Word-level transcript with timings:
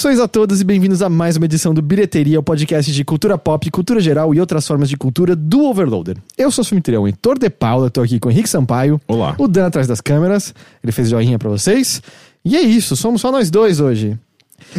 Saudações 0.00 0.18
a 0.18 0.26
todos 0.26 0.62
e 0.62 0.64
bem-vindos 0.64 1.02
a 1.02 1.10
mais 1.10 1.36
uma 1.36 1.44
edição 1.44 1.74
do 1.74 1.82
Bilheteria, 1.82 2.40
o 2.40 2.42
podcast 2.42 2.90
de 2.90 3.04
cultura 3.04 3.36
pop, 3.36 3.70
cultura 3.70 4.00
geral 4.00 4.34
e 4.34 4.40
outras 4.40 4.66
formas 4.66 4.88
de 4.88 4.96
cultura 4.96 5.36
do 5.36 5.62
Overloader. 5.66 6.16
Eu 6.38 6.50
sou 6.50 6.64
o 6.64 6.66
anfitrião 6.66 7.06
Heitor 7.06 7.38
de 7.38 7.50
Paula, 7.50 7.90
tô 7.90 8.00
aqui 8.00 8.18
com 8.18 8.30
o 8.30 8.32
Henrique 8.32 8.48
Sampaio. 8.48 8.98
Olá. 9.06 9.34
O 9.36 9.46
Dan 9.46 9.66
atrás 9.66 9.86
das 9.86 10.00
câmeras, 10.00 10.54
ele 10.82 10.90
fez 10.90 11.10
joinha 11.10 11.38
pra 11.38 11.50
vocês. 11.50 12.00
E 12.42 12.56
é 12.56 12.62
isso, 12.62 12.96
somos 12.96 13.20
só 13.20 13.30
nós 13.30 13.50
dois 13.50 13.78
hoje. 13.78 14.18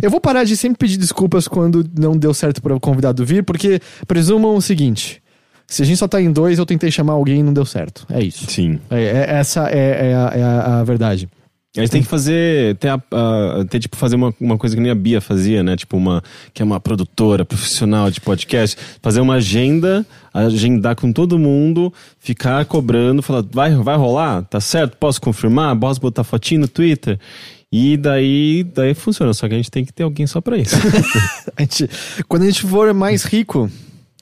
Eu 0.01 0.09
vou 0.09 0.19
parar 0.19 0.43
de 0.43 0.57
sempre 0.57 0.79
pedir 0.79 0.97
desculpas 0.97 1.47
quando 1.47 1.85
não 1.95 2.17
deu 2.17 2.33
certo 2.33 2.59
para 2.59 2.75
o 2.75 2.79
convidado 2.79 3.23
vir, 3.23 3.43
porque 3.43 3.79
presumam 4.07 4.55
o 4.55 4.61
seguinte: 4.61 5.21
se 5.67 5.83
a 5.83 5.85
gente 5.85 5.97
só 5.99 6.07
tá 6.07 6.19
em 6.19 6.31
dois, 6.31 6.57
eu 6.57 6.65
tentei 6.65 6.89
chamar 6.89 7.13
alguém 7.13 7.41
e 7.41 7.43
não 7.43 7.53
deu 7.53 7.65
certo. 7.65 8.07
É 8.09 8.23
isso. 8.23 8.49
Sim. 8.49 8.79
É, 8.89 9.03
é- 9.03 9.35
essa 9.37 9.69
é, 9.69 10.09
é 10.09 10.15
a, 10.15 10.31
é 10.35 10.43
a- 10.43 10.79
a 10.79 10.83
verdade. 10.83 11.29
A 11.77 11.79
gente 11.79 11.89
tem 11.91 12.01
que 12.01 12.07
fazer. 12.09 12.75
Ter, 12.75 12.89
a, 12.89 12.95
a- 12.95 13.65
ter, 13.69 13.79
tipo, 13.79 13.95
fazer 13.95 14.17
uma, 14.17 14.33
uma 14.41 14.57
coisa 14.57 14.75
que 14.75 14.81
nem 14.81 14.91
a 14.91 14.95
Bia 14.95 15.21
fazia, 15.21 15.63
né? 15.63 15.77
Tipo, 15.77 15.95
uma. 15.95 16.21
Que 16.53 16.61
é 16.61 16.65
uma 16.65 16.81
produtora 16.81 17.45
profissional 17.45 18.11
de 18.11 18.19
podcast. 18.19 18.75
Fazer 19.01 19.21
uma 19.21 19.35
agenda, 19.35 20.05
agendar 20.33 20.97
com 20.97 21.13
todo 21.13 21.39
mundo, 21.39 21.93
ficar 22.19 22.65
cobrando, 22.65 23.21
falar, 23.21 23.43
vai, 23.49 23.73
vai 23.75 23.95
rolar? 23.95 24.41
Tá 24.43 24.59
certo? 24.59 24.97
Posso 24.97 25.21
confirmar? 25.21 25.73
Posso 25.79 26.01
botar 26.01 26.25
fotinho 26.25 26.61
no 26.61 26.67
Twitter? 26.67 27.17
E 27.71 27.95
daí, 27.95 28.65
daí 28.75 28.93
funciona, 28.93 29.33
só 29.33 29.47
que 29.47 29.53
a 29.53 29.57
gente 29.57 29.71
tem 29.71 29.85
que 29.85 29.93
ter 29.93 30.03
alguém 30.03 30.27
só 30.27 30.41
pra 30.41 30.57
isso. 30.57 30.75
A 31.55 31.61
gente- 31.61 31.89
quando 32.27 32.43
a 32.43 32.45
gente 32.47 32.63
for 32.63 32.93
mais 32.93 33.23
rico, 33.23 33.71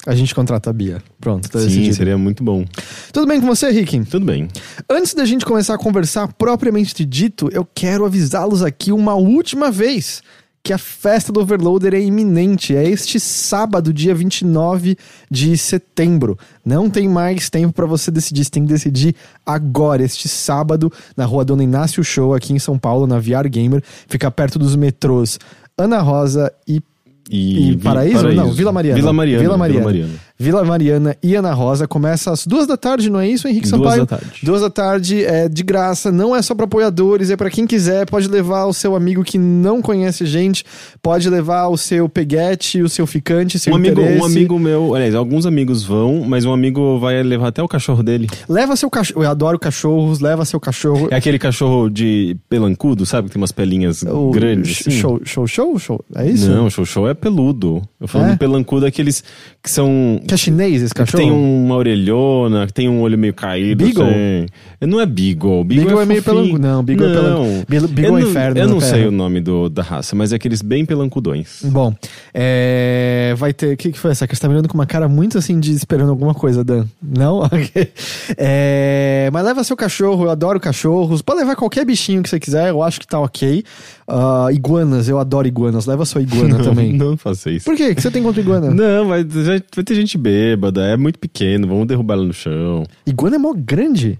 a 0.06 0.16
gente 0.16 0.34
contrata 0.34 0.70
a 0.70 0.74
Bia. 0.74 1.02
Pronto, 1.20 1.50
tá 1.50 1.60
Sim, 1.60 1.66
decidido. 1.66 1.96
seria 1.96 2.18
muito 2.18 2.44
bom. 2.44 2.66
Tudo 3.12 3.28
bem 3.28 3.42
com 3.42 3.48
você, 3.48 3.70
Rick? 3.70 4.06
Tudo 4.06 4.26
bem. 4.26 4.48
Antes 4.90 5.14
da 5.14 5.26
gente 5.26 5.46
começar 5.46 5.76
a 5.76 5.78
conversar 5.78 6.32
propriamente 6.34 7.06
dito, 7.06 7.50
eu 7.52 7.68
quero 7.76 8.06
avisá-los 8.06 8.64
aqui 8.64 8.92
uma 8.92 9.16
última 9.16 9.70
vez 9.70 10.22
que 10.64 10.74
a 10.74 10.78
festa 10.78 11.32
do 11.32 11.40
Overloader 11.40 11.94
é 11.94 12.02
iminente. 12.02 12.76
É 12.76 12.88
este 12.88 13.20
sábado, 13.20 13.94
dia 13.94 14.14
29 14.14 14.98
de 15.30 15.58
setembro. 15.58 16.38
Não 16.64 16.90
tem 16.90 17.08
mais 17.08 17.50
tempo 17.50 17.74
para 17.74 17.86
você 17.86 18.12
decidir, 18.12 18.44
você 18.46 18.52
tem 18.52 18.66
que 18.66 18.74
decidir 18.74 19.16
agora, 19.46 20.04
este 20.04 20.28
sábado, 20.28 20.92
na 21.16 21.26
rua 21.26 21.46
Dona 21.46 21.64
Inácio 21.64 22.04
Show, 22.04 22.34
aqui 22.34 22.54
em 22.54 22.60
São 22.60 22.78
Paulo, 22.78 23.08
na 23.08 23.20
VR 23.20 23.48
Gamer. 23.50 23.84
Fica 24.08 24.30
perto 24.30 24.60
dos 24.60 24.76
metrôs 24.76 25.40
Ana 25.78 26.02
Rosa 26.02 26.52
e 26.68 26.82
E, 27.30 27.70
E 27.70 27.78
Paraíso? 27.78 28.28
Não, 28.34 28.52
Vila 28.52 28.72
Mariana. 28.72 29.00
Vila 29.00 29.14
Mariana. 29.14 29.42
Vila 29.44 29.58
Mariana. 29.58 29.80
Vila 29.80 29.92
Mariana. 30.04 30.29
Vila 30.42 30.64
Mariana 30.64 31.18
e 31.22 31.36
Ana 31.36 31.52
Rosa 31.54 31.86
começa 31.86 32.32
às 32.32 32.48
duas 32.48 32.66
da 32.66 32.78
tarde, 32.78 33.10
não 33.10 33.20
é 33.20 33.28
isso, 33.28 33.46
Henrique 33.46 33.68
Duas 33.70 33.82
Sampaio? 33.82 34.06
da 34.06 34.18
tarde. 34.18 34.40
Duas 34.42 34.62
da 34.62 34.70
tarde, 34.70 35.26
é 35.26 35.50
de 35.50 35.64
graça, 35.64 36.14
não 36.14 36.34
é 36.34 36.42
só 36.42 36.56
para 36.56 36.64
apoiadores, 36.64 37.30
é 37.30 37.36
para 37.36 37.50
quem 37.50 37.68
quiser, 37.68 38.06
pode 38.10 38.30
levar 38.30 38.66
o 38.66 38.74
seu 38.74 38.96
amigo 38.96 39.22
que 39.22 39.38
não 39.38 39.82
conhece 39.82 40.26
gente, 40.26 40.64
pode 41.02 41.30
levar 41.30 41.68
o 41.68 41.76
seu 41.76 42.08
peguete, 42.08 42.82
o 42.82 42.88
seu 42.88 43.06
ficante, 43.06 43.60
seu 43.60 43.74
Um 43.74 43.76
amigo, 43.76 44.00
interesse. 44.00 44.22
um 44.22 44.26
amigo 44.26 44.58
meu, 44.58 44.96
aliás, 44.96 45.14
alguns 45.14 45.46
amigos 45.46 45.84
vão, 45.84 46.24
mas 46.26 46.46
um 46.46 46.54
amigo 46.54 46.98
vai 47.00 47.22
levar 47.22 47.50
até 47.50 47.62
o 47.62 47.68
cachorro 47.68 48.02
dele. 48.02 48.28
Leva 48.48 48.78
seu 48.78 48.90
cachorro, 48.90 49.24
eu 49.26 49.30
adoro 49.30 49.60
cachorros, 49.60 50.22
leva 50.22 50.46
seu 50.46 50.60
cachorro. 50.60 51.10
É 51.12 51.16
aquele 51.18 51.38
cachorro 51.38 51.90
de 51.90 52.38
pelancudo, 52.48 53.06
sabe? 53.06 53.28
Que 53.28 53.34
tem 53.34 53.42
umas 53.42 53.52
pelinhas 53.52 54.04
O 54.04 54.32
grandes. 54.32 54.80
assim. 54.80 54.92
Show, 54.92 55.20
show, 55.26 55.46
show, 55.46 55.78
show, 55.78 56.06
é 56.16 56.30
isso? 56.30 56.50
Não, 56.50 56.70
show 56.70 56.86
show 56.86 57.10
é 57.10 57.14
peludo. 57.14 57.82
Eu 58.00 58.08
falando 58.08 58.32
É? 58.32 58.36
pelancudo 58.38 58.86
aqueles 58.86 59.22
que 59.62 59.70
são. 59.70 60.22
Que 60.30 60.34
é 60.36 60.38
chinês 60.38 60.82
esse 60.82 60.94
Que 60.94 61.00
cachorro? 61.02 61.24
tem 61.24 61.32
uma 61.32 61.76
orelhona, 61.76 62.66
que 62.68 62.74
tem 62.74 62.88
um 62.90 63.02
olho 63.02 63.18
meio 63.18 63.34
caído. 63.34 63.84
Beagle? 63.84 64.04
assim. 64.06 64.46
Não 64.88 65.00
é 65.02 65.06
Beagle. 65.06 65.64
Beagle, 65.64 65.86
Beagle 65.86 66.02
é 66.02 66.06
meio 66.06 66.24
fofinho. 66.24 66.44
pelancudo. 66.44 66.68
Não, 66.68 66.84
Beagle 66.84 67.06
é 67.06 67.14
não. 67.14 67.22
pelancudo. 67.22 67.66
Beagle- 67.90 68.18
é 68.18 68.22
não, 68.24 68.30
inferno 68.30 68.58
Eu 68.60 68.68
na 68.68 68.74
não 68.74 68.80
sei 68.82 69.06
o 69.08 69.12
nome 69.12 69.42
do, 69.42 69.70
da 69.70 69.82
raça, 69.84 70.16
mas 70.16 70.32
é 70.32 70.36
aqueles 70.38 70.62
bem 70.62 70.86
pelancudões. 70.86 71.60
Bom, 71.64 71.94
é, 72.34 73.34
vai 73.38 73.54
ter. 73.54 73.74
O 73.74 73.78
que, 73.78 73.92
que 73.92 74.00
foi 74.00 74.12
essa? 74.12 74.28
Que 74.28 74.36
você 74.36 74.42
tá 74.42 74.48
me 74.48 74.54
olhando 74.54 74.68
com 74.70 74.76
uma 74.78 74.86
cara 74.86 75.08
muito 75.10 75.38
assim 75.38 75.60
de 75.60 75.72
esperando 75.74 76.10
alguma 76.10 76.34
coisa, 76.34 76.64
Dan. 76.64 76.86
Não? 77.02 77.40
Ok. 77.52 77.92
É, 78.38 79.30
mas 79.34 79.44
leva 79.46 79.64
seu 79.64 79.76
cachorro, 79.76 80.26
eu 80.26 80.30
adoro 80.30 80.60
cachorros. 80.60 81.22
Pode 81.22 81.40
levar 81.40 81.56
qualquer 81.56 81.86
bichinho 81.86 82.22
que 82.24 82.30
você 82.30 82.40
quiser, 82.40 82.70
eu 82.70 82.82
acho 82.82 83.00
que 83.00 83.08
tá 83.08 83.20
ok. 83.20 83.64
Ah, 84.08 84.48
iguanas, 84.52 85.08
eu 85.10 85.20
adoro 85.20 85.48
iguanas. 85.48 85.86
Leva 85.86 86.06
sua 86.06 86.22
iguana 86.22 86.58
também. 86.64 86.94
Não 86.94 87.18
faça 87.18 87.50
isso. 87.52 87.66
Por 87.66 87.76
quê? 87.76 87.90
O 87.90 87.96
que 87.96 88.02
você 88.02 88.10
tem 88.12 88.24
contra 88.24 88.42
iguana? 88.42 88.72
Não, 88.72 89.08
vai 89.08 89.24
vai 89.24 89.84
ter 89.84 89.96
gente 89.96 90.18
bêbada, 90.20 90.86
é 90.86 90.96
muito 90.98 91.18
pequeno, 91.18 91.68
vamos 91.68 91.88
derrubar 91.88 92.16
ela 92.16 92.26
no 92.26 92.34
chão. 92.34 92.84
Iguana 93.06 93.38
é 93.38 93.40
mó 93.40 93.54
grande. 93.56 94.20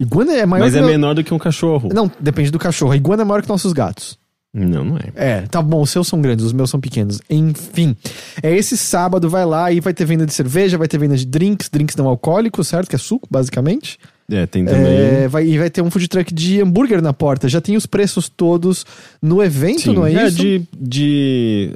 Iguana 0.00 0.32
é 0.34 0.44
maior 0.46 0.64
Mas 0.64 0.72
que. 0.72 0.78
é 0.78 0.82
meu- 0.82 0.90
menor 0.90 1.14
do 1.14 1.24
que 1.24 1.32
um 1.34 1.38
cachorro. 1.38 1.88
Não, 1.92 2.10
depende 2.20 2.50
do 2.50 2.58
cachorro. 2.58 2.92
A 2.92 2.96
iguana 2.96 3.22
é 3.22 3.24
maior 3.24 3.42
que 3.42 3.48
nossos 3.48 3.72
gatos. 3.72 4.18
Não, 4.54 4.84
não 4.84 4.96
é. 4.96 5.12
É, 5.14 5.40
tá 5.42 5.60
bom, 5.60 5.82
os 5.82 5.90
seus 5.90 6.08
são 6.08 6.20
grandes, 6.22 6.44
os 6.44 6.52
meus 6.52 6.70
são 6.70 6.80
pequenos. 6.80 7.20
Enfim, 7.28 7.94
é 8.42 8.54
esse 8.56 8.76
sábado, 8.76 9.28
vai 9.28 9.44
lá 9.44 9.70
e 9.70 9.80
vai 9.80 9.92
ter 9.92 10.04
venda 10.04 10.24
de 10.24 10.32
cerveja, 10.32 10.78
vai 10.78 10.88
ter 10.88 10.98
venda 10.98 11.16
de 11.16 11.26
drinks, 11.26 11.68
drinks 11.68 11.94
não 11.96 12.06
alcoólicos, 12.08 12.66
certo? 12.68 12.88
Que 12.88 12.96
é 12.96 12.98
suco, 12.98 13.28
basicamente. 13.30 13.98
É, 14.30 14.44
tem 14.46 14.64
também. 14.64 14.86
É, 14.86 15.28
vai, 15.28 15.46
e 15.46 15.56
vai 15.56 15.70
ter 15.70 15.80
um 15.80 15.90
food 15.90 16.06
truck 16.06 16.34
de 16.34 16.60
hambúrguer 16.60 17.00
na 17.00 17.14
porta. 17.14 17.48
Já 17.48 17.62
tem 17.62 17.76
os 17.76 17.86
preços 17.86 18.28
todos 18.28 18.84
no 19.22 19.42
evento, 19.42 19.80
Sim, 19.80 19.94
não 19.94 20.06
é, 20.06 20.26
isso? 20.26 20.36
de, 20.36 20.62
de 20.78 21.70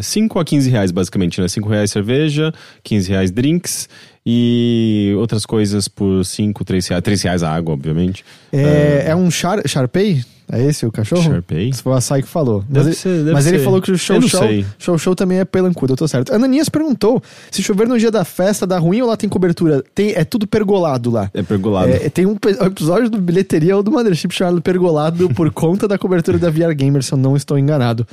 5 0.00 0.38
a 0.38 0.44
15 0.44 0.70
reais, 0.70 0.92
basicamente, 0.92 1.40
né? 1.40 1.48
5 1.48 1.68
reais 1.68 1.90
cerveja, 1.90 2.52
15 2.84 3.08
reais 3.10 3.30
drinks 3.32 3.88
e 4.24 5.12
outras 5.16 5.44
coisas 5.44 5.88
por 5.88 6.24
5, 6.24 6.64
3 6.64 6.86
reais. 6.86 7.02
3 7.02 7.22
reais 7.22 7.42
a 7.42 7.50
água, 7.52 7.74
obviamente. 7.74 8.24
É, 8.52 9.06
é 9.08 9.16
um 9.16 9.28
char, 9.28 9.60
Sharpei? 9.66 10.22
É 10.52 10.62
esse 10.62 10.84
o 10.84 10.90
cachorro? 10.90 11.22
Sharpei? 11.22 11.68
Esse 11.68 11.82
foi 11.82 11.92
o 11.92 11.94
açaí 11.94 12.22
que 12.22 12.28
falou. 12.28 12.64
Deve 12.68 12.88
mas 12.88 12.98
ser, 12.98 13.08
ele, 13.08 13.18
deve 13.18 13.32
mas 13.32 13.46
ele 13.46 13.58
falou 13.60 13.80
que 13.80 13.92
o 13.92 13.98
show 13.98 14.20
show, 14.22 14.40
sei. 14.40 14.66
show 14.78 14.98
show 14.98 15.14
também 15.14 15.38
é 15.38 15.44
pelancudo, 15.44 15.92
eu 15.92 15.96
tô 15.96 16.08
certo. 16.08 16.34
Ananias 16.34 16.68
perguntou 16.68 17.22
se 17.50 17.62
chover 17.62 17.86
no 17.86 17.98
dia 17.98 18.10
da 18.10 18.24
festa 18.24 18.66
dá 18.66 18.78
ruim 18.78 19.00
ou 19.00 19.08
lá 19.08 19.16
tem 19.16 19.28
cobertura. 19.28 19.82
Tem, 19.94 20.12
é 20.12 20.24
tudo 20.24 20.46
pergolado 20.46 21.10
lá. 21.10 21.30
É 21.32 21.42
pergolado. 21.42 21.90
É, 21.90 22.08
tem 22.08 22.26
um 22.26 22.36
episódio 22.66 23.08
do 23.08 23.20
Bilheteria 23.20 23.76
ou 23.76 23.82
do 23.82 23.90
Mothership 23.90 24.32
chamado 24.32 24.60
Pergolado 24.60 25.30
por 25.30 25.50
conta 25.52 25.86
da 25.86 25.96
cobertura 25.96 26.38
da 26.38 26.50
VR 26.50 26.74
Gamer, 26.74 27.02
se 27.02 27.12
eu 27.12 27.18
não 27.18 27.36
estou 27.36 27.58
enganado. 27.58 28.06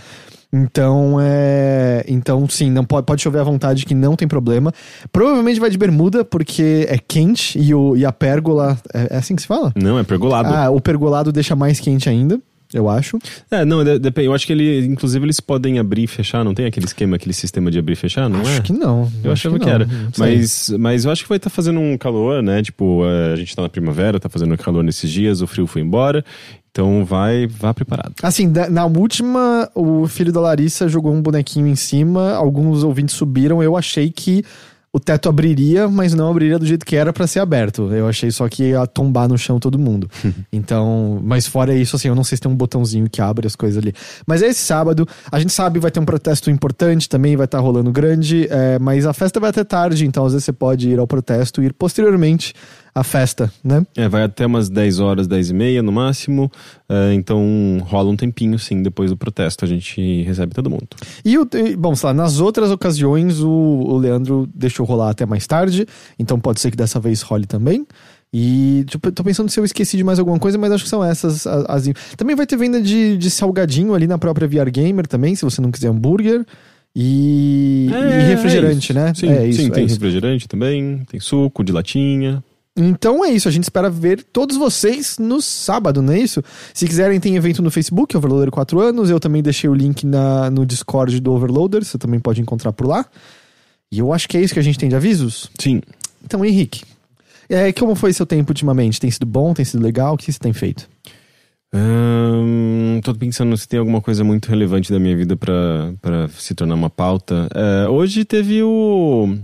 Então, 0.51 1.17
é. 1.21 2.05
Então, 2.07 2.47
sim, 2.47 2.71
não 2.71 2.85
pode, 2.85 3.05
pode 3.05 3.21
chover 3.21 3.39
à 3.39 3.43
vontade 3.43 3.85
que 3.85 3.93
não 3.93 4.15
tem 4.15 4.27
problema. 4.27 4.71
Provavelmente 5.11 5.59
vai 5.59 5.69
de 5.69 5.77
bermuda, 5.77 6.23
porque 6.23 6.85
é 6.89 6.97
quente 6.97 7.59
e, 7.59 7.73
o, 7.73 7.95
e 7.97 8.05
a 8.05 8.11
pérgola. 8.11 8.77
É, 8.93 9.15
é 9.15 9.17
assim 9.17 9.35
que 9.35 9.41
se 9.41 9.47
fala? 9.47 9.73
Não, 9.75 9.99
é 9.99 10.03
pergolado. 10.03 10.49
Ah, 10.53 10.69
o 10.69 10.79
pergolado 10.79 11.31
deixa 11.33 11.53
mais 11.55 11.79
quente 11.81 12.07
ainda, 12.07 12.39
eu 12.73 12.89
acho. 12.89 13.19
É, 13.51 13.65
não, 13.65 13.83
de- 13.83 13.99
depende. 13.99 14.27
Eu 14.27 14.33
acho 14.33 14.47
que 14.47 14.53
ele, 14.53 14.85
inclusive, 14.85 15.25
eles 15.25 15.39
podem 15.41 15.79
abrir 15.79 16.03
e 16.03 16.07
fechar. 16.07 16.45
Não 16.45 16.53
tem 16.53 16.65
aquele 16.65 16.85
esquema, 16.85 17.17
aquele 17.17 17.33
sistema 17.33 17.69
de 17.69 17.77
abrir 17.79 17.93
e 17.93 17.97
fechar, 17.97 18.29
não 18.29 18.39
acho 18.39 18.59
é? 18.59 18.61
que 18.61 18.71
não. 18.71 19.11
Eu 19.23 19.33
acho 19.33 19.47
achava 19.49 19.59
que, 19.59 19.65
não, 19.65 19.73
era. 19.73 19.87
Mas, 20.17 20.69
mas 20.79 21.03
eu 21.03 21.11
acho 21.11 21.23
que 21.23 21.29
vai 21.29 21.37
estar 21.37 21.49
fazendo 21.49 21.79
um 21.81 21.97
calor, 21.97 22.41
né? 22.41 22.63
Tipo, 22.63 23.05
eh, 23.05 23.33
a 23.33 23.35
gente 23.35 23.53
tá 23.53 23.61
na 23.63 23.69
primavera, 23.69 24.17
tá 24.17 24.29
fazendo 24.29 24.57
calor 24.57 24.81
nesses 24.81 25.11
dias, 25.11 25.41
o 25.41 25.47
frio 25.47 25.67
foi 25.67 25.81
embora. 25.81 26.23
Então 26.77 27.03
vai, 27.03 27.47
vá 27.47 27.73
preparado. 27.73 28.13
Assim, 28.21 28.53
na 28.69 28.85
última, 28.85 29.67
o 29.73 30.07
filho 30.07 30.31
da 30.31 30.39
Larissa 30.39 30.87
jogou 30.87 31.11
um 31.11 31.23
bonequinho 31.23 31.65
em 31.65 31.75
cima, 31.75 32.33
alguns 32.33 32.83
ouvintes 32.83 33.15
subiram, 33.15 33.63
eu 33.63 33.75
achei 33.75 34.11
que 34.11 34.45
o 34.93 34.99
teto 34.99 35.27
abriria, 35.27 35.87
mas 35.87 36.13
não 36.13 36.29
abriria 36.29 36.59
do 36.59 36.65
jeito 36.67 36.85
que 36.85 36.95
era 36.95 37.11
pra 37.11 37.25
ser 37.25 37.39
aberto. 37.39 37.91
Eu 37.91 38.07
achei 38.07 38.29
só 38.29 38.47
que 38.47 38.69
ia 38.69 38.85
tombar 38.85 39.27
no 39.27 39.39
chão 39.39 39.59
todo 39.59 39.77
mundo. 39.79 40.07
então, 40.53 41.19
mas 41.23 41.47
fora 41.47 41.73
isso, 41.73 41.95
assim, 41.95 42.09
eu 42.09 42.15
não 42.15 42.23
sei 42.23 42.35
se 42.35 42.43
tem 42.43 42.51
um 42.51 42.55
botãozinho 42.55 43.09
que 43.09 43.21
abre 43.21 43.47
as 43.47 43.55
coisas 43.55 43.77
ali. 43.77 43.91
Mas 44.27 44.43
é 44.43 44.47
esse 44.47 44.61
sábado, 44.61 45.07
a 45.31 45.39
gente 45.39 45.53
sabe 45.53 45.79
vai 45.79 45.89
ter 45.89 45.99
um 45.99 46.05
protesto 46.05 46.51
importante 46.51 47.09
também, 47.09 47.35
vai 47.35 47.45
estar 47.45 47.59
rolando 47.59 47.91
grande, 47.91 48.47
é, 48.51 48.77
mas 48.77 49.07
a 49.07 49.13
festa 49.13 49.39
vai 49.39 49.49
até 49.49 49.63
tarde, 49.63 50.05
então 50.05 50.25
às 50.25 50.33
vezes 50.33 50.45
você 50.45 50.53
pode 50.53 50.89
ir 50.89 50.99
ao 50.99 51.07
protesto 51.07 51.61
e 51.61 51.65
ir 51.65 51.73
posteriormente 51.73 52.53
à 52.99 53.03
festa, 53.03 53.51
né? 53.63 53.85
É, 53.95 54.07
vai 54.09 54.23
até 54.23 54.45
umas 54.45 54.69
10 54.69 54.99
horas, 54.99 55.27
10 55.27 55.51
e 55.51 55.53
meia 55.53 55.83
no 55.83 55.91
máximo. 55.91 56.51
eh, 56.89 57.13
então 57.13 57.77
rola 57.85 58.09
um 58.09 58.15
tempinho, 58.15 58.57
sim, 58.57 58.81
depois 58.81 59.11
do 59.11 59.17
protesto. 59.17 59.63
A 59.63 59.67
gente 59.67 60.23
recebe 60.23 60.53
todo 60.53 60.69
mundo. 60.69 60.87
E, 61.23 61.37
o, 61.37 61.47
bom, 61.77 61.95
sei 61.95 62.07
lá, 62.07 62.13
nas 62.13 62.39
outras 62.39 62.71
ocasiões 62.71 63.39
o, 63.41 63.49
o 63.49 63.97
Leandro 63.97 64.49
deixou 64.53 64.85
rolar 64.85 65.11
até 65.11 65.25
mais 65.25 65.45
tarde, 65.45 65.85
então 66.17 66.39
pode 66.39 66.59
ser 66.59 66.71
que 66.71 66.77
dessa 66.77 66.99
vez 66.99 67.21
role 67.21 67.45
também. 67.45 67.85
E 68.33 68.83
tipo, 68.87 69.11
tô 69.11 69.23
pensando 69.23 69.49
se 69.49 69.59
eu 69.59 69.63
esqueci 69.63 69.95
de 69.95 70.03
mais 70.03 70.19
alguma 70.19 70.37
coisa, 70.37 70.57
mas 70.57 70.71
acho 70.71 70.83
que 70.83 70.89
são 70.89 71.03
essas 71.03 71.47
as. 71.47 71.89
Também 72.17 72.35
vai 72.35 72.45
ter 72.45 72.57
venda 72.57 72.81
de, 72.81 73.17
de 73.17 73.29
salgadinho 73.29 73.93
ali 73.93 74.05
na 74.05 74.17
própria 74.17 74.47
VR 74.47 74.69
Gamer 74.69 75.07
também, 75.07 75.35
se 75.35 75.45
você 75.45 75.61
não 75.61 75.71
quiser 75.71 75.89
hambúrguer. 75.89 76.45
E, 76.99 77.87
e 77.91 78.23
refrigerante, 78.27 78.91
é 78.91 78.95
né? 78.95 79.13
Sim, 79.13 79.29
é 79.29 79.47
isso, 79.47 79.61
sim 79.61 79.67
é 79.67 79.71
tem 79.71 79.85
isso. 79.85 79.95
refrigerante 79.95 80.47
também, 80.47 81.03
tem 81.09 81.19
suco 81.19 81.63
de 81.63 81.71
latinha. 81.71 82.43
Então 82.77 83.25
é 83.25 83.29
isso, 83.29 83.47
a 83.47 83.51
gente 83.51 83.63
espera 83.63 83.89
ver 83.89 84.23
todos 84.23 84.55
vocês 84.55 85.17
no 85.17 85.41
sábado, 85.41 85.99
não 85.99 86.13
é 86.13 86.19
isso? 86.19 86.43
Se 86.75 86.87
quiserem, 86.87 87.19
tem 87.19 87.35
evento 87.35 87.63
no 87.63 87.71
Facebook, 87.71 88.15
Overloader 88.15 88.51
4 88.51 88.79
anos. 88.79 89.09
Eu 89.09 89.19
também 89.19 89.41
deixei 89.41 89.67
o 89.67 89.73
link 89.73 90.05
na, 90.05 90.51
no 90.51 90.63
Discord 90.63 91.19
do 91.19 91.33
Overloader, 91.33 91.83
você 91.83 91.97
também 91.97 92.19
pode 92.19 92.39
encontrar 92.39 92.71
por 92.71 92.85
lá. 92.85 93.03
E 93.91 93.97
eu 93.97 94.13
acho 94.13 94.29
que 94.29 94.37
é 94.37 94.41
isso 94.41 94.53
que 94.53 94.59
a 94.59 94.63
gente 94.63 94.77
tem 94.77 94.89
de 94.89 94.95
avisos. 94.95 95.49
Sim. 95.57 95.81
Então, 96.23 96.45
Henrique, 96.45 96.83
é, 97.49 97.71
como 97.71 97.95
foi 97.95 98.13
seu 98.13 98.25
tempo 98.25 98.51
ultimamente? 98.51 98.99
Tem 98.99 99.09
sido 99.09 99.25
bom? 99.25 99.53
Tem 99.53 99.65
sido 99.65 99.81
legal? 99.81 100.13
O 100.13 100.17
que 100.17 100.31
você 100.31 100.37
tem 100.37 100.53
feito? 100.53 100.87
Hum, 101.73 102.99
tô 103.03 103.13
pensando 103.15 103.55
se 103.57 103.67
tem 103.67 103.79
alguma 103.79 104.01
coisa 104.01 104.23
muito 104.23 104.49
relevante 104.49 104.91
da 104.91 104.99
minha 104.99 105.15
vida 105.15 105.35
para 105.35 106.27
se 106.37 106.53
tornar 106.53 106.75
uma 106.75 106.89
pauta. 106.89 107.47
É, 107.53 107.89
hoje 107.89 108.23
teve 108.23 108.61
o 108.61 109.35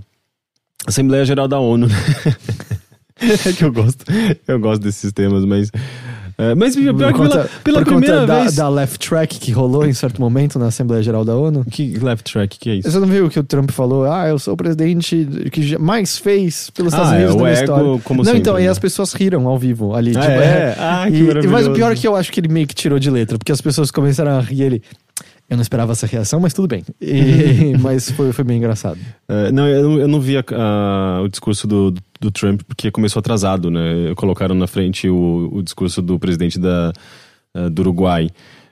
Assembleia 0.86 1.26
Geral 1.26 1.48
da 1.48 1.60
ONU, 1.60 1.88
né? 1.88 1.96
é 3.22 3.54
que 3.54 3.64
eu 3.64 3.72
gosto, 3.72 4.06
eu 4.48 4.60
gosto 4.60 4.82
desses 4.82 5.12
temas, 5.12 5.46
mas 5.46 5.72
é, 6.38 6.56
mas 6.56 6.76
pior 6.76 7.14
que 7.14 7.20
pela, 7.20 7.50
pela 7.64 7.80
por 7.80 7.86
primeira 7.86 8.22
conta 8.22 8.42
vez. 8.42 8.56
Da, 8.56 8.64
da 8.64 8.70
left 8.70 9.08
track 9.08 9.40
que 9.40 9.52
rolou 9.52 9.86
em 9.86 9.94
certo 9.94 10.20
momento 10.20 10.58
na 10.58 10.68
Assembleia 10.68 11.04
Geral 11.04 11.24
da 11.24 11.36
ONU. 11.36 11.64
Que 11.70 11.96
left 12.00 12.32
track, 12.32 12.58
que 12.58 12.70
é 12.70 12.76
isso? 12.76 12.90
Você 12.92 13.00
não 13.00 13.08
viu 13.08 13.30
que 13.30 13.40
o 13.40 13.44
Trump 13.44 13.70
falou? 13.70 14.06
Ah, 14.12 14.28
eu 14.28 14.40
sou 14.40 14.56
o 14.56 14.58
presidente 14.58 15.28
que 15.52 15.78
mais 15.78 16.18
fez 16.18 16.70
pelos 16.72 16.92
Estados 16.92 17.14
Ah, 17.14 17.16
é, 17.16 17.18
Unidos 17.20 17.36
o 17.36 17.44
na 17.44 17.50
ego, 17.50 17.60
história. 17.60 18.02
como 18.04 18.18
não, 18.20 18.26
sempre, 18.26 18.40
então, 18.40 18.56
aí 18.56 18.64
né? 18.64 18.70
as 18.70 18.80
pessoas 18.80 19.14
riram 19.14 19.48
ao 19.48 19.60
vivo 19.60 19.94
ali. 19.94 20.14
Ah, 20.18 20.22
tipo, 20.22 20.32
é? 20.32 20.76
Ah, 20.80 21.06
que 21.08 21.46
e. 21.46 21.48
Mas 21.48 21.68
o 21.68 21.74
pior 21.74 21.92
é 21.92 21.96
que 21.96 22.08
eu 22.08 22.16
acho 22.16 22.32
que 22.32 22.40
ele 22.40 22.48
meio 22.48 22.66
que 22.66 22.74
tirou 22.74 22.98
de 22.98 23.12
letra, 23.12 23.38
porque 23.38 23.52
as 23.52 23.62
pessoas 23.62 23.92
começaram 23.92 24.32
a 24.32 24.42
rir 24.42 24.64
ele. 24.64 24.84
Eu 25.54 25.58
não 25.58 25.62
esperava 25.62 25.92
essa 25.92 26.08
reação, 26.08 26.40
mas 26.40 26.52
tudo 26.52 26.68
bem. 26.68 26.84
E- 27.00 27.78
mas 27.80 28.10
foi, 28.10 28.34
foi 28.34 28.44
bem 28.44 28.58
engraçado. 28.58 28.98
É, 29.30 29.52
não, 29.52 29.68
eu 29.68 29.84
não, 29.84 30.00
eu 30.00 30.08
não 30.08 30.20
vi 30.20 30.36
a- 30.36 30.44
a- 30.52 31.22
o 31.22 31.28
discurso 31.30 31.68
do, 31.68 31.94
do, 32.20 32.32
Trump 32.32 32.62
porque 32.68 32.90
começou 32.90 33.20
atrasado, 33.20 33.70
né? 33.70 34.16
Colocaram 34.16 34.56
na 34.56 34.66
frente 34.66 35.08
o, 35.08 35.50
o 35.54 35.62
discurso 35.62 36.02
do 36.02 36.18
presidente 36.18 36.58
da, 36.58 36.92
eh, 37.54 37.70
do 37.70 37.84
Uruguai. 37.84 38.32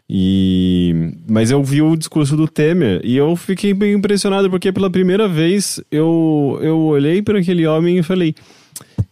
E, 0.10 1.14
mas 1.30 1.52
eu 1.52 1.64
vi 1.64 1.84
o 1.84 1.96
discurso 1.96 2.36
do 2.36 2.48
Temer 2.48 3.00
e 3.04 3.16
eu 3.16 3.36
fiquei 3.36 3.76
bem 3.76 3.94
impressionado 3.94 4.50
porque 4.50 4.72
pela 4.72 4.90
primeira 4.90 5.28
vez 5.28 5.80
eu, 5.92 6.58
eu 6.64 6.80
olhei 6.80 7.22
para 7.22 7.38
aquele 7.38 7.68
homem 7.68 8.00
e 8.00 8.04
falei. 8.04 8.34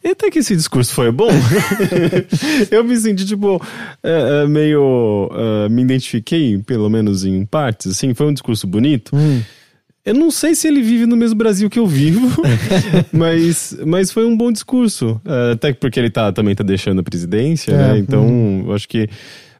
Eita, 0.04 0.31
que 0.31 0.40
esse 0.40 0.56
discurso 0.56 0.94
foi 0.94 1.12
bom. 1.12 1.30
eu 2.72 2.84
me 2.84 2.96
senti, 2.96 3.25
tipo, 3.25 3.62
é, 4.01 4.48
meio. 4.48 5.30
é, 5.34 5.69
me 5.69 5.81
identifiquei, 5.81 6.57
pelo 6.60 6.90
menos 6.90 7.25
em 7.25 7.46
partes, 7.46 7.88
assim. 7.92 8.13
Foi 8.13 8.28
um 8.28 8.34
discurso 8.34 8.66
bonito. 8.66 9.12
Eu 10.06 10.13
não 10.13 10.31
sei 10.31 10.56
se 10.56 10.68
ele 10.68 10.81
vive 10.81 11.06
no 11.06 11.18
mesmo 11.18 11.36
Brasil 11.38 11.69
que 11.69 11.78
eu 11.78 11.86
vivo, 11.86 12.42
mas, 13.12 13.78
mas 13.86 14.12
foi 14.12 14.25
um 14.25 14.36
bom 14.36 14.51
discurso. 14.51 15.22
Até 15.51 15.74
porque 15.74 16.00
ele 16.00 16.10
tá, 16.10 16.31
também 16.31 16.56
tá 16.56 16.63
deixando 16.63 17.00
a 17.00 17.04
presidência, 17.04 17.72
É, 17.74 17.78
né? 17.78 17.98
Então, 18.00 18.63
eu 18.66 18.74
acho 18.74 18.88
que. 18.88 19.10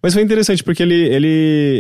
Mas 0.02 0.14
foi 0.14 0.24
interessante, 0.24 0.64
porque 0.64 0.82
ele, 0.82 0.96
ele, 0.96 1.28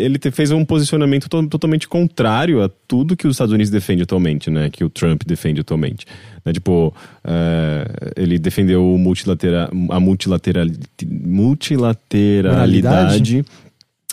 ele 0.04 0.20
fez 0.32 0.52
um 0.52 0.66
posicionamento 0.66 1.30
to- 1.30 1.48
totalmente 1.48 1.88
contrário 1.88 2.62
a 2.62 2.70
tudo 2.88 3.16
que 3.16 3.26
os 3.26 3.36
Estados 3.36 3.54
Unidos 3.54 3.72
defende 3.72 4.04
atualmente, 4.04 4.50
né? 4.50 4.70
Que 4.70 4.84
o 4.84 4.90
Trump 4.90 5.22
defende 5.26 5.62
atualmente. 5.62 6.06
Né? 6.46 6.52
Tipo, 6.52 6.94
é, 7.24 7.86
ele 8.18 8.38
defendeu 8.38 8.84
multilatera, 8.98 9.70
a 9.90 10.00
multilateral, 10.02 10.66
multilateralidade 11.04 13.46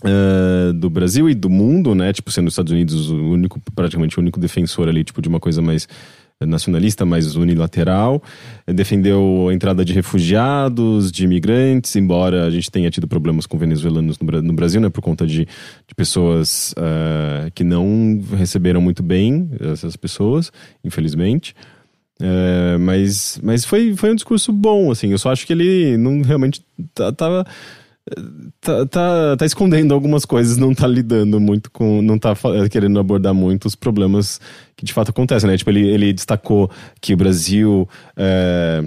eh, 0.04 0.72
do 0.74 0.88
Brasil 0.90 1.28
e 1.28 1.34
do 1.34 1.48
mundo, 1.50 1.94
né? 1.94 2.12
Tipo, 2.12 2.30
sendo 2.30 2.46
os 2.48 2.52
Estados 2.52 2.72
Unidos 2.72 3.10
o 3.10 3.16
único, 3.16 3.60
praticamente 3.74 4.18
o 4.18 4.20
único 4.20 4.38
defensor 4.38 4.88
ali, 4.88 5.02
tipo, 5.02 5.20
de 5.22 5.28
uma 5.28 5.40
coisa 5.40 5.62
mais 5.62 5.88
nacionalista, 6.44 7.06
mais 7.06 7.34
unilateral. 7.36 8.22
Eh, 8.66 8.72
Defendeu 8.72 9.46
a 9.48 9.54
entrada 9.54 9.84
de 9.84 9.92
refugiados, 9.92 11.10
de 11.10 11.24
imigrantes, 11.24 11.94
embora 11.96 12.44
a 12.44 12.50
gente 12.50 12.70
tenha 12.70 12.90
tido 12.90 13.08
problemas 13.08 13.46
com 13.46 13.56
venezuelanos 13.56 14.18
no, 14.18 14.26
Bra- 14.26 14.42
no 14.42 14.52
Brasil, 14.52 14.80
né? 14.80 14.88
Por 14.90 15.00
conta 15.00 15.26
de, 15.26 15.46
de 15.88 15.94
pessoas 15.96 16.74
eh, 16.76 17.50
que 17.54 17.64
não 17.64 18.20
receberam 18.36 18.80
muito 18.80 19.02
bem 19.02 19.48
essas 19.72 19.96
pessoas, 19.96 20.52
infelizmente. 20.84 21.54
É, 22.20 22.78
mas 22.78 23.38
mas 23.42 23.64
foi, 23.66 23.94
foi 23.94 24.10
um 24.10 24.14
discurso 24.14 24.50
bom, 24.52 24.90
assim. 24.90 25.10
Eu 25.10 25.18
só 25.18 25.30
acho 25.30 25.46
que 25.46 25.52
ele 25.52 25.96
não 25.98 26.22
realmente 26.22 26.62
tá- 26.94 27.12
tava. 27.12 27.46
Tá, 28.60 28.86
tá, 28.86 29.36
tá 29.36 29.46
escondendo 29.46 29.92
algumas 29.92 30.24
coisas, 30.24 30.56
não 30.56 30.72
tá 30.72 30.86
lidando 30.86 31.40
muito 31.40 31.70
com. 31.70 32.00
Não 32.00 32.18
tá 32.18 32.34
querendo 32.70 33.00
abordar 33.00 33.34
muito 33.34 33.66
os 33.66 33.74
problemas 33.74 34.40
que 34.76 34.84
de 34.84 34.92
fato 34.92 35.10
acontecem, 35.10 35.50
né? 35.50 35.56
Tipo, 35.56 35.70
ele, 35.70 35.88
ele 35.88 36.12
destacou 36.12 36.70
que 37.00 37.14
o 37.14 37.16
Brasil. 37.16 37.88
é, 38.16 38.84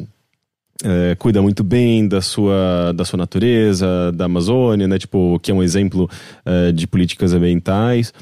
é, 0.81 1.15
cuida 1.15 1.41
muito 1.41 1.61
bem 1.61 2.07
da 2.07 2.21
sua, 2.21 2.93
da 2.95 3.03
sua 3.03 3.17
natureza, 3.17 4.13
da 4.13 4.25
Amazônia, 4.25 4.87
né? 4.87 4.97
Tipo, 4.97 5.37
que 5.39 5.51
é 5.51 5.53
um 5.53 5.61
exemplo 5.61 6.09
é, 6.45 6.71
de 6.71 6.87
políticas 6.87 7.33
ambientais. 7.33 8.13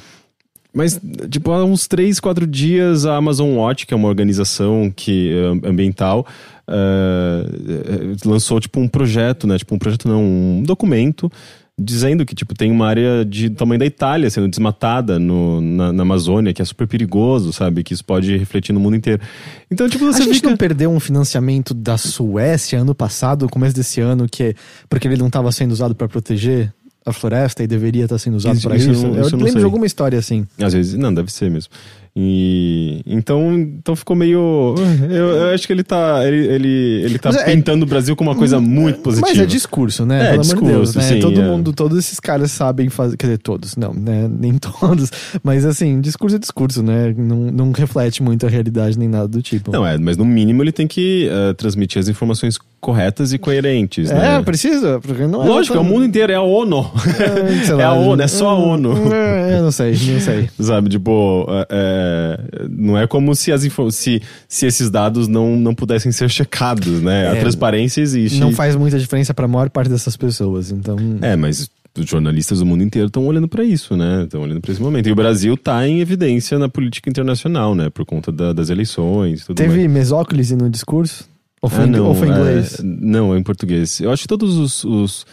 Mas, 0.73 0.99
tipo, 1.29 1.51
há 1.51 1.65
uns 1.65 1.88
três, 1.88 2.19
quatro 2.19 2.45
dias, 2.45 3.05
a 3.05 3.15
Amazon 3.15 3.49
Watch, 3.55 3.88
que 3.88 3.95
é 3.95 3.97
uma 3.97 4.07
organização 4.07 4.94
que, 4.95 5.31
eh, 5.31 5.67
ambiental, 5.67 6.27
eh, 6.69 8.16
lançou, 8.25 8.60
tipo, 8.60 8.80
um 8.80 8.88
projeto, 8.88 9.48
né? 9.48 9.58
Tipo, 9.58 9.75
um 9.75 9.80
projeto 9.80 10.08
não, 10.08 10.24
um 10.24 10.64
documento 10.64 11.31
dizendo 11.80 12.25
que, 12.25 12.34
tipo, 12.34 12.56
tem 12.56 12.72
uma 12.72 12.88
área 12.88 13.24
de 13.24 13.50
do 13.50 13.56
tamanho 13.56 13.78
da 13.78 13.86
Itália 13.86 14.30
sendo 14.31 14.48
desmatada 14.48 15.19
no, 15.19 15.62
na, 15.62 15.94
na 15.94 16.02
Amazônia, 16.02 16.52
que 16.52 16.62
é 16.62 16.66
super 16.66 16.88
perigoso, 16.88 17.54
sabe? 17.54 17.84
Que 17.84 17.94
isso 17.94 18.04
pode 18.04 18.36
refletir 18.36 18.74
no 18.74 18.80
mundo 18.80 18.96
inteiro. 18.96 19.22
Então, 19.69 19.88
tipo, 19.88 20.06
A 20.06 20.12
você 20.12 20.24
gente 20.24 20.36
fica... 20.36 20.50
não 20.50 20.58
perdeu 20.58 20.90
um 20.90 21.00
financiamento 21.00 21.75
da 21.75 21.96
Suécia 21.96 22.81
ano 22.81 22.96
passado, 22.96 23.48
começo 23.48 23.75
desse 23.75 24.02
ano, 24.02 24.28
que 24.28 24.44
é 24.44 24.54
porque 24.90 25.08
ele 25.08 25.18
não 25.18 25.28
estava 25.28 25.52
sendo 25.52 25.72
usado 25.72 25.94
para 25.94 26.08
proteger 26.08 26.74
a 27.06 27.14
floresta 27.14 27.64
e 27.64 27.68
deveria 27.68 28.04
estar 28.04 28.18
sendo 28.18 28.36
usado 28.36 28.60
para 28.60 28.75
isso 28.75 28.92
isso. 28.92 29.06
eu 29.06 29.16
eu 29.16 29.24
lembro 29.24 29.48
sei. 29.52 29.60
de 29.60 29.64
alguma 29.64 29.86
história 29.86 30.19
assim. 30.19 30.46
Às 30.60 30.74
vezes, 30.74 30.96
não, 30.96 31.14
deve 31.14 31.31
ser 31.31 31.50
mesmo. 31.50 31.72
E 32.19 33.02
então, 33.06 33.54
então 33.54 33.96
ficou 33.96 34.16
meio. 34.16 34.74
Eu, 35.08 35.28
eu 35.36 35.54
acho 35.54 35.68
que 35.68 35.72
ele 35.74 35.84
tá. 35.84 36.25
Ele, 36.25 36.48
ele, 36.48 37.02
ele 37.06 37.19
tá 37.19 37.31
Mas 37.31 37.42
é- 37.42 37.46
pintando 37.46 37.86
o 37.86 37.88
Brasil 37.88 38.16
como 38.16 38.31
uma 38.31 38.36
coisa 38.36 38.60
muito 38.60 39.02
positiva. 39.02 39.28
Mas 39.30 39.40
é 39.40 39.46
discurso, 39.46 40.04
né? 40.04 40.30
É, 40.30 40.31
Pelo 40.31 40.42
de 40.44 40.50
Deus, 40.56 40.64
discurso, 40.64 40.98
né? 40.98 41.04
sim, 41.04 41.19
Todo 41.19 41.40
é. 41.40 41.46
mundo, 41.46 41.72
todos 41.74 41.96
esses 41.96 42.19
caras 42.19 42.50
sabem 42.52 42.90
fazer. 42.90 43.18
Quer 43.18 43.28
dizer, 43.28 43.38
todos, 43.38 43.75
não, 43.78 43.94
né? 43.94 44.28
Nem 44.28 44.54
todos. 44.58 45.12
Mas 45.44 45.64
assim, 45.64 46.02
discurso 46.02 46.38
é 46.38 46.40
discurso, 46.40 46.81
né? 46.81 47.14
Não, 47.16 47.38
não 47.52 47.72
reflete 47.72 48.24
muito 48.24 48.48
a 48.48 48.50
realidade 48.50 48.98
nem 48.98 49.08
nada 49.08 49.28
do 49.28 49.40
tipo. 49.44 49.72
Não, 49.72 49.86
é, 49.86 49.96
mas 50.00 50.18
no 50.18 50.25
mínimo 50.25 50.64
ele 50.64 50.72
tem 50.72 50.88
que 50.88 51.30
eh, 51.31 51.54
transmitir 51.54 52.00
as 52.00 52.08
informações 52.08 52.58
corretas 52.80 53.34
e 53.34 53.38
coerentes, 53.38 54.10
É, 54.10 54.16
né? 54.16 54.42
precisa, 54.44 55.00
porque 55.02 55.25
não 55.28 55.44
é. 55.44 55.48
Lógico, 55.48 55.78
é 55.78 55.80
o 55.80 55.84
mundo 55.84 56.06
inteiro, 56.06 56.31
é 56.31 56.36
a 56.36 56.42
ONU. 56.42 56.90
É, 57.19 57.64
sei 57.66 57.76
é 57.80 57.83
a 57.83 57.92
lá, 57.92 58.00
ONU, 58.00 58.21
é 58.21 58.28
só 58.28 58.50
a 58.50 58.56
ONU. 58.56 58.94
É, 59.14 59.57
eu 59.59 59.64
não 59.64 59.71
sei, 59.71 59.92
não 59.92 60.19
sei. 60.19 60.50
Sabe, 60.59 60.90
tipo, 60.90 61.45
é, 61.50 62.06
é, 62.07 62.68
não 62.69 62.97
é 62.97 63.06
como 63.07 63.35
se, 63.35 63.52
as 63.52 63.61
se, 63.92 64.21
se 64.47 64.66
esses 64.66 64.90
dados 64.90 65.28
não, 65.28 65.56
não 65.57 65.73
pudessem 65.76 66.11
ser 66.11 66.30
checados, 66.30 67.02
né? 67.02 67.30
a 67.30 67.35
É, 67.35 67.40
transparência 67.40 68.02
existe. 68.02 68.40
Não 68.40 68.52
faz 68.52 68.76
muita 68.76 68.97
diferença 68.99 69.33
pra 69.33 69.47
maior 69.47 69.69
parte 69.69 69.90
dessas 69.90 70.16
pessoas, 70.16 70.71
então. 70.71 70.95
É, 71.21 71.35
mas 71.35 71.69
os 71.97 72.06
jornalistas 72.06 72.59
do 72.59 72.66
mundo 72.66 72.83
inteiro 72.83 73.07
estão 73.07 73.26
olhando 73.26 73.47
para 73.47 73.64
isso, 73.64 73.95
né? 73.97 74.23
Estão 74.23 74.42
olhando 74.42 74.61
para 74.61 74.71
esse 74.71 74.81
momento. 74.81 75.09
E 75.09 75.11
o 75.11 75.16
Brasil 75.16 75.57
tá 75.57 75.87
em 75.87 75.99
evidência 75.99 76.59
na 76.59 76.69
política 76.69 77.09
internacional, 77.09 77.73
né? 77.73 77.90
Por 77.90 78.06
conta 78.06 78.31
da- 78.31 78.54
das 78.54 78.69
eleições 78.69 79.45
tudo 79.45 79.59
mais. 79.59 79.71
Teve 79.71 79.87
mesóclise 79.87 80.56
no 80.56 80.69
discurso? 80.69 81.26
Ou 81.59 81.69
foi, 81.69 81.85
Ah, 81.85 81.87
em- 81.87 81.92
não, 81.92 82.06
ou 82.07 82.14
foi 82.14 82.28
em 82.28 82.31
é, 82.31 82.35
inglês? 82.35 82.78
não, 82.83 83.33
é 83.33 83.40
em 83.40 83.44
português. 83.44 83.99
Eu 83.99 84.11
acho 84.11 84.21
que 84.21 84.28
todos 84.28 84.56
os, 84.57 84.83
os, 84.83 85.26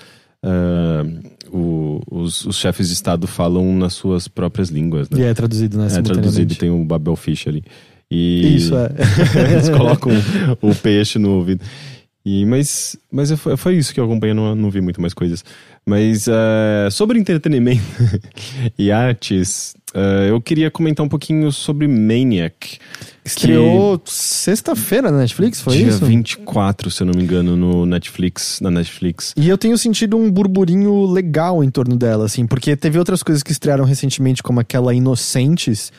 ah, 0.43 1.05
o- 1.55 2.01
os, 2.11 2.45
os 2.45 2.57
chefes 2.57 2.89
de 2.89 2.95
Estado 2.95 3.27
falam 3.27 3.73
nas 3.77 3.93
suas 3.95 4.27
próprias 4.29 4.69
línguas, 4.71 5.09
né? 5.09 5.21
E 5.21 5.23
é 5.23 5.33
traduzido, 5.35 5.79
né? 5.79 5.87
É 5.87 6.03
traduzido, 6.03 6.55
tem 6.57 6.71
o 6.71 6.85
Babel 6.85 7.15
Fish 7.17 7.47
ali. 7.47 7.63
E 8.11 8.57
Isso, 8.57 8.75
é. 8.77 8.91
Eles 9.53 9.69
colocam 9.71 10.13
o 10.61 10.75
peixe 10.75 11.19
no 11.19 11.31
ouvido. 11.31 11.65
E, 12.27 12.45
mas 12.47 12.97
mas 13.13 13.31
foi, 13.33 13.57
foi 13.57 13.77
isso 13.77 13.93
que 13.93 14.01
eu 14.01 14.05
acompanhei, 14.05 14.33
não, 14.35 14.55
não 14.55 14.71
vi 14.71 14.81
muito 14.81 15.01
mais 15.01 15.13
coisas. 15.13 15.45
Mas 15.87 16.27
eh, 16.27 16.89
sobre 16.91 17.19
entretenimento 17.19 17.83
e 18.79 18.91
artes, 18.91 19.75
eh, 19.93 20.31
eu 20.31 20.41
queria 20.41 20.71
comentar 20.71 21.05
um 21.05 21.09
pouquinho 21.09 21.53
sobre 21.53 21.87
Maniac. 21.87 22.79
Estreou 23.23 24.01
sexta-feira 24.07 25.11
na 25.11 25.19
Netflix, 25.19 25.61
foi 25.61 25.77
dia 25.77 25.89
isso? 25.89 26.05
24, 26.05 26.91
se 26.91 27.03
eu 27.03 27.07
não 27.07 27.15
me 27.15 27.23
engano, 27.23 27.55
no 27.55 27.85
Netflix, 27.85 28.61
na 28.63 28.71
Netflix. 28.71 29.35
E 29.37 29.49
eu 29.49 29.59
tenho 29.59 29.77
sentido 29.77 30.17
um 30.17 30.31
burburinho 30.31 31.05
legal 31.07 31.63
em 31.63 31.71
torno 31.71 31.97
dela, 31.97 32.25
assim, 32.25 32.47
porque 32.47 32.75
teve 32.77 32.99
outras 32.99 33.23
coisas 33.23 33.43
que 33.43 33.53
estrearam 33.53 33.85
recentemente, 33.85 34.43
como 34.43 34.61
aquela 34.61 34.95
Inocentes, 34.95 35.93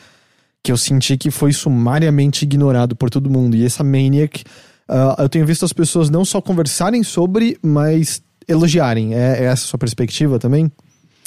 que 0.64 0.72
eu 0.72 0.76
senti 0.76 1.16
que 1.16 1.30
foi 1.30 1.52
sumariamente 1.52 2.44
ignorado 2.44 2.96
por 2.96 3.08
todo 3.08 3.30
mundo. 3.30 3.56
E 3.56 3.64
essa 3.64 3.84
Maniac, 3.84 4.42
ah, 4.88 5.16
eu 5.20 5.28
tenho 5.28 5.46
visto 5.46 5.64
as 5.64 5.72
pessoas 5.72 6.10
não 6.10 6.24
só 6.24 6.40
conversarem 6.40 7.02
sobre, 7.04 7.56
mas 7.62 8.20
elogiarem. 8.48 9.14
É, 9.14 9.38
é 9.40 9.44
essa 9.44 9.64
a 9.64 9.68
sua 9.68 9.78
perspectiva 9.78 10.38
também? 10.38 10.70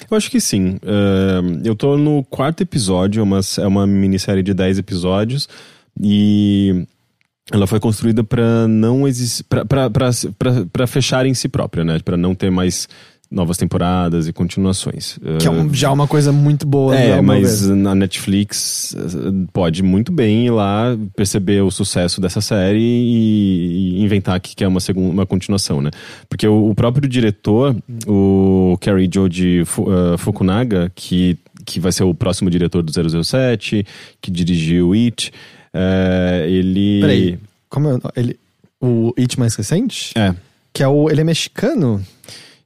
Eu 0.10 0.16
acho 0.16 0.30
que 0.30 0.40
sim. 0.40 0.78
Eh, 0.82 1.42
eu 1.66 1.76
tô 1.76 1.98
no 1.98 2.24
quarto 2.24 2.62
episódio, 2.62 3.20
é 3.20 3.24
uma, 3.24 3.40
é 3.58 3.68
uma 3.68 3.88
minissérie 3.88 4.44
de 4.44 4.54
10 4.54 4.78
episódios. 4.78 5.50
E 6.02 6.86
ela 7.52 7.68
foi 7.68 7.80
construída 7.80 8.24
para 8.24 8.68
não 8.68 9.08
existir. 9.08 9.44
para 9.44 10.88
fechar 10.88 11.26
em 11.26 11.34
si 11.34 11.50
própria, 11.50 11.84
né? 11.84 12.00
Para 12.00 12.16
não 12.16 12.34
ter 12.34 12.50
mais 12.50 12.88
novas 13.32 13.58
temporadas 13.58 14.28
e 14.28 14.34
continuações. 14.34 15.20
Que 15.40 15.48
é 15.48 15.52
um, 15.52 15.72
já 15.74 15.92
uma 15.92 16.08
coisa 16.08 16.32
muito 16.32 16.66
boa. 16.66 16.96
É, 16.96 17.22
mas 17.22 17.62
ver. 17.62 17.76
na 17.76 17.94
Netflix 17.94 18.96
eh, 18.96 19.00
pode 19.54 19.84
muito 19.84 20.12
bem 20.12 20.48
ir 20.48 20.52
lá 20.52 20.98
perceber 21.16 21.62
o 21.62 21.70
sucesso 21.70 22.20
dessa 22.20 22.42
série 22.42 22.80
e, 22.80 24.00
e 24.00 24.04
inventar 24.04 24.40
que 24.40 24.56
quer 24.56 24.68
uma, 24.68 24.80
segunda, 24.80 25.10
uma 25.14 25.26
continuação, 25.26 25.80
né? 25.80 25.92
Porque 26.28 26.48
o, 26.48 26.70
o 26.70 26.76
próprio 26.76 27.08
diretor, 27.08 27.76
o 28.08 28.78
Kerry 28.82 29.10
Joji 29.14 29.62
eh, 29.62 30.18
Fukunaga, 30.18 30.92
que, 30.96 31.38
que 31.66 31.80
vai 31.80 31.92
ser 31.92 32.04
o 32.04 32.16
próximo 32.16 32.50
diretor 32.50 32.82
do 32.82 33.24
007, 33.24 33.86
que 34.20 34.32
dirigiu 34.32 34.94
It, 34.94 35.32
eh, 35.72 36.46
ele... 36.50 37.00
Peraí, 37.02 37.40
como 37.70 37.90
é 37.90 38.00
ele 38.16 38.40
O 38.82 39.14
It 39.18 39.40
mais 39.40 39.54
recente? 39.56 40.14
É, 40.18 40.34
Que 40.74 40.82
é 40.82 40.88
o. 40.88 41.10
Ele 41.10 41.22
é 41.22 41.24
mexicano? 41.24 42.04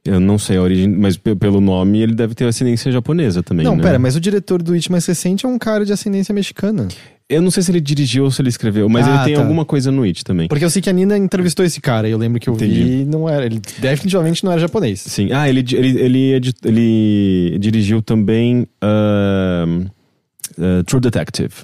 Eu 0.04 0.20
não 0.20 0.38
sei 0.38 0.56
a 0.58 0.62
origem, 0.62 0.88
mas 0.88 1.16
pe- 1.16 1.34
pelo 1.34 1.60
nome 1.60 2.00
ele 2.00 2.14
deve 2.14 2.34
ter 2.34 2.44
ascendência 2.44 2.92
japonesa 2.92 3.42
também, 3.42 3.64
não, 3.64 3.74
né? 3.76 3.82
pera, 3.82 3.98
mas 3.98 4.14
o 4.16 4.20
diretor 4.20 4.62
do 4.62 4.74
It 4.74 4.90
mais 4.90 5.06
recente 5.06 5.46
é 5.46 5.48
um 5.48 5.58
cara 5.58 5.84
de 5.84 5.92
ascendência 5.92 6.34
mexicana. 6.34 6.88
Eu 7.26 7.40
não 7.40 7.50
sei 7.50 7.62
se 7.62 7.70
ele 7.70 7.80
dirigiu 7.80 8.24
ou 8.24 8.30
se 8.30 8.42
ele 8.42 8.50
escreveu, 8.50 8.86
mas 8.86 9.08
Ah, 9.08 9.14
ele 9.14 9.24
tem 9.24 9.34
tá. 9.34 9.40
alguma 9.40 9.64
coisa 9.64 9.90
no 9.90 10.02
It 10.02 10.22
também. 10.22 10.46
Porque 10.46 10.62
eu 10.62 10.68
sei 10.68 10.82
que 10.82 10.90
a 10.90 10.92
Nina 10.92 11.16
entrevistou 11.16 11.64
esse 11.64 11.80
cara, 11.80 12.06
e 12.06 12.10
eu 12.12 12.18
lembro 12.18 12.38
que 12.38 12.50
eu 12.50 12.54
vi 12.54 12.66
Entendi. 12.66 12.92
e 13.00 13.04
não 13.06 13.26
era. 13.26 13.46
Ele 13.46 13.62
definitivamente 13.78 14.44
não 14.44 14.52
era 14.52 14.60
japonês. 14.60 15.00
Sim. 15.00 15.30
Ah, 15.32 15.48
ele, 15.48 15.60
ele, 15.72 15.98
ele, 16.00 16.42
ele 16.66 17.58
dirigiu 17.58 18.02
também 18.02 18.66
ahn, 18.82 19.86
ah, 20.58 20.82
True 20.86 21.00
Detective. 21.00 21.54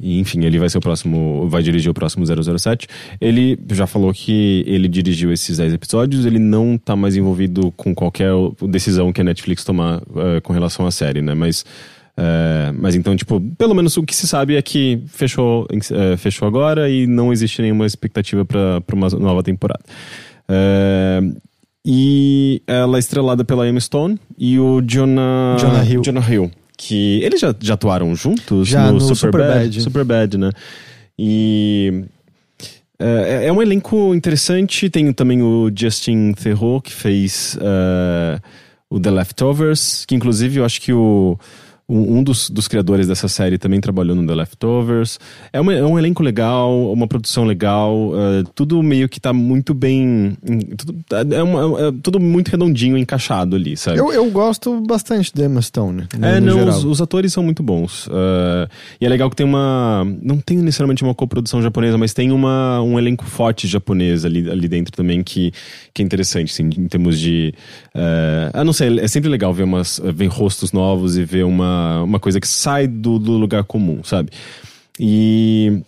E, 0.00 0.20
enfim, 0.20 0.44
ele 0.44 0.58
vai 0.58 0.68
ser 0.68 0.78
o 0.78 0.80
próximo, 0.80 1.48
vai 1.48 1.62
dirigir 1.62 1.90
o 1.90 1.94
próximo 1.94 2.24
007. 2.24 2.86
Ele 3.20 3.58
já 3.72 3.86
falou 3.86 4.12
que 4.12 4.62
ele 4.66 4.86
dirigiu 4.86 5.32
esses 5.32 5.56
10 5.58 5.74
episódios, 5.74 6.24
ele 6.24 6.38
não 6.38 6.78
tá 6.78 6.94
mais 6.94 7.16
envolvido 7.16 7.72
com 7.72 7.94
qualquer 7.94 8.30
decisão 8.68 9.12
que 9.12 9.20
a 9.20 9.24
Netflix 9.24 9.64
tomar 9.64 10.00
ah, 10.14 10.40
com 10.42 10.52
relação 10.52 10.86
à 10.86 10.90
série, 10.92 11.20
né? 11.20 11.34
Mas, 11.34 11.64
ah, 12.16 12.72
mas 12.78 12.94
então, 12.94 13.16
tipo, 13.16 13.40
pelo 13.58 13.74
menos 13.74 13.96
o 13.96 14.04
que 14.04 14.14
se 14.14 14.28
sabe 14.28 14.54
é 14.54 14.62
que 14.62 15.02
fechou, 15.08 15.66
eh, 15.72 16.16
fechou 16.16 16.46
agora 16.46 16.88
e 16.88 17.06
não 17.06 17.32
existe 17.32 17.60
nenhuma 17.60 17.84
expectativa 17.84 18.44
para 18.44 18.82
uma 18.94 19.08
nova 19.08 19.42
temporada. 19.42 19.82
E 21.84 22.60
ela 22.66 22.98
é 22.98 23.00
estrelada 23.00 23.44
pela 23.44 23.66
Emma 23.66 23.80
Stone 23.80 24.18
e 24.36 24.58
o 24.58 24.82
Jonah, 24.82 25.56
Jonah 25.58 25.84
Hill. 25.84 26.02
Jonah 26.02 26.32
Hill. 26.32 26.50
Que 26.80 27.20
eles 27.24 27.40
já, 27.40 27.52
já 27.60 27.74
atuaram 27.74 28.14
juntos 28.14 28.68
Já, 28.68 28.92
no 28.92 29.00
Superbad. 29.00 29.72
Superbad. 29.74 29.82
Superbad, 29.82 30.38
né? 30.38 30.50
E. 31.18 32.04
É, 33.00 33.46
é 33.46 33.52
um 33.52 33.60
elenco 33.60 34.14
interessante. 34.14 34.88
Tem 34.88 35.12
também 35.12 35.42
o 35.42 35.70
Justin 35.74 36.32
Theroux, 36.32 36.80
que 36.80 36.92
fez 36.92 37.58
eh, 37.60 38.40
o 38.88 38.98
The 38.98 39.10
Leftovers, 39.10 40.04
que 40.06 40.14
inclusive 40.14 40.60
eu 40.60 40.64
acho 40.64 40.80
que 40.80 40.92
o, 40.92 41.38
um 41.88 42.18
um 42.18 42.22
dos, 42.22 42.50
dos 42.50 42.68
criadores 42.68 43.06
dessa 43.08 43.28
série 43.28 43.56
também 43.58 43.80
trabalhou 43.80 44.14
no 44.14 44.26
The 44.26 44.34
Leftovers. 44.34 45.18
É, 45.52 45.60
uma- 45.60 45.72
é 45.74 45.84
um 45.84 45.98
elenco 45.98 46.22
legal, 46.22 46.92
uma 46.92 47.06
produção 47.06 47.44
legal, 47.44 48.12
eh, 48.14 48.44
tudo 48.54 48.82
meio 48.82 49.08
que 49.08 49.18
tá 49.20 49.32
muito 49.32 49.72
bem. 49.72 50.36
tudo- 50.76 50.94
é, 51.34 51.42
uma- 51.42 51.88
é 51.88 51.92
tudo 52.02 52.20
muito 52.20 52.48
redondinho, 52.48 52.96
encaixado 52.98 53.56
ali, 53.56 53.76
sabe? 53.76 53.98
Eu, 53.98 54.12
eu 54.12 54.30
gosto 54.30 54.80
bastante 54.82 55.32
do 55.34 55.42
Emma 55.42 55.62
Stone. 55.62 56.06
No, 56.18 56.26
É, 56.26 56.40
não, 56.40 56.68
os, 56.68 56.84
os 56.84 57.00
atores 57.00 57.32
são 57.32 57.42
muito 57.42 57.62
bons. 57.62 58.06
Uh, 58.08 58.68
e 59.00 59.06
é 59.06 59.08
legal 59.08 59.30
que 59.30 59.36
tem 59.36 59.46
uma. 59.46 60.04
Não 60.22 60.38
tem 60.38 60.58
necessariamente 60.58 61.02
uma 61.02 61.14
coprodução 61.14 61.62
japonesa, 61.62 61.96
mas 61.96 62.12
tem 62.12 62.30
uma, 62.32 62.82
um 62.82 62.98
elenco 62.98 63.24
forte 63.24 63.66
japonês 63.66 64.24
ali, 64.24 64.48
ali 64.50 64.68
dentro 64.68 64.92
também 64.92 65.22
que, 65.22 65.52
que 65.94 66.02
é 66.02 66.04
interessante, 66.04 66.52
assim, 66.52 66.64
em 66.64 66.86
termos 66.88 67.18
de. 67.18 67.54
Uh, 67.94 68.50
ah, 68.52 68.64
não 68.64 68.72
sei, 68.72 68.98
é 69.00 69.08
sempre 69.08 69.28
legal 69.30 69.52
ver, 69.54 69.62
umas, 69.64 70.00
ver 70.14 70.26
rostos 70.26 70.72
novos 70.72 71.16
e 71.16 71.24
ver 71.24 71.44
uma, 71.44 71.77
uma 72.04 72.18
coisa 72.18 72.40
que 72.40 72.48
sai 72.48 72.86
do, 72.86 73.18
do 73.18 73.32
lugar 73.32 73.64
comum, 73.64 74.02
sabe? 74.04 74.30
E. 74.98 75.82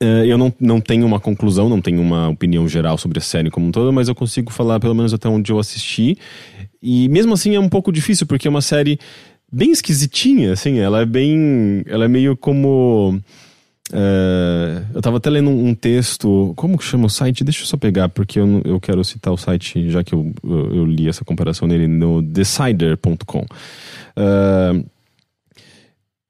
Eh, 0.00 0.26
eu 0.26 0.36
não, 0.36 0.52
não 0.58 0.80
tenho 0.80 1.06
uma 1.06 1.20
conclusão, 1.20 1.68
não 1.68 1.80
tenho 1.80 2.00
uma 2.00 2.28
opinião 2.28 2.68
geral 2.68 2.98
sobre 2.98 3.18
a 3.18 3.22
série 3.22 3.50
como 3.50 3.66
um 3.66 3.70
todo, 3.70 3.92
mas 3.92 4.08
eu 4.08 4.14
consigo 4.14 4.52
falar 4.52 4.80
pelo 4.80 4.94
menos 4.94 5.14
até 5.14 5.28
onde 5.28 5.52
eu 5.52 5.58
assisti. 5.58 6.18
E 6.82 7.08
mesmo 7.08 7.32
assim 7.32 7.54
é 7.54 7.60
um 7.60 7.68
pouco 7.68 7.92
difícil, 7.92 8.26
porque 8.26 8.46
é 8.46 8.50
uma 8.50 8.60
série 8.60 8.98
bem 9.50 9.70
esquisitinha, 9.70 10.52
assim, 10.52 10.78
ela 10.78 11.02
é 11.02 11.06
bem. 11.06 11.82
Ela 11.86 12.04
é 12.06 12.08
meio 12.08 12.36
como. 12.36 13.20
Eh, 13.92 14.82
eu 14.94 15.02
tava 15.02 15.18
até 15.18 15.28
lendo 15.30 15.50
um, 15.50 15.68
um 15.68 15.74
texto. 15.74 16.52
Como 16.56 16.78
que 16.78 16.84
chama 16.84 17.06
o 17.06 17.10
site? 17.10 17.44
Deixa 17.44 17.62
eu 17.62 17.66
só 17.66 17.76
pegar, 17.76 18.08
porque 18.08 18.40
eu, 18.40 18.62
eu 18.64 18.80
quero 18.80 19.04
citar 19.04 19.32
o 19.32 19.36
site, 19.36 19.90
já 19.90 20.02
que 20.02 20.14
eu, 20.14 20.32
eu, 20.42 20.76
eu 20.76 20.84
li 20.84 21.08
essa 21.08 21.24
comparação 21.24 21.68
nele 21.68 21.86
no 21.86 22.22
Decider.com. 22.22 23.46
Eh, 24.16 24.84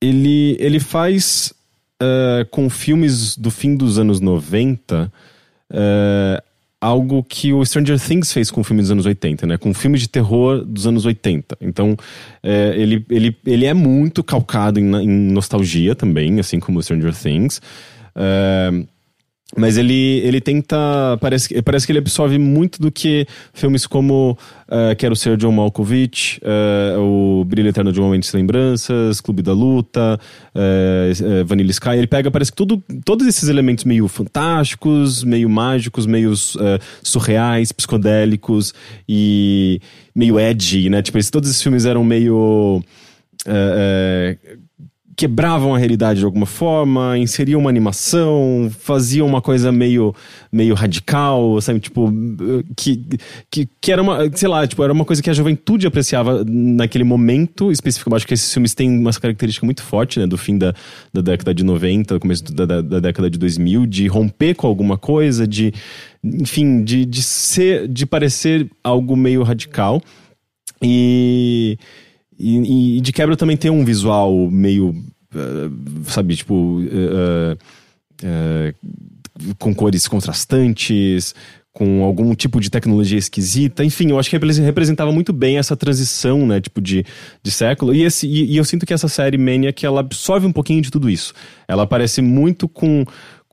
ele, 0.01 0.57
ele 0.59 0.81
faz 0.81 1.55
eh, 2.03 2.47
com 2.51 2.69
filmes 2.69 3.37
do 3.37 3.51
fim 3.51 3.77
dos 3.77 3.99
anos 3.99 4.21
90 4.21 5.13
eh, 5.71 6.43
algo 6.85 7.25
que 7.25 7.51
o 7.51 7.65
Stranger 7.65 7.99
Things 7.99 8.31
fez 8.31 8.51
com 8.51 8.63
filmes 8.63 8.85
dos 8.87 8.93
anos 8.93 9.07
80, 9.07 9.47
né? 9.47 9.57
Com 9.57 9.73
filmes 9.73 10.03
de 10.03 10.09
terror 10.09 10.63
dos 10.63 10.87
anos 10.87 11.07
80. 11.07 11.57
Então, 11.59 11.97
eh, 12.43 12.75
ele, 12.77 13.07
ele, 13.09 13.35
ele 13.47 13.65
é 13.65 13.73
muito 13.73 14.23
calcado 14.23 14.79
em, 14.79 14.95
em 14.97 15.09
nostalgia 15.09 15.95
também, 15.95 16.39
assim 16.39 16.61
como 16.61 16.79
o 16.79 16.83
Stranger 16.83 17.15
Things. 17.15 17.63
Eh, 18.15 18.85
mas 19.57 19.77
ele, 19.77 20.19
ele 20.25 20.41
tenta. 20.41 20.77
Parece, 21.21 21.63
parece 21.63 21.87
que 21.87 21.93
ele 21.93 22.01
absorve 22.01 22.39
muito 22.39 22.81
do 22.81 22.91
que 22.91 23.27
filmes 23.53 23.87
como 23.87 24.37
eh, 24.69 24.95
Quero 24.97 25.15
Ser 25.15 25.37
John 25.37 25.53
Malkovich, 25.53 26.41
eh, 26.43 26.97
O 26.99 27.45
Brilho 27.45 27.69
Eterno 27.69 27.93
de 27.93 28.01
uma 28.01 28.11
Mente 28.11 28.27
Sem 28.27 28.41
Lembranças, 28.41 29.21
Clube 29.21 29.43
da 29.43 29.53
Luta, 29.53 30.19
eh, 30.55 31.13
Vanilla 31.47 31.71
Sky. 31.71 31.91
Ele 31.91 32.07
pega, 32.07 32.31
parece 32.31 32.51
que 32.51 32.57
tudo, 32.57 32.83
todos 33.05 33.27
esses 33.27 33.49
elementos 33.49 33.85
meio 33.85 34.09
fantásticos, 34.09 35.23
meio 35.23 35.49
mágicos, 35.49 36.07
meio 36.07 36.35
surreais, 37.03 37.71
psicodélicos 37.71 38.75
e 39.09 39.81
meio 40.15 40.39
edgy, 40.39 40.91
né? 40.91 41.01
Tipo, 41.01 41.19
todos 41.31 41.49
esses 41.49 41.63
filmes 41.63 41.85
eram 41.85 42.03
meio. 42.03 42.83
Quebravam 45.17 45.75
a 45.75 45.79
realidade 45.79 46.21
de 46.21 46.25
alguma 46.25 46.47
forma, 46.47 47.17
inseriam 47.19 47.61
uma 47.61 47.71
animação, 47.71 48.71
faziam 48.81 49.27
uma 49.27 49.41
coisa 49.41 49.71
meio, 49.71 50.15
meio 50.53 50.75
radical, 50.75 51.61
sabe? 51.61 51.81
Tipo, 51.81 52.13
que, 52.77 53.03
que, 53.51 53.69
que 53.81 53.93
era 53.93 54.03
uma, 54.03 54.31
sei 54.35 54.49
lá, 54.49 54.67
tipo, 54.67 54.83
era 54.83 54.93
uma 54.93 55.05
coisa 55.05 55.23
que 55.23 55.31
a 55.31 55.33
juventude 55.33 55.87
apreciava 55.87 56.45
naquele 56.47 57.05
momento 57.05 57.71
específico. 57.71 58.11
Eu 58.11 58.17
acho 58.17 58.27
que 58.27 58.35
esses 58.35 58.53
filmes 58.53 58.75
têm 58.75 58.91
uma 58.91 59.13
característica 59.13 59.65
muito 59.65 59.83
forte, 59.83 60.19
né? 60.19 60.27
Do 60.27 60.37
fim 60.37 60.59
da, 60.59 60.75
da 61.13 61.21
década 61.21 61.55
de 61.55 61.65
90, 61.65 62.19
começo 62.19 62.45
da, 62.53 62.67
da, 62.67 62.81
da 62.81 63.01
década 63.01 63.31
de 63.31 63.39
2000, 63.39 63.87
de 63.87 64.07
romper 64.07 64.55
com 64.55 64.67
alguma 64.67 64.99
coisa, 64.99 65.47
de, 65.47 65.73
enfim, 66.23 66.83
de, 66.83 67.05
de 67.05 67.23
ser, 67.23 67.89
de 67.89 68.07
parecer 68.07 68.69
algo 68.83 69.17
meio 69.17 69.43
radical. 69.43 70.03
E, 70.83 71.79
e, 72.39 72.99
e 72.99 73.01
de 73.01 73.13
quebra 73.13 73.37
também 73.37 73.57
tem 73.57 73.71
um 73.71 73.85
visual 73.85 74.51
meio, 74.51 74.95
eh, 75.35 75.71
sabe, 76.07 76.37
tipo, 76.37 76.83
eh, 76.83 77.57
eh, 78.23 78.75
com 79.59 79.75
cores 79.75 80.07
contrastantes, 80.09 81.35
com 81.73 82.05
algum 82.05 82.35
tipo 82.35 82.61
de 82.61 82.71
tecnologia 82.71 83.19
esquisita. 83.19 83.85
Enfim, 83.85 84.11
eu 84.11 84.19
acho 84.19 84.31
que 84.31 84.37
repre- 84.37 84.61
representava 84.61 85.11
muito 85.11 85.33
bem 85.33 85.59
essa 85.59 85.77
transição, 85.77 86.47
né, 86.47 86.61
tipo, 86.61 86.81
de, 86.81 87.05
de 87.43 87.51
século. 87.51 87.95
E, 87.95 88.03
esse, 88.03 88.27
e, 88.27 88.53
e 88.53 88.57
eu 88.57 88.65
sinto 88.65 88.87
que 88.87 88.95
essa 88.95 89.09
série 89.09 89.37
Maniac, 89.37 89.85
ela 89.85 90.01
absorve 90.01 90.47
um 90.47 90.53
pouquinho 90.53 90.81
de 90.81 90.91
tudo 90.91 91.11
isso. 91.11 91.33
Ela 91.67 91.87
parece 91.87 92.23
muito 92.23 92.69
com... 92.69 93.05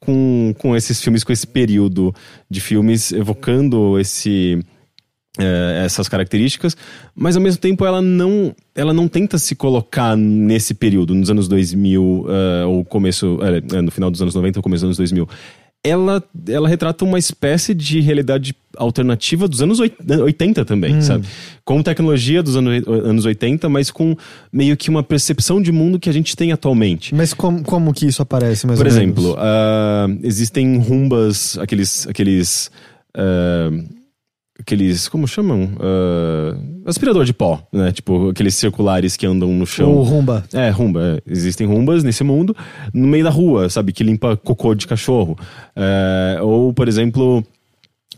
Com, 0.03 0.55
com 0.57 0.75
esses 0.75 0.99
filmes, 0.99 1.23
com 1.23 1.31
esse 1.31 1.45
período 1.45 2.11
de 2.49 2.59
filmes, 2.59 3.11
evocando 3.11 3.99
esse, 3.99 4.57
é, 5.39 5.83
essas 5.85 6.09
características, 6.09 6.75
mas 7.15 7.35
ao 7.37 7.41
mesmo 7.41 7.61
tempo 7.61 7.85
ela 7.85 8.01
não, 8.01 8.53
ela 8.75 8.93
não 8.93 9.07
tenta 9.07 9.37
se 9.37 9.55
colocar 9.55 10.15
nesse 10.17 10.73
período, 10.73 11.15
nos 11.15 11.29
anos 11.29 11.47
2000, 11.47 12.25
é, 12.61 12.65
ou 12.65 12.83
começo, 12.83 13.39
é, 13.41 13.77
é, 13.77 13.81
no 13.81 13.91
final 13.91 14.11
dos 14.11 14.21
anos 14.21 14.35
90 14.35 14.59
ou 14.59 14.63
começo 14.63 14.81
dos 14.81 14.87
anos 14.89 14.97
2000. 14.97 15.27
Ela, 15.83 16.23
ela 16.47 16.69
retrata 16.69 17.03
uma 17.03 17.17
espécie 17.17 17.73
de 17.73 18.01
realidade 18.01 18.53
alternativa 18.77 19.47
dos 19.47 19.63
anos 19.63 19.79
oit- 19.79 19.95
80 20.07 20.63
também, 20.63 21.01
sabe? 21.01 21.25
Com 21.65 21.81
tecnologia 21.81 22.43
dos 22.43 22.55
anos, 22.55 22.85
anos 22.87 23.25
80, 23.25 23.67
mas 23.67 23.89
com 23.89 24.15
meio 24.53 24.77
que 24.77 24.91
uma 24.91 25.01
percepção 25.01 25.59
de 25.59 25.71
mundo 25.71 25.97
que 25.99 26.07
a 26.07 26.13
gente 26.13 26.35
tem 26.35 26.51
atualmente. 26.51 27.15
Mas 27.15 27.33
como, 27.33 27.63
como 27.63 27.93
que 27.95 28.05
isso 28.05 28.21
aparece, 28.21 28.67
mais 28.67 28.77
Por 28.77 28.85
exemplo, 28.85 29.35
ah, 29.39 30.05
existem 30.21 30.77
rumbas, 30.77 31.57
aqueles. 31.57 32.05
aqueles 32.07 32.69
ah, 33.15 33.71
aqueles. 34.61 35.09
Como 35.09 35.27
chamam? 35.27 35.69
Ah, 35.79 36.57
aspirador 36.85 37.25
de 37.25 37.33
pó, 37.33 37.61
né? 37.71 37.91
Tipo, 37.91 38.29
aqueles 38.29 38.55
circulares 38.55 39.17
que 39.17 39.25
andam 39.25 39.49
no 39.49 39.65
chão. 39.65 39.93
O 39.93 40.03
Rumba. 40.03 40.43
É, 40.53 40.69
rumba. 40.69 41.01
é. 41.25 41.31
Existem 41.31 41.67
rumbas 41.67 42.03
nesse 42.03 42.23
mundo 42.23 42.55
no 42.93 43.07
meio 43.07 43.23
da 43.23 43.29
rua, 43.29 43.69
sabe? 43.69 43.91
Que 43.91 44.03
limpa 44.03 44.37
cocô 44.37 44.73
de 44.73 44.87
cachorro. 44.87 45.37
É, 45.75 46.39
ou, 46.41 46.73
por 46.73 46.87
exemplo, 46.87 47.43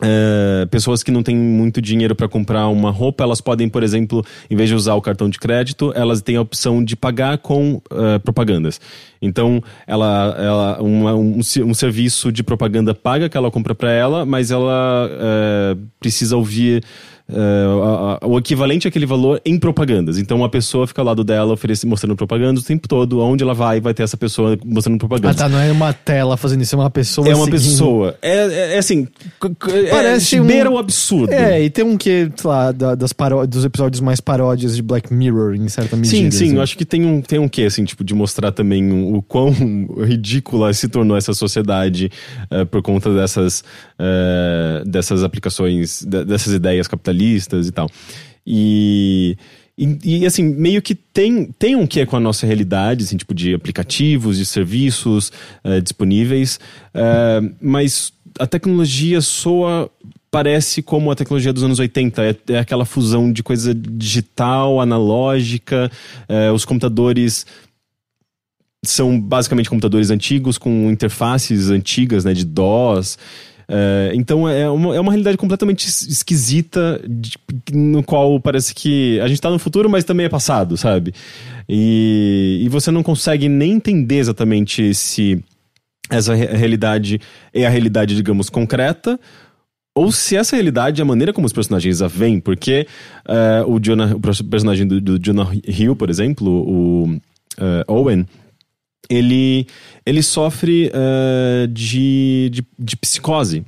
é, 0.06 0.66
pessoas 0.66 1.02
que 1.02 1.12
não 1.12 1.24
têm 1.24 1.36
muito 1.36 1.82
dinheiro 1.82 2.14
para 2.14 2.28
comprar 2.28 2.68
uma 2.68 2.92
roupa, 2.92 3.24
elas 3.24 3.40
podem, 3.40 3.70
por 3.70 3.84
exemplo, 3.84 4.24
em 4.50 4.56
vez 4.56 4.68
de 4.68 4.76
usar 4.76 4.96
o 4.96 5.02
cartão 5.02 5.30
de 5.30 5.40
crédito, 5.40 5.94
elas 5.96 6.22
têm 6.22 6.36
a 6.36 6.42
opção 6.42 6.84
de 6.84 6.94
pagar 6.94 7.38
com 7.38 7.76
uh, 7.76 8.20
propagandas. 8.22 8.82
Então, 9.22 9.64
ela, 9.88 10.36
ela 10.38 10.84
um, 10.84 11.40
um, 11.40 11.74
serviço 11.74 12.34
de 12.34 12.44
propaganda 12.44 12.94
paga 12.94 13.30
que 13.30 13.38
ela 13.38 13.50
compra 13.50 13.74
para 13.74 13.92
ela, 13.92 14.26
mas 14.26 14.52
ela 14.52 15.10
uh, 15.10 15.80
precisa 16.02 16.36
ouvir 16.36 16.84
Uh, 17.30 18.28
o 18.28 18.38
equivalente 18.38 18.86
àquele 18.86 19.06
valor 19.06 19.42
em 19.46 19.58
propagandas. 19.58 20.18
Então 20.18 20.38
uma 20.38 20.50
pessoa 20.50 20.86
fica 20.86 21.02
ao 21.02 21.06
lado 21.06 21.24
dela 21.24 21.54
oferecendo, 21.54 21.90
mostrando 21.90 22.16
propaganda 22.18 22.60
o 22.60 22.64
tempo 22.64 22.86
todo. 22.86 23.22
Onde 23.22 23.44
ela 23.44 23.54
vai, 23.54 23.80
vai 23.80 23.94
ter 23.94 24.04
essa 24.04 24.18
pessoa 24.18 24.58
mostrando 24.64 24.98
propaganda. 24.98 25.32
Ah, 25.32 25.34
tá. 25.34 25.48
Não 25.48 25.60
é 25.60 25.72
uma 25.72 25.94
tela 25.94 26.36
fazendo 26.36 26.62
isso, 26.62 26.76
é 26.76 26.80
uma 26.80 26.90
pessoa. 26.90 27.28
É 27.28 27.34
uma 27.34 27.46
seguindo. 27.46 27.62
pessoa. 27.62 28.18
É, 28.22 28.36
é, 28.36 28.76
é 28.76 28.78
assim. 28.78 29.08
Parece. 29.90 30.36
É, 30.36 30.42
um... 30.42 30.46
beira 30.46 30.70
o 30.70 30.78
absurdo. 30.78 31.32
É, 31.32 31.64
e 31.64 31.70
tem 31.70 31.86
um 31.86 31.98
que, 31.98 32.30
sei 32.36 32.50
lá, 32.50 32.74
da, 32.74 32.94
das 32.94 33.14
paró 33.14 33.46
dos 33.46 33.64
episódios 33.64 34.02
mais 34.02 34.20
paródias 34.20 34.76
de 34.76 34.82
Black 34.82 35.14
Mirror, 35.14 35.56
em 35.56 35.70
certa 35.70 35.96
medida. 35.96 36.16
Sim, 36.16 36.30
sim. 36.30 36.46
Assim. 36.48 36.56
Eu 36.58 36.62
acho 36.62 36.78
que 36.78 36.84
tem 36.84 37.06
um, 37.06 37.22
tem 37.22 37.40
um 37.40 37.48
que, 37.48 37.66
assim, 37.66 37.86
tipo, 37.86 38.04
de 38.04 38.14
mostrar 38.14 38.52
também 38.52 38.92
o 38.92 39.22
quão 39.22 39.50
ridícula 40.04 40.74
se 40.74 40.90
tornou 40.90 41.16
essa 41.16 41.34
sociedade 41.34 42.12
uh, 42.52 42.66
por 42.66 42.82
conta 42.82 43.14
dessas, 43.14 43.64
uh, 43.98 44.86
dessas 44.86 45.24
aplicações, 45.24 46.04
dessas 46.04 46.54
ideias 46.54 46.86
capitalistas 46.86 47.13
capitalistas 47.14 47.68
e 47.68 47.72
tal. 47.72 47.90
E, 48.46 49.38
e, 49.78 50.20
e, 50.20 50.26
assim, 50.26 50.44
meio 50.44 50.82
que 50.82 50.96
tem, 50.96 51.46
tem 51.58 51.76
um 51.76 51.88
que 51.88 52.00
é 52.00 52.06
com 52.06 52.18
a 52.18 52.20
nossa 52.20 52.46
realidade, 52.46 53.04
assim, 53.04 53.16
tipo 53.16 53.34
de 53.34 53.54
aplicativos, 53.54 54.38
de 54.38 54.46
serviços 54.46 55.32
uh, 55.64 55.82
disponíveis, 55.82 56.60
uh, 56.94 57.54
mas 57.62 58.12
a 58.40 58.48
tecnologia 58.48 59.22
soa 59.22 59.90
parece 60.30 60.82
como 60.82 61.12
a 61.12 61.16
tecnologia 61.16 61.54
dos 61.54 61.64
anos 61.64 61.78
80. 61.78 62.24
É, 62.24 62.36
é 62.50 62.60
aquela 62.60 62.86
fusão 62.86 63.32
de 63.32 63.44
coisa 63.44 63.74
digital, 63.74 64.82
analógica, 64.82 65.92
uh, 66.28 66.54
os 66.54 66.66
computadores 66.66 67.46
são 68.86 69.18
basicamente 69.18 69.70
computadores 69.70 70.10
antigos 70.10 70.58
com 70.58 70.92
interfaces 70.92 71.70
antigas, 71.70 72.26
né, 72.26 72.34
de 72.34 72.44
DOS. 72.44 73.18
É, 73.68 74.12
então 74.14 74.48
é 74.48 74.70
uma, 74.70 74.96
é 74.96 75.00
uma 75.00 75.12
realidade 75.12 75.38
completamente 75.38 75.88
esquisita, 75.88 77.02
de, 77.08 77.38
no 77.72 78.04
qual 78.04 78.40
parece 78.40 78.74
que 78.74 79.20
a 79.20 79.28
gente 79.28 79.38
está 79.38 79.50
no 79.50 79.60
futuro, 79.60 79.90
mas 79.90 80.04
também 80.04 80.26
é 80.26 80.30
passado, 80.30 80.78
sabe? 80.78 81.14
E, 81.68 82.62
e 82.64 82.70
você 82.70 82.92
não 82.92 83.04
consegue 83.04 83.48
nem 83.48 83.74
entender 83.74 84.18
exatamente 84.18 84.94
se 84.94 85.44
essa 86.10 86.34
realidade 86.34 87.20
é 87.54 87.66
a 87.66 87.70
realidade, 87.70 88.16
digamos, 88.16 88.50
concreta, 88.50 89.20
ou 89.96 90.12
se 90.12 90.36
essa 90.36 90.56
realidade 90.56 91.02
é 91.02 91.04
a 91.04 91.06
maneira 91.06 91.32
como 91.32 91.46
os 91.46 91.54
personagens 91.54 92.02
a 92.02 92.08
veem, 92.08 92.40
porque 92.40 92.88
uh, 93.28 93.72
o, 93.72 93.80
Jonah, 93.80 94.16
o 94.16 94.20
personagem 94.20 94.88
do, 94.88 95.00
do 95.00 95.20
Jonah 95.20 95.50
Hill, 95.68 95.96
por 95.96 96.10
exemplo, 96.10 96.50
o 96.50 97.06
uh, 97.06 97.20
Owen, 97.88 98.26
ele, 99.10 99.68
ele 100.06 100.22
sofre 100.22 100.90
uh, 100.90 101.68
de, 101.68 102.50
de, 102.52 102.66
de, 102.80 102.96
psicose. 102.98 103.64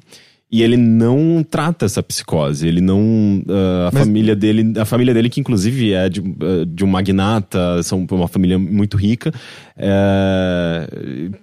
E 0.51 0.61
ele 0.61 0.77
não 0.77 1.43
trata 1.43 1.85
essa 1.85 2.01
psicose. 2.01 2.67
Ele 2.67 2.79
não. 2.79 2.99
Uh, 3.45 3.87
a 3.87 3.91
Mas... 3.91 4.03
família 4.03 4.35
dele. 4.35 4.79
A 4.79 4.85
família 4.85 5.13
dele, 5.13 5.29
que 5.29 5.39
inclusive 5.39 5.91
é 5.91 6.07
de, 6.07 6.21
uh, 6.21 6.65
de 6.65 6.85
um 6.85 6.87
magnata, 6.87 7.83
são 7.83 8.05
uma 8.09 8.27
família 8.27 8.57
muito 8.57 8.95
rica, 8.95 9.33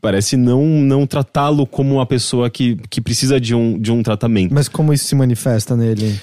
parece 0.00 0.36
não, 0.36 0.64
não 0.64 1.06
tratá-lo 1.06 1.66
como 1.66 1.96
uma 1.96 2.06
pessoa 2.06 2.48
que, 2.48 2.76
que 2.88 3.00
precisa 3.00 3.38
de 3.38 3.54
um, 3.54 3.78
de 3.78 3.92
um 3.92 4.02
tratamento. 4.02 4.54
Mas 4.54 4.68
como 4.68 4.94
isso 4.94 5.04
se 5.04 5.14
manifesta 5.14 5.76
nele? 5.76 6.18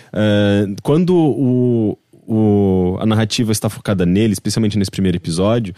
quando 0.82 1.16
o, 1.16 1.98
o, 2.28 2.98
a 3.00 3.06
narrativa 3.06 3.52
está 3.52 3.70
focada 3.70 4.06
nele, 4.06 4.34
especialmente 4.34 4.78
nesse 4.78 4.90
primeiro 4.90 5.18
episódio, 5.18 5.76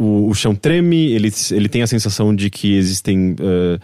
o, 0.00 0.30
o 0.30 0.34
chão 0.34 0.54
treme, 0.54 1.12
ele, 1.12 1.30
ele 1.50 1.68
tem 1.68 1.82
a 1.82 1.86
sensação 1.86 2.34
de 2.34 2.48
que 2.48 2.74
existem. 2.74 3.32
Uh, 3.32 3.78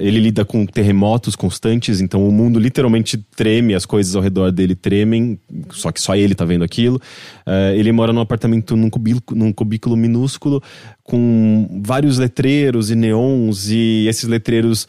ele 0.00 0.18
lida 0.18 0.44
com 0.46 0.64
terremotos 0.64 1.36
constantes, 1.36 2.00
então 2.00 2.26
o 2.26 2.32
mundo 2.32 2.58
literalmente 2.58 3.18
treme, 3.36 3.74
as 3.74 3.84
coisas 3.84 4.16
ao 4.16 4.22
redor 4.22 4.50
dele 4.50 4.74
tremem, 4.74 5.38
só 5.72 5.92
que 5.92 6.00
só 6.00 6.16
ele 6.16 6.34
tá 6.34 6.44
vendo 6.44 6.64
aquilo. 6.64 6.96
Uh, 7.46 7.74
ele 7.74 7.92
mora 7.92 8.12
num 8.12 8.20
apartamento 8.20 8.76
num 8.76 8.88
cubículo, 8.88 9.38
num 9.38 9.52
cubículo 9.52 9.96
minúsculo, 9.96 10.62
com 11.02 11.82
vários 11.84 12.18
letreiros 12.18 12.90
e 12.90 12.94
neons, 12.94 13.68
e 13.68 14.06
esses 14.08 14.24
letreiros 14.24 14.86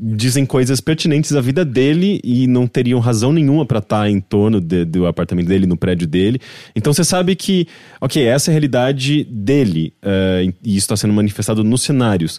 dizem 0.00 0.44
coisas 0.44 0.80
pertinentes 0.80 1.34
à 1.34 1.40
vida 1.40 1.64
dele 1.64 2.20
e 2.22 2.46
não 2.46 2.66
teriam 2.66 3.00
razão 3.00 3.32
nenhuma 3.32 3.64
para 3.64 3.78
estar 3.78 4.02
tá 4.02 4.10
em 4.10 4.20
torno 4.20 4.60
de, 4.60 4.84
do 4.84 5.06
apartamento 5.06 5.46
dele, 5.46 5.66
no 5.66 5.76
prédio 5.76 6.06
dele. 6.06 6.40
Então 6.74 6.92
você 6.92 7.04
sabe 7.04 7.34
que, 7.34 7.66
ok, 8.00 8.22
essa 8.24 8.50
é 8.50 8.52
a 8.52 8.54
realidade 8.54 9.24
dele 9.24 9.92
uh, 10.02 10.52
e 10.62 10.76
isso 10.76 10.84
está 10.84 10.96
sendo 10.96 11.14
manifestado 11.14 11.64
nos 11.64 11.82
cenários. 11.82 12.36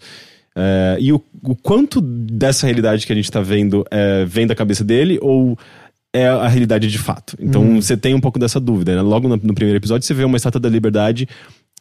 Uh, 0.55 0.97
e 0.99 1.13
o, 1.13 1.23
o, 1.43 1.55
quanto 1.55 2.01
dessa 2.01 2.65
realidade 2.65 3.05
que 3.05 3.13
a 3.13 3.15
gente 3.15 3.25
está 3.25 3.41
vendo 3.41 3.81
uh, 3.81 4.25
vem 4.25 4.47
da 4.47 4.55
cabeça 4.55 4.83
dele 4.83 5.19
ou 5.21 5.57
é 6.13 6.27
a 6.27 6.47
realidade 6.47 6.87
de 6.87 6.97
fato. 6.97 7.35
Então 7.39 7.61
uhum. 7.61 7.81
você 7.81 7.95
tem 7.95 8.13
um 8.13 8.19
pouco 8.19 8.39
dessa 8.39 8.59
dúvida. 8.59 8.95
Né? 8.95 9.01
Logo 9.01 9.27
no, 9.27 9.37
no, 9.37 9.53
primeiro 9.53 9.77
episódio 9.77 10.05
você 10.05 10.13
vê 10.13 10.23
uma 10.23 10.37
estátua 10.37 10.59
da 10.59 10.69
liberdade 10.69 11.27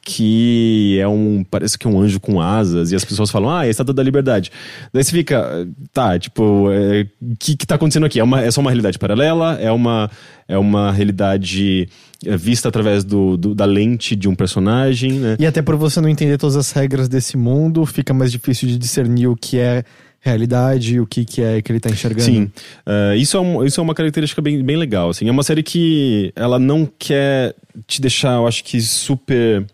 que 0.08 0.96
é 1.00 1.08
um. 1.08 1.42
Parece 1.42 1.76
que 1.76 1.84
é 1.84 1.90
um 1.90 2.00
anjo 2.00 2.20
com 2.20 2.40
asas, 2.40 2.92
e 2.92 2.94
as 2.94 3.04
pessoas 3.04 3.28
falam, 3.28 3.50
ah, 3.50 3.64
é 3.64 3.66
a 3.66 3.70
estátua 3.70 3.92
da 3.92 4.04
liberdade. 4.04 4.52
Daí 4.92 5.02
você 5.02 5.10
fica, 5.10 5.66
tá, 5.92 6.16
tipo, 6.16 6.44
o 6.44 6.72
é, 6.72 7.08
que, 7.40 7.56
que 7.56 7.66
tá 7.66 7.74
acontecendo 7.74 8.06
aqui? 8.06 8.20
É, 8.20 8.22
uma, 8.22 8.40
é 8.40 8.48
só 8.52 8.60
uma 8.60 8.70
realidade 8.70 9.00
paralela? 9.00 9.58
É 9.60 9.72
uma, 9.72 10.08
é 10.46 10.56
uma 10.56 10.92
realidade 10.92 11.88
é, 12.24 12.36
vista 12.36 12.68
através 12.68 13.02
do, 13.02 13.36
do, 13.36 13.52
da 13.52 13.64
lente 13.64 14.14
de 14.14 14.28
um 14.28 14.34
personagem, 14.36 15.14
né? 15.14 15.36
E 15.40 15.44
até 15.44 15.60
por 15.60 15.74
você 15.74 16.00
não 16.00 16.08
entender 16.08 16.38
todas 16.38 16.54
as 16.54 16.70
regras 16.70 17.08
desse 17.08 17.36
mundo, 17.36 17.84
fica 17.84 18.14
mais 18.14 18.30
difícil 18.30 18.68
de 18.68 18.78
discernir 18.78 19.26
o 19.26 19.34
que 19.34 19.58
é 19.58 19.82
realidade 20.20 20.98
o 20.98 21.06
que, 21.06 21.24
que 21.24 21.40
é 21.40 21.62
que 21.62 21.70
ele 21.70 21.80
tá 21.80 21.88
enxergando. 21.88 22.24
Sim, 22.24 22.50
uh, 22.86 23.14
isso, 23.16 23.36
é 23.36 23.40
um, 23.40 23.64
isso 23.64 23.80
é 23.80 23.82
uma 23.82 23.94
característica 23.94 24.40
bem, 24.40 24.62
bem 24.62 24.76
legal, 24.76 25.10
assim. 25.10 25.28
É 25.28 25.30
uma 25.30 25.42
série 25.42 25.62
que 25.62 26.32
ela 26.34 26.58
não 26.58 26.88
quer 26.98 27.54
te 27.86 28.00
deixar, 28.00 28.34
eu 28.34 28.46
acho 28.46 28.64
que, 28.64 28.80
super 28.80 29.64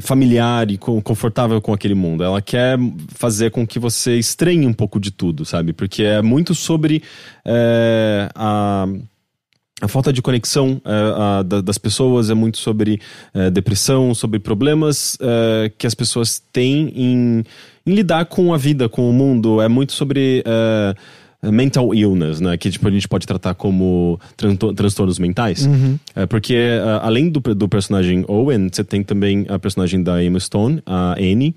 familiar 0.00 0.70
e 0.70 0.76
confortável 0.76 1.60
com 1.60 1.72
aquele 1.72 1.94
mundo. 1.94 2.22
Ela 2.22 2.42
quer 2.42 2.78
fazer 3.14 3.50
com 3.50 3.66
que 3.66 3.78
você 3.78 4.18
estranhe 4.18 4.66
um 4.66 4.72
pouco 4.72 5.00
de 5.00 5.10
tudo, 5.10 5.44
sabe? 5.44 5.72
Porque 5.72 6.02
é 6.02 6.20
muito 6.20 6.54
sobre 6.54 7.02
a 8.34 8.86
a 9.80 9.86
falta 9.86 10.12
de 10.12 10.20
conexão 10.20 10.80
das 11.62 11.78
pessoas 11.78 12.30
é 12.30 12.34
muito 12.34 12.58
sobre 12.58 13.00
depressão, 13.52 14.12
sobre 14.12 14.40
problemas 14.40 15.16
que 15.78 15.86
as 15.86 15.94
pessoas 15.94 16.42
têm 16.52 16.92
em, 16.96 17.44
em, 17.86 17.94
lidar 17.94 18.26
com 18.26 18.52
a 18.52 18.56
vida, 18.56 18.88
com 18.88 19.08
o 19.08 19.12
mundo. 19.12 19.60
É 19.62 19.68
muito 19.68 19.92
sobre 19.92 20.42
mental 21.42 21.94
illness, 21.94 22.40
né? 22.40 22.56
Que 22.56 22.70
tipo, 22.70 22.86
a 22.88 22.90
gente 22.90 23.08
pode 23.08 23.26
tratar 23.26 23.54
como 23.54 24.18
transtornos 24.76 25.18
mentais. 25.18 25.66
Uhum. 25.66 25.98
É, 26.14 26.26
porque 26.26 26.54
uh, 26.54 27.00
além 27.02 27.30
do, 27.30 27.40
do 27.40 27.68
personagem 27.68 28.24
Owen, 28.26 28.68
você 28.72 28.82
tem 28.82 29.02
também 29.02 29.46
a 29.48 29.58
personagem 29.58 30.02
da 30.02 30.22
Emma 30.22 30.40
Stone, 30.40 30.82
a 30.84 31.12
Annie, 31.12 31.54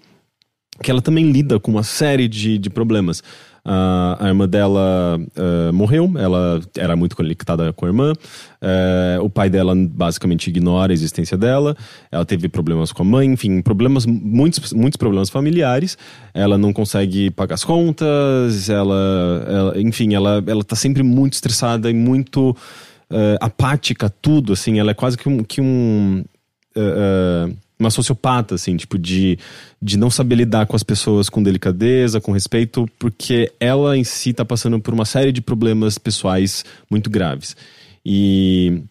que 0.84 0.92
ela 0.92 1.02
também 1.02 1.32
lida 1.32 1.60
com 1.60 1.72
uma 1.72 1.84
série 1.84 2.28
de, 2.28 2.58
de 2.58 2.70
problemas. 2.70 3.24
Uh, 3.64 4.18
a 4.18 4.28
irmã 4.28 4.48
dela 4.48 5.20
uh, 5.20 5.72
morreu, 5.72 6.12
ela 6.18 6.60
era 6.76 6.96
muito 6.96 7.16
conectada 7.16 7.72
com 7.74 7.86
a 7.86 7.90
irmã. 7.90 8.14
Uh, 8.14 9.24
o 9.24 9.30
pai 9.30 9.52
dela 9.52 9.76
basicamente 9.76 10.50
ignora 10.50 10.92
a 10.92 10.96
existência 10.96 11.38
dela. 11.38 11.76
Ela 12.12 12.26
teve 12.26 12.50
problemas 12.50 12.92
com 12.92 13.04
a 13.04 13.06
mãe, 13.06 13.28
enfim, 13.28 13.62
problemas, 13.62 14.06
muitos, 14.06 14.74
muitos 14.74 14.98
problemas 14.98 15.30
familiares. 15.30 15.98
Ela 16.34 16.58
não 16.58 16.74
consegue 16.74 17.30
pagar 17.30 17.56
as 17.56 17.64
contas, 17.64 18.68
ela, 18.68 19.46
ela 19.48 19.80
enfim, 19.80 20.16
ela, 20.16 20.44
ela 20.48 20.64
tá 20.64 20.76
sempre 20.76 21.04
muito 21.04 21.34
estressada 21.34 21.90
e 21.90 21.94
muito 21.94 22.56
apática, 23.42 24.10
tudo, 24.10 24.54
assim. 24.54 24.80
Ela 24.80 24.92
é 24.92 24.94
quase 24.94 25.18
que 25.18 25.28
um. 25.28 25.44
Que 25.44 25.60
um 25.62 26.24
uma 27.82 27.90
sociopata, 27.90 28.56
assim, 28.56 28.78
tipo, 28.78 28.98
de, 28.98 29.38
de 29.82 29.98
não 29.98 30.10
saber 30.10 30.36
lidar 30.36 30.66
com 30.66 30.76
as 30.76 30.84
pessoas 30.84 31.30
com 31.30 31.44
delicadeza, 31.44 32.22
com 32.22 32.32
respeito, 32.32 32.88
porque 32.98 33.52
ela 33.60 33.98
em 33.98 34.04
si 34.04 34.34
tá 34.34 34.46
passando 34.46 34.80
por 34.80 34.94
uma 34.94 35.06
série 35.06 35.32
de 35.32 35.42
problemas 35.42 35.98
pessoais 35.98 36.64
muito 36.90 37.10
graves. 37.10 37.56
E 38.06 38.84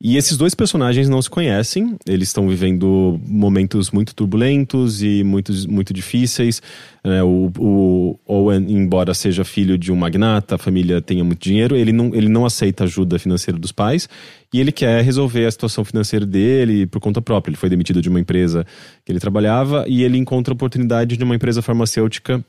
e 0.00 0.16
esses 0.16 0.36
dois 0.36 0.54
personagens 0.54 1.08
não 1.08 1.22
se 1.22 1.30
conhecem, 1.30 1.96
eles 2.06 2.28
estão 2.28 2.48
vivendo 2.48 3.18
momentos 3.26 3.90
muito 3.90 4.14
turbulentos 4.14 5.02
e 5.02 5.22
muito, 5.24 5.52
muito 5.68 5.94
difíceis. 5.94 6.60
É, 7.02 7.22
o, 7.22 7.50
o, 7.58 8.18
Owen, 8.26 8.66
embora 8.68 9.14
seja 9.14 9.44
filho 9.44 9.78
de 9.78 9.92
um 9.92 9.96
magnata, 9.96 10.56
a 10.56 10.58
família 10.58 11.00
tenha 11.00 11.24
muito 11.24 11.40
dinheiro, 11.40 11.76
ele 11.76 11.92
não, 11.92 12.14
ele 12.14 12.28
não 12.28 12.44
aceita 12.44 12.84
ajuda 12.84 13.18
financeira 13.18 13.58
dos 13.58 13.72
pais 13.72 14.08
e 14.52 14.60
ele 14.60 14.72
quer 14.72 15.02
resolver 15.02 15.46
a 15.46 15.50
situação 15.50 15.84
financeira 15.84 16.26
dele 16.26 16.86
por 16.86 17.00
conta 17.00 17.22
própria. 17.22 17.50
Ele 17.50 17.56
foi 17.56 17.68
demitido 17.68 18.02
de 18.02 18.08
uma 18.08 18.20
empresa 18.20 18.66
que 19.04 19.12
ele 19.12 19.20
trabalhava 19.20 19.84
e 19.88 20.02
ele 20.02 20.18
encontra 20.18 20.52
a 20.52 20.56
oportunidade 20.56 21.16
de 21.16 21.24
uma 21.24 21.34
empresa 21.34 21.62
farmacêutica 21.62 22.44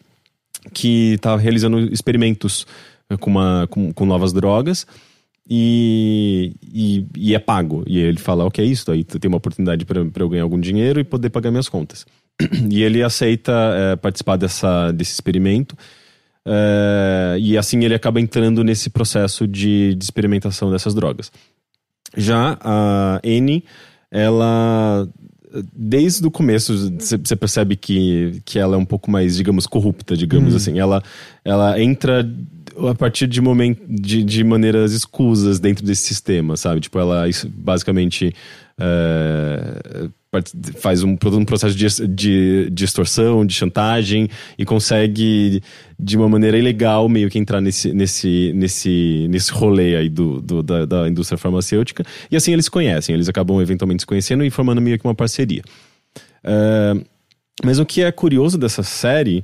que 0.73 1.17
tá 1.21 1.37
realizando 1.37 1.79
experimentos 1.93 2.65
com, 3.19 3.29
uma, 3.29 3.67
com, 3.69 3.93
com 3.93 4.05
novas 4.05 4.33
drogas 4.33 4.85
e, 5.47 6.55
e, 6.73 7.05
e, 7.15 7.35
é 7.35 7.39
pago. 7.39 7.83
E 7.87 7.99
ele 7.99 8.17
fala: 8.17 8.45
Ok, 8.45 8.63
é 8.63 8.67
isso, 8.67 8.91
aí 8.91 9.03
tem 9.03 9.27
uma 9.27 9.37
oportunidade 9.37 9.85
para 9.85 9.99
eu 9.99 10.29
ganhar 10.29 10.43
algum 10.43 10.59
dinheiro 10.59 10.99
e 10.99 11.03
poder 11.03 11.29
pagar 11.29 11.51
minhas 11.51 11.69
contas. 11.69 12.05
e 12.69 12.81
ele 12.81 13.03
aceita 13.03 13.51
é, 13.51 13.95
participar 13.95 14.37
dessa, 14.37 14.91
desse 14.91 15.13
experimento. 15.13 15.77
É, 16.47 17.37
e 17.39 17.57
assim 17.57 17.83
ele 17.83 17.95
acaba 17.95 18.19
entrando 18.19 18.63
nesse 18.63 18.89
processo 18.89 19.47
de, 19.47 19.95
de 19.95 20.03
experimentação 20.03 20.71
dessas 20.71 20.93
drogas. 20.93 21.31
Já 22.15 22.57
a 22.61 23.19
N, 23.23 23.63
ela 24.11 25.07
desde 25.73 26.25
o 26.25 26.31
começo 26.31 26.91
você 26.99 27.35
percebe 27.35 27.75
que, 27.75 28.41
que 28.43 28.59
ela 28.59 28.75
é 28.75 28.77
um 28.77 28.85
pouco 28.85 29.09
mais, 29.09 29.37
digamos, 29.37 29.65
corrupta, 29.65 30.15
digamos 30.15 30.53
hum. 30.53 30.57
assim. 30.57 30.79
Ela, 30.79 31.01
ela 31.43 31.79
entra 31.81 32.27
a 32.89 32.95
partir 32.95 33.27
de, 33.27 33.41
momento, 33.41 33.81
de, 33.87 34.23
de 34.23 34.43
maneiras 34.43 34.91
escusas 34.91 35.59
dentro 35.59 35.85
desse 35.85 36.03
sistema, 36.03 36.57
sabe? 36.57 36.81
Tipo, 36.81 36.99
ela 36.99 37.25
basicamente 37.47 38.33
é, 38.77 40.09
faz 40.77 41.03
um, 41.03 41.11
um 41.11 41.45
processo 41.45 41.75
de, 41.75 41.87
de, 42.07 42.69
de, 42.69 42.85
extorsão, 42.85 43.45
de 43.45 43.53
chantagem 43.53 44.29
e 44.57 44.65
consegue, 44.65 45.61
de 45.99 46.17
uma 46.17 46.27
maneira 46.27 46.57
ilegal, 46.57 47.07
meio 47.07 47.29
que 47.29 47.39
entrar 47.39 47.61
nesse, 47.61 47.93
nesse, 47.93 48.51
nesse, 48.53 49.27
nesse 49.29 49.51
rolê 49.51 49.95
aí 49.95 50.09
do, 50.09 50.41
do 50.41 50.61
da, 50.61 50.85
da, 50.85 51.07
indústria 51.07 51.37
farmacêutica. 51.37 52.03
E 52.29 52.35
assim 52.35 52.51
eles 52.53 52.65
se 52.65 52.71
conhecem, 52.71 53.15
eles 53.15 53.29
acabam 53.29 53.61
eventualmente 53.61 54.01
se 54.01 54.07
conhecendo 54.07 54.43
e 54.43 54.49
formando 54.49 54.81
meio 54.81 54.99
que 54.99 55.05
uma 55.05 55.15
parceria. 55.15 55.61
É, 56.43 56.93
mas 57.63 57.79
o 57.79 57.85
que 57.85 58.01
é 58.01 58.11
curioso 58.11 58.57
dessa 58.57 58.83
série 58.83 59.43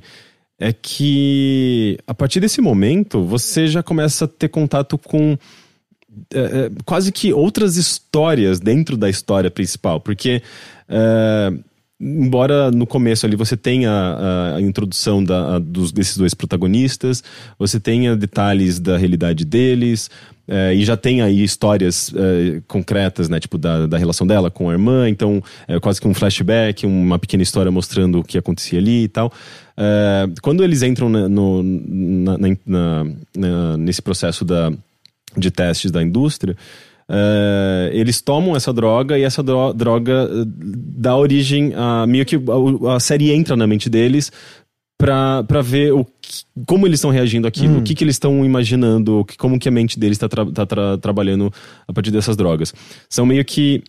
é 0.62 0.72
que 0.72 1.98
a 2.06 2.14
partir 2.14 2.38
desse 2.38 2.60
momento 2.60 3.24
você 3.24 3.66
já 3.66 3.82
começa 3.82 4.26
a 4.26 4.28
ter 4.28 4.48
contato 4.48 4.96
com 4.96 5.36
é, 6.32 6.38
é, 6.38 6.70
quase 6.84 7.10
que 7.10 7.32
outras 7.32 7.76
histórias 7.76 8.60
dentro 8.60 8.96
da 8.96 9.10
história 9.10 9.50
principal, 9.50 10.00
porque 10.00 10.40
é, 10.88 11.52
embora 12.00 12.70
no 12.70 12.86
começo 12.86 13.26
ali 13.26 13.34
você 13.34 13.56
tenha 13.56 13.90
a, 13.90 14.56
a 14.56 14.60
introdução 14.60 15.24
da, 15.24 15.56
a, 15.56 15.58
dos, 15.58 15.90
desses 15.90 16.16
dois 16.16 16.32
protagonistas, 16.32 17.24
você 17.58 17.80
tenha 17.80 18.14
detalhes 18.14 18.78
da 18.78 18.96
realidade 18.96 19.44
deles, 19.44 20.10
é, 20.46 20.74
e 20.74 20.84
já 20.84 20.96
tem 20.96 21.22
aí 21.22 21.42
histórias 21.42 22.12
é, 22.14 22.60
concretas, 22.66 23.28
né? 23.28 23.38
Tipo, 23.38 23.58
da, 23.58 23.86
da 23.86 23.96
relação 23.96 24.26
dela 24.26 24.50
com 24.50 24.68
a 24.68 24.72
irmã, 24.72 25.08
então 25.08 25.42
é 25.68 25.78
quase 25.78 26.00
que 26.00 26.08
um 26.08 26.14
flashback, 26.14 26.84
uma 26.84 27.18
pequena 27.18 27.42
história 27.42 27.70
mostrando 27.70 28.18
o 28.20 28.24
que 28.24 28.36
acontecia 28.36 28.78
ali 28.78 29.04
e 29.04 29.08
tal. 29.08 29.32
É, 29.76 30.26
quando 30.42 30.62
eles 30.62 30.82
entram 30.82 31.08
na, 31.08 31.28
no, 31.28 31.62
na, 31.62 32.38
na, 32.38 33.06
na, 33.34 33.76
nesse 33.76 34.02
processo 34.02 34.44
da 34.44 34.72
de 35.36 35.50
testes 35.50 35.90
da 35.90 36.02
indústria, 36.02 36.56
uh, 37.08 37.88
eles 37.92 38.20
tomam 38.20 38.56
essa 38.56 38.72
droga 38.72 39.18
e 39.18 39.22
essa 39.22 39.42
dro 39.42 39.72
droga 39.72 40.28
eh, 40.30 40.44
dá 40.46 41.16
origem 41.16 41.72
a 41.74 42.06
meio 42.06 42.24
que 42.24 42.36
a, 42.36 42.96
a 42.96 43.00
série 43.00 43.32
entra 43.32 43.56
na 43.56 43.66
mente 43.66 43.88
deles 43.88 44.30
para 45.02 45.60
ver 45.62 45.92
o 45.92 46.04
que, 46.04 46.44
como 46.64 46.86
eles 46.86 46.98
estão 46.98 47.10
reagindo 47.10 47.48
àquilo, 47.48 47.74
hum. 47.74 47.78
o 47.78 47.82
que, 47.82 47.92
que 47.92 48.04
eles 48.04 48.14
estão 48.14 48.44
imaginando, 48.44 49.24
que, 49.24 49.36
como 49.36 49.58
que 49.58 49.68
a 49.68 49.72
mente 49.72 49.98
deles 49.98 50.16
está 50.16 50.28
tra 50.28 50.46
tá 50.46 50.64
tra 50.64 50.96
trabalhando 50.98 51.52
a 51.88 51.92
partir 51.92 52.12
dessas 52.12 52.36
drogas. 52.36 52.72
São 53.08 53.26
meio 53.26 53.44
que. 53.44 53.82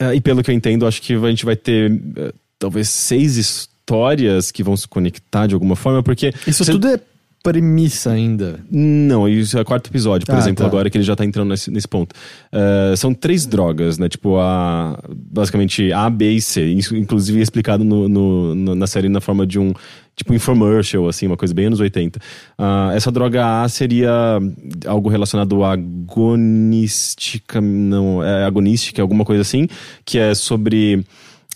Uh, 0.00 0.14
e 0.14 0.20
pelo 0.20 0.42
que 0.42 0.50
eu 0.50 0.54
entendo, 0.54 0.86
acho 0.86 1.02
que 1.02 1.14
a 1.14 1.28
gente 1.28 1.44
vai 1.44 1.56
ter 1.56 1.90
uh, 1.90 2.32
talvez 2.56 2.88
seis 2.88 3.36
histórias 3.36 4.52
que 4.52 4.62
vão 4.62 4.76
se 4.76 4.86
conectar 4.86 5.48
de 5.48 5.54
alguma 5.54 5.74
forma, 5.74 6.02
porque. 6.02 6.32
Isso 6.46 6.64
tudo 6.64 6.86
é 6.86 7.00
premissa 7.44 8.10
ainda. 8.10 8.58
Não, 8.70 9.28
isso 9.28 9.58
é 9.58 9.60
o 9.60 9.64
quarto 9.66 9.90
episódio, 9.90 10.26
por 10.26 10.34
ah, 10.34 10.38
exemplo, 10.38 10.64
tá. 10.64 10.66
agora 10.66 10.88
que 10.88 10.96
ele 10.96 11.04
já 11.04 11.14
tá 11.14 11.26
entrando 11.26 11.50
nesse, 11.50 11.70
nesse 11.70 11.86
ponto. 11.86 12.14
Uh, 12.50 12.96
são 12.96 13.12
três 13.12 13.44
drogas, 13.44 13.98
né? 13.98 14.08
Tipo, 14.08 14.38
a. 14.38 14.98
Basicamente 15.14 15.92
A, 15.92 16.08
B 16.08 16.30
e 16.30 16.40
C. 16.40 16.64
Isso, 16.64 16.96
inclusive, 16.96 17.38
é 17.38 17.42
explicado 17.42 17.84
no, 17.84 18.08
no, 18.08 18.54
no, 18.54 18.74
na 18.74 18.86
série 18.86 19.10
na 19.10 19.20
forma 19.20 19.46
de 19.46 19.58
um. 19.58 19.74
Tipo, 20.16 20.32
infomercial, 20.32 21.06
assim, 21.06 21.26
uma 21.26 21.36
coisa 21.36 21.52
bem 21.52 21.66
anos 21.66 21.80
80. 21.80 22.18
Uh, 22.18 22.22
ah, 22.56 22.92
essa 22.94 23.12
droga 23.12 23.62
A 23.62 23.68
seria 23.68 24.38
algo 24.86 25.10
relacionado 25.10 25.62
a 25.64 25.72
agonística. 25.72 27.60
Não, 27.60 28.24
é 28.24 28.44
agonística, 28.44 29.02
alguma 29.02 29.24
coisa 29.24 29.42
assim, 29.42 29.68
que 30.02 30.18
é 30.18 30.34
sobre 30.34 31.04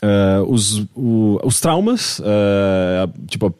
Uh, 0.00 0.44
os, 0.48 0.86
o, 0.94 1.40
os 1.42 1.60
traumas, 1.60 2.20
uh, 2.20 3.26
tipo, 3.26 3.52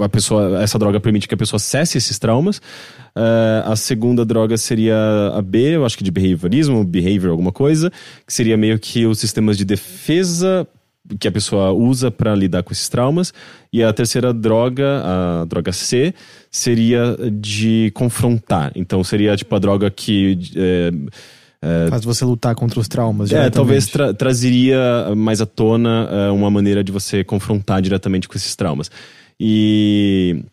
a 0.00 0.08
pessoa, 0.08 0.60
essa 0.60 0.76
droga 0.76 0.98
permite 0.98 1.28
que 1.28 1.34
a 1.34 1.36
pessoa 1.36 1.60
cesse 1.60 1.98
esses 1.98 2.18
traumas. 2.18 2.58
Uh, 3.16 3.62
a 3.64 3.76
segunda 3.76 4.24
droga 4.24 4.56
seria 4.56 4.96
a 5.32 5.40
B, 5.40 5.76
eu 5.76 5.86
acho 5.86 5.96
que 5.96 6.02
de 6.02 6.10
behaviorismo, 6.10 6.82
behavior, 6.84 7.30
alguma 7.30 7.52
coisa, 7.52 7.92
que 8.26 8.32
seria 8.32 8.56
meio 8.56 8.76
que 8.78 9.06
os 9.06 9.20
sistemas 9.20 9.56
de 9.56 9.64
defesa 9.64 10.66
que 11.18 11.28
a 11.28 11.32
pessoa 11.32 11.72
usa 11.72 12.10
para 12.10 12.34
lidar 12.34 12.62
com 12.62 12.72
esses 12.72 12.88
traumas. 12.88 13.32
E 13.72 13.82
a 13.82 13.92
terceira 13.92 14.32
droga, 14.32 15.02
a 15.04 15.44
droga 15.44 15.72
C, 15.72 16.14
seria 16.50 17.16
de 17.30 17.90
confrontar. 17.94 18.72
Então 18.74 19.02
seria 19.04 19.36
tipo 19.36 19.54
a 19.54 19.58
droga 19.58 19.90
que. 19.90 20.38
Eh, 20.56 20.92
é, 21.64 21.88
Faz 21.88 22.04
você 22.04 22.26
lutar 22.26 22.54
contra 22.54 22.78
os 22.78 22.86
traumas. 22.86 23.32
É, 23.32 23.48
talvez 23.48 23.86
tra 23.86 24.12
trazeria 24.12 25.14
mais 25.16 25.40
à 25.40 25.46
tona 25.46 26.08
uh, 26.10 26.34
uma 26.34 26.50
maneira 26.50 26.84
de 26.84 26.92
você 26.92 27.24
confrontar 27.24 27.80
diretamente 27.80 28.28
com 28.28 28.36
esses 28.36 28.54
traumas. 28.54 28.90
E. 29.40 30.44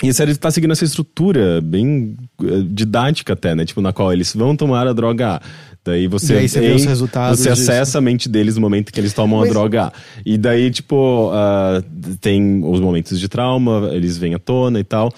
E 0.00 0.08
a 0.08 0.14
série 0.14 0.30
está 0.30 0.48
seguindo 0.48 0.70
essa 0.70 0.84
estrutura 0.84 1.60
bem 1.60 2.16
uh, 2.40 2.62
didática 2.62 3.32
até, 3.32 3.54
né? 3.54 3.64
Tipo, 3.64 3.80
na 3.80 3.92
qual 3.92 4.12
eles 4.12 4.32
vão 4.32 4.54
tomar 4.54 4.86
a 4.86 4.92
droga 4.92 5.36
A. 5.36 5.40
Daí 5.84 6.06
você, 6.06 6.34
e 6.34 6.38
aí 6.38 6.48
você, 6.48 6.60
vê 6.60 6.72
os 6.72 6.84
resultados 6.84 7.40
você 7.40 7.48
acessa 7.48 7.98
a 7.98 8.00
mente 8.00 8.28
deles 8.28 8.56
no 8.56 8.60
momento 8.60 8.92
que 8.92 9.00
eles 9.00 9.14
tomam 9.14 9.40
Mas... 9.40 9.48
a 9.48 9.52
droga 9.52 9.84
A. 9.86 9.92
E 10.24 10.36
daí, 10.36 10.70
tipo, 10.70 11.32
uh, 11.32 11.82
tem 12.20 12.62
os 12.62 12.78
momentos 12.78 13.18
de 13.18 13.26
trauma, 13.26 13.88
eles 13.92 14.18
vêm 14.18 14.34
à 14.34 14.38
tona 14.38 14.78
e 14.78 14.84
tal. 14.84 15.12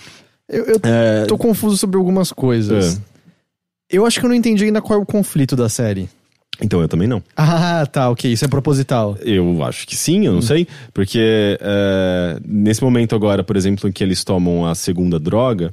Eu, 0.49 0.65
eu 0.65 0.81
é... 0.83 1.27
tô 1.27 1.37
confuso 1.37 1.77
sobre 1.77 1.99
algumas 1.99 2.33
coisas. 2.33 2.97
É. 2.97 3.10
Eu 3.90 4.07
acho 4.07 4.20
que 4.20 4.26
eu 4.26 4.29
não 4.29 4.37
entendi 4.37 4.64
ainda 4.64 4.81
qual 4.81 4.98
é 4.98 5.03
o 5.03 5.07
conflito 5.07 5.57
da 5.57 5.68
série. 5.68 6.09
Então 6.62 6.81
eu 6.81 6.88
também 6.88 7.09
não. 7.09 7.22
Ah, 7.37 7.87
tá, 7.90 8.11
ok. 8.11 8.31
Isso 8.31 8.44
é 8.44 8.48
proposital. 8.48 9.16
Eu 9.22 9.64
acho 9.64 9.87
que 9.87 9.96
sim, 9.96 10.26
eu 10.26 10.33
não 10.33 10.40
hum. 10.40 10.42
sei. 10.42 10.66
Porque 10.92 11.59
é, 11.61 12.38
nesse 12.46 12.83
momento 12.83 13.14
agora, 13.14 13.42
por 13.42 13.57
exemplo, 13.57 13.88
em 13.88 13.92
que 13.92 14.05
eles 14.05 14.22
tomam 14.22 14.66
a 14.66 14.74
segunda 14.74 15.18
droga, 15.18 15.70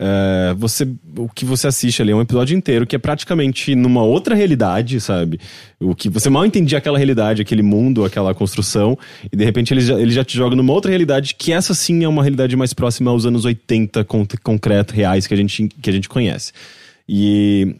é, 0.00 0.54
você, 0.56 0.88
o 1.16 1.28
que 1.28 1.44
você 1.44 1.66
assiste 1.66 2.00
ali 2.00 2.12
é 2.12 2.14
um 2.14 2.20
episódio 2.20 2.56
inteiro 2.56 2.86
que 2.86 2.94
é 2.94 2.98
praticamente 3.00 3.74
numa 3.74 4.04
outra 4.04 4.34
realidade, 4.36 5.00
sabe? 5.00 5.40
O 5.80 5.92
que 5.92 6.08
você 6.08 6.30
mal 6.30 6.46
entendia 6.46 6.78
aquela 6.78 6.96
realidade, 6.96 7.42
aquele 7.42 7.62
mundo, 7.62 8.04
aquela 8.04 8.32
construção, 8.32 8.96
e 9.30 9.36
de 9.36 9.44
repente 9.44 9.74
ele 9.74 9.80
já, 9.80 10.00
ele 10.00 10.12
já 10.12 10.24
te 10.24 10.36
joga 10.36 10.54
numa 10.54 10.72
outra 10.72 10.90
realidade 10.90 11.34
que 11.34 11.52
essa 11.52 11.74
sim 11.74 12.04
é 12.04 12.08
uma 12.08 12.22
realidade 12.22 12.54
mais 12.54 12.72
próxima 12.72 13.10
aos 13.10 13.26
anos 13.26 13.44
80 13.44 14.06
concreto, 14.40 14.94
reais 14.94 15.26
que 15.26 15.34
a 15.34 15.36
gente, 15.36 15.66
que 15.66 15.90
a 15.90 15.92
gente 15.92 16.08
conhece. 16.08 16.52
E 17.08 17.76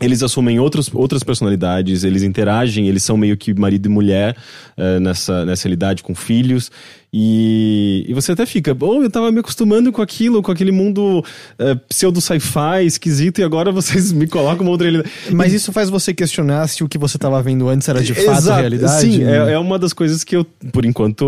eles 0.00 0.22
assumem 0.22 0.58
outros, 0.58 0.90
outras 0.92 1.22
personalidades, 1.22 2.02
eles 2.02 2.22
interagem, 2.22 2.88
eles 2.88 3.02
são 3.02 3.16
meio 3.16 3.36
que 3.36 3.54
marido 3.54 3.86
e 3.86 3.88
mulher 3.88 4.36
uh, 4.76 5.00
nessa, 5.00 5.44
nessa 5.44 5.64
realidade 5.64 6.02
com 6.02 6.14
filhos. 6.14 6.70
E, 7.16 8.04
e 8.08 8.12
você 8.12 8.32
até 8.32 8.44
fica, 8.44 8.74
bom, 8.74 9.00
eu 9.00 9.08
tava 9.08 9.30
me 9.30 9.38
acostumando 9.38 9.92
com 9.92 10.02
aquilo, 10.02 10.42
com 10.42 10.50
aquele 10.50 10.72
mundo 10.72 11.20
uh, 11.20 11.76
pseudo 11.88 12.20
sci-fi 12.20 12.84
esquisito, 12.84 13.40
e 13.40 13.44
agora 13.44 13.70
vocês 13.70 14.10
me 14.10 14.26
colocam 14.26 14.62
uma 14.62 14.72
outra 14.72 14.90
realidade. 14.90 15.14
Mas 15.30 15.52
isso 15.52 15.70
faz 15.70 15.88
você 15.88 16.12
questionar 16.12 16.66
se 16.66 16.82
o 16.82 16.88
que 16.88 16.98
você 16.98 17.16
tava 17.16 17.40
vendo 17.40 17.68
antes 17.68 17.88
era 17.88 18.02
de 18.02 18.12
fato 18.14 18.38
Exato, 18.38 18.60
realidade? 18.60 19.00
Sim, 19.00 19.22
é, 19.22 19.52
é, 19.52 19.58
uma 19.60 19.78
das 19.78 19.92
coisas 19.92 20.24
que 20.24 20.34
eu, 20.34 20.44
por 20.72 20.84
enquanto, 20.84 21.24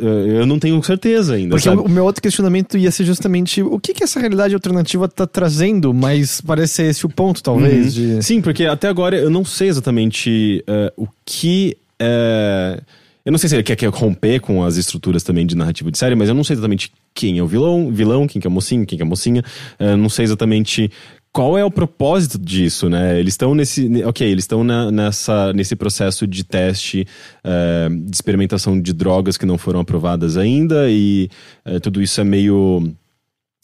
eu, 0.00 0.28
eu 0.36 0.46
não 0.46 0.56
tenho 0.56 0.80
certeza 0.84 1.34
ainda. 1.34 1.56
Porque 1.56 1.68
o, 1.68 1.82
o, 1.82 1.88
meu 1.88 2.04
outro 2.04 2.22
questionamento 2.22 2.78
ia 2.78 2.92
ser 2.92 3.02
justamente 3.02 3.60
o 3.60 3.80
que, 3.80 3.92
que 3.94 4.04
essa 4.04 4.20
realidade 4.20 4.54
alternativa 4.54 5.08
tá 5.08 5.26
trazendo, 5.26 5.92
mas 5.92 6.40
parece 6.40 6.74
ser 6.74 6.90
esse 6.90 7.04
o 7.04 7.08
ponto, 7.08 7.42
talvez. 7.42 7.98
Uhum. 7.98 8.18
De... 8.18 8.24
Sim, 8.24 8.40
porque 8.40 8.66
até 8.66 8.86
agora 8.86 9.16
eu 9.16 9.30
não 9.30 9.44
sei 9.44 9.66
exatamente 9.66 10.64
uh, 10.68 11.02
o 11.02 11.08
que. 11.26 11.76
Uh, 12.00 12.80
eu 13.28 13.30
não 13.30 13.36
sei 13.36 13.50
se 13.50 13.56
ele 13.56 13.62
quer, 13.62 13.76
quer 13.76 13.90
romper 13.90 14.40
com 14.40 14.64
as 14.64 14.78
estruturas 14.78 15.22
também 15.22 15.44
de 15.44 15.54
narrativa 15.54 15.90
de 15.90 15.98
série, 15.98 16.14
mas 16.14 16.30
eu 16.30 16.34
não 16.34 16.42
sei 16.42 16.54
exatamente 16.54 16.90
quem 17.12 17.36
é 17.36 17.42
o 17.42 17.46
vilão, 17.46 17.92
vilão 17.92 18.26
quem 18.26 18.40
que 18.40 18.46
é 18.46 18.50
o 18.50 18.50
mocinho, 18.50 18.86
quem 18.86 18.96
que 18.96 19.02
é 19.02 19.04
a 19.04 19.08
mocinha. 19.08 19.44
Eu 19.78 19.98
não 19.98 20.08
sei 20.08 20.24
exatamente 20.24 20.90
qual 21.30 21.58
é 21.58 21.62
o 21.62 21.70
propósito 21.70 22.38
disso, 22.38 22.88
né? 22.88 23.20
Eles 23.20 23.34
estão 23.34 23.54
nesse. 23.54 24.02
Ok, 24.06 24.26
eles 24.26 24.44
estão 24.44 24.64
nessa, 24.64 25.52
nesse 25.52 25.76
processo 25.76 26.26
de 26.26 26.42
teste, 26.42 27.06
uh, 27.44 27.94
de 27.94 28.16
experimentação 28.16 28.80
de 28.80 28.94
drogas 28.94 29.36
que 29.36 29.44
não 29.44 29.58
foram 29.58 29.80
aprovadas 29.80 30.38
ainda, 30.38 30.90
e 30.90 31.28
uh, 31.66 31.78
tudo 31.80 32.00
isso 32.00 32.22
é 32.22 32.24
meio. 32.24 32.78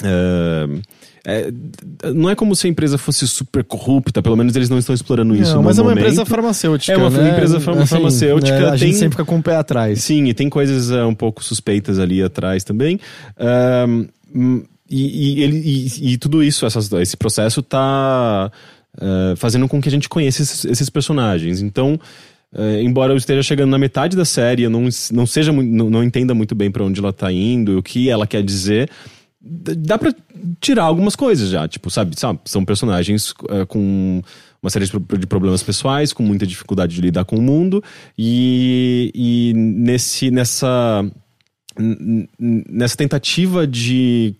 Uh, 0.03 0.83
é, 1.27 1.51
não 2.15 2.29
é 2.29 2.35
como 2.35 2.55
se 2.55 2.67
a 2.67 2.71
empresa 2.71 2.99
fosse 2.99 3.27
super 3.27 3.65
corrupta, 3.65 4.21
pelo 4.21 4.37
menos 4.37 4.55
eles 4.55 4.69
não 4.69 4.79
estão 4.79 4.95
explorando 4.95 5.35
isso. 5.35 5.55
Não, 5.55 5.63
mas 5.63 5.79
é 5.79 5.83
uma 5.83 5.93
empresa 5.93 6.27
farmacêutica. 6.27 6.93
É 6.93 6.97
uma 6.97 7.09
né? 7.09 7.31
empresa 7.31 7.57
assim, 7.57 7.87
farmacêutica. 7.87 8.61
Né? 8.61 8.67
A 8.67 8.71
tem, 8.71 8.79
gente 8.79 8.97
sempre 8.97 9.13
fica 9.13 9.25
com 9.25 9.39
o 9.39 9.43
pé 9.43 9.57
atrás. 9.57 10.03
Sim, 10.03 10.27
e 10.27 10.35
tem 10.35 10.51
coisas 10.51 10.91
uh, 10.91 11.07
um 11.07 11.15
pouco 11.15 11.43
suspeitas 11.43 11.99
ali 11.99 12.23
atrás 12.23 12.63
também. 12.63 13.01
Uh, 13.39 14.65
e, 14.91 15.39
e, 15.39 15.43
ele, 15.43 15.63
e, 15.65 16.13
e 16.13 16.19
tudo 16.19 16.43
isso, 16.43 16.67
essas, 16.67 16.93
esse 16.93 17.17
processo 17.17 17.63
tá 17.63 18.51
uh, 18.99 19.37
fazendo 19.37 19.67
com 19.67 19.81
que 19.81 19.89
a 19.89 19.93
gente 19.93 20.11
conheça 20.11 20.43
esses, 20.43 20.65
esses 20.67 20.91
personagens. 20.91 21.63
Então, 21.63 21.99
uh, 22.53 22.81
embora 22.83 23.15
eu 23.15 23.17
esteja 23.17 23.43
chegando 23.43 23.71
na 23.71 23.79
metade 23.79 24.15
da 24.15 24.27
série, 24.27 24.65
eu 24.65 24.71
não, 24.71 24.89
não, 25.11 25.27
seja, 25.27 25.53
não, 25.53 25.89
não 25.89 26.05
entenda 26.05 26.35
muito 26.35 26.55
bem 26.55 26.71
para 26.71 26.85
onde 26.85 27.01
ela 27.01 27.15
tá 27.15 27.33
indo, 27.33 27.79
o 27.79 27.83
que 27.83 28.11
ela 28.11 28.27
quer 28.27 28.43
dizer, 28.43 28.91
dá 29.45 29.99
pra 29.99 30.15
tirar 30.61 30.85
algumas 30.85 31.15
coisas 31.15 31.51
já. 31.51 31.69
Tipo, 31.69 31.91
sabe, 31.91 32.19
sabe 32.19 32.41
são 32.47 32.65
personagens 32.65 33.31
uh, 33.31 33.67
com 33.67 34.23
uma 34.63 34.71
série 34.71 34.87
de 34.87 35.27
problemas 35.27 35.63
pessoais, 35.63 36.13
com 36.13 36.23
muita 36.23 36.47
dificuldade 36.47 36.95
de 36.95 37.03
lidar 37.03 37.27
com 37.27 37.37
o 37.37 37.43
mundo, 37.43 37.85
e, 38.17 39.13
e 39.15 39.53
nesse, 39.55 40.31
nessa, 40.31 41.05
nessa 42.39 42.97
tentativa 42.97 43.67
de 43.67 44.35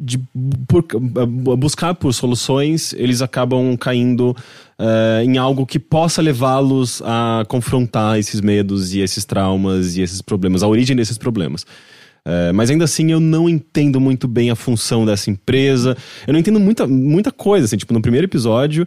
de 0.00 0.16
por, 0.68 0.84
buscar 1.58 1.92
por 1.92 2.14
soluções, 2.14 2.92
eles 2.92 3.20
acabam 3.20 3.76
caindo 3.76 4.30
uh, 4.30 5.24
em 5.24 5.38
algo 5.38 5.66
que 5.66 5.78
possa 5.78 6.22
levá-los 6.22 7.02
a 7.04 7.44
confrontar 7.48 8.16
esses 8.16 8.40
medos 8.40 8.94
e 8.94 9.00
esses 9.00 9.24
traumas 9.24 9.96
e 9.96 10.02
esses 10.02 10.22
problemas, 10.22 10.62
a 10.62 10.68
origem 10.68 10.94
desses 10.94 11.18
problemas. 11.18 11.66
Uh, 12.28 12.52
mas 12.52 12.68
ainda 12.68 12.84
assim 12.84 13.10
eu 13.10 13.20
não 13.20 13.48
entendo 13.48 13.98
muito 13.98 14.28
bem 14.28 14.50
a 14.50 14.54
função 14.54 15.06
dessa 15.06 15.30
empresa. 15.30 15.96
Eu 16.26 16.34
não 16.34 16.40
entendo 16.40 16.60
muita, 16.60 16.86
muita 16.86 17.32
coisa. 17.32 17.64
Assim, 17.64 17.78
tipo, 17.78 17.94
no 17.94 18.02
primeiro 18.02 18.26
episódio, 18.26 18.86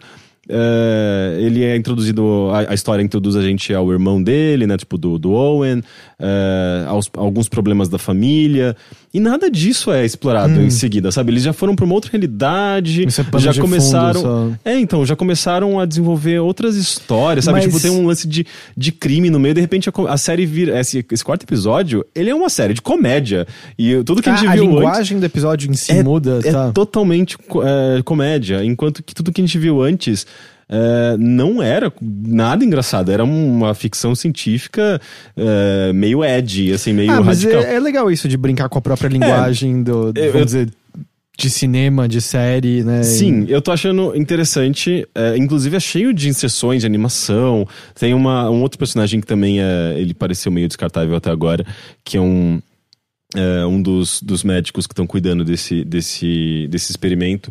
Uh, 0.50 1.40
ele 1.40 1.64
é 1.64 1.76
introduzido, 1.76 2.50
a, 2.52 2.72
a, 2.72 2.74
história 2.74 3.04
introduz 3.04 3.36
a 3.36 3.44
gente 3.44 3.72
ao 3.76 3.92
irmão 3.92 4.22
dele, 4.22 4.66
né, 4.66 4.76
tipo 4.76 4.98
do, 4.98 5.20
do 5.20 5.32
Owen, 5.34 5.80
uh, 5.80 6.88
aos, 6.88 7.12
alguns 7.16 7.48
problemas 7.48 7.88
da 7.90 8.00
família, 8.00 8.76
e 9.14 9.20
nada 9.20 9.52
disso 9.52 9.92
é 9.92 10.06
explorado 10.06 10.54
hum. 10.54 10.64
em 10.64 10.70
seguida, 10.70 11.12
sabe? 11.12 11.32
Eles 11.32 11.44
já 11.44 11.52
foram 11.52 11.76
para 11.76 11.84
uma 11.84 11.94
outra 11.94 12.10
realidade, 12.12 13.06
é 13.06 13.40
já 13.40 13.54
começaram, 13.54 14.22
fundo, 14.22 14.60
é, 14.64 14.80
então, 14.80 15.06
já 15.06 15.16
começaram 15.16 15.80
a 15.80 15.86
desenvolver 15.86 16.40
outras 16.40 16.76
histórias, 16.76 17.46
sabe? 17.46 17.58
Mas... 17.58 17.66
Tipo, 17.66 17.80
tem 17.80 17.92
um 17.92 18.08
lance 18.08 18.26
de, 18.26 18.46
de 18.76 18.92
crime 18.92 19.30
no 19.30 19.40
meio, 19.40 19.54
de 19.54 19.60
repente 19.60 19.90
a, 19.90 19.94
a 20.08 20.18
série 20.18 20.46
vira, 20.46 20.80
esse, 20.80 21.06
esse, 21.12 21.24
quarto 21.24 21.44
episódio, 21.44 22.06
ele 22.16 22.30
é 22.30 22.36
uma 22.36 22.50
série 22.50 22.74
de 22.74 22.82
comédia, 22.82 23.46
e 23.78 24.02
tudo 24.04 24.22
que 24.22 24.30
a 24.30 24.36
gente 24.36 24.48
ah, 24.48 24.54
viu 24.54 24.64
A 24.64 24.66
linguagem 24.68 25.18
antes, 25.18 25.20
do 25.20 25.26
episódio 25.26 25.70
em 25.70 25.74
si 25.74 25.92
é, 25.92 26.04
muda, 26.04 26.40
é 26.44 26.52
tá? 26.52 26.72
totalmente 26.72 27.38
é, 27.38 28.02
comédia, 28.04 28.64
enquanto 28.64 29.04
que 29.04 29.14
tudo 29.14 29.32
que 29.32 29.42
a 29.42 29.46
gente 29.46 29.58
viu 29.58 29.82
antes 29.82 30.26
é, 30.72 31.18
não 31.18 31.62
era 31.62 31.92
nada 32.02 32.64
engraçado, 32.64 33.12
era 33.12 33.26
uma 33.26 33.76
ficção 33.76 34.16
científica 34.16 35.02
é, 35.36 35.92
meio 35.92 36.24
edgy, 36.24 36.72
assim, 36.72 36.94
meio 36.94 37.12
ah, 37.12 37.20
radical. 37.20 37.62
É, 37.62 37.76
é, 37.76 37.80
legal 37.80 38.10
isso 38.10 38.30
de 38.30 38.38
brincar 38.38 38.70
com 38.70 38.80
a 38.80 38.82
própria 38.82 39.10
linguagem 39.10 39.84
do, 39.84 40.14
eu, 40.16 40.32
vamos 40.32 40.46
dizer, 40.46 40.70
de 41.38 41.50
cinema, 41.50 42.08
de 42.08 42.22
série, 42.22 42.84
né? 42.84 43.04
Sim, 43.04 43.46
eu 43.50 43.62
tô 43.62 43.72
achando 43.72 44.16
interessante. 44.16 45.06
É, 45.14 45.36
inclusive 45.36 45.76
é 45.76 45.80
cheio 45.80 46.14
de 46.14 46.30
inserções 46.30 46.82
de 46.82 46.86
animação. 46.86 47.68
Tem 48.00 48.14
uma, 48.14 48.50
um 48.50 48.62
outro 48.62 48.78
personagem 48.78 49.20
que 49.20 49.28
também 49.28 49.60
é. 49.60 49.96
Ele 49.98 50.14
pareceu 50.14 50.52
meio 50.52 50.68
descartável 50.68 51.16
até 51.16 51.30
agora, 51.30 51.66
que 52.04 52.16
é 52.16 52.22
um. 52.22 52.62
É, 53.34 53.66
um 53.66 53.82
dos, 53.82 54.22
dos 54.22 54.44
médicos 54.44 54.86
que 54.86 54.92
estão 54.92 55.08
cuidando 55.08 55.46
desse, 55.46 55.86
desse, 55.86 56.68
desse 56.70 56.92
experimento 56.92 57.50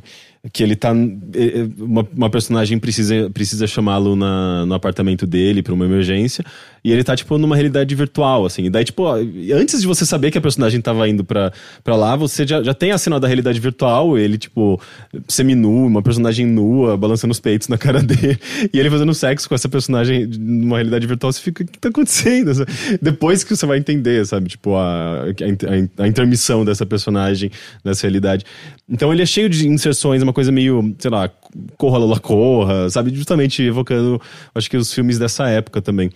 que 0.52 0.62
ele 0.62 0.74
tá. 0.74 0.90
É, 1.34 1.60
é, 1.60 1.68
uma, 1.78 2.06
uma 2.14 2.30
personagem 2.30 2.78
precisa, 2.78 3.28
precisa 3.30 3.66
chamá-lo 3.66 4.16
no 4.16 4.74
apartamento 4.74 5.26
dele 5.26 5.62
para 5.62 5.74
uma 5.74 5.84
emergência. 5.84 6.44
E 6.82 6.92
ele 6.92 7.04
tá, 7.04 7.14
tipo, 7.14 7.36
numa 7.38 7.54
realidade 7.54 7.94
virtual, 7.94 8.46
assim. 8.46 8.64
E 8.64 8.70
daí, 8.70 8.84
tipo, 8.84 9.06
antes 9.54 9.80
de 9.80 9.86
você 9.86 10.06
saber 10.06 10.30
que 10.30 10.38
a 10.38 10.40
personagem 10.40 10.80
tava 10.80 11.08
indo 11.08 11.24
pra, 11.24 11.52
lá, 11.86 12.16
você 12.16 12.46
já, 12.46 12.62
já 12.62 12.72
tem 12.72 12.92
a 12.92 12.98
cena 12.98 13.20
da 13.20 13.26
realidade 13.26 13.60
virtual, 13.60 14.16
ele, 14.16 14.38
tipo, 14.38 14.80
seminu, 15.28 15.86
uma 15.86 16.02
personagem 16.02 16.46
nua, 16.46 16.96
balançando 16.96 17.32
os 17.32 17.40
peitos 17.40 17.68
na 17.68 17.76
cara 17.76 18.00
dele. 18.02 18.38
E 18.72 18.78
ele 18.78 18.90
fazendo 18.90 19.12
sexo 19.14 19.48
com 19.48 19.54
essa 19.54 19.68
personagem 19.68 20.26
numa 20.26 20.76
realidade 20.76 21.06
virtual, 21.06 21.32
você 21.32 21.40
fica, 21.40 21.62
o 21.62 21.66
que 21.66 21.78
tá 21.78 21.88
acontecendo? 21.88 22.52
Depois 23.00 23.44
que 23.44 23.54
você 23.54 23.66
vai 23.66 23.78
entender, 23.78 24.24
sabe? 24.26 24.48
Tipo, 24.48 24.76
a, 24.76 25.24
a, 25.24 26.02
a 26.02 26.08
intermissão 26.08 26.64
dessa 26.64 26.86
personagem 26.86 27.50
nessa 27.84 28.06
realidade. 28.06 28.44
Então 28.88 29.12
ele 29.12 29.22
é 29.22 29.26
cheio 29.26 29.48
de 29.48 29.68
inserções, 29.68 30.22
uma 30.22 30.32
coisa 30.32 30.50
meio, 30.50 30.94
sei 30.98 31.10
lá, 31.10 31.30
Corra 31.76 31.98
Lula 31.98 32.18
Corra, 32.18 32.88
sabe? 32.90 33.14
Justamente 33.14 33.62
evocando, 33.62 34.20
acho 34.54 34.70
que 34.70 34.76
os 34.76 34.92
filmes 34.92 35.18
dessa 35.18 35.48
época 35.48 35.80
também. 35.82 36.10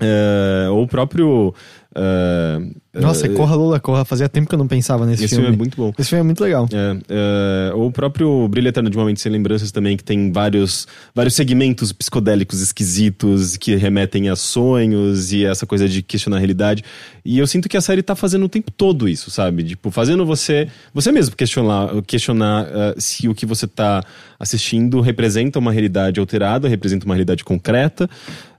É, 0.00 0.68
ou 0.70 0.82
o 0.82 0.88
próprio. 0.88 1.54
Uh, 1.92 2.72
Nossa, 2.94 3.26
uh, 3.26 3.34
Corra 3.34 3.56
Lula 3.56 3.80
Corra, 3.80 4.04
fazia 4.04 4.28
tempo 4.28 4.48
que 4.48 4.54
eu 4.54 4.58
não 4.58 4.68
pensava 4.68 5.04
nesse 5.04 5.24
esse 5.24 5.34
filme. 5.34 5.48
Esse 5.48 5.50
filme 5.50 5.56
é 5.56 5.58
muito 5.58 5.76
bom. 5.76 5.92
Esse 5.98 6.08
filme 6.08 6.20
é 6.20 6.24
muito 6.24 6.40
legal. 6.40 6.68
É, 6.72 7.72
ou 7.74 7.88
o 7.88 7.92
próprio 7.92 8.46
Brilho 8.46 8.68
Eterno 8.68 8.88
de 8.88 8.96
Momentos 8.96 9.22
Sem 9.22 9.30
Lembranças 9.32 9.72
também, 9.72 9.96
que 9.96 10.04
tem 10.04 10.30
vários, 10.30 10.86
vários 11.12 11.34
segmentos 11.34 11.92
psicodélicos 11.92 12.60
esquisitos 12.60 13.56
que 13.56 13.74
remetem 13.74 14.28
a 14.28 14.36
sonhos 14.36 15.32
e 15.32 15.44
essa 15.44 15.66
coisa 15.66 15.88
de 15.88 16.00
questionar 16.00 16.36
a 16.36 16.38
realidade. 16.38 16.84
E 17.24 17.38
eu 17.38 17.46
sinto 17.46 17.68
que 17.68 17.76
a 17.76 17.80
série 17.80 18.02
tá 18.02 18.14
fazendo 18.14 18.44
o 18.44 18.48
tempo 18.48 18.70
todo 18.70 19.08
isso, 19.08 19.28
sabe? 19.30 19.64
Tipo, 19.64 19.90
fazendo 19.90 20.24
você, 20.24 20.68
você 20.94 21.10
mesmo 21.10 21.34
questionar, 21.34 21.90
questionar 22.06 22.66
uh, 22.66 23.00
se 23.00 23.28
o 23.28 23.34
que 23.34 23.44
você 23.44 23.66
tá 23.66 24.02
assistindo 24.38 25.00
representa 25.00 25.58
uma 25.58 25.72
realidade 25.72 26.20
alterada, 26.20 26.68
representa 26.68 27.04
uma 27.04 27.14
realidade 27.14 27.42
concreta. 27.44 28.08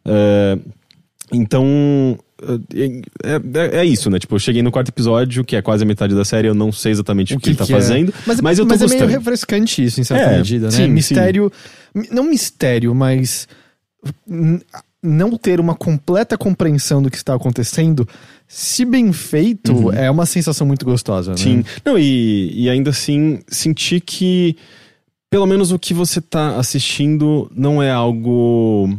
Uh, 0.06 0.81
então, 1.32 2.18
é, 2.74 3.02
é, 3.24 3.78
é, 3.80 3.86
isso, 3.86 4.10
né? 4.10 4.20
Tipo, 4.20 4.36
eu 4.36 4.40
cheguei 4.40 4.62
no 4.62 4.72
quarto 4.72 4.90
episódio, 4.90 5.44
que 5.44 5.56
é 5.56 5.62
quase 5.62 5.84
a 5.84 5.88
metade 5.88 6.16
da 6.16 6.26
série, 6.26 6.48
eu 6.48 6.54
não 6.54 6.72
sei 6.72 6.92
exatamente 6.92 7.34
o, 7.34 7.38
que, 7.38 7.44
que 7.44 7.50
ele 7.50 7.58
tá 7.58 7.66
que 7.66 7.74
é? 7.74 7.76
fazendo. 7.76 8.10
É? 8.10 8.14
Mas, 8.26 8.42
mas 8.42 8.60
eu 8.60 8.66
tô 8.66 8.70
mas 8.70 8.82
gostando. 8.82 9.04
é 9.04 9.08
meio 9.08 9.20
refrescante 9.20 9.84
isso, 9.84 10.02
em 10.02 10.04
certa 10.04 10.32
é, 10.32 10.38
medida, 10.38 10.66
né? 10.66 10.72
Sim, 10.72 10.88
mistério. 10.88 11.52
Sim. 11.96 12.08
Não 12.12 12.24
mistério, 12.24 12.94
mas. 12.94 13.48
Não 15.04 15.36
ter 15.36 15.60
uma 15.60 15.74
completa 15.74 16.38
compreensão 16.38 17.02
do 17.02 17.10
que 17.10 17.18
está 17.18 17.34
acontecendo, 17.34 18.08
se 18.48 18.86
bem 18.86 19.12
feito, 19.12 19.74
uhum. 19.74 19.94
é 19.94 20.12
uma 20.12 20.26
sensação 20.26 20.68
muito 20.68 20.86
gostosa, 20.86 21.32
né? 21.32 21.38
Sim. 21.38 21.64
Não, 21.84 21.98
e, 21.98 22.52
e 22.54 22.70
ainda 22.70 22.92
assim, 22.92 23.40
sentir 23.48 24.02
que 24.02 24.56
pelo 25.32 25.48
menos 25.48 25.72
o 25.72 25.80
que 25.80 25.94
você 25.94 26.20
tá 26.20 26.58
assistindo 26.58 27.50
não 27.56 27.82
é 27.82 27.90
algo 27.90 28.90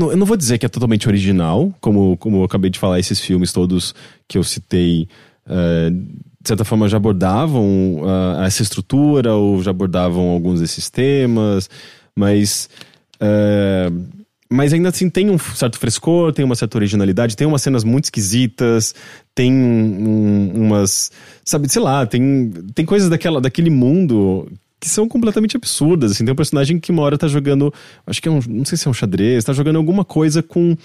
não, 0.00 0.10
eu 0.10 0.16
não 0.16 0.26
vou 0.26 0.36
dizer 0.36 0.56
que 0.58 0.64
é 0.64 0.68
totalmente 0.68 1.06
original, 1.06 1.72
como, 1.80 2.16
como 2.16 2.38
eu 2.38 2.44
acabei 2.44 2.70
de 2.70 2.78
falar, 2.78 2.98
esses 2.98 3.20
filmes 3.20 3.52
todos 3.52 3.94
que 4.26 4.38
eu 4.38 4.42
citei, 4.42 5.06
uh, 5.46 5.90
de 5.90 6.48
certa 6.48 6.64
forma 6.64 6.88
já 6.88 6.96
abordavam 6.96 8.00
uh, 8.00 8.42
essa 8.42 8.62
estrutura 8.62 9.34
ou 9.34 9.62
já 9.62 9.70
abordavam 9.70 10.30
alguns 10.30 10.60
desses 10.60 10.88
temas, 10.88 11.68
mas. 12.16 12.68
Uh, 13.16 14.20
mas 14.52 14.72
ainda 14.72 14.88
assim 14.88 15.08
tem 15.08 15.30
um 15.30 15.38
certo 15.38 15.78
frescor, 15.78 16.32
tem 16.32 16.44
uma 16.44 16.56
certa 16.56 16.76
originalidade, 16.76 17.36
tem 17.36 17.46
umas 17.46 17.62
cenas 17.62 17.84
muito 17.84 18.04
esquisitas, 18.06 18.92
tem 19.32 19.52
um, 19.52 20.50
umas. 20.56 21.12
Sabe, 21.44 21.70
sei 21.70 21.80
lá, 21.80 22.04
tem, 22.04 22.50
tem 22.74 22.84
coisas 22.84 23.08
daquela, 23.08 23.40
daquele 23.40 23.70
mundo 23.70 24.50
que 24.80 24.88
são 24.88 25.06
completamente 25.06 25.56
absurdas. 25.56 26.12
Assim, 26.12 26.24
tem 26.24 26.32
um 26.32 26.36
personagem 26.36 26.80
que 26.80 26.90
uma 26.90 27.02
hora 27.02 27.18
tá 27.18 27.28
jogando. 27.28 27.72
Acho 28.06 28.20
que 28.22 28.28
é 28.28 28.30
um. 28.30 28.40
Não 28.48 28.64
sei 28.64 28.78
se 28.78 28.88
é 28.88 28.90
um 28.90 28.94
xadrez, 28.94 29.44
tá 29.44 29.52
jogando 29.52 29.76
alguma 29.76 30.04
coisa 30.04 30.42
com 30.42 30.76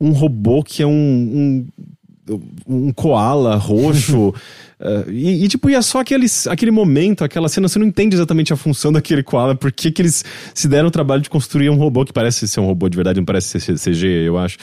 um 0.00 0.10
robô 0.10 0.62
que 0.64 0.82
é 0.82 0.86
um. 0.86 0.90
um, 0.90 1.66
um 2.66 2.92
koala 2.92 3.56
roxo. 3.56 4.28
uh, 4.28 4.34
e, 5.10 5.44
e, 5.44 5.48
tipo, 5.48 5.68
e 5.68 5.74
é 5.74 5.82
só 5.82 6.00
aquele, 6.00 6.26
aquele 6.48 6.70
momento, 6.70 7.24
aquela 7.24 7.48
cena, 7.48 7.68
você 7.68 7.78
não 7.78 7.86
entende 7.86 8.16
exatamente 8.16 8.52
a 8.52 8.56
função 8.56 8.90
daquele 8.90 9.22
koala, 9.22 9.54
por 9.54 9.70
que 9.70 9.92
eles 9.98 10.24
se 10.54 10.66
deram 10.66 10.88
o 10.88 10.90
trabalho 10.90 11.20
de 11.20 11.28
construir 11.28 11.68
um 11.68 11.76
robô 11.76 12.04
que 12.04 12.12
parece 12.12 12.48
ser 12.48 12.60
um 12.60 12.66
robô 12.66 12.88
de 12.88 12.96
verdade, 12.96 13.20
não 13.20 13.26
parece 13.26 13.60
ser 13.60 13.78
CG, 13.78 14.06
eu 14.06 14.38
acho. 14.38 14.56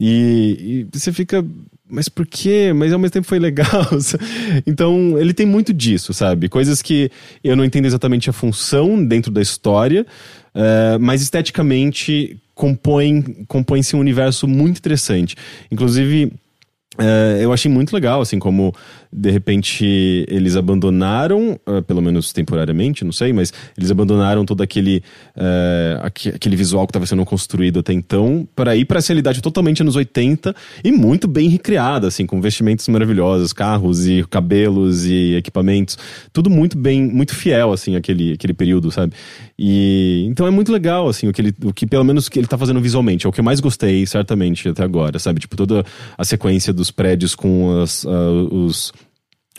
E, 0.00 0.86
e 0.90 0.98
você 0.98 1.12
fica 1.12 1.44
mas 1.92 2.08
por 2.08 2.26
quê? 2.26 2.72
Mas 2.74 2.90
ao 2.92 2.98
mesmo 2.98 3.12
tempo 3.12 3.26
foi 3.26 3.38
legal. 3.38 3.86
então, 4.66 5.18
ele 5.18 5.34
tem 5.34 5.44
muito 5.44 5.74
disso, 5.74 6.14
sabe? 6.14 6.48
Coisas 6.48 6.80
que 6.80 7.10
eu 7.44 7.54
não 7.54 7.64
entendo 7.64 7.84
exatamente 7.84 8.30
a 8.30 8.32
função 8.32 9.04
dentro 9.04 9.30
da 9.30 9.42
história, 9.42 10.06
uh, 10.54 10.98
mas 10.98 11.20
esteticamente 11.20 12.40
compõe, 12.54 13.44
compõe-se 13.46 13.94
um 13.94 14.00
universo 14.00 14.48
muito 14.48 14.78
interessante. 14.78 15.36
Inclusive, 15.70 16.32
uh, 16.98 17.36
eu 17.38 17.52
achei 17.52 17.70
muito 17.70 17.92
legal, 17.92 18.22
assim, 18.22 18.38
como 18.38 18.74
de 19.12 19.30
repente 19.30 20.24
eles 20.28 20.56
abandonaram, 20.56 21.60
uh, 21.66 21.82
pelo 21.82 22.00
menos 22.00 22.32
temporariamente, 22.32 23.04
não 23.04 23.12
sei, 23.12 23.32
mas 23.32 23.52
eles 23.76 23.90
abandonaram 23.90 24.44
todo 24.44 24.62
aquele, 24.62 25.02
uh, 25.36 26.06
aquele 26.34 26.56
visual 26.56 26.86
que 26.86 26.90
estava 26.90 27.04
sendo 27.04 27.24
construído 27.24 27.80
até 27.80 27.92
então 27.92 28.48
para 28.56 28.74
ir 28.74 28.86
para 28.86 28.98
essa 28.98 29.12
realidade 29.12 29.42
totalmente 29.42 29.82
anos 29.82 29.96
80 29.96 30.54
e 30.82 30.90
muito 30.90 31.28
bem 31.28 31.48
recriada, 31.48 32.08
assim, 32.08 32.24
com 32.24 32.40
vestimentos 32.40 32.88
maravilhosos, 32.88 33.52
carros 33.52 34.06
e 34.06 34.24
cabelos 34.30 35.04
e 35.04 35.34
equipamentos, 35.34 35.98
tudo 36.32 36.48
muito 36.48 36.78
bem, 36.78 37.02
muito 37.02 37.34
fiel, 37.34 37.72
assim, 37.72 37.96
aquele, 37.96 38.32
aquele 38.32 38.54
período, 38.54 38.90
sabe? 38.90 39.12
E 39.58 40.24
então 40.28 40.46
é 40.46 40.50
muito 40.50 40.72
legal, 40.72 41.08
assim, 41.08 41.28
o 41.28 41.32
que 41.32 41.42
ele, 41.42 41.54
o 41.64 41.72
que 41.72 41.86
pelo 41.86 42.04
menos 42.04 42.28
que 42.28 42.38
ele 42.38 42.46
tá 42.46 42.56
fazendo 42.56 42.80
visualmente, 42.80 43.26
é 43.26 43.28
o 43.28 43.32
que 43.32 43.40
eu 43.40 43.44
mais 43.44 43.60
gostei, 43.60 44.06
certamente, 44.06 44.68
até 44.68 44.82
agora, 44.82 45.18
sabe? 45.18 45.40
Tipo, 45.40 45.56
toda 45.56 45.84
a 46.16 46.24
sequência 46.24 46.72
dos 46.72 46.90
prédios 46.90 47.34
com 47.34 47.82
as, 47.82 48.04
uh, 48.04 48.48
os 48.50 48.92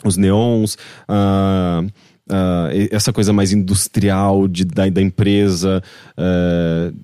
os 0.04 0.16
neons, 0.16 0.74
uh, 1.08 1.84
uh, 1.86 2.88
essa 2.90 3.12
coisa 3.12 3.32
mais 3.32 3.52
industrial 3.52 4.46
de, 4.48 4.64
da, 4.64 4.88
da 4.88 5.02
empresa. 5.02 5.82
Uh, 6.18 6.94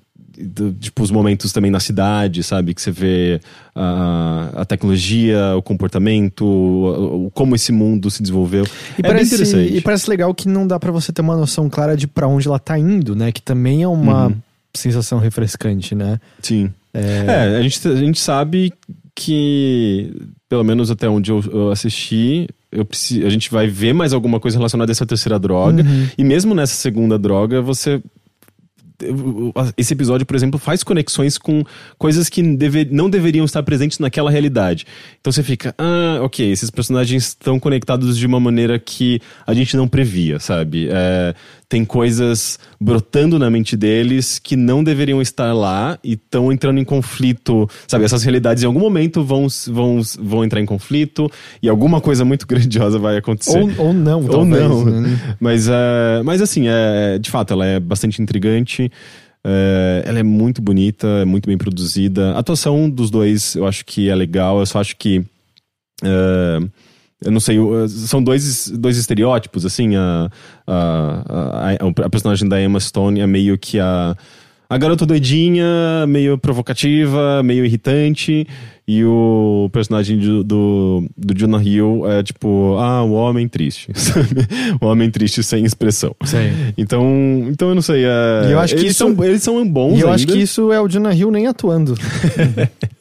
do, 0.43 0.73
tipo, 0.73 1.03
os 1.03 1.11
momentos 1.11 1.51
também 1.53 1.69
na 1.69 1.79
cidade, 1.79 2.41
sabe? 2.41 2.73
Que 2.73 2.81
você 2.81 2.89
vê 2.89 3.39
a, 3.75 4.49
a 4.55 4.65
tecnologia, 4.65 5.55
o 5.55 5.61
comportamento, 5.61 6.43
o, 6.43 7.25
o, 7.27 7.31
como 7.31 7.53
esse 7.53 7.71
mundo 7.71 8.09
se 8.09 8.23
desenvolveu. 8.23 8.65
E, 8.97 9.01
é 9.01 9.07
parece, 9.07 9.35
bem 9.37 9.45
interessante. 9.45 9.77
e 9.77 9.81
parece 9.81 10.09
legal 10.09 10.33
que 10.33 10.47
não 10.47 10.65
dá 10.65 10.79
para 10.79 10.91
você 10.91 11.11
ter 11.11 11.21
uma 11.21 11.35
noção 11.35 11.69
clara 11.69 11.95
de 11.95 12.07
para 12.07 12.27
onde 12.27 12.47
ela 12.47 12.57
tá 12.57 12.79
indo, 12.79 13.15
né? 13.15 13.31
Que 13.31 13.41
também 13.41 13.83
é 13.83 13.87
uma 13.87 14.27
Uhum. 14.29 14.35
sensação 14.75 15.19
refrescante, 15.19 15.93
né? 15.93 16.19
Sim. 16.41 16.71
É, 16.91 17.25
É, 17.27 17.57
a 17.57 17.61
gente, 17.61 17.87
a 17.87 17.95
gente 17.95 18.19
sabe 18.19 18.73
que, 19.13 20.11
pelo 20.49 20.63
menos 20.63 20.89
até 20.89 21.07
onde 21.07 21.29
eu, 21.31 21.43
eu 21.51 21.69
assisti, 21.71 22.47
eu 22.71 22.85
preciso, 22.85 23.25
a 23.25 23.29
gente 23.29 23.51
vai 23.51 23.67
ver 23.67 23.93
mais 23.93 24.13
alguma 24.13 24.39
coisa 24.39 24.57
relacionada 24.57 24.91
a 24.91 24.93
essa 24.93 25.05
terceira 25.05 25.37
droga. 25.37 25.83
Uhum. 25.83 26.07
E 26.17 26.23
mesmo 26.23 26.55
nessa 26.55 26.75
segunda 26.75 27.19
droga, 27.19 27.61
você. 27.61 28.01
Esse 29.75 29.95
episódio, 29.95 30.27
por 30.27 30.35
exemplo, 30.35 30.59
faz 30.59 30.83
conexões 30.83 31.35
com 31.35 31.63
coisas 31.97 32.29
que 32.29 32.43
deve, 32.55 32.85
não 32.85 33.09
deveriam 33.09 33.43
estar 33.43 33.63
presentes 33.63 33.97
naquela 33.97 34.29
realidade. 34.29 34.85
Então 35.19 35.33
você 35.33 35.41
fica, 35.41 35.73
ah, 35.75 36.19
ok, 36.21 36.51
esses 36.51 36.69
personagens 36.69 37.29
estão 37.29 37.59
conectados 37.59 38.15
de 38.15 38.27
uma 38.27 38.39
maneira 38.39 38.77
que 38.77 39.19
a 39.47 39.55
gente 39.55 39.75
não 39.75 39.87
previa, 39.87 40.39
sabe? 40.39 40.87
É, 40.91 41.33
tem 41.71 41.85
coisas 41.85 42.59
brotando 42.81 43.39
na 43.39 43.49
mente 43.49 43.77
deles 43.77 44.39
que 44.39 44.57
não 44.57 44.83
deveriam 44.83 45.21
estar 45.21 45.53
lá 45.53 45.97
e 46.03 46.15
estão 46.15 46.51
entrando 46.51 46.81
em 46.81 46.83
conflito, 46.83 47.65
sabe? 47.87 48.03
Essas 48.03 48.23
realidades 48.23 48.61
em 48.61 48.65
algum 48.65 48.81
momento 48.81 49.23
vão, 49.23 49.47
vão, 49.67 50.01
vão 50.19 50.43
entrar 50.43 50.59
em 50.59 50.65
conflito 50.65 51.31
e 51.63 51.69
alguma 51.69 52.01
coisa 52.01 52.25
muito 52.25 52.43
grandiosa 52.45 52.99
vai 52.99 53.15
acontecer. 53.15 53.57
ou, 53.57 53.85
ou 53.85 53.93
não, 53.93 54.21
Ou 54.21 54.27
talvez, 54.27 54.61
não. 54.61 54.83
né? 54.83 55.37
Mas, 55.39 55.69
é, 55.69 56.21
mas 56.25 56.41
assim, 56.41 56.65
é, 56.67 57.17
de 57.17 57.31
fato, 57.31 57.53
ela 57.53 57.65
é 57.65 57.79
bastante 57.79 58.21
intrigante. 58.21 58.91
é, 59.41 60.03
ela 60.05 60.19
é 60.19 60.23
muito 60.23 60.61
bonita, 60.61 61.07
é 61.21 61.25
muito 61.25 61.47
bem 61.47 61.57
produzida. 61.57 62.33
A 62.33 62.39
atuação 62.39 62.89
dos 62.89 63.09
dois 63.09 63.55
eu 63.55 63.65
acho 63.65 63.85
que 63.85 64.09
é 64.09 64.15
legal. 64.15 64.59
Eu 64.59 64.65
só 64.65 64.81
acho 64.81 64.97
que. 64.97 65.23
é, 66.03 66.59
eu 67.23 67.31
não 67.31 67.39
sei, 67.39 67.59
o- 67.59 67.87
são 67.87 68.23
dois, 68.23 68.69
dois 68.75 68.97
estereótipos, 68.97 69.65
assim. 69.65 69.95
A, 69.95 70.29
a, 70.67 71.75
a, 71.79 72.05
a 72.05 72.09
personagem 72.09 72.47
da 72.49 72.61
Emma 72.61 72.79
Stone 72.79 73.19
é 73.19 73.27
meio 73.27 73.57
que 73.57 73.79
a. 73.79 74.15
A 74.69 74.77
garota 74.77 75.05
doidinha, 75.05 76.07
meio 76.07 76.37
provocativa, 76.37 77.43
meio 77.43 77.65
irritante. 77.65 78.47
E 78.87 79.03
o 79.03 79.69
personagem 79.73 80.17
do, 80.17 80.45
do, 80.45 81.05
do 81.17 81.33
Jonah 81.33 81.61
Hill 81.61 82.09
é 82.09 82.23
tipo, 82.23 82.77
ah, 82.79 83.03
o 83.03 83.11
homem 83.11 83.49
triste. 83.49 83.91
sabe? 83.99 84.47
o 84.79 84.85
homem 84.85 85.11
triste 85.11 85.43
sem 85.43 85.65
expressão. 85.65 86.15
Sei. 86.23 86.53
Então, 86.77 87.03
então 87.49 87.67
eu 87.67 87.75
não 87.75 87.81
sei. 87.81 88.05
é, 88.05 88.47
eu 88.49 88.59
acho 88.61 88.73
que 88.75 88.79
eles, 88.83 88.91
isso- 88.95 89.13
são, 89.13 89.25
eles 89.25 89.43
são 89.43 89.67
bons 89.67 89.97
E 89.97 89.99
eu 90.01 90.07
ainda. 90.07 90.15
acho 90.15 90.25
que 90.27 90.37
isso 90.37 90.71
é 90.71 90.79
o 90.79 90.87
Jonah 90.87 91.13
Hill 91.13 91.31
nem 91.31 91.47
atuando. 91.47 91.93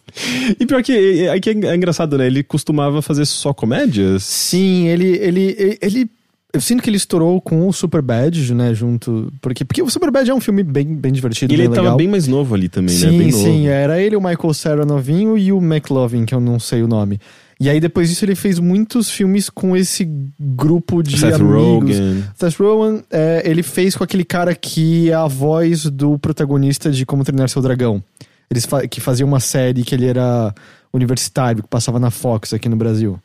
E 0.59 0.67
pior 0.67 0.83
que, 0.83 0.93
é, 0.93 1.37
é, 1.37 1.41
que 1.41 1.51
é 1.51 1.75
engraçado, 1.75 2.17
né? 2.19 2.27
Ele 2.27 2.43
costumava 2.43 3.01
fazer 3.03 3.25
só 3.25 3.53
comédias. 3.53 4.23
Sim, 4.25 4.89
ele, 4.89 5.17
ele, 5.19 5.79
ele. 5.81 6.11
Eu 6.53 6.61
sinto 6.61 6.83
que 6.83 6.91
ele 6.91 6.97
estourou 6.97 7.41
com 7.41 7.69
o 7.69 7.73
Superbad, 7.73 8.53
né? 8.55 8.75
Junto. 8.75 9.33
Porque, 9.41 9.65
porque 9.65 9.83
o 9.83 9.89
Superbad 9.89 10.29
é 10.29 10.35
um 10.35 10.41
filme 10.41 10.63
bem, 10.63 10.95
bem 10.95 11.13
divertido, 11.13 11.53
E 11.53 11.57
ele 11.57 11.63
bem 11.63 11.71
tava 11.71 11.83
legal. 11.83 11.97
bem 11.97 12.09
mais 12.09 12.27
novo 12.27 12.55
ali 12.55 12.69
também, 12.69 12.95
sim, 12.95 13.07
né? 13.07 13.19
Bem 13.19 13.31
novo. 13.31 13.45
sim, 13.45 13.67
era 13.69 14.01
ele, 14.01 14.17
o 14.17 14.21
Michael 14.21 14.55
Cera 14.55 14.85
novinho 14.85 15.39
e 15.39 15.53
o 15.53 15.59
McLovin, 15.59 16.25
que 16.25 16.35
eu 16.35 16.41
não 16.41 16.59
sei 16.59 16.83
o 16.83 16.89
nome. 16.89 17.21
E 17.63 17.69
aí 17.69 17.79
depois 17.79 18.09
disso 18.09 18.25
ele 18.25 18.35
fez 18.35 18.59
muitos 18.59 19.11
filmes 19.11 19.51
com 19.51 19.77
esse 19.77 20.09
grupo 20.41 21.03
de 21.03 21.19
Seth 21.19 21.35
amigos. 21.35 21.99
Rogen. 21.99 22.25
Seth 22.35 22.57
Rogen, 22.59 23.03
é, 23.11 23.43
ele 23.45 23.63
fez 23.63 23.95
com 23.95 24.03
aquele 24.03 24.25
cara 24.25 24.55
que 24.55 25.11
é 25.11 25.15
a 25.15 25.27
voz 25.27 25.85
do 25.85 26.19
protagonista 26.19 26.91
de 26.91 27.05
Como 27.05 27.23
Treinar 27.23 27.51
Seu 27.51 27.61
Dragão. 27.61 28.03
Eles 28.51 28.67
fa 28.67 28.87
que 28.89 29.01
fazia 29.01 29.25
uma 29.25 29.39
série 29.41 29.85
que 29.85 29.95
ele 29.95 30.07
era 30.07 30.53
universitário, 30.93 31.63
que 31.63 31.69
passava 31.69 31.99
na 32.01 32.11
Fox 32.11 32.53
aqui 32.53 32.69
no 32.69 32.77
Brasil. 32.77 33.19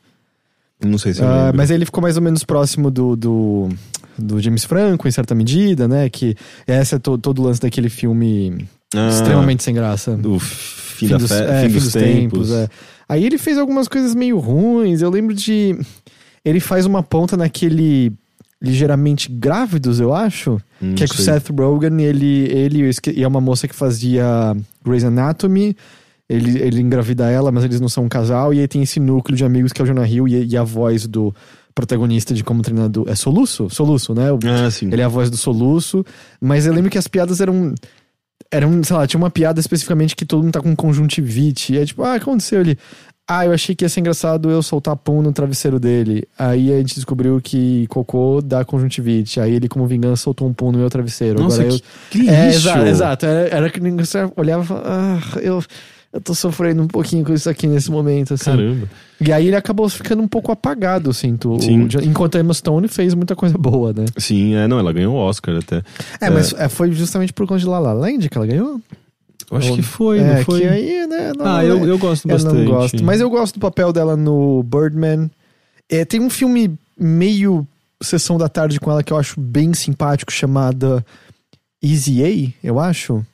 Não 0.84 0.98
sei 0.98 1.14
se 1.14 1.20
eu 1.22 1.26
lembro. 1.28 1.56
mas 1.56 1.70
ele 1.70 1.84
ficou 1.84 2.02
mais 2.02 2.16
ou 2.16 2.22
menos 2.22 2.44
próximo 2.44 2.90
do, 2.90 3.16
do, 3.16 3.68
do 4.16 4.40
James 4.40 4.64
Franco, 4.64 5.08
em 5.08 5.10
certa 5.10 5.34
medida, 5.34 5.88
né? 5.88 6.08
Que 6.08 6.36
esse 6.66 6.94
é 6.94 6.98
to, 6.98 7.16
todo 7.18 7.40
o 7.40 7.42
lance 7.44 7.60
daquele 7.60 7.88
filme 7.88 8.68
Ah, 8.94 9.08
extremamente 9.08 9.62
sem 9.64 9.74
graça. 9.74 10.16
Do 10.16 10.38
fim, 10.38 11.08
da 11.08 11.16
dos, 11.16 11.32
fe... 11.32 11.42
é, 11.42 11.62
fim 11.68 11.72
dos, 11.74 11.92
tempos. 11.92 12.50
é. 12.52 12.68
Aí 13.08 13.24
ele 13.24 13.38
fez 13.38 13.56
algumas 13.58 13.88
coisas 13.88 14.14
meio 14.14 14.38
ruins. 14.38 15.00
Eu 15.00 15.10
lembro 15.10 15.34
de. 15.34 15.76
Ele 16.44 16.60
faz 16.60 16.86
uma 16.86 17.02
ponta 17.02 17.36
naquele. 17.36 18.12
Ligeiramente 18.62 19.30
Grávidos, 19.30 20.00
eu 20.00 20.14
acho. 20.14 20.58
Hum, 20.82 20.94
que 20.94 21.04
é 21.04 21.06
com 21.06 21.14
o. 21.14 21.16
Seth 21.18 21.50
Rogen. 21.50 22.00
Ele, 22.02 22.48
ele 22.50 22.90
e 23.14 23.22
é 23.22 23.28
uma 23.28 23.40
moça 23.40 23.68
que 23.68 23.74
fazia 23.74 24.56
Grey's 24.84 25.04
Anatomy. 25.04 25.76
Ele, 26.28 26.58
ele 26.60 26.80
engravida 26.80 27.30
ela, 27.30 27.52
mas 27.52 27.62
eles 27.64 27.80
não 27.80 27.88
são 27.88 28.04
um 28.04 28.08
casal. 28.08 28.52
E 28.54 28.60
aí 28.60 28.66
tem 28.66 28.82
esse 28.82 28.98
núcleo 28.98 29.36
de 29.36 29.44
amigos 29.44 29.72
que 29.72 29.80
é 29.80 29.84
o 29.84 29.86
Jonah 29.86 30.08
Hill 30.08 30.26
e, 30.26 30.46
e 30.46 30.56
a 30.56 30.62
voz 30.64 31.06
do 31.06 31.34
protagonista 31.74 32.32
de 32.34 32.42
como 32.42 32.62
treinador. 32.62 33.04
É 33.08 33.14
Soluço? 33.14 33.68
Soluço, 33.70 34.14
né? 34.14 34.32
O- 34.32 34.38
Ah, 34.44 34.70
sim. 34.70 34.88
ele 34.90 35.02
é 35.02 35.04
a 35.04 35.08
voz 35.08 35.30
do 35.30 35.36
soluço. 35.36 36.04
Mas 36.40 36.66
eu 36.66 36.72
lembro 36.72 36.90
que 36.90 36.98
as 36.98 37.06
piadas 37.06 37.40
eram. 37.40 37.74
Eram, 38.50 38.82
sei 38.84 38.96
lá, 38.96 39.06
tinha 39.06 39.18
uma 39.18 39.30
piada 39.30 39.58
especificamente 39.60 40.14
que 40.16 40.24
todo 40.24 40.42
mundo 40.42 40.52
tá 40.52 40.60
com 40.60 40.74
conjuntivite. 40.74 41.74
E 41.74 41.78
é 41.78 41.84
tipo, 41.84 42.02
ah, 42.02 42.16
que 42.16 42.22
aconteceu 42.22 42.60
ali? 42.60 42.78
Ah, 43.28 43.44
eu 43.44 43.52
achei 43.52 43.74
que 43.74 43.84
ia 43.84 43.88
ser 43.88 43.98
engraçado 44.00 44.48
eu 44.48 44.62
soltar 44.62 44.94
pum 44.96 45.20
no 45.20 45.32
travesseiro 45.32 45.80
dele. 45.80 46.28
Aí 46.38 46.72
a 46.72 46.76
gente 46.78 46.94
descobriu 46.94 47.40
que 47.42 47.86
cocô 47.88 48.40
dá 48.40 48.64
conjuntivite. 48.64 49.40
Aí 49.40 49.52
ele, 49.54 49.68
como 49.68 49.84
vingança, 49.86 50.22
soltou 50.22 50.46
um 50.46 50.52
pum 50.52 50.70
no 50.70 50.78
meu 50.78 50.88
travesseiro. 50.88 51.40
Nossa, 51.42 51.62
Agora 51.62 51.76
que, 52.10 52.18
eu. 52.18 52.22
que 52.22 52.28
É, 52.30 52.46
lixo. 52.46 52.58
exato, 52.60 52.86
exato. 52.86 53.26
Era, 53.26 53.48
era 53.56 53.70
que 53.70 53.80
você 53.80 54.30
olhava 54.36 54.62
e 54.62 54.66
falava, 54.66 54.86
ah, 54.88 55.38
eu, 55.40 55.60
eu 56.12 56.20
tô 56.20 56.34
sofrendo 56.34 56.80
um 56.82 56.86
pouquinho 56.86 57.24
com 57.24 57.32
isso 57.32 57.50
aqui 57.50 57.66
nesse 57.66 57.90
momento, 57.90 58.34
assim. 58.34 58.44
Caramba. 58.44 58.88
E 59.20 59.32
aí 59.32 59.48
ele 59.48 59.56
acabou 59.56 59.88
ficando 59.88 60.22
um 60.22 60.28
pouco 60.28 60.52
apagado, 60.52 61.10
assim. 61.10 61.36
Tu, 61.36 61.60
Sim. 61.60 61.82
o- 61.82 62.04
enquanto 62.04 62.36
a 62.36 62.40
Emma 62.40 62.54
Stone 62.54 62.86
fez 62.86 63.12
muita 63.12 63.34
coisa 63.34 63.58
boa, 63.58 63.92
né? 63.92 64.04
Sim, 64.18 64.54
é, 64.54 64.68
não, 64.68 64.78
ela 64.78 64.92
ganhou 64.92 65.14
o 65.14 65.18
Oscar 65.18 65.56
até. 65.56 65.82
É, 66.20 66.30
mas 66.30 66.52
é, 66.52 66.68
foi 66.68 66.92
justamente 66.92 67.32
por 67.32 67.44
conta 67.44 67.58
de 67.58 67.66
La 67.66 67.80
La 67.80 67.92
Land 67.92 68.28
que 68.28 68.38
ela 68.38 68.46
ganhou? 68.46 68.80
Eu 69.50 69.56
acho 69.58 69.70
Ou- 69.70 69.76
que 69.76 69.82
foi, 69.82 70.18
é, 70.18 70.36
não 70.36 70.44
foi? 70.44 70.60
que 70.60 70.66
aí, 70.66 71.06
né? 71.06 71.32
não- 71.36 71.46
Ah, 71.46 71.64
eu, 71.64 71.86
eu 71.86 71.98
gosto 71.98 72.26
eu 72.28 72.32
bastante. 72.32 72.56
não 72.56 72.64
gosto. 72.64 73.04
Mas 73.04 73.20
eu 73.20 73.30
gosto 73.30 73.54
do 73.54 73.60
papel 73.60 73.92
dela 73.92 74.16
no 74.16 74.62
Birdman. 74.62 75.30
É, 75.88 76.04
tem 76.04 76.20
um 76.20 76.30
filme 76.30 76.76
meio 76.98 77.66
Sessão 78.02 78.36
da 78.38 78.48
Tarde 78.48 78.80
com 78.80 78.90
ela 78.90 79.02
que 79.02 79.12
eu 79.12 79.16
acho 79.16 79.40
bem 79.40 79.72
simpático, 79.72 80.32
chamada 80.32 81.04
Easy 81.82 82.22
A, 82.24 82.66
eu 82.66 82.78
acho. 82.80 83.24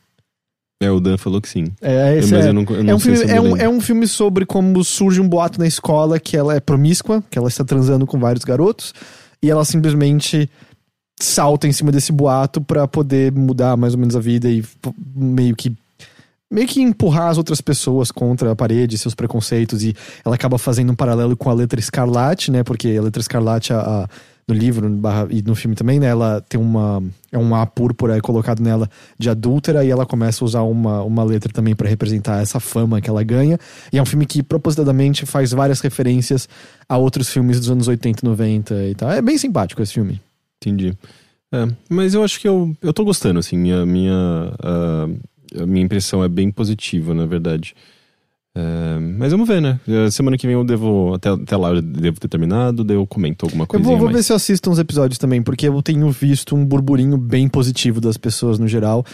É, 0.83 0.91
o 0.91 0.99
Dan 1.01 1.17
falou 1.17 1.41
que 1.41 1.49
sim. 1.49 1.65
É, 1.81 2.19
esse 2.19 2.35
é, 2.35 2.49
eu 2.49 2.53
não, 2.53 2.63
eu 2.65 2.83
não 2.85 2.91
é 2.93 2.95
um, 2.95 2.99
filme, 2.99 3.19
eu 3.23 3.29
é, 3.29 3.41
um, 3.41 3.57
é 3.57 3.69
um 3.69 3.81
filme 3.81 4.07
sobre 4.07 4.45
como 4.45 4.83
surge 4.85 5.21
um 5.21 5.29
boato 5.29 5.59
na 5.61 5.67
escola 5.67 6.19
que 6.19 6.37
ela 6.37 6.55
é 6.55 6.61
promíscua, 6.61 7.23
que 7.31 7.39
ela 7.39 7.49
está 7.49 7.65
transando 7.65 8.05
com 8.07 8.19
vários 8.19 8.45
garotos, 8.45 8.93
e 9.41 9.49
ela 9.49 9.65
simplesmente 9.65 10.51
salta 11.21 11.69
em 11.69 11.73
cima 11.73 11.93
desse 11.93 12.11
boato 12.11 12.61
pra 12.61 12.89
poder 12.89 13.31
mudar 13.33 13.77
mais 13.77 13.95
ou 13.95 14.01
menos 14.01 14.17
a 14.17 14.21
vida 14.21 14.51
e 14.51 14.65
meio 15.15 15.55
que 15.55 15.73
meio 16.53 16.67
que 16.69 16.81
empurrar 16.83 17.29
as 17.29 17.39
outras 17.39 17.61
pessoas 17.61 18.11
contra 18.13 18.53
a 18.53 18.57
parede, 18.57 18.99
seus 18.99 19.15
preconceitos, 19.15 19.83
e 19.83 19.95
ela 20.25 20.35
acaba 20.35 20.59
fazendo 20.59 20.93
um 20.93 20.95
paralelo 20.95 21.37
com 21.37 21.49
a 21.51 21.55
letra 21.55 21.81
escarlate, 21.81 22.51
né? 22.51 22.63
Porque 22.63 22.89
a 22.99 23.03
letra 23.03 23.21
escarlate, 23.21 23.73
a, 23.73 23.81
a- 23.81 24.09
no 24.49 24.55
livro 24.57 24.91
barra- 24.91 25.29
e 25.31 25.41
no 25.41 25.55
filme 25.55 25.77
também, 25.77 26.01
né? 26.01 26.07
Ela 26.09 26.41
tem 26.49 26.61
uma. 26.61 27.01
É 27.31 27.39
um 27.39 27.55
A 27.55 27.65
púrpura 27.65 28.21
colocado 28.21 28.61
nela 28.61 28.91
de 29.17 29.31
adúltera, 29.31 29.85
e 29.85 29.91
ela 29.91 30.05
começa 30.05 30.43
a 30.43 30.45
usar 30.45 30.63
uma, 30.63 31.01
uma 31.05 31.23
letra 31.23 31.53
também 31.53 31.77
pra 31.77 31.89
representar 31.89 32.43
essa 32.43 32.59
fama 32.59 33.01
que 33.01 33.09
ela 33.09 33.23
ganha. 33.23 33.57
E 33.93 33.99
é 33.99 34.03
um 34.03 34.05
filme 34.05 34.27
que 34.27 34.43
propositadamente 34.43 35.25
faz 35.25 35.53
várias 35.53 35.81
referências 35.81 36.49
a 36.89 36.97
outros 36.99 37.29
filmes 37.31 37.61
dos 37.61 37.71
anos 37.71 37.87
80 37.87 38.21
e 38.27 38.29
90 38.29 38.75
e 38.89 38.95
tal. 38.97 39.11
É 39.13 39.23
bem 39.23 39.39
simpático 39.39 39.81
esse 39.81 39.93
filme. 39.95 40.21
Entendi. 40.61 40.93
É, 41.55 41.69
mas 41.89 42.13
eu 42.13 42.25
acho 42.25 42.41
que 42.41 42.49
eu, 42.49 42.75
eu 42.83 42.93
tô 42.93 43.05
gostando, 43.05 43.39
assim. 43.39 43.71
A 43.73 43.87
minha, 43.87 44.53
a, 44.61 45.09
a 45.61 45.67
minha 45.67 45.85
impressão 45.85 46.23
é 46.23 46.29
bem 46.29 46.51
positiva, 46.51 47.15
na 47.15 47.27
verdade. 47.27 47.75
É, 48.55 48.99
mas 49.19 49.33
vamos 49.33 49.49
ver, 49.49 49.63
né? 49.63 49.81
Eh, 49.89 50.11
Semana 50.11 50.37
que 50.37 50.47
vem 50.47 50.55
eu 50.55 50.63
devo. 50.65 51.15
Até, 51.15 51.31
até 51.31 51.57
lá 51.57 51.71
eu 51.71 51.81
devo 51.81 52.21
ter 52.21 52.29
terminado, 52.29 52.85
daí 52.85 52.97
eu 52.97 53.07
comento 53.07 53.47
alguma 53.47 53.65
Eu 53.65 53.67
coisinha 53.67 53.89
vou, 53.89 53.97
vou 53.99 54.07
mais. 54.07 54.17
ver 54.19 54.23
se 54.25 54.33
eu 54.33 54.37
assisto 54.37 54.71
uns 54.71 54.79
episódios 54.79 55.19
também, 55.19 55.43
porque 55.43 55.67
eu 55.69 55.83
tenho 55.83 56.11
visto 56.11 56.55
um 56.55 56.65
burburinho 56.65 57.17
bem 57.17 57.49
positivo 57.49 58.01
das 58.01 58.17
pessoas 58.19 58.59
no 58.59 58.69
geral. 58.69 59.05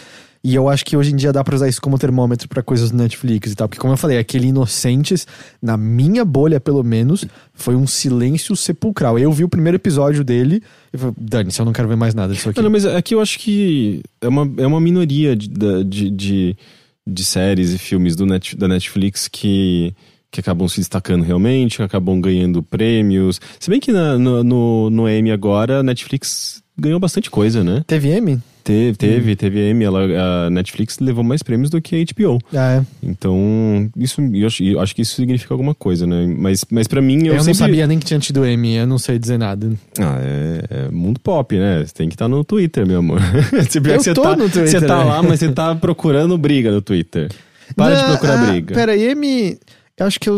E 0.41 0.55
eu 0.55 0.69
acho 0.69 0.85
que 0.85 0.95
hoje 0.95 1.11
em 1.11 1.17
dia 1.17 1.33
dá 1.33 1.43
pra 1.43 1.53
usar 1.53 1.67
isso 1.67 1.81
como 1.81 1.99
termômetro 1.99 2.47
pra 2.47 2.63
coisas 2.63 2.91
do 2.91 2.97
Netflix 2.97 3.51
e 3.51 3.55
tal. 3.55 3.67
Porque, 3.67 3.81
como 3.81 3.91
eu 3.93 3.97
falei, 3.97 4.17
aquele 4.17 4.47
Inocentes, 4.47 5.27
na 5.61 5.75
minha 5.75 6.23
bolha 6.23 6.61
pelo 6.61 6.81
menos, 6.81 7.25
foi 7.53 7.75
um 7.75 7.85
silêncio 7.85 8.55
sepulcral. 8.55 9.19
Eu 9.19 9.33
vi 9.33 9.43
o 9.43 9.49
primeiro 9.49 9.75
episódio 9.75 10.23
dele 10.23 10.63
e 10.93 10.97
falei, 10.97 11.13
Dani, 11.19 11.51
se 11.51 11.59
eu 11.59 11.65
não 11.65 11.73
quero 11.73 11.89
ver 11.89 11.97
mais 11.97 12.13
nada 12.15 12.33
disso 12.33 12.49
aqui. 12.49 12.61
Não, 12.61 12.69
mas 12.69 12.85
aqui 12.85 13.13
eu 13.15 13.19
acho 13.21 13.37
que 13.37 14.01
é 14.21 14.29
uma, 14.29 14.49
é 14.57 14.65
uma 14.65 14.79
minoria 14.79 15.35
de, 15.35 15.49
de, 15.83 16.09
de, 16.09 16.57
de 17.05 17.25
séries 17.25 17.73
e 17.73 17.77
filmes 17.77 18.15
do 18.15 18.25
Net, 18.25 18.55
da 18.55 18.67
Netflix 18.69 19.27
que, 19.27 19.93
que 20.31 20.39
acabam 20.39 20.69
se 20.69 20.77
destacando 20.79 21.23
realmente, 21.23 21.83
acabam 21.83 22.21
ganhando 22.21 22.63
prêmios. 22.63 23.41
Se 23.59 23.69
bem 23.69 23.81
que 23.81 23.91
na- 23.91 24.17
no, 24.17 24.41
no, 24.41 24.89
no 24.89 25.09
Emmy 25.09 25.31
agora, 25.31 25.79
a 25.79 25.83
Netflix 25.83 26.63
ganhou 26.79 26.99
bastante 26.99 27.29
coisa, 27.29 27.63
né? 27.63 27.83
Teve 27.85 28.09
M? 28.09 28.39
Teve, 28.63 28.97
teve, 28.97 29.35
teve 29.35 29.69
Emmy, 29.71 29.85
ela, 29.85 30.45
a 30.45 30.49
Netflix 30.51 30.99
levou 30.99 31.23
mais 31.23 31.41
prêmios 31.41 31.71
do 31.71 31.81
que 31.81 31.95
a 31.95 32.05
HBO. 32.05 32.39
Ah, 32.53 32.73
é. 32.73 32.85
Então, 33.01 33.89
isso, 33.97 34.21
eu 34.21 34.45
acho, 34.45 34.63
eu 34.63 34.79
acho 34.79 34.95
que 34.95 35.01
isso 35.01 35.15
significa 35.15 35.53
alguma 35.53 35.73
coisa, 35.73 36.05
né? 36.05 36.27
Mas, 36.37 36.63
mas 36.69 36.87
para 36.87 37.01
mim, 37.01 37.25
eu, 37.25 37.33
Eu, 37.33 37.37
não 37.37 37.43
sempre... 37.45 37.59
sabia 37.59 37.87
nem 37.87 37.97
que 37.97 38.05
tinha 38.05 38.19
tido 38.19 38.45
M, 38.45 38.75
eu 38.75 38.85
não 38.85 38.99
sei 38.99 39.17
dizer 39.17 39.39
nada. 39.39 39.71
Ah, 39.97 40.19
é, 40.21 40.63
é 40.69 40.91
mundo 40.91 41.19
pop, 41.19 41.57
né? 41.57 41.83
Você 41.83 41.93
tem 41.93 42.09
que 42.09 42.15
estar 42.15 42.27
no 42.27 42.43
Twitter, 42.43 42.85
meu 42.85 42.99
amor. 42.99 43.19
Você, 43.51 43.79
Eu 43.79 43.99
você 43.99 44.13
tô 44.13 44.21
tá, 44.21 44.35
no 44.35 44.49
Twitter, 44.49 44.67
Você 44.67 44.85
tá 44.85 45.03
lá, 45.03 45.23
mas 45.23 45.39
você 45.39 45.51
tá 45.51 45.73
procurando 45.73 46.37
briga 46.37 46.71
no 46.71 46.81
Twitter. 46.81 47.29
Para 47.75 47.95
de 47.95 48.01
Não, 48.01 48.09
procurar 48.09 48.39
ah, 48.39 48.51
briga. 48.51 48.75
Pera, 48.75 48.97
M. 48.97 49.57
Eu 49.97 50.05
acho 50.05 50.19
que 50.19 50.29
eu. 50.29 50.37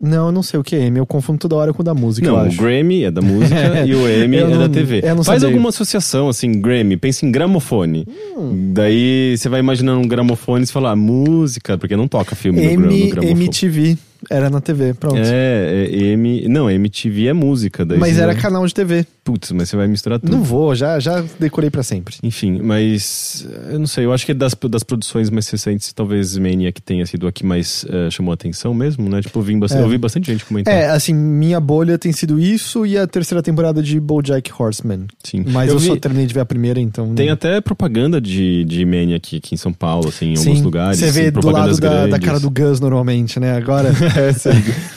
Não, 0.00 0.26
eu 0.26 0.32
não 0.32 0.42
sei 0.44 0.60
o 0.60 0.62
que 0.62 0.76
é 0.76 0.84
M. 0.86 0.96
Eu 0.98 1.06
confundo 1.06 1.40
toda 1.40 1.56
hora 1.56 1.72
com 1.72 1.82
o 1.82 1.84
da 1.84 1.92
música. 1.92 2.26
Não, 2.30 2.46
o. 2.46 2.54
Grammy 2.56 3.02
é 3.04 3.10
da 3.10 3.20
música 3.20 3.56
e 3.84 3.92
o 3.94 4.06
Eu 4.06 4.24
é 4.24 4.26
não- 4.48 4.58
da 4.58 4.68
TV. 4.68 5.02
Faz 5.02 5.24
sabia. 5.26 5.48
alguma 5.48 5.70
associação, 5.70 6.28
assim, 6.28 6.60
Grammy, 6.60 6.96
pensa 6.96 7.26
em 7.26 7.32
gramofone. 7.32 8.06
Hum. 8.36 8.70
Daí 8.72 9.36
você 9.36 9.48
vai 9.48 9.58
imaginando 9.58 9.98
um 10.00 10.06
gramofone 10.06 10.64
e 10.64 10.68
fala, 10.68 10.92
ah, 10.92 10.96
música, 10.96 11.76
porque 11.76 11.96
não 11.96 12.06
toca 12.06 12.36
filme 12.36 12.60
no, 12.60 12.80
gra- 12.80 12.90
no 12.90 12.92
M, 12.96 13.10
gramofone. 13.10 13.30
MTV. 13.44 13.98
Era 14.30 14.50
na 14.50 14.60
TV, 14.60 14.94
pronto. 14.94 15.16
É, 15.16 15.88
é 15.90 15.96
M. 16.12 16.48
Não, 16.48 16.68
MTV 16.68 17.26
é 17.28 17.32
música. 17.32 17.84
Daí 17.84 17.98
mas 17.98 18.18
era 18.18 18.34
canal 18.34 18.66
de 18.66 18.74
TV. 18.74 19.06
Putz, 19.28 19.52
mas 19.52 19.68
você 19.68 19.76
vai 19.76 19.86
misturar 19.86 20.18
tudo. 20.18 20.32
Não 20.32 20.42
vou, 20.42 20.74
já, 20.74 20.98
já 20.98 21.22
decorei 21.38 21.68
pra 21.68 21.82
sempre. 21.82 22.16
Enfim, 22.22 22.60
mas 22.62 23.46
eu 23.70 23.78
não 23.78 23.86
sei, 23.86 24.06
eu 24.06 24.12
acho 24.14 24.24
que 24.24 24.32
das, 24.32 24.54
das 24.70 24.82
produções 24.82 25.28
mais 25.28 25.46
recentes, 25.50 25.92
talvez 25.92 26.38
Maniac 26.38 26.80
tenha 26.80 27.04
sido 27.04 27.26
a 27.26 27.32
que 27.32 27.44
mais 27.44 27.84
eh, 27.90 28.08
chamou 28.10 28.30
a 28.30 28.34
atenção 28.34 28.72
mesmo, 28.72 29.06
né? 29.06 29.20
Tipo, 29.20 29.38
eu 29.40 29.42
vi 29.42 29.54
bastante, 29.58 29.80
É. 29.82 29.84
eu 29.84 29.88
vi 29.90 29.98
bastante 29.98 30.32
gente 30.32 30.46
comentar. 30.46 30.72
É, 30.72 30.88
assim, 30.88 31.12
minha 31.12 31.60
bolha 31.60 31.98
tem 31.98 32.10
sido 32.10 32.40
isso 32.40 32.86
e 32.86 32.96
a 32.96 33.06
terceira 33.06 33.42
temporada 33.42 33.82
de 33.82 34.00
BoJack 34.00 34.50
Horseman. 34.58 35.06
Sim. 35.22 35.44
Mas 35.46 35.70
eu, 35.70 35.78
vi- 35.78 35.88
só 35.88 35.96
terminei 35.96 36.26
de 36.26 36.32
ver 36.32 36.40
a 36.40 36.46
primeira, 36.46 36.80
então. 36.80 37.14
Tem 37.14 37.28
até 37.28 37.60
propaganda 37.60 38.18
de, 38.22 38.64
de 38.64 38.86
Maniac 38.86 39.36
aqui 39.36 39.54
em 39.54 39.58
São 39.58 39.74
Paulo, 39.74 40.08
assim, 40.08 40.32
em 40.32 40.36
Sim, 40.36 40.48
alguns 40.48 40.62
lugares. 40.64 40.98
Você 40.98 41.10
vê 41.10 41.20
assim, 41.28 41.32
do 41.32 41.50
lado 41.50 41.78
da, 41.78 42.06
da 42.06 42.18
cara 42.18 42.40
do 42.40 42.48
Gus 42.50 42.80
normalmente, 42.80 43.38
né? 43.38 43.54
Agora. 43.58 43.90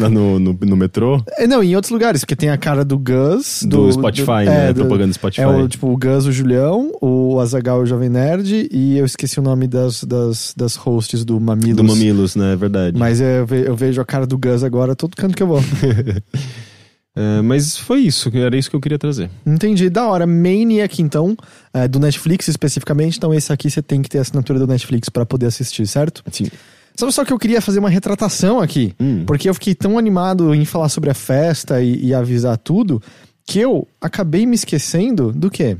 É, 0.01 0.07
no, 0.09 0.39
no, 0.39 0.53
no 0.61 0.75
metrô, 0.77 1.21
É, 1.37 1.45
não, 1.45 1.61
em 1.61 1.75
outros 1.75 1.91
lugares, 1.91 2.21
porque 2.21 2.35
tem 2.35 2.49
a 2.49 2.57
cara 2.57 2.85
do 2.85 2.97
Gus. 2.97 3.63
do, 3.67 3.91
Spotify, 3.91 4.20
né? 4.25 4.69
é, 4.69 4.73
do- 4.73 4.81
propaganda 4.81 5.07
do 5.09 5.13
Spotify. 5.13 5.41
É 5.41 5.47
o, 5.47 5.67
tipo, 5.67 5.87
o 5.87 5.97
Gus, 5.97 6.25
o 6.25 6.31
Julião, 6.31 6.91
o 7.01 7.39
Azagal, 7.39 7.81
o 7.81 7.85
Jovem 7.85 8.09
Nerd, 8.09 8.67
e 8.71 8.97
eu 8.97 9.05
esqueci 9.05 9.39
o 9.39 9.43
nome 9.43 9.67
das, 9.67 10.03
das, 10.03 10.53
das 10.55 10.75
hosts 10.75 11.23
do 11.25 11.39
Mamilos. 11.39 11.75
do 11.77 11.83
Mamilos, 11.83 12.35
né? 12.35 12.53
É 12.53 12.55
verdade. 12.55 12.97
Mas 12.97 13.19
eu, 13.21 13.45
ve- 13.45 13.67
eu 13.67 13.75
vejo 13.75 14.01
a 14.01 14.05
cara 14.05 14.25
do 14.27 14.37
Gus 14.37 14.63
agora 14.63 14.95
todo 14.95 15.15
canto 15.15 15.35
que 15.35 15.43
eu 15.43 15.47
vou. 15.47 15.59
É, 17.13 17.41
mas 17.41 17.75
foi 17.75 17.99
isso, 17.99 18.31
era 18.33 18.55
isso 18.57 18.69
que 18.69 18.75
eu 18.75 18.79
queria 18.79 18.97
trazer. 18.97 19.29
Entendi, 19.45 19.89
da 19.89 20.07
hora. 20.07 20.25
Maniac, 20.25 21.01
então, 21.01 21.35
é, 21.73 21.85
do 21.85 21.99
Netflix 21.99 22.47
especificamente. 22.47 23.17
Então, 23.17 23.33
esse 23.33 23.51
aqui 23.51 23.69
você 23.69 23.81
tem 23.81 24.01
que 24.01 24.09
ter 24.09 24.19
a 24.19 24.21
assinatura 24.21 24.57
do 24.57 24.65
Netflix 24.65 25.09
pra 25.09 25.25
poder 25.25 25.47
assistir, 25.47 25.85
certo? 25.87 26.23
Sim. 26.31 26.47
Sabe 26.95 27.11
só 27.11 27.25
que 27.25 27.33
eu 27.33 27.37
queria 27.37 27.59
fazer 27.61 27.79
uma 27.79 27.89
retratação 27.89 28.61
aqui? 28.61 28.93
Hum. 28.97 29.23
Porque 29.25 29.49
eu 29.49 29.53
fiquei 29.53 29.75
tão 29.75 29.97
animado 29.97 30.55
em 30.55 30.63
falar 30.63 30.87
sobre 30.87 31.09
a 31.09 31.13
festa 31.13 31.81
e, 31.81 32.05
e 32.07 32.13
avisar 32.13 32.57
tudo 32.57 33.01
que 33.45 33.59
eu 33.59 33.87
acabei 33.99 34.45
me 34.45 34.55
esquecendo 34.55 35.31
do 35.31 35.49
quê? 35.49 35.77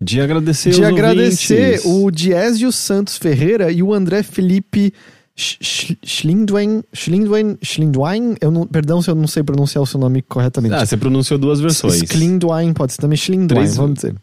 De 0.00 0.20
agradecer 0.20 0.70
de 0.70 0.84
agradecer 0.84 1.80
ouvintes. 1.84 1.84
o 1.84 2.10
Diésio 2.10 2.72
Santos 2.72 3.16
Ferreira 3.16 3.70
e 3.70 3.82
o 3.82 3.94
André 3.94 4.22
Felipe 4.22 4.92
Schlindwein, 5.36 6.82
Schlindwein, 6.92 7.58
Schlindwein, 7.60 8.36
eu 8.40 8.50
não, 8.50 8.66
perdão 8.66 9.02
se 9.02 9.10
eu 9.10 9.14
não 9.16 9.26
sei 9.26 9.42
pronunciar 9.42 9.82
o 9.82 9.86
seu 9.86 9.98
nome 9.98 10.22
corretamente. 10.22 10.74
Ah, 10.74 10.86
você 10.86 10.96
pronunciou 10.96 11.38
duas 11.38 11.60
versões. 11.60 11.98
Schlindwein, 12.08 12.72
pode 12.72 12.92
ser 12.92 13.00
também 13.00 13.16
Schlindwein, 13.16 13.62
Três- 13.62 13.76
vamos 13.76 13.94
dizer. 13.94 14.14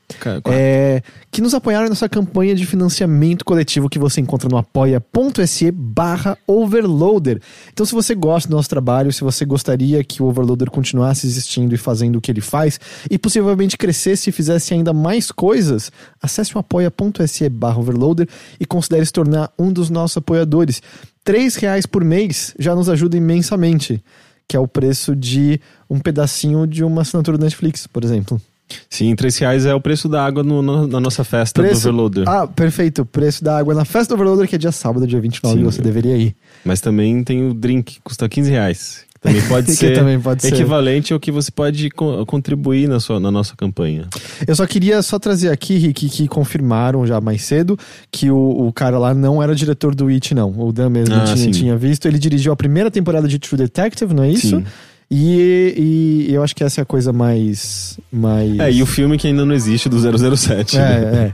É, 0.45 1.01
que 1.29 1.41
nos 1.41 1.53
apoiaram 1.53 1.89
nessa 1.89 2.07
campanha 2.07 2.55
de 2.55 2.65
financiamento 2.65 3.43
coletivo 3.43 3.89
que 3.89 3.99
você 3.99 4.21
encontra 4.21 4.47
no 4.49 4.57
apoia.se 4.57 5.69
barra 5.71 6.37
overloader. 6.47 7.41
Então 7.73 7.85
se 7.85 7.93
você 7.93 8.15
gosta 8.15 8.47
do 8.49 8.55
nosso 8.55 8.69
trabalho, 8.69 9.11
se 9.11 9.21
você 9.21 9.43
gostaria 9.45 10.03
que 10.03 10.23
o 10.23 10.27
Overloader 10.27 10.71
continuasse 10.71 11.27
existindo 11.27 11.75
e 11.75 11.77
fazendo 11.77 12.15
o 12.17 12.21
que 12.21 12.31
ele 12.31 12.41
faz, 12.41 12.79
e 13.09 13.17
possivelmente 13.17 13.77
crescesse 13.77 14.29
e 14.29 14.33
fizesse 14.33 14.73
ainda 14.73 14.93
mais 14.93 15.31
coisas, 15.31 15.91
acesse 16.21 16.55
o 16.55 16.59
apoia.se 16.59 17.49
barra 17.49 17.79
overloader 17.79 18.27
e 18.59 18.65
considere 18.65 19.05
se 19.05 19.11
tornar 19.11 19.51
um 19.59 19.71
dos 19.73 19.89
nossos 19.89 20.17
apoiadores. 20.17 20.81
Três 21.23 21.55
reais 21.55 21.85
por 21.85 22.03
mês 22.03 22.53
já 22.57 22.73
nos 22.75 22.89
ajuda 22.89 23.15
imensamente, 23.17 24.03
que 24.47 24.55
é 24.57 24.59
o 24.59 24.67
preço 24.67 25.15
de 25.15 25.59
um 25.89 25.99
pedacinho 25.99 26.65
de 26.65 26.83
uma 26.83 27.01
assinatura 27.01 27.37
do 27.37 27.43
Netflix, 27.43 27.85
por 27.87 28.03
exemplo. 28.03 28.41
Sim, 28.89 29.13
3 29.15 29.37
reais 29.37 29.65
é 29.65 29.75
o 29.75 29.81
preço 29.81 30.07
da 30.07 30.25
água 30.25 30.43
no- 30.43 30.61
no- 30.61 30.87
na 30.87 30.99
nossa 30.99 31.25
festa 31.25 31.61
do 31.61 31.67
Overloader. 31.89 32.23
Ah, 32.27 32.47
perfeito. 32.47 33.05
Preço 33.05 33.43
da 33.43 33.57
água 33.57 33.73
na 33.73 33.83
festa 33.83 34.15
do 34.15 34.21
Overloader, 34.21 34.47
que 34.47 34.55
é 34.55 34.57
dia 34.57 34.71
sábado, 34.71 35.05
dia 35.05 35.19
29, 35.19 35.57
Sim. 35.57 35.63
você 35.65 35.81
deveria 35.81 36.15
ir. 36.17 36.33
Mas 36.63 36.79
também 36.79 37.21
tem 37.21 37.45
o 37.49 37.53
drink, 37.53 37.99
custa 38.01 38.29
15 38.29 38.49
reais. 38.49 39.03
Também 39.21 39.41
pode 39.43 39.71
ser 39.75 39.93
também 39.93 40.19
pode 40.19 40.41
ser. 40.41 40.53
equivalente 40.53 41.13
ao 41.13 41.19
que 41.19 41.31
você 41.31 41.51
pode 41.51 41.89
co- 41.91 42.25
contribuir 42.25 42.87
na, 42.89 42.99
sua, 42.99 43.19
na 43.19 43.29
nossa 43.29 43.55
campanha. 43.55 44.07
Eu 44.47 44.55
só 44.55 44.65
queria 44.65 45.01
só 45.03 45.19
trazer 45.19 45.49
aqui, 45.49 45.77
Rick, 45.77 46.09
que 46.09 46.27
confirmaram 46.27 47.05
já 47.05 47.21
mais 47.21 47.43
cedo 47.43 47.77
que 48.11 48.31
o, 48.31 48.37
o 48.67 48.73
cara 48.73 48.97
lá 48.97 49.13
não 49.13 49.41
era 49.41 49.53
diretor 49.53 49.93
do 49.93 50.07
It, 50.07 50.33
não. 50.33 50.49
O 50.59 50.71
Dan 50.73 50.89
mesmo 50.89 51.13
Ah, 51.13 51.23
tinha, 51.25 51.51
tinha 51.51 51.77
visto. 51.77 52.07
Ele 52.07 52.17
dirigiu 52.17 52.51
a 52.51 52.55
primeira 52.55 52.89
temporada 52.89 53.27
de 53.27 53.37
True 53.37 53.57
Detective, 53.59 54.11
não 54.13 54.23
é 54.23 54.31
isso? 54.31 54.57
Sim. 54.57 54.65
E, 55.13 56.27
e 56.29 56.33
eu 56.33 56.41
acho 56.41 56.55
que 56.55 56.63
essa 56.63 56.79
é 56.79 56.83
a 56.83 56.85
coisa 56.85 57.11
mais. 57.13 57.99
mais... 58.11 58.57
É, 58.59 58.71
e 58.71 58.81
o 58.81 58.85
filme 58.85 59.17
que 59.17 59.27
ainda 59.27 59.45
não 59.45 59.53
existe 59.53 59.87
do 59.89 59.97
007. 60.37 60.77
né? 60.77 60.83
É, 60.83 61.33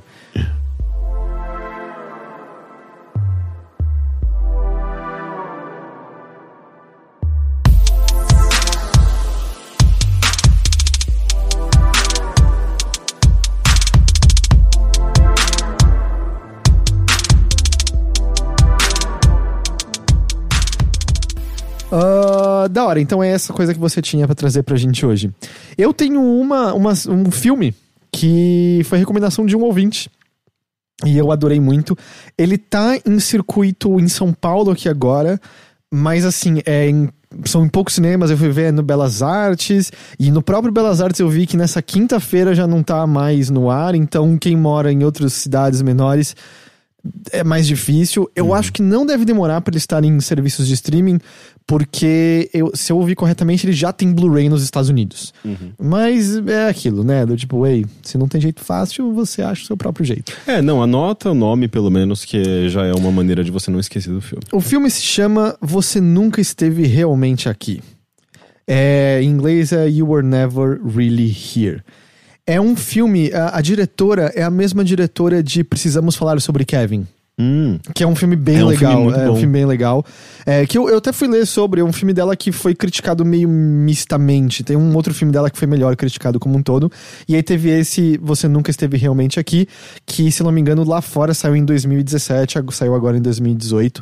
Ah, 21.91 22.67
da 22.69 22.85
hora, 22.85 22.99
então 22.99 23.23
é 23.23 23.29
essa 23.29 23.53
coisa 23.53 23.73
que 23.73 23.79
você 23.79 24.01
tinha 24.01 24.25
pra 24.25 24.35
trazer 24.35 24.63
pra 24.63 24.75
gente 24.75 25.05
hoje. 25.05 25.31
Eu 25.77 25.93
tenho 25.93 26.21
uma, 26.21 26.73
uma- 26.73 26.93
um 27.09 27.31
filme 27.31 27.73
que 28.11 28.81
foi 28.85 28.97
recomendação 28.97 29.45
de 29.45 29.55
um 29.55 29.61
ouvinte. 29.63 30.09
E 31.05 31.15
eu 31.17 31.31
adorei 31.31 31.59
muito. 31.59 31.95
Ele 32.37 32.57
tá 32.57 32.97
em 33.05 33.19
circuito 33.19 33.99
em 33.99 34.07
São 34.07 34.33
Paulo 34.33 34.71
aqui 34.71 34.89
agora, 34.89 35.39
mas 35.93 36.25
assim, 36.25 36.59
é 36.65 36.89
em- 36.89 37.09
são 37.45 37.63
em 37.65 37.69
poucos 37.69 37.93
cinemas, 37.93 38.31
eu 38.31 38.37
fui 38.37 38.49
ver 38.49 38.73
no 38.73 38.81
Belas 38.81 39.21
Artes, 39.21 39.91
e 40.19 40.31
no 40.31 40.41
próprio 40.41 40.73
Belas 40.73 40.99
Artes 41.01 41.19
eu 41.19 41.29
vi 41.29 41.45
que 41.45 41.55
nessa 41.57 41.81
quinta-feira 41.81 42.55
já 42.55 42.65
não 42.65 42.81
tá 42.81 43.05
mais 43.05 43.49
no 43.49 43.69
ar, 43.69 43.93
então 43.95 44.37
quem 44.37 44.55
mora 44.57 44.91
em 44.91 45.03
outras 45.03 45.33
cidades 45.33 45.81
menores 45.81 46.35
é 47.31 47.43
mais 47.43 47.67
difícil. 47.67 48.29
Eu 48.35 48.53
acho 48.53 48.73
que 48.73 48.81
não 48.81 49.05
deve 49.05 49.23
demorar 49.23 49.61
para 49.61 49.71
ele 49.73 49.77
estar 49.77 50.03
em 50.03 50.19
serviços 50.19 50.67
de 50.67 50.73
streaming, 50.73 51.19
porque 51.67 52.49
eu- 52.53 52.71
se 52.73 52.91
eu 52.93 52.97
ouvi 52.97 53.13
corretamente, 53.13 53.65
ele 53.65 53.73
já 53.73 53.91
tem 53.91 54.11
Blu-ray 54.13 54.47
nos 54.47 54.63
Estados 54.63 54.89
Unidos. 54.89 55.33
Uhum. 55.43 55.73
Mas 55.77 56.37
é 56.47 56.69
aquilo, 56.69 57.03
né? 57.03 57.25
Do 57.25 57.35
tipo, 57.35 57.67
ei, 57.67 57.85
se 58.01 58.17
não 58.17 58.25
tem 58.27 58.39
jeito 58.39 58.61
fácil, 58.63 59.13
você 59.13 59.41
acha 59.41 59.63
o 59.63 59.65
seu 59.65 59.75
próprio 59.77 60.05
jeito. 60.05 60.31
É, 60.47 60.61
não, 60.61 60.81
anota 60.81 61.29
o 61.29 61.33
nome 61.35 61.67
pelo 61.67 61.91
menos, 61.91 62.23
que 62.23 62.69
já 62.69 62.85
é 62.85 62.93
uma 62.93 63.11
maneira 63.11 63.43
de 63.43 63.51
você 63.51 63.69
não 63.69 63.79
esquecer 63.81 64.11
do 64.13 64.21
filme. 64.21 64.43
O 64.53 64.61
filme 64.61 64.89
se 64.89 65.01
chama 65.01 65.57
Você 65.61 65.99
Nunca 65.99 66.39
Esteve 66.39 66.87
Realmente 66.87 67.49
Aqui. 67.49 67.81
É, 68.65 69.19
em 69.21 69.29
inglês 69.29 69.71
é 69.71 69.89
You 69.89 70.09
Were 70.09 70.25
Never 70.25 70.79
Really 70.83 71.29
Here. 71.55 71.81
É 72.45 72.61
um 72.61 72.75
filme, 72.77 73.29
a, 73.33 73.57
a 73.57 73.61
diretora 73.61 74.31
é 74.33 74.41
a 74.41 74.49
mesma 74.49 74.83
diretora 74.85 75.43
de 75.43 75.65
Precisamos 75.65 76.15
Falar 76.15 76.39
sobre 76.39 76.63
Kevin. 76.63 77.05
Hum, 77.39 77.77
Que 77.93 78.03
é 78.03 78.07
um 78.07 78.15
filme 78.15 78.35
bem 78.35 78.57
É 78.57 78.63
um 78.63 78.67
legal. 78.69 78.91
filme 79.03 79.17
é 79.17 79.29
um 79.29 79.35
filme 79.35 79.53
bem 79.53 79.65
legal. 79.65 80.03
É, 80.43 80.65
que 80.65 80.75
eu, 80.77 80.89
eu 80.89 80.97
até 80.97 81.13
fui 81.13 81.27
ler 81.27 81.45
sobre, 81.45 81.81
é 81.81 81.83
um 81.83 81.93
filme 81.93 82.11
dela 82.11 82.35
que 82.35 82.51
foi 82.51 82.73
criticado 82.73 83.23
meio 83.23 83.47
mistamente. 83.47 84.63
Tem 84.63 84.75
um 84.75 84.95
outro 84.95 85.13
filme 85.13 85.31
dela 85.31 85.49
que 85.51 85.57
foi 85.57 85.67
melhor 85.67 85.95
criticado 85.95 86.39
como 86.39 86.57
um 86.57 86.63
todo. 86.63 86.91
E 87.27 87.35
aí 87.35 87.43
teve 87.43 87.69
esse 87.69 88.17
Você 88.23 88.47
Nunca 88.47 88.71
Esteve 88.71 88.97
Realmente 88.97 89.39
Aqui, 89.39 89.67
que, 90.05 90.31
se 90.31 90.41
não 90.41 90.51
me 90.51 90.59
engano, 90.59 90.83
lá 90.83 90.99
fora 90.99 91.33
saiu 91.35 91.55
em 91.55 91.63
2017, 91.63 92.57
ag- 92.57 92.73
saiu 92.73 92.95
agora 92.95 93.15
em 93.17 93.21
2018. 93.21 94.01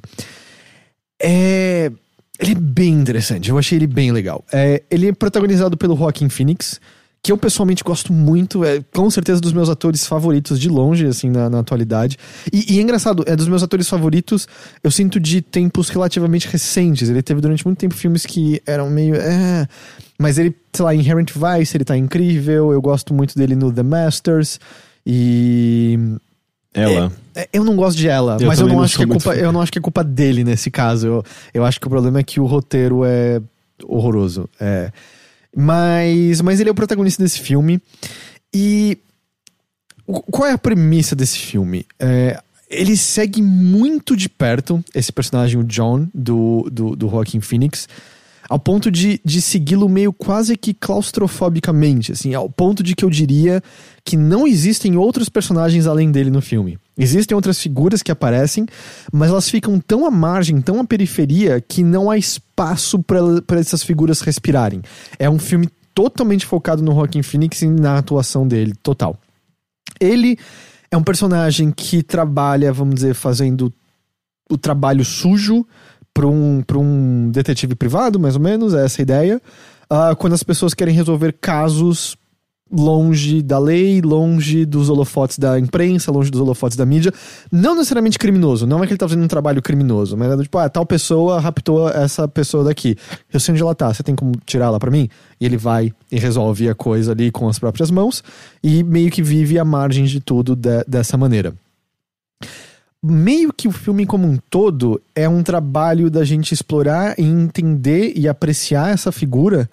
É. 1.21 1.91
Ele 2.37 2.51
é 2.51 2.55
bem 2.55 2.93
interessante, 2.93 3.49
eu 3.49 3.57
achei 3.57 3.77
ele 3.77 3.87
bem 3.87 4.11
legal. 4.11 4.43
É, 4.51 4.83
ele 4.91 5.07
é 5.07 5.13
protagonizado 5.13 5.77
pelo 5.77 5.95
Joaquin 5.95 6.27
Phoenix, 6.27 6.81
que 7.25 7.31
eu 7.31 7.37
pessoalmente 7.39 7.83
gosto 7.83 8.13
muito, 8.13 8.63
é 8.63 8.83
com 8.93 9.09
certeza 9.09 9.41
dos 9.41 9.51
meus 9.51 9.67
atores 9.67 10.05
favoritos 10.05 10.59
de 10.59 10.69
longe, 10.69 11.07
assim, 11.07 11.27
na, 11.27 11.49
na 11.49 11.57
atualidade. 11.57 12.19
E, 12.53 12.75
e, 12.75 12.77
é 12.77 12.83
engraçado, 12.83 13.23
é 13.25 13.35
dos 13.35 13.47
meus 13.47 13.63
atores 13.63 13.89
favoritos, 13.89 14.47
eu 14.83 14.91
sinto 14.91 15.19
de 15.19 15.41
tempos 15.41 15.89
relativamente 15.89 16.47
recentes. 16.47 17.09
Ele 17.09 17.23
teve 17.23 17.41
durante 17.41 17.65
muito 17.65 17.79
tempo 17.79 17.95
filmes 17.95 18.27
que 18.27 18.61
eram 18.63 18.91
meio. 18.91 19.15
É, 19.15 19.67
mas 20.19 20.37
ele, 20.37 20.55
sei 20.71 20.85
lá, 20.85 20.93
Inherent 20.93 21.31
Vice, 21.31 21.75
ele 21.75 21.83
tá 21.83 21.97
incrível, 21.97 22.71
eu 22.71 22.79
gosto 22.79 23.11
muito 23.11 23.35
dele 23.35 23.55
no 23.55 23.73
The 23.73 23.81
Masters. 23.81 24.59
E. 25.03 25.97
Ela. 26.75 27.11
É, 27.33 27.41
é 27.41 27.49
eu 27.53 27.63
não 27.63 27.75
gosto 27.75 27.97
de 27.97 28.07
ela, 28.07 28.37
eu 28.39 28.45
mas 28.45 28.59
eu 28.59 28.67
não, 28.67 28.75
não 28.75 28.83
acho 28.83 28.97
que 28.97 29.03
é 29.03 29.07
culpa, 29.07 29.35
eu 29.35 29.51
não 29.51 29.61
acho 29.61 29.71
que 29.71 29.79
é 29.79 29.81
culpa 29.81 30.03
dele 30.03 30.43
nesse 30.43 30.69
caso. 30.69 31.07
Eu, 31.07 31.23
eu 31.55 31.65
acho 31.65 31.79
que 31.79 31.87
o 31.87 31.89
problema 31.89 32.19
é 32.19 32.23
que 32.23 32.39
o 32.39 32.45
roteiro 32.45 33.03
é 33.03 33.41
horroroso. 33.83 34.47
É. 34.59 34.91
Mas, 35.55 36.41
mas 36.41 36.59
ele 36.59 36.69
é 36.69 36.71
o 36.71 36.75
protagonista 36.75 37.23
desse 37.23 37.39
filme. 37.39 37.81
E 38.53 38.97
qual 40.05 40.47
é 40.47 40.51
a 40.51 40.57
premissa 40.57 41.15
desse 41.15 41.37
filme? 41.37 41.85
É, 41.99 42.39
ele 42.69 42.97
segue 42.97 43.41
muito 43.41 44.15
de 44.15 44.27
perto 44.27 44.83
esse 44.93 45.11
personagem, 45.11 45.59
o 45.59 45.63
John, 45.63 46.07
do, 46.13 46.67
do, 46.71 46.95
do 46.95 47.09
Joaquin 47.09 47.39
Phoenix, 47.39 47.87
ao 48.47 48.59
ponto 48.59 48.91
de, 48.91 49.19
de 49.23 49.41
segui-lo 49.41 49.89
meio 49.89 50.13
quase 50.13 50.55
que 50.55 50.73
claustrofobicamente, 50.73 52.11
assim, 52.11 52.33
ao 52.33 52.49
ponto 52.49 52.83
de 52.83 52.95
que 52.95 53.03
eu 53.03 53.09
diria 53.09 53.63
que 54.03 54.15
não 54.17 54.45
existem 54.45 54.97
outros 54.97 55.29
personagens 55.29 55.87
além 55.87 56.11
dele 56.11 56.29
no 56.29 56.41
filme. 56.41 56.77
Existem 56.97 57.35
outras 57.35 57.59
figuras 57.61 58.01
que 58.01 58.11
aparecem, 58.11 58.65
mas 59.11 59.29
elas 59.29 59.49
ficam 59.49 59.79
tão 59.79 60.05
à 60.05 60.11
margem, 60.11 60.61
tão 60.61 60.79
à 60.79 60.85
periferia, 60.85 61.59
que 61.59 61.83
não 61.83 62.09
há 62.09 62.17
espaço 62.17 63.03
para 63.03 63.59
essas 63.59 63.83
figuras 63.83 64.21
respirarem. 64.21 64.81
É 65.19 65.29
um 65.29 65.39
filme 65.39 65.67
totalmente 65.93 66.45
focado 66.45 66.81
no 66.81 66.93
Joaquin 66.93 67.21
Phoenix 67.21 67.61
e 67.61 67.67
na 67.67 67.97
atuação 67.97 68.47
dele, 68.47 68.73
total. 68.81 69.17
Ele 69.99 70.37
é 70.89 70.97
um 70.97 71.03
personagem 71.03 71.71
que 71.71 72.01
trabalha, 72.01 72.71
vamos 72.71 72.95
dizer, 72.95 73.13
fazendo 73.13 73.73
o 74.49 74.57
trabalho 74.57 75.03
sujo 75.03 75.65
para 76.13 76.27
um, 76.27 76.63
um 76.75 77.29
detetive 77.29 77.75
privado, 77.75 78.17
mais 78.17 78.35
ou 78.35 78.41
menos, 78.41 78.73
é 78.73 78.85
essa 78.85 79.01
a 79.01 79.03
ideia. 79.03 79.41
Uh, 79.91 80.15
quando 80.15 80.33
as 80.33 80.43
pessoas 80.43 80.73
querem 80.73 80.95
resolver 80.95 81.33
casos 81.41 82.17
longe 82.71 83.41
da 83.41 83.59
lei, 83.59 84.01
longe 84.01 84.65
dos 84.65 84.89
holofotes 84.89 85.37
da 85.37 85.59
imprensa, 85.59 86.11
longe 86.11 86.31
dos 86.31 86.41
holofotes 86.41 86.75
da 86.75 86.85
mídia. 86.85 87.13
Não 87.51 87.75
necessariamente 87.75 88.17
criminoso, 88.17 88.65
não 88.65 88.83
é 88.83 88.87
que 88.87 88.93
ele 88.93 88.97
tá 88.97 89.07
fazendo 89.07 89.23
um 89.23 89.27
trabalho 89.27 89.61
criminoso, 89.61 90.17
mas 90.17 90.31
é 90.31 90.43
tipo, 90.43 90.57
ah, 90.57 90.67
tal 90.67 90.85
pessoa 90.85 91.39
raptou 91.39 91.89
essa 91.89 92.27
pessoa 92.27 92.63
daqui. 92.63 92.97
Eu 93.31 93.39
sei 93.39 93.53
onde 93.53 93.61
ela 93.61 93.75
tá, 93.75 93.93
você 93.93 94.03
tem 94.03 94.15
como 94.15 94.33
tirar 94.45 94.65
ela 94.65 94.79
para 94.79 94.91
mim? 94.91 95.07
E 95.39 95.45
ele 95.45 95.57
vai 95.57 95.93
e 96.11 96.19
resolve 96.19 96.67
a 96.67 96.75
coisa 96.75 97.11
ali 97.11 97.31
com 97.31 97.47
as 97.47 97.59
próprias 97.59 97.91
mãos 97.91 98.23
e 98.63 98.83
meio 98.83 99.11
que 99.11 99.21
vive 99.21 99.59
à 99.59 99.65
margem 99.65 100.05
de 100.05 100.19
tudo 100.19 100.55
de, 100.55 100.83
dessa 100.87 101.17
maneira 101.17 101.53
meio 103.07 103.53
que 103.53 103.67
o 103.67 103.71
filme 103.71 104.03
como 104.03 104.27
um 104.27 104.37
todo 104.49 104.99
é 105.13 105.29
um 105.29 105.43
trabalho 105.43 106.09
da 106.09 106.23
gente 106.23 106.53
explorar 106.53 107.13
e 107.19 107.23
entender 107.23 108.13
e 108.15 108.27
apreciar 108.27 108.91
essa 108.91 109.11
figura, 109.11 109.69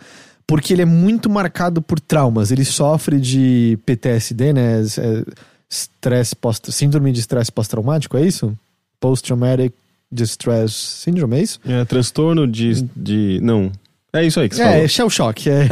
porque 0.52 0.74
ele 0.74 0.82
é 0.82 0.84
muito 0.84 1.30
marcado 1.30 1.80
por 1.80 1.98
traumas. 1.98 2.50
Ele 2.50 2.62
sofre 2.62 3.18
de 3.18 3.78
PTSD, 3.86 4.52
né? 4.52 4.82
É, 4.82 5.24
stress 5.70 6.36
post, 6.36 6.70
síndrome 6.70 7.10
de 7.10 7.20
estresse 7.20 7.50
pós-traumático, 7.50 8.18
é 8.18 8.26
isso? 8.26 8.54
Post-traumatic 9.00 9.72
distress 10.10 10.74
syndrome, 10.74 11.38
é 11.38 11.42
isso? 11.42 11.58
É, 11.64 11.82
transtorno 11.86 12.46
de, 12.46 12.82
de 12.94 13.40
não, 13.42 13.72
é 14.12 14.26
isso 14.26 14.40
aí 14.40 14.48
que 14.50 14.56
você 14.56 14.62
é, 14.62 14.66
falou. 14.66 14.84
É, 14.84 14.88
shell 14.88 15.08
shock. 15.08 15.48
É. 15.48 15.62
é. 15.62 15.68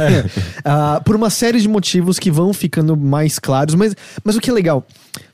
uh, 0.67 1.01
por 1.05 1.15
uma 1.15 1.29
série 1.29 1.61
de 1.61 1.69
motivos 1.69 2.17
que 2.17 2.31
vão 2.31 2.51
ficando 2.51 2.97
mais 2.97 3.37
claros. 3.37 3.75
Mas, 3.75 3.95
mas 4.23 4.35
o 4.35 4.41
que 4.41 4.49
é 4.49 4.53
legal, 4.53 4.83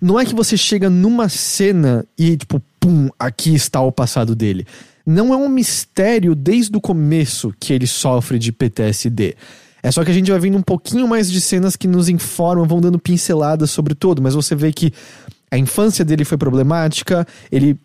não 0.01 0.19
é 0.19 0.25
que 0.25 0.35
você 0.35 0.57
chega 0.57 0.89
numa 0.89 1.29
cena 1.29 2.05
e, 2.17 2.35
tipo, 2.35 2.61
pum, 2.81 3.07
aqui 3.17 3.55
está 3.55 3.79
o 3.79 3.93
passado 3.93 4.35
dele. 4.35 4.67
Não 5.07 5.33
é 5.33 5.37
um 5.37 5.47
mistério 5.47 6.35
desde 6.35 6.75
o 6.75 6.81
começo 6.81 7.53
que 7.57 7.71
ele 7.71 7.87
sofre 7.87 8.37
de 8.37 8.51
PTSD. 8.51 9.35
É 9.81 9.89
só 9.89 10.03
que 10.03 10.11
a 10.11 10.13
gente 10.13 10.29
vai 10.29 10.37
vendo 10.37 10.57
um 10.57 10.61
pouquinho 10.61 11.07
mais 11.07 11.31
de 11.31 11.39
cenas 11.39 11.77
que 11.77 11.87
nos 11.87 12.09
informam, 12.09 12.67
vão 12.67 12.81
dando 12.81 12.99
pinceladas 12.99 13.71
sobre 13.71 13.95
tudo, 13.95 14.21
mas 14.21 14.33
você 14.33 14.53
vê 14.53 14.73
que 14.73 14.91
a 15.49 15.57
infância 15.57 16.03
dele 16.03 16.25
foi 16.25 16.37
problemática, 16.37 17.25
ele 17.49 17.79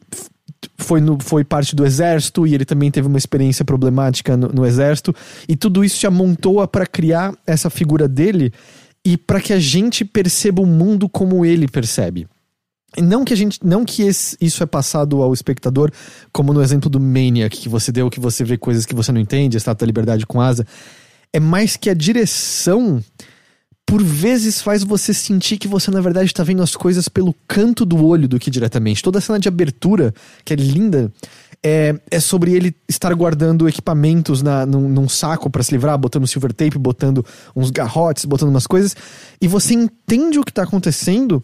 foi, 0.76 1.00
no, 1.00 1.16
foi 1.20 1.44
parte 1.44 1.76
do 1.76 1.86
exército 1.86 2.44
e 2.44 2.56
ele 2.56 2.64
também 2.64 2.90
teve 2.90 3.06
uma 3.06 3.18
experiência 3.18 3.64
problemática 3.64 4.36
no, 4.36 4.48
no 4.48 4.66
exército. 4.66 5.14
E 5.48 5.54
tudo 5.54 5.84
isso 5.84 5.98
se 5.98 6.08
amontoa 6.08 6.66
para 6.66 6.86
criar 6.86 7.32
essa 7.46 7.70
figura 7.70 8.08
dele 8.08 8.52
e 9.04 9.16
para 9.16 9.40
que 9.40 9.52
a 9.52 9.60
gente 9.60 10.04
perceba 10.04 10.60
o 10.60 10.66
mundo 10.66 11.08
como 11.08 11.46
ele 11.46 11.68
percebe. 11.68 12.26
Não 12.98 13.24
que 13.24 13.32
a 13.32 13.36
gente, 13.36 13.58
não 13.64 13.84
que 13.84 14.02
esse, 14.02 14.36
isso 14.40 14.62
é 14.62 14.66
passado 14.66 15.22
ao 15.22 15.32
espectador, 15.32 15.90
como 16.32 16.52
no 16.52 16.62
exemplo 16.62 16.90
do 16.90 17.00
Maniac 17.00 17.56
que 17.56 17.68
você 17.68 17.90
deu, 17.90 18.10
que 18.10 18.20
você 18.20 18.44
vê 18.44 18.58
coisas 18.58 18.84
que 18.84 18.94
você 18.94 19.10
não 19.10 19.20
entende, 19.20 19.56
a 19.56 19.58
Estátua 19.58 19.86
da 19.86 19.86
Liberdade 19.86 20.26
com 20.26 20.40
asa. 20.40 20.66
É 21.32 21.40
mais 21.40 21.76
que 21.76 21.88
a 21.88 21.94
direção 21.94 23.02
por 23.86 24.02
vezes 24.02 24.62
faz 24.62 24.82
você 24.82 25.12
sentir 25.12 25.58
que 25.58 25.68
você, 25.68 25.90
na 25.90 26.00
verdade, 26.00 26.26
está 26.26 26.42
vendo 26.42 26.62
as 26.62 26.74
coisas 26.74 27.08
pelo 27.08 27.34
canto 27.46 27.84
do 27.84 28.04
olho 28.04 28.28
do 28.28 28.38
que 28.38 28.50
diretamente. 28.50 29.02
Toda 29.02 29.18
a 29.18 29.20
cena 29.20 29.38
de 29.38 29.48
abertura, 29.48 30.14
que 30.44 30.52
é 30.52 30.56
linda, 30.56 31.12
é, 31.62 31.94
é 32.10 32.18
sobre 32.18 32.52
ele 32.52 32.74
estar 32.88 33.12
guardando 33.14 33.68
equipamentos 33.68 34.42
na, 34.42 34.64
num, 34.64 34.88
num 34.88 35.08
saco 35.08 35.50
para 35.50 35.62
se 35.62 35.72
livrar, 35.72 35.98
botando 35.98 36.26
silver 36.26 36.52
tape, 36.52 36.78
botando 36.78 37.24
uns 37.54 37.70
garrotes, 37.70 38.24
botando 38.24 38.48
umas 38.48 38.66
coisas. 38.66 38.96
E 39.40 39.46
você 39.46 39.74
entende 39.74 40.38
o 40.38 40.44
que 40.44 40.50
está 40.50 40.62
acontecendo, 40.62 41.42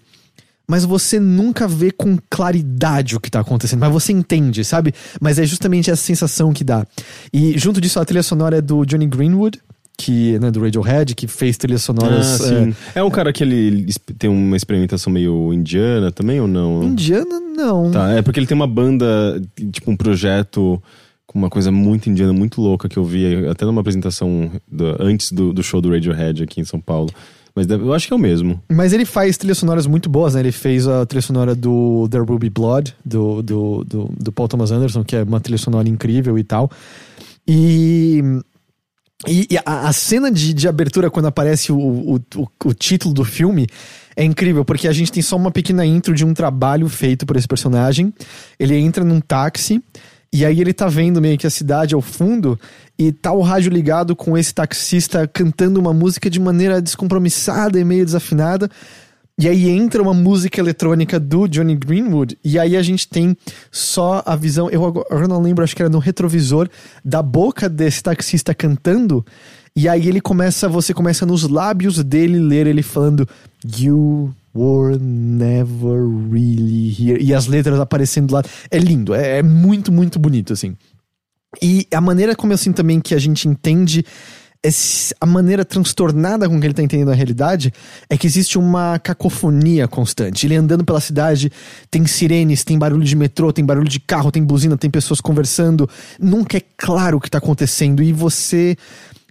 mas 0.69 0.85
você 0.85 1.19
nunca 1.19 1.67
vê 1.67 1.91
com 1.91 2.19
claridade 2.29 3.17
o 3.17 3.21
que 3.21 3.31
tá 3.31 3.41
acontecendo. 3.41 3.81
Mas 3.81 3.91
você 3.91 4.13
entende, 4.13 4.63
sabe? 4.65 4.93
Mas 5.19 5.39
é 5.39 5.47
justamente 5.47 5.91
essa 5.91 6.03
sensação 6.03 6.53
que 6.53 6.63
dá. 6.63 6.87
E 7.33 7.59
junto 7.59 7.81
disso, 7.81 7.99
a 7.99 8.05
trilha 8.05 8.23
sonora 8.23 8.59
é 8.59 8.61
do 8.61 8.85
Johnny 8.85 9.07
Greenwood, 9.07 9.59
que, 9.97 10.39
né, 10.39 10.51
do 10.51 10.61
Radiohead, 10.61 11.15
que 11.15 11.27
fez 11.27 11.57
trilhas 11.57 11.83
sonoras. 11.83 12.43
Ah. 12.43 12.55
É... 12.95 13.01
é 13.01 13.03
um 13.03 13.11
cara 13.11 13.33
que 13.33 13.43
ele 13.43 13.87
tem 14.19 14.29
uma 14.29 14.57
experimentação 14.57 15.13
meio 15.13 15.53
indiana 15.53 16.13
também 16.13 16.41
ou 16.41 16.47
não? 16.47 16.85
Indiana, 16.85 17.41
não. 17.41 17.91
Tá, 17.91 18.11
é 18.11 18.23
porque 18.23 18.39
ele 18.39 18.47
tem 18.47 18.55
uma 18.55 18.67
banda, 18.67 19.43
tipo 19.73 19.91
um 19.91 19.97
projeto 19.97 20.81
com 21.27 21.39
uma 21.39 21.51
coisa 21.51 21.71
muito 21.73 22.09
indiana, 22.09 22.33
muito 22.33 22.61
louca 22.61 22.89
que 22.89 22.97
eu 22.97 23.05
vi 23.05 23.47
até 23.49 23.65
numa 23.67 23.81
apresentação 23.81 24.51
do, 24.71 24.97
antes 25.01 25.33
do, 25.33 25.53
do 25.53 25.63
show 25.63 25.81
do 25.81 25.91
Radiohead 25.91 26.43
aqui 26.43 26.61
em 26.61 26.65
São 26.65 26.81
Paulo. 26.81 27.11
Mas 27.59 27.67
eu 27.69 27.93
acho 27.93 28.07
que 28.07 28.13
é 28.13 28.17
o 28.17 28.19
mesmo. 28.21 28.63
Mas 28.71 28.93
ele 28.93 29.05
faz 29.05 29.37
trilhas 29.37 29.59
sonoras 29.59 29.87
muito 29.87 30.09
boas, 30.09 30.35
né? 30.35 30.41
Ele 30.41 30.53
fez 30.53 30.87
a 30.87 31.05
trilha 31.05 31.23
sonora 31.23 31.57
do 31.57 32.09
Will 32.13 32.39
Be 32.39 32.49
Blood, 32.49 32.95
do, 33.05 33.43
do, 33.43 33.85
do, 33.85 34.11
do 34.17 34.33
Paul 34.33 34.47
Thomas 34.47 34.71
Anderson, 34.71 35.03
que 35.03 35.17
é 35.17 35.25
uma 35.25 35.41
trilha 35.41 35.59
sonora 35.59 35.89
incrível 35.89 36.39
e 36.39 36.45
tal. 36.45 36.71
E 37.47 38.23
e, 39.27 39.49
e 39.51 39.59
a, 39.59 39.89
a, 39.89 39.93
cena 39.93 40.31
de, 40.31 40.55
de 40.55 40.69
abertura, 40.69 41.11
quando 41.11 41.27
aparece 41.27 41.73
o, 41.73 41.79
o, 41.79 42.15
o, 42.37 42.47
o, 42.67 42.73
título 42.73 43.13
do 43.13 43.25
filme, 43.25 43.67
é 44.15 44.23
incrível, 44.23 44.65
porque 44.65 44.87
a 44.87 44.93
gente 44.93 45.11
tem 45.11 45.23
só 45.23 45.37
uma 45.37 45.51
pequena 45.51 45.85
intro 45.85 46.15
de 46.15 46.25
um 46.25 46.33
trabalho 46.33 46.89
feito 46.89 47.27
por 47.27 47.37
esse 47.37 47.49
personagem. 47.49 48.15
Ele 48.61 48.77
entra 48.77 49.03
num 49.03 49.21
táxi, 49.21 49.83
e 50.33 50.45
aí 50.45 50.61
ele 50.61 50.73
tá 50.73 50.89
vendo 50.89 51.21
meio 51.21 51.39
que 51.39 51.47
a 51.47 51.51
cidade 51.51 51.95
ao 51.95 52.03
fundo, 52.03 52.59
e 52.99 53.13
tá 53.13 53.33
o 53.33 53.41
rádio 53.41 53.73
ligado 53.73 54.15
com 54.15 54.37
esse 54.37 54.53
taxista 54.53 55.27
cantando 55.27 55.81
uma 55.81 55.95
música 55.95 56.29
de 56.29 56.39
maneira 56.39 56.83
descompromissada 56.83 57.79
e 57.79 57.85
meio 57.85 58.05
desafinada. 58.05 58.69
E 59.41 59.49
aí 59.49 59.69
entra 59.69 60.03
uma 60.03 60.13
música 60.13 60.61
eletrônica 60.61 61.21
do 61.21 61.47
Johnny 61.47 61.77
Greenwood, 61.77 62.37
e 62.45 62.59
aí 62.59 62.77
a 62.77 62.83
gente 62.83 63.09
tem 63.09 63.37
só 63.71 64.21
a 64.27 64.35
visão, 64.35 64.69
eu 64.69 64.85
agora 64.85 65.29
não 65.29 65.41
lembro, 65.41 65.63
acho 65.63 65.77
que 65.77 65.83
era 65.83 65.89
no 65.89 66.01
retrovisor, 66.01 66.69
da 67.05 67.23
boca 67.23 67.69
desse 67.69 68.03
taxista 68.03 68.53
cantando, 68.53 69.25
e 69.77 69.89
aí 69.89 70.09
ele 70.09 70.21
começa, 70.21 70.69
você 70.69 70.93
começa 70.93 71.25
nos 71.25 71.49
lábios 71.49 72.03
dele 72.03 72.41
ler 72.41 72.67
ele 72.67 72.83
falando 72.83 73.29
You 73.79 74.35
were 74.59 74.99
never 74.99 76.05
really 76.31 76.91
here. 76.91 77.23
E 77.23 77.33
as 77.33 77.47
letras 77.47 77.79
aparecendo 77.79 78.33
lá. 78.33 78.43
É 78.71 78.79
lindo, 78.79 79.15
é, 79.15 79.39
é 79.39 79.43
muito, 79.43 79.93
muito 79.93 80.19
bonito, 80.19 80.53
assim. 80.53 80.77
E 81.63 81.87
a 81.93 82.01
maneira 82.01 82.35
como 82.35 82.53
eu 82.53 82.59
sinto 82.59 82.77
também 82.77 83.01
que 83.01 83.15
a 83.15 83.19
gente 83.19 83.49
entende 83.49 84.05
a 85.21 85.25
maneira 85.27 85.65
transtornada 85.65 86.49
com 86.49 86.59
que 86.61 86.67
ele 86.67 86.75
tá 86.75 86.83
entendendo 86.83 87.13
a 87.13 87.15
realidade 87.15 87.73
é 88.11 88.19
que 88.19 88.27
existe 88.27 88.59
uma 88.59 88.99
cacofonia 88.99 89.87
constante. 89.87 90.47
Ele 90.47 90.57
andando 90.57 90.85
pela 90.85 91.01
cidade, 91.01 91.51
tem 91.91 92.05
sirenes, 92.07 92.65
tem 92.65 92.77
barulho 92.77 93.05
de 93.05 93.15
metrô, 93.15 93.53
tem 93.53 93.65
barulho 93.65 93.89
de 93.89 94.01
carro, 94.01 94.33
tem 94.33 94.43
buzina, 94.43 94.77
tem 94.77 94.91
pessoas 94.91 95.21
conversando. 95.21 95.89
Nunca 96.19 96.57
é 96.57 96.63
claro 96.77 97.19
o 97.19 97.21
que 97.21 97.31
tá 97.31 97.39
acontecendo 97.39 98.03
e 98.03 98.13
você 98.13 98.77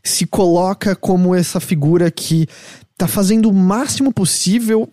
se 0.02 0.26
coloca 0.26 0.96
como 0.96 1.36
essa 1.36 1.60
figura 1.60 2.10
que 2.10 2.48
tá 2.98 3.08
fazendo 3.08 3.50
o 3.50 3.54
máximo 3.54 4.14
possível 4.14 4.90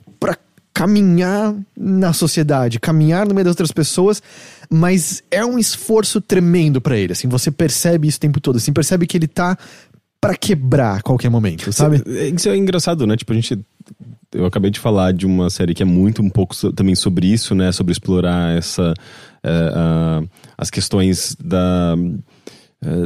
caminhar 0.75 1.55
na 1.77 2.13
sociedade, 2.13 2.81
caminhar 2.81 3.27
no 3.27 3.35
meio 3.35 3.45
das 3.45 3.53
outras 3.53 3.71
pessoas, 3.71 4.21
mas 4.69 5.23
é 5.31 5.45
um 5.45 5.57
esforço 5.57 6.21
tremendo 6.21 6.81
para 6.81 6.99
ele, 6.99 7.13
assim, 7.13 7.29
você 7.29 7.51
percebe 7.51 8.09
isso 8.09 8.19
o 8.19 8.21
tempo 8.21 8.41
todo, 8.41 8.57
assim, 8.57 8.73
percebe 8.73 9.07
que 9.07 9.17
ele 9.17 9.29
tá 9.29 9.57
para 10.25 10.35
quebrar 10.35 10.97
a 10.97 11.03
qualquer 11.03 11.29
momento, 11.31 11.71
sabe? 11.71 12.03
Isso 12.35 12.49
é 12.49 12.57
engraçado, 12.57 13.07
né? 13.07 13.15
Tipo, 13.15 13.33
a 13.33 13.37
gente. 13.37 13.59
Eu 14.33 14.47
acabei 14.47 14.71
de 14.71 14.81
falar 14.81 15.13
de 15.13 15.27
uma 15.27 15.51
série 15.51 15.75
que 15.75 15.83
é 15.83 15.87
muito 15.87 16.23
um 16.23 16.31
pouco 16.31 16.55
também 16.73 16.95
sobre 16.95 17.27
isso, 17.27 17.55
né? 17.55 17.71
Sobre 17.73 17.93
explorar 17.93 18.57
essa. 18.57 18.95
Uh, 19.45 20.25
uh, 20.25 20.31
as 20.57 20.71
questões 20.71 21.37
da. 21.39 21.95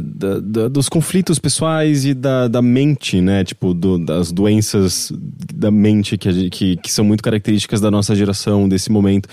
Da, 0.03 0.39
da, 0.39 0.67
dos 0.67 0.89
conflitos 0.89 1.39
pessoais 1.39 2.05
e 2.05 2.13
da, 2.13 2.47
da 2.47 2.61
mente, 2.61 3.21
né? 3.21 3.43
Tipo, 3.43 3.73
do, 3.73 3.97
das 3.97 4.31
doenças 4.31 5.11
da 5.53 5.71
mente 5.71 6.17
que, 6.17 6.49
que, 6.49 6.77
que 6.77 6.91
são 6.91 7.05
muito 7.05 7.23
características 7.23 7.81
da 7.81 7.89
nossa 7.89 8.15
geração, 8.15 8.67
desse 8.67 8.91
momento. 8.91 9.29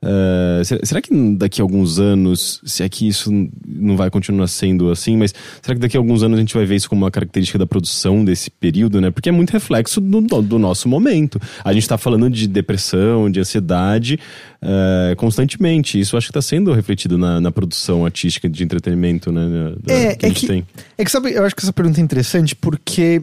Uh, 0.00 0.64
será, 0.84 1.02
que 1.02 1.12
daqui 1.36 1.60
a 1.60 1.64
alguns 1.64 1.98
anos, 1.98 2.60
se 2.64 2.84
é 2.84 2.88
que 2.88 3.08
isso 3.08 3.30
não 3.66 3.96
vai 3.96 4.08
continuar 4.10 4.46
sendo 4.46 4.92
assim, 4.92 5.16
mas 5.16 5.34
será 5.60 5.74
que 5.74 5.80
daqui 5.80 5.96
a 5.96 6.00
alguns 6.00 6.22
anos 6.22 6.38
a 6.38 6.40
gente 6.40 6.54
vai 6.54 6.64
ver 6.64 6.76
isso 6.76 6.88
como 6.88 7.04
uma 7.04 7.10
característica 7.10 7.58
da 7.58 7.66
produção 7.66 8.24
desse 8.24 8.48
período, 8.48 9.00
né? 9.00 9.10
Porque 9.10 9.28
é 9.28 9.32
muito 9.32 9.50
reflexo 9.50 10.00
do, 10.00 10.20
do 10.20 10.58
nosso 10.58 10.88
momento. 10.88 11.40
A 11.64 11.72
gente 11.72 11.82
está 11.82 11.98
falando 11.98 12.30
de 12.30 12.46
depressão, 12.46 13.28
de 13.28 13.40
ansiedade 13.40 14.20
uh, 14.62 15.16
constantemente. 15.16 15.98
Isso 15.98 16.16
acho 16.16 16.28
que 16.28 16.30
está 16.30 16.42
sendo 16.42 16.72
refletido 16.72 17.18
na, 17.18 17.40
na, 17.40 17.50
produção 17.50 18.04
artística 18.04 18.48
de 18.48 18.62
entretenimento, 18.62 19.32
né? 19.32 19.74
Da, 19.82 19.92
é, 19.92 20.14
que 20.14 20.26
é, 20.26 20.30
que, 20.30 20.64
é 20.98 21.04
que 21.04 21.10
sabe, 21.10 21.32
eu 21.32 21.44
acho 21.44 21.56
que 21.56 21.62
essa 21.62 21.72
pergunta 21.72 22.00
é 22.00 22.04
interessante 22.04 22.54
porque 22.54 23.20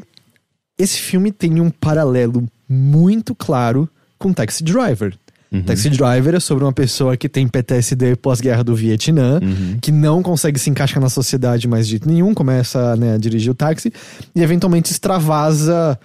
esse 0.77 0.99
filme 0.99 1.31
tem 1.31 1.61
um 1.61 1.69
paralelo 1.69 2.45
muito 2.67 3.33
claro 3.33 3.87
com 4.17 4.33
Taxi 4.33 4.61
Driver. 4.61 5.15
Uhum. 5.55 5.63
Taxi 5.63 5.89
Driver 5.89 6.35
é 6.35 6.39
sobre 6.39 6.63
uma 6.63 6.73
pessoa 6.73 7.15
que 7.15 7.29
tem 7.29 7.47
PTSD 7.47 8.15
pós-guerra 8.15 8.63
do 8.63 8.75
Vietnã, 8.75 9.39
uhum. 9.41 9.77
que 9.81 9.91
não 9.91 10.21
consegue 10.21 10.59
se 10.59 10.69
encaixar 10.69 11.01
na 11.01 11.09
sociedade 11.09 11.67
mais 11.67 11.85
de 11.85 11.91
jeito 11.91 12.07
nenhum, 12.07 12.33
começa 12.33 12.95
né, 12.95 13.15
a 13.15 13.17
dirigir 13.17 13.51
o 13.51 13.55
táxi 13.55 13.91
e 14.35 14.41
eventualmente 14.41 14.91
extravasa 14.91 15.97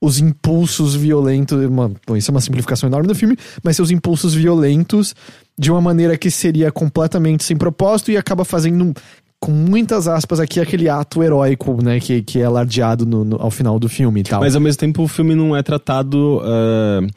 os 0.00 0.18
impulsos 0.18 0.94
violentos. 0.94 1.58
Uma, 1.64 1.90
bom, 2.06 2.16
isso 2.16 2.30
é 2.30 2.32
uma 2.32 2.40
simplificação 2.40 2.88
enorme 2.88 3.08
do 3.08 3.14
filme, 3.14 3.36
mas 3.62 3.76
seus 3.76 3.90
impulsos 3.90 4.34
violentos 4.34 5.14
de 5.58 5.70
uma 5.70 5.80
maneira 5.80 6.16
que 6.16 6.30
seria 6.30 6.70
completamente 6.70 7.44
sem 7.44 7.56
propósito 7.56 8.10
e 8.10 8.16
acaba 8.16 8.44
fazendo 8.44 8.92
com 9.38 9.52
muitas 9.52 10.08
aspas 10.08 10.40
aqui, 10.40 10.60
aquele 10.60 10.88
ato 10.88 11.22
heróico, 11.22 11.82
né, 11.82 12.00
que, 12.00 12.22
que 12.22 12.40
é 12.40 12.44
alardeado 12.44 13.04
no, 13.04 13.24
no, 13.24 13.36
ao 13.40 13.50
final 13.50 13.78
do 13.78 13.88
filme 13.88 14.20
e 14.20 14.22
tal. 14.22 14.40
Mas 14.40 14.54
ao 14.54 14.60
mesmo 14.60 14.80
tempo 14.80 15.02
o 15.02 15.08
filme 15.08 15.34
não 15.34 15.54
é 15.54 15.62
tratado. 15.62 16.38
Uh, 16.38 17.06
uh, 17.06 17.10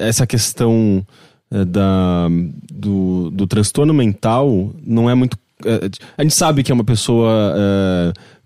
essa 0.00 0.26
questão 0.26 1.04
uh, 1.50 1.64
da, 1.64 2.28
do, 2.72 3.30
do 3.30 3.46
transtorno 3.46 3.94
mental 3.94 4.72
não 4.84 5.08
é 5.08 5.14
muito. 5.14 5.36
a 6.16 6.22
gente 6.22 6.34
sabe 6.34 6.62
que 6.62 6.72
é 6.72 6.74
uma 6.74 6.84
pessoa 6.84 7.54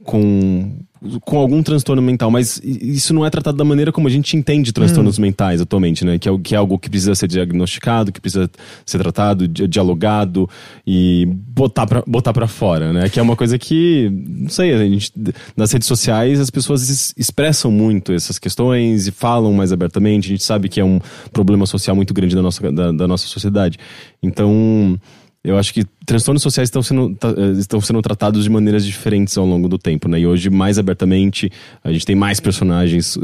com 0.05 0.79
com 1.25 1.39
algum 1.39 1.63
transtorno 1.63 2.03
mental, 2.03 2.31
mas 2.31 2.61
isso 2.63 3.13
não 3.15 3.25
é 3.25 3.31
tratado 3.31 3.57
da 3.57 3.65
maneira 3.65 3.93
como 3.93 4.09
a 4.09 4.11
gente 4.11 4.37
entende 4.37 4.73
transtornos 4.73 5.19
hum. 5.19 5.23
mentais 5.23 5.61
atualmente, 5.61 6.05
né? 6.05 6.19
Que 6.19 6.29
é, 6.29 6.39
que 6.39 6.55
é 6.55 6.59
algo 6.59 6.79
que 6.79 6.89
precisa 6.89 7.15
ser 7.15 7.29
diagnosticado, 7.29 8.13
que 8.13 8.21
precisa 8.21 8.51
ser 8.85 8.99
tratado, 8.99 9.47
dialogado 9.49 10.49
e 10.87 11.27
botar 11.27 11.87
pra, 11.87 12.03
botar 12.07 12.33
pra 12.33 12.47
fora, 12.47 12.93
né? 12.93 13.09
Que 13.09 13.19
é 13.19 13.23
uma 13.23 13.37
coisa 13.37 13.59
que, 13.59 14.11
não 14.11 14.49
sei, 14.49 14.73
a 14.73 14.79
gente, 14.79 15.13
nas 15.57 15.73
redes 15.73 15.89
sociais 15.89 16.41
as 16.41 16.51
pessoas 16.51 17.15
expressam 17.17 17.71
muito 17.71 18.13
essas 18.13 18.39
questões 18.39 19.07
e 19.07 19.11
falam 19.11 19.53
mais 19.53 19.73
abertamente. 19.73 20.27
A 20.27 20.31
gente 20.31 20.45
sabe 20.45 20.69
que 20.69 20.81
é 20.81 20.85
um 20.85 21.01
problema 21.33 21.67
social 21.67 21.97
muito 21.97 22.13
grande 22.13 22.35
da 22.35 22.43
nossa, 22.43 22.73
da, 22.73 22.93
da 22.93 23.09
nossa 23.09 23.27
sociedade. 23.27 23.79
Então 24.23 24.99
eu 25.47 25.57
acho 25.57 25.73
que 25.73 25.85
transtornos 26.05 26.43
sociais 26.43 26.67
estão 26.67 26.83
sendo, 26.83 27.17
eh, 27.23 27.59
estão 27.59 27.81
sendo 27.81 28.03
tratados 28.03 28.43
de 28.43 28.51
maneiras 28.51 28.85
diferentes 28.85 29.39
ao 29.39 29.47
longo 29.47 29.69
do 29.69 29.79
tempo, 29.79 30.09
né? 30.09 30.19
E 30.19 30.27
hoje, 30.27 30.51
mais 30.51 30.77
abertamente, 30.77 31.51
a 31.85 31.93
gente 31.93 32.05
tem 32.05 32.17
mais 32.17 32.41
personagens 32.41 33.17
eh, 33.17 33.21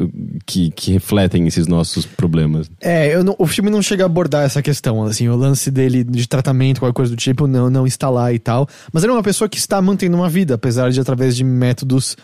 que, 0.47 0.71
que 0.71 0.93
refletem 0.93 1.49
esses 1.49 1.67
nossos 1.67 2.07
problemas. 2.07 2.71
É, 2.81 3.21
não, 3.25 3.35
o 3.39 3.47
filme 3.47 3.71
não 3.71 3.83
chega 3.83 4.05
a 4.05 4.07
abordar 4.07 4.45
essa 4.45 4.63
questão, 4.63 5.03
assim, 5.03 5.29
o 5.29 5.37
lance 5.37 5.69
dele 5.69 6.05
de 6.05 6.29
tratamento, 6.29 6.79
qualquer 6.79 6.95
coisa 6.95 7.11
do 7.11 7.17
tipo, 7.17 7.49
não, 7.49 7.69
não 7.69 7.87
está 7.87 8.09
lá 8.09 8.33
e 8.33 8.39
tal. 8.39 8.69
Mas 8.93 9.03
ele 9.03 9.13
é 9.13 9.17
uma 9.17 9.23
pessoa 9.23 9.49
que 9.49 9.59
está 9.59 9.83
mantendo 9.83 10.17
uma 10.17 10.29
vida, 10.29 10.55
apesar 10.55 10.91
de 10.93 11.01
através 11.01 11.37
de 11.37 11.43
métodos 11.43 12.17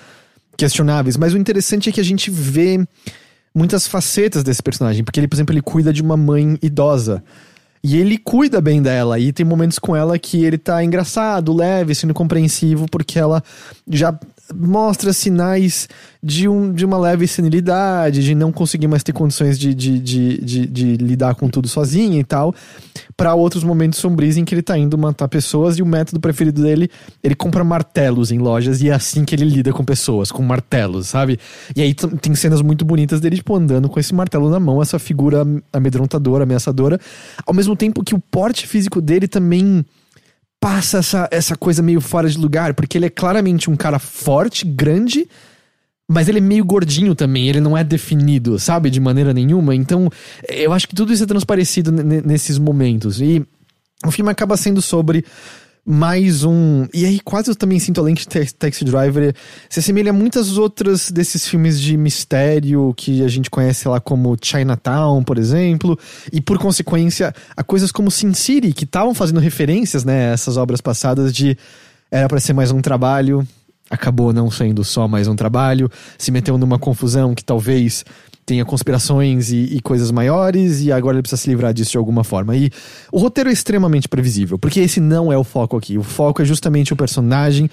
questionáveis. 0.56 1.16
Mas 1.16 1.34
o 1.34 1.36
interessante 1.36 1.88
é 1.88 1.92
que 1.92 2.00
a 2.00 2.04
gente 2.04 2.30
vê 2.30 2.78
muitas 3.54 3.88
facetas 3.88 4.44
desse 4.44 4.62
personagem, 4.62 5.02
porque 5.02 5.18
ele, 5.18 5.26
por 5.26 5.34
exemplo, 5.34 5.52
ele 5.52 5.62
cuida 5.62 5.92
de 5.92 6.02
uma 6.02 6.16
mãe 6.16 6.56
idosa. 6.62 7.24
E 7.82 7.96
ele 7.96 8.18
cuida 8.18 8.60
bem 8.60 8.82
dela. 8.82 9.18
E 9.18 9.32
tem 9.32 9.44
momentos 9.46 9.78
com 9.78 9.94
ela 9.94 10.18
que 10.18 10.44
ele 10.44 10.58
tá 10.58 10.82
engraçado, 10.82 11.54
leve, 11.54 11.94
sendo 11.94 12.14
compreensivo, 12.14 12.86
porque 12.90 13.18
ela 13.18 13.42
já 13.88 14.18
mostra 14.54 15.12
sinais 15.12 15.88
de, 16.22 16.48
um, 16.48 16.72
de 16.72 16.84
uma 16.84 16.98
leve 16.98 17.26
senilidade, 17.28 18.24
de 18.24 18.34
não 18.34 18.50
conseguir 18.50 18.88
mais 18.88 19.02
ter 19.02 19.12
condições 19.12 19.58
de, 19.58 19.74
de, 19.74 19.98
de, 19.98 20.38
de, 20.38 20.66
de 20.66 20.96
lidar 20.96 21.34
com 21.34 21.48
tudo 21.48 21.68
sozinha 21.68 22.18
e 22.18 22.24
tal, 22.24 22.54
para 23.16 23.34
outros 23.34 23.62
momentos 23.62 23.98
sombrios 23.98 24.36
em 24.36 24.44
que 24.44 24.54
ele 24.54 24.62
tá 24.62 24.76
indo 24.76 24.96
matar 24.98 25.28
pessoas 25.28 25.78
e 25.78 25.82
o 25.82 25.86
método 25.86 26.18
preferido 26.18 26.62
dele, 26.62 26.90
ele 27.22 27.34
compra 27.34 27.62
martelos 27.62 28.32
em 28.32 28.38
lojas 28.38 28.82
e 28.82 28.88
é 28.88 28.92
assim 28.92 29.24
que 29.24 29.34
ele 29.34 29.44
lida 29.44 29.72
com 29.72 29.84
pessoas, 29.84 30.32
com 30.32 30.42
martelos, 30.42 31.08
sabe? 31.08 31.38
E 31.74 31.82
aí 31.82 31.94
tem 31.94 32.34
cenas 32.34 32.60
muito 32.62 32.84
bonitas 32.84 33.20
dele, 33.20 33.36
tipo, 33.36 33.54
andando 33.54 33.88
com 33.88 34.00
esse 34.00 34.14
martelo 34.14 34.50
na 34.50 34.58
mão, 34.58 34.82
essa 34.82 34.98
figura 34.98 35.46
amedrontadora, 35.72 36.44
ameaçadora, 36.44 36.98
ao 37.46 37.54
mesmo 37.54 37.76
tempo 37.76 38.02
que 38.02 38.14
o 38.14 38.18
porte 38.18 38.66
físico 38.66 39.00
dele 39.00 39.28
também 39.28 39.84
passa 40.60 40.98
essa, 40.98 41.28
essa 41.30 41.56
coisa 41.56 41.82
meio 41.82 42.00
fora 42.00 42.28
de 42.28 42.38
lugar, 42.38 42.74
porque 42.74 42.98
ele 42.98 43.06
é 43.06 43.10
claramente 43.10 43.70
um 43.70 43.76
cara 43.76 43.98
forte, 43.98 44.64
grande, 44.66 45.28
mas 46.08 46.28
ele 46.28 46.38
é 46.38 46.40
meio 46.40 46.64
gordinho 46.64 47.14
também, 47.14 47.48
ele 47.48 47.60
não 47.60 47.76
é 47.76 47.84
definido, 47.84 48.58
sabe, 48.58 48.90
de 48.90 48.98
maneira 48.98 49.32
nenhuma. 49.32 49.74
Então, 49.74 50.10
eu 50.48 50.72
acho 50.72 50.88
que 50.88 50.94
tudo 50.94 51.12
isso 51.12 51.22
é 51.22 51.26
transparecido 51.26 51.92
nesses 51.92 52.58
momentos. 52.58 53.20
E 53.20 53.44
o 54.04 54.10
filme 54.10 54.30
acaba 54.30 54.56
sendo 54.56 54.80
sobre 54.80 55.24
mais 55.90 56.44
um. 56.44 56.86
E 56.92 57.06
aí, 57.06 57.18
quase 57.18 57.50
eu 57.50 57.56
também 57.56 57.78
sinto, 57.78 57.98
além 57.98 58.12
de 58.12 58.26
Taxi 58.26 58.84
Driver, 58.84 59.34
se 59.70 59.80
assemelha 59.80 60.10
a 60.10 60.12
muitas 60.12 60.58
outras 60.58 61.10
desses 61.10 61.48
filmes 61.48 61.80
de 61.80 61.96
mistério 61.96 62.92
que 62.94 63.24
a 63.24 63.28
gente 63.28 63.48
conhece 63.48 63.88
lá 63.88 63.98
como 63.98 64.36
Chinatown, 64.38 65.22
por 65.24 65.38
exemplo, 65.38 65.98
e 66.30 66.42
por 66.42 66.58
consequência, 66.58 67.34
a 67.56 67.62
coisas 67.64 67.90
como 67.90 68.10
Sin 68.10 68.34
City, 68.34 68.74
que 68.74 68.84
estavam 68.84 69.14
fazendo 69.14 69.40
referências, 69.40 70.04
né, 70.04 70.28
a 70.28 70.32
essas 70.34 70.58
obras 70.58 70.82
passadas 70.82 71.32
de. 71.32 71.56
Era 72.10 72.28
para 72.28 72.40
ser 72.40 72.52
mais 72.52 72.70
um 72.70 72.82
trabalho, 72.82 73.46
acabou 73.90 74.32
não 74.32 74.50
sendo 74.50 74.84
só 74.84 75.08
mais 75.08 75.26
um 75.26 75.36
trabalho, 75.36 75.90
se 76.18 76.30
meteu 76.30 76.58
numa 76.58 76.78
confusão 76.78 77.34
que 77.34 77.44
talvez 77.44 78.04
tenha 78.48 78.64
conspirações 78.64 79.52
e, 79.52 79.76
e, 79.76 79.80
coisas 79.82 80.10
maiores, 80.10 80.80
e 80.80 80.90
agora 80.90 81.16
ele 81.16 81.22
precisa 81.22 81.42
se 81.42 81.50
livrar 81.50 81.74
disso 81.74 81.90
de 81.90 81.98
alguma 81.98 82.24
forma. 82.24 82.56
E 82.56 82.70
o 83.12 83.18
roteiro 83.18 83.50
é 83.50 83.52
extremamente 83.52 84.08
previsível, 84.08 84.58
porque 84.58 84.80
esse 84.80 85.00
não 85.00 85.30
é 85.30 85.36
o 85.36 85.44
foco 85.44 85.76
aqui. 85.76 85.98
O 85.98 86.02
foco 86.02 86.40
é 86.40 86.46
justamente 86.46 86.90
o 86.90 86.96
personagem, 86.96 87.68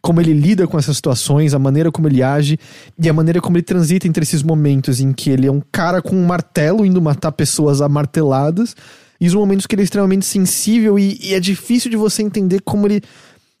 como 0.00 0.20
ele 0.20 0.32
lida 0.32 0.68
com 0.68 0.78
essas 0.78 0.94
situações, 0.94 1.52
a 1.52 1.58
maneira 1.58 1.90
como 1.90 2.06
ele 2.06 2.22
age 2.22 2.60
e 2.96 3.08
a 3.08 3.12
maneira 3.12 3.40
como 3.40 3.56
ele 3.56 3.64
transita 3.64 4.06
entre 4.06 4.22
esses 4.22 4.40
momentos 4.40 5.00
em 5.00 5.12
que 5.12 5.30
ele 5.30 5.48
é 5.48 5.50
um 5.50 5.60
cara 5.72 6.00
com 6.00 6.14
um 6.14 6.24
martelo 6.24 6.86
indo 6.86 7.02
matar 7.02 7.32
pessoas 7.32 7.80
amarteladas, 7.80 8.76
e 9.20 9.26
os 9.26 9.34
momentos 9.34 9.66
que 9.66 9.74
ele 9.74 9.82
é 9.82 9.84
extremamente 9.84 10.24
sensível 10.24 10.96
e, 10.96 11.18
e 11.20 11.34
é 11.34 11.40
difícil 11.40 11.90
de 11.90 11.96
você 11.96 12.22
entender 12.22 12.60
como 12.60 12.86
ele, 12.86 13.02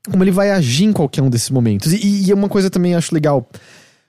como 0.08 0.22
ele 0.22 0.30
vai 0.30 0.52
agir 0.52 0.84
em 0.84 0.92
qualquer 0.92 1.20
um 1.20 1.28
desses 1.28 1.50
momentos. 1.50 1.92
E, 1.92 2.26
e 2.26 2.30
é 2.30 2.34
uma 2.34 2.48
coisa 2.48 2.70
também 2.70 2.94
acho 2.94 3.12
legal. 3.12 3.50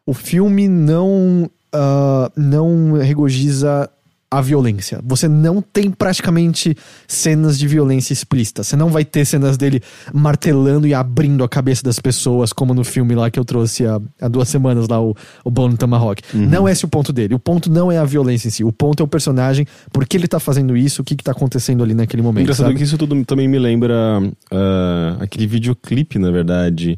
O 0.06 0.14
filme 0.14 0.68
não 0.68 1.50
uh, 1.76 2.32
não 2.36 2.94
regozija 2.94 3.90
a 4.32 4.40
violência. 4.40 5.02
Você 5.04 5.28
não 5.28 5.62
tem 5.62 5.92
praticamente 5.92 6.74
cenas 7.06 7.60
de 7.60 7.68
violência 7.68 8.14
explícita. 8.14 8.64
Você 8.64 8.78
não 8.78 8.88
vai 8.88 9.04
ter 9.04 9.26
cenas 9.26 9.58
dele 9.58 9.82
martelando 10.14 10.88
e 10.88 10.94
abrindo 10.94 11.44
a 11.44 11.50
cabeça 11.50 11.84
das 11.84 12.00
pessoas, 12.00 12.54
como 12.54 12.74
no 12.74 12.86
filme 12.86 13.14
lá 13.14 13.30
que 13.30 13.38
eu 13.38 13.44
trouxe 13.44 13.86
há, 13.86 14.00
há 14.22 14.30
duas 14.30 14.48
semanas 14.48 14.88
lá, 14.88 15.02
o, 15.02 15.14
o 15.44 15.52
Bone 15.52 15.76
Tomahawk. 15.76 16.24
Uhum. 16.34 16.48
Não 16.48 16.66
é 16.66 16.72
esse 16.72 16.86
o 16.86 16.88
ponto 16.88 17.12
dele. 17.12 17.36
O 17.36 17.40
ponto 17.40 17.70
não 17.70 17.92
é 17.92 17.98
a 17.98 18.06
violência 18.06 18.48
em 18.48 18.52
si. 18.52 18.64
O 18.64 18.72
ponto 18.72 19.04
é 19.04 19.04
o 19.04 19.08
personagem, 19.08 19.68
por 19.92 20.08
que 20.08 20.16
ele 20.16 20.30
tá 20.30 20.40
fazendo 20.40 20.78
isso, 20.78 21.02
o 21.02 21.06
que 21.06 21.18
que 21.18 21.24
tá 21.26 21.34
acontecendo 21.34 21.84
ali 21.84 21.94
naquele 21.94 22.24
momento. 22.24 22.44
Engraçado 22.44 22.68
sabe? 22.68 22.78
que 22.78 22.84
isso 22.84 22.98
tudo 22.98 23.26
também 23.26 23.50
me 23.50 23.60
lembra 23.60 24.22
uh, 24.22 25.22
aquele 25.22 25.46
videoclipe, 25.46 26.18
na 26.18 26.32
verdade, 26.32 26.98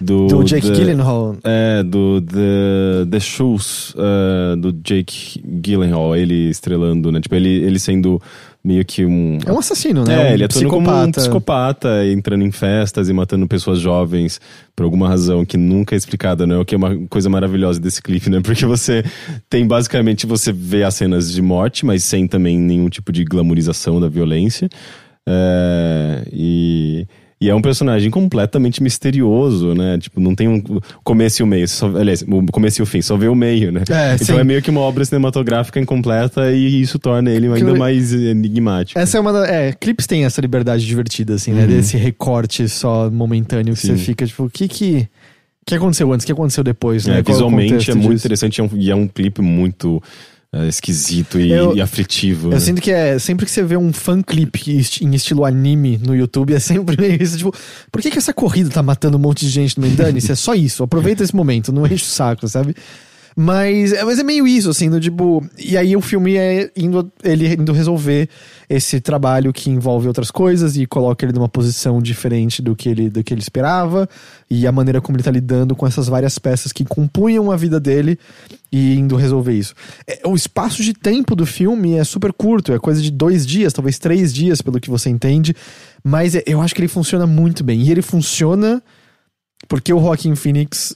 do... 0.00 0.26
Do 0.26 0.42
Jake 0.42 0.66
the, 0.66 0.74
Gyllenhaal. 0.74 1.36
É, 1.44 1.84
do 1.84 2.20
The, 2.20 3.06
the 3.08 3.20
Shoes, 3.20 3.94
uh, 3.94 4.56
do 4.56 4.72
Jake 4.72 5.40
Gyllenhaal. 5.62 6.16
Ele 6.16 6.50
estreou 6.50 6.71
estrelando, 6.72 7.12
né? 7.12 7.20
Tipo, 7.20 7.34
ele, 7.34 7.48
ele 7.48 7.78
sendo 7.78 8.20
meio 8.64 8.84
que 8.84 9.04
um. 9.04 9.38
É 9.44 9.52
um 9.52 9.58
assassino, 9.58 10.04
né? 10.04 10.14
É, 10.14 10.30
um 10.30 10.34
ele 10.34 10.44
atuando 10.44 10.68
como 10.68 10.90
um 10.90 11.12
psicopata, 11.12 12.06
entrando 12.06 12.42
em 12.42 12.50
festas 12.50 13.08
e 13.08 13.12
matando 13.12 13.46
pessoas 13.46 13.78
jovens 13.78 14.40
por 14.74 14.84
alguma 14.84 15.08
razão 15.08 15.44
que 15.44 15.56
nunca 15.56 15.94
é 15.94 15.98
explicada, 15.98 16.46
né? 16.46 16.56
O 16.56 16.64
que 16.64 16.74
é 16.74 16.78
uma 16.78 16.96
coisa 17.08 17.28
maravilhosa 17.28 17.80
desse 17.80 18.02
clipe, 18.02 18.30
né? 18.30 18.40
Porque 18.42 18.64
você 18.64 19.04
tem 19.48 19.66
basicamente, 19.66 20.26
você 20.26 20.52
vê 20.52 20.84
as 20.84 20.94
cenas 20.94 21.32
de 21.32 21.42
morte, 21.42 21.84
mas 21.84 22.04
sem 22.04 22.26
também 22.26 22.58
nenhum 22.58 22.88
tipo 22.88 23.12
de 23.12 23.24
glamorização 23.24 24.00
da 24.00 24.08
violência. 24.08 24.68
É, 25.28 26.24
e 26.32 27.06
E 27.42 27.50
é 27.50 27.54
um 27.54 27.60
personagem 27.60 28.10
completamente 28.10 28.82
misterioso, 28.82 29.74
né? 29.74 29.98
Tipo, 29.98 30.20
não 30.20 30.34
tem 30.34 30.48
um 30.48 30.62
começo 31.02 31.42
e 31.42 31.44
o 31.44 31.46
meio. 31.46 31.66
Só, 31.66 31.86
aliás, 31.88 32.22
o 32.22 32.46
começo 32.52 32.80
e 32.80 32.82
o 32.82 32.86
fim, 32.86 33.02
só 33.02 33.16
vê 33.16 33.26
o 33.28 33.34
meio, 33.34 33.72
né? 33.72 33.82
É, 33.90 34.14
então 34.14 34.36
sim. 34.36 34.40
é 34.40 34.44
meio 34.44 34.62
que 34.62 34.70
uma 34.70 34.80
obra 34.80 35.04
cinematográfica 35.04 35.80
incompleta 35.80 36.52
e 36.52 36.80
isso 36.80 36.98
torna 36.98 37.30
ele 37.30 37.52
ainda 37.52 37.74
mais 37.74 38.12
enigmático. 38.12 38.98
Essa 38.98 39.18
é 39.18 39.20
uma 39.20 39.32
da, 39.32 39.46
É, 39.46 39.72
clipes 39.72 40.06
têm 40.06 40.24
essa 40.24 40.40
liberdade 40.40 40.86
divertida, 40.86 41.34
assim, 41.34 41.52
né? 41.52 41.66
Desse 41.66 41.96
recorte 41.96 42.68
só 42.68 43.10
momentâneo 43.10 43.74
que 43.74 43.86
Uhum. 43.88 43.96
Sim. 43.96 43.96
você 43.98 44.04
fica, 44.04 44.26
tipo, 44.26 44.44
o 44.44 44.50
que 44.50 44.68
que. 44.68 45.08
O 45.62 45.64
que 45.64 45.74
aconteceu 45.76 46.12
antes? 46.12 46.24
O 46.24 46.26
que 46.26 46.32
aconteceu 46.32 46.64
depois, 46.64 47.06
né? 47.06 47.18
É, 47.18 47.20
o 47.20 47.24
visualmente 47.24 47.90
é 47.90 47.94
muito 47.94 48.10
disso? 48.14 48.26
interessante 48.26 48.58
e 48.58 48.60
é 48.60 48.64
um, 48.64 48.70
e 48.74 48.90
é 48.90 48.94
um 48.96 49.06
clipe 49.06 49.40
muito 49.40 50.02
é, 50.54 50.68
esquisito 50.68 51.40
e, 51.40 51.50
Eu- 51.50 51.74
e 51.74 51.80
aflitivo. 51.80 52.48
Eu 52.48 52.52
né? 52.52 52.60
sinto 52.60 52.80
que 52.82 52.90
é 52.90 53.18
sempre 53.18 53.46
que 53.46 53.52
você 53.52 53.62
vê 53.62 53.76
um 53.76 53.92
fan 53.92 54.22
clip 54.22 54.70
em 55.00 55.14
estilo 55.14 55.44
anime 55.44 55.98
no 55.98 56.14
YouTube, 56.14 56.52
é 56.54 56.60
sempre 56.60 56.96
meio 57.00 57.22
isso, 57.22 57.38
tipo, 57.38 57.54
por 57.90 58.02
que, 58.02 58.10
que 58.10 58.18
essa 58.18 58.34
corrida 58.34 58.68
tá 58.70 58.82
matando 58.82 59.16
um 59.16 59.20
monte 59.20 59.46
de 59.46 59.50
gente 59.50 59.80
no 59.80 59.86
Mendani? 59.86 60.18
É 60.18 60.34
só 60.34 60.54
isso, 60.54 60.82
aproveita 60.82 61.22
esse 61.24 61.34
momento, 61.34 61.72
não 61.72 61.86
enche 61.86 62.04
o 62.04 62.08
saco, 62.08 62.46
sabe? 62.48 62.74
Mas, 63.36 63.92
é- 63.92 64.04
mas 64.04 64.18
é 64.18 64.22
meio 64.22 64.46
isso, 64.46 64.68
assim, 64.70 64.90
do 64.90 65.00
tipo. 65.00 65.44
E 65.58 65.76
aí 65.76 65.96
o 65.96 66.00
filme 66.00 66.36
é 66.36 66.70
indo, 66.76 67.10
ele 67.24 67.46
indo 67.54 67.72
resolver 67.72 68.28
esse 68.68 69.00
trabalho 69.00 69.52
que 69.52 69.70
envolve 69.70 70.06
outras 70.08 70.30
coisas 70.30 70.76
e 70.76 70.86
coloca 70.86 71.24
ele 71.24 71.32
numa 71.32 71.48
posição 71.48 72.00
diferente 72.00 72.60
do 72.62 72.74
que 72.76 72.88
ele, 72.88 73.08
do 73.10 73.22
que 73.24 73.32
ele 73.32 73.40
esperava, 73.40 74.08
e 74.50 74.66
a 74.66 74.72
maneira 74.72 75.00
como 75.00 75.16
ele 75.16 75.22
tá 75.22 75.30
lidando 75.30 75.74
com 75.74 75.86
essas 75.86 76.08
várias 76.08 76.38
peças 76.38 76.72
que 76.72 76.84
compunham 76.84 77.50
a 77.50 77.56
vida 77.56 77.78
dele 77.80 78.18
e 78.70 78.94
indo 78.98 79.16
resolver 79.16 79.52
isso. 79.52 79.74
É, 80.06 80.20
o 80.26 80.34
espaço 80.34 80.82
de 80.82 80.92
tempo 80.94 81.34
do 81.34 81.44
filme 81.46 81.94
é 81.94 82.04
super 82.04 82.32
curto, 82.32 82.72
é 82.72 82.78
coisa 82.78 83.00
de 83.02 83.10
dois 83.10 83.46
dias, 83.46 83.72
talvez 83.72 83.98
três 83.98 84.32
dias, 84.32 84.62
pelo 84.62 84.80
que 84.80 84.88
você 84.90 85.10
entende, 85.10 85.54
mas 86.02 86.34
é- 86.34 86.42
eu 86.46 86.60
acho 86.60 86.74
que 86.74 86.80
ele 86.80 86.88
funciona 86.88 87.26
muito 87.26 87.62
bem. 87.64 87.82
E 87.82 87.90
ele 87.90 88.02
funciona 88.02 88.82
porque 89.68 89.92
o 89.92 90.00
Joaquin 90.00 90.34
Phoenix 90.34 90.94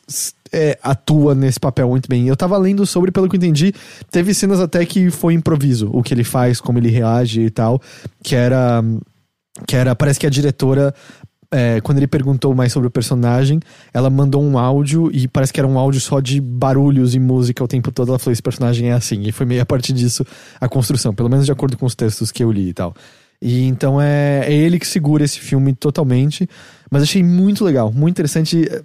é, 0.53 0.79
atua 0.83 1.35
nesse 1.35 1.59
papel 1.59 1.89
muito 1.89 2.09
bem. 2.09 2.29
Eu 2.29 2.37
tava 2.37 2.57
lendo 2.57 2.87
sobre, 2.87 3.11
pelo 3.11 3.29
que 3.29 3.37
eu 3.37 3.39
entendi, 3.39 3.73
teve 4.11 4.33
cenas 4.35 4.61
até 4.61 4.85
que 4.85 5.11
foi 5.11 5.35
improviso, 5.35 5.91
o 5.93 6.03
que 6.03 6.15
ele 6.15 6.25
faz, 6.25 6.61
como 6.61 6.79
ele 6.79 6.91
reage 6.91 7.43
e 7.43 7.51
tal, 7.51 7.81
que 8.23 8.35
era. 8.35 8.83
Que 9.67 9.77
era. 9.77 9.95
Parece 9.95 10.21
que 10.21 10.27
a 10.27 10.31
diretora. 10.31 10.95
é, 11.51 11.81
quando 11.81 11.99
ele 11.99 12.07
perguntou 12.07 12.55
mais 12.55 12.73
sobre 12.73 12.89
o 12.89 12.91
personagem, 12.91 13.61
ela 13.93 14.11
mandou 14.11 14.43
um 14.43 14.59
áudio 14.59 15.11
e 15.13 15.29
parece 15.29 15.53
que 15.53 15.61
era 15.61 15.67
um 15.67 15.79
áudio 15.79 16.01
só 16.01 16.21
de 16.21 16.41
barulhos 16.41 17.15
e 17.15 17.21
música 17.21 17.63
o 17.63 17.69
tempo 17.69 17.91
todo. 17.93 18.11
Ela 18.11 18.19
falou: 18.19 18.33
esse 18.33 18.43
personagem 18.43 18.91
é 18.91 18.93
assim. 18.93 19.23
E 19.23 19.33
foi 19.33 19.47
meio 19.47 19.63
a 19.63 19.67
partir 19.67 19.93
disso 19.93 20.25
a 20.61 20.69
construção, 20.69 21.15
pelo 21.15 21.31
menos 21.31 21.47
de 21.47 21.53
acordo 21.53 21.77
com 21.77 21.87
os 21.87 21.95
textos 21.95 22.31
que 22.31 22.43
eu 22.43 22.53
li 22.53 22.69
e 22.69 22.75
tal. 22.75 22.95
E 23.41 23.65
então 23.65 24.01
é, 24.01 24.45
é 24.47 24.53
ele 24.53 24.79
que 24.79 24.87
segura 24.87 25.25
esse 25.25 25.39
filme 25.39 25.75
totalmente. 25.75 26.49
Mas 26.91 27.03
achei 27.03 27.23
muito 27.23 27.65
legal, 27.65 27.93
muito 27.93 28.15
interessante. 28.15 28.69
é, 28.71 28.83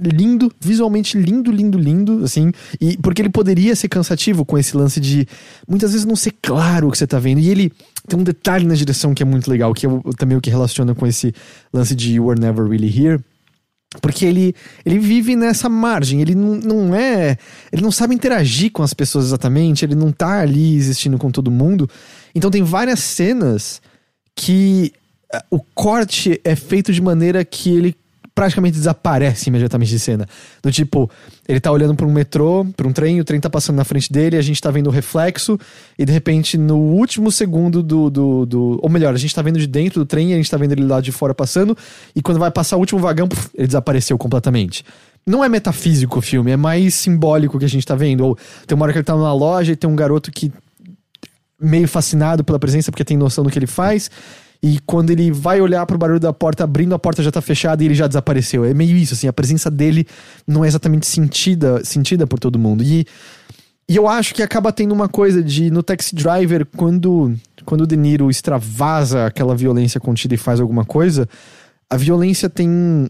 Lindo, 0.00 0.52
visualmente 0.60 1.18
lindo, 1.18 1.50
lindo, 1.50 1.76
lindo, 1.76 2.24
assim. 2.24 2.52
E 2.80 2.96
porque 2.98 3.20
ele 3.20 3.28
poderia 3.28 3.74
ser 3.74 3.88
cansativo 3.88 4.44
com 4.44 4.56
esse 4.56 4.76
lance 4.76 5.00
de 5.00 5.26
muitas 5.68 5.90
vezes 5.90 6.06
não 6.06 6.14
ser 6.14 6.32
claro 6.40 6.86
o 6.86 6.92
que 6.92 6.98
você 6.98 7.08
tá 7.08 7.18
vendo. 7.18 7.40
E 7.40 7.50
ele 7.50 7.72
tem 8.06 8.16
um 8.18 8.22
detalhe 8.22 8.64
na 8.64 8.74
direção 8.74 9.12
que 9.12 9.22
é 9.22 9.26
muito 9.26 9.50
legal, 9.50 9.74
que 9.74 9.86
eu, 9.86 10.00
também 10.16 10.38
o 10.38 10.40
que 10.40 10.48
relaciona 10.48 10.94
com 10.94 11.08
esse 11.08 11.34
lance 11.72 11.92
de 11.96 12.14
You 12.14 12.26
Were 12.26 12.40
Never 12.40 12.68
Really 12.68 12.86
Here. 12.86 13.20
Porque 14.00 14.24
ele, 14.24 14.54
ele 14.86 15.00
vive 15.00 15.34
nessa 15.34 15.68
margem, 15.68 16.22
ele 16.22 16.36
não, 16.36 16.54
não 16.54 16.94
é. 16.94 17.36
Ele 17.72 17.82
não 17.82 17.90
sabe 17.90 18.14
interagir 18.14 18.70
com 18.70 18.84
as 18.84 18.94
pessoas 18.94 19.24
exatamente, 19.24 19.84
ele 19.84 19.96
não 19.96 20.12
tá 20.12 20.40
ali 20.40 20.76
existindo 20.76 21.18
com 21.18 21.30
todo 21.32 21.50
mundo. 21.50 21.90
Então 22.32 22.50
tem 22.50 22.62
várias 22.62 23.00
cenas 23.00 23.82
que 24.36 24.92
o 25.50 25.60
corte 25.74 26.40
é 26.44 26.56
feito 26.56 26.92
de 26.92 27.00
maneira 27.00 27.44
que 27.44 27.70
ele 27.70 27.96
praticamente 28.34 28.76
desaparece 28.78 29.50
imediatamente 29.50 29.90
de 29.90 29.98
cena. 29.98 30.26
Do 30.62 30.72
tipo, 30.72 31.10
ele 31.46 31.60
tá 31.60 31.70
olhando 31.70 31.94
pra 31.94 32.06
um 32.06 32.12
metrô, 32.12 32.64
pra 32.76 32.86
um 32.88 32.92
trem, 32.92 33.20
o 33.20 33.24
trem 33.24 33.38
tá 33.38 33.50
passando 33.50 33.76
na 33.76 33.84
frente 33.84 34.10
dele, 34.10 34.36
a 34.36 34.40
gente 34.42 34.60
tá 34.60 34.70
vendo 34.70 34.86
o 34.86 34.90
reflexo, 34.90 35.58
e 35.98 36.04
de 36.06 36.12
repente, 36.12 36.56
no 36.56 36.76
último 36.78 37.30
segundo 37.30 37.82
do, 37.82 38.08
do, 38.08 38.46
do- 38.46 38.80
Ou 38.82 38.88
melhor, 38.88 39.12
a 39.12 39.18
gente 39.18 39.34
tá 39.34 39.42
vendo 39.42 39.58
de 39.58 39.66
dentro 39.66 40.00
do 40.00 40.06
trem, 40.06 40.32
a 40.32 40.36
gente 40.36 40.50
tá 40.50 40.56
vendo 40.56 40.72
ele 40.72 40.84
lá 40.86 41.00
de 41.00 41.12
fora 41.12 41.34
passando, 41.34 41.76
e 42.16 42.22
quando 42.22 42.38
vai 42.38 42.50
passar 42.50 42.76
o 42.76 42.80
último 42.80 43.00
vagão, 43.00 43.28
puf, 43.28 43.50
ele 43.54 43.66
desapareceu 43.66 44.16
completamente. 44.16 44.84
Não 45.26 45.44
é 45.44 45.48
metafísico 45.48 46.20
o 46.20 46.22
filme, 46.22 46.50
é 46.50 46.56
mais 46.56 46.94
simbólico 46.94 47.58
que 47.58 47.64
a 47.64 47.68
gente 47.68 47.86
tá 47.86 47.94
vendo. 47.94 48.24
Ou 48.24 48.38
tem 48.66 48.74
uma 48.74 48.84
hora 48.84 48.92
que 48.92 48.98
ele 48.98 49.04
tá 49.04 49.14
numa 49.14 49.34
loja 49.34 49.72
e 49.72 49.76
tem 49.76 49.90
um 49.90 49.94
garoto 49.96 50.30
que 50.32 50.50
meio 51.60 51.86
fascinado 51.86 52.42
pela 52.42 52.58
presença 52.58 52.90
porque 52.90 53.04
tem 53.04 53.18
noção 53.18 53.44
do 53.44 53.50
que 53.50 53.58
ele 53.58 53.66
faz. 53.66 54.10
E 54.62 54.78
quando 54.84 55.10
ele 55.10 55.32
vai 55.32 55.60
olhar 55.60 55.86
pro 55.86 55.96
barulho 55.96 56.20
da 56.20 56.32
porta 56.32 56.64
abrindo, 56.64 56.94
a 56.94 56.98
porta 56.98 57.22
já 57.22 57.30
tá 57.30 57.40
fechada 57.40 57.82
e 57.82 57.86
ele 57.86 57.94
já 57.94 58.06
desapareceu. 58.06 58.64
É 58.64 58.74
meio 58.74 58.96
isso, 58.96 59.14
assim, 59.14 59.26
a 59.26 59.32
presença 59.32 59.70
dele 59.70 60.06
não 60.46 60.64
é 60.64 60.68
exatamente 60.68 61.06
sentida, 61.06 61.82
sentida 61.82 62.26
por 62.26 62.38
todo 62.38 62.58
mundo. 62.58 62.82
E, 62.82 63.06
e 63.88 63.96
eu 63.96 64.06
acho 64.06 64.34
que 64.34 64.42
acaba 64.42 64.70
tendo 64.70 64.92
uma 64.92 65.08
coisa 65.08 65.42
de 65.42 65.70
no 65.70 65.82
Taxi 65.82 66.14
Driver, 66.14 66.66
quando, 66.76 67.34
quando 67.64 67.82
o 67.82 67.86
De 67.86 67.96
Niro 67.96 68.30
extravasa 68.30 69.24
aquela 69.24 69.56
violência 69.56 69.98
contida 69.98 70.34
e 70.34 70.38
faz 70.38 70.60
alguma 70.60 70.84
coisa, 70.84 71.26
a 71.88 71.96
violência 71.96 72.50
tem 72.50 73.08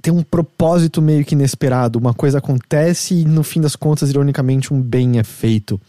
tem 0.00 0.12
um 0.12 0.22
propósito 0.22 1.02
meio 1.02 1.24
que 1.24 1.34
inesperado. 1.34 1.98
Uma 1.98 2.14
coisa 2.14 2.38
acontece 2.38 3.14
e 3.14 3.24
no 3.24 3.42
fim 3.42 3.60
das 3.60 3.74
contas, 3.74 4.10
ironicamente, 4.10 4.72
um 4.72 4.80
bem 4.80 5.18
é 5.18 5.24
feito. 5.24 5.80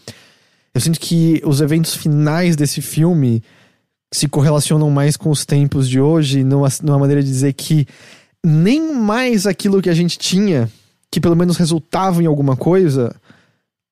Eu 0.73 0.81
sinto 0.81 0.99
que 0.99 1.41
os 1.45 1.61
eventos 1.61 1.95
finais 1.95 2.55
desse 2.55 2.81
filme 2.81 3.43
se 4.13 4.27
correlacionam 4.27 4.89
mais 4.89 5.15
com 5.15 5.29
os 5.29 5.45
tempos 5.45 5.87
de 5.87 5.99
hoje, 5.99 6.43
numa, 6.43 6.67
numa 6.83 6.99
maneira 6.99 7.23
de 7.23 7.29
dizer 7.29 7.53
que 7.53 7.87
nem 8.43 8.93
mais 8.93 9.45
aquilo 9.45 9.81
que 9.81 9.89
a 9.89 9.93
gente 9.93 10.17
tinha, 10.17 10.69
que 11.09 11.19
pelo 11.19 11.35
menos 11.35 11.57
resultava 11.57 12.21
em 12.21 12.25
alguma 12.25 12.55
coisa, 12.55 13.15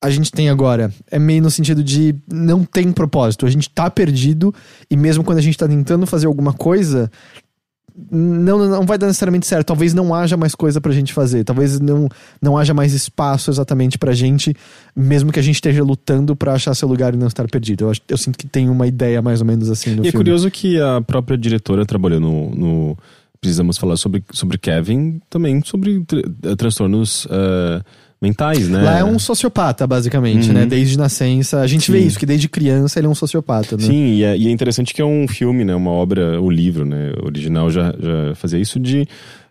a 0.02 0.10
gente 0.10 0.32
tem 0.32 0.48
agora. 0.48 0.92
É 1.10 1.18
meio 1.18 1.42
no 1.42 1.50
sentido 1.50 1.84
de 1.84 2.14
não 2.30 2.64
tem 2.64 2.90
propósito. 2.92 3.46
A 3.46 3.50
gente 3.50 3.68
tá 3.68 3.90
perdido 3.90 4.54
e 4.90 4.96
mesmo 4.96 5.22
quando 5.22 5.38
a 5.38 5.42
gente 5.42 5.58
tá 5.58 5.68
tentando 5.68 6.06
fazer 6.06 6.26
alguma 6.26 6.52
coisa, 6.52 7.10
não, 8.10 8.58
não 8.68 8.86
vai 8.86 8.96
dar 8.98 9.06
necessariamente 9.06 9.46
certo. 9.46 9.66
Talvez 9.68 9.92
não 9.94 10.14
haja 10.14 10.36
mais 10.36 10.54
coisa 10.54 10.80
pra 10.80 10.92
gente 10.92 11.12
fazer. 11.12 11.44
Talvez 11.44 11.78
não, 11.80 12.08
não 12.40 12.56
haja 12.58 12.72
mais 12.74 12.92
espaço 12.92 13.50
exatamente 13.50 13.98
pra 13.98 14.12
gente, 14.12 14.54
mesmo 14.94 15.32
que 15.32 15.38
a 15.38 15.42
gente 15.42 15.56
esteja 15.56 15.82
lutando 15.82 16.34
pra 16.36 16.54
achar 16.54 16.74
seu 16.74 16.88
lugar 16.88 17.14
e 17.14 17.16
não 17.16 17.26
estar 17.26 17.46
perdido. 17.48 17.84
Eu, 17.84 17.90
acho- 17.90 18.00
eu 18.08 18.16
sinto 18.18 18.38
que 18.38 18.46
tem 18.46 18.68
uma 18.68 18.86
ideia 18.86 19.20
mais 19.22 19.40
ou 19.40 19.46
menos 19.46 19.70
assim 19.70 19.90
no 19.90 20.04
E 20.04 20.08
é 20.08 20.10
filme. 20.10 20.24
curioso 20.24 20.50
que 20.50 20.80
a 20.80 21.00
própria 21.00 21.36
diretora 21.38 21.84
trabalhou 21.86 22.20
no. 22.20 22.50
no- 22.54 22.98
precisamos 23.40 23.78
falar 23.78 23.96
sobre, 23.96 24.22
sobre 24.32 24.58
Kevin, 24.58 25.18
também 25.30 25.62
sobre 25.64 26.04
eh, 26.44 26.54
transtornos 26.56 27.26
eh, 27.30 27.80
mentais, 28.20 28.68
né? 28.68 28.82
Lá 28.82 28.98
é 28.98 29.04
um 29.04 29.18
sociopata, 29.18 29.86
basicamente, 29.86 30.48
Uhum. 30.48 30.54
né? 30.54 30.66
Desde 30.66 30.98
nascença. 30.98 31.60
A 31.60 31.66
gente 31.66 31.90
vê 31.90 32.00
Sim. 32.00 32.06
isso, 32.06 32.18
que 32.18 32.26
desde 32.26 32.48
criança 32.48 32.98
ele 33.00 33.06
é 33.06 33.10
um 33.10 33.14
sociopata, 33.14 33.76
né? 33.76 33.82
Sim, 33.82 34.14
e 34.14 34.24
é, 34.24 34.36
e 34.36 34.46
é 34.48 34.50
interessante 34.50 34.92
que 34.92 35.00
é 35.00 35.04
um 35.04 35.26
filme, 35.26 35.64
né? 35.64 35.74
Uma 35.74 35.90
obra, 35.90 36.40
o 36.40 36.50
livro, 36.50 36.84
né? 36.84 37.12
original 37.22 37.70
já, 37.70 37.94
já 37.98 38.34
fazia 38.34 38.58
isso 38.58 38.78
de. 38.78 39.06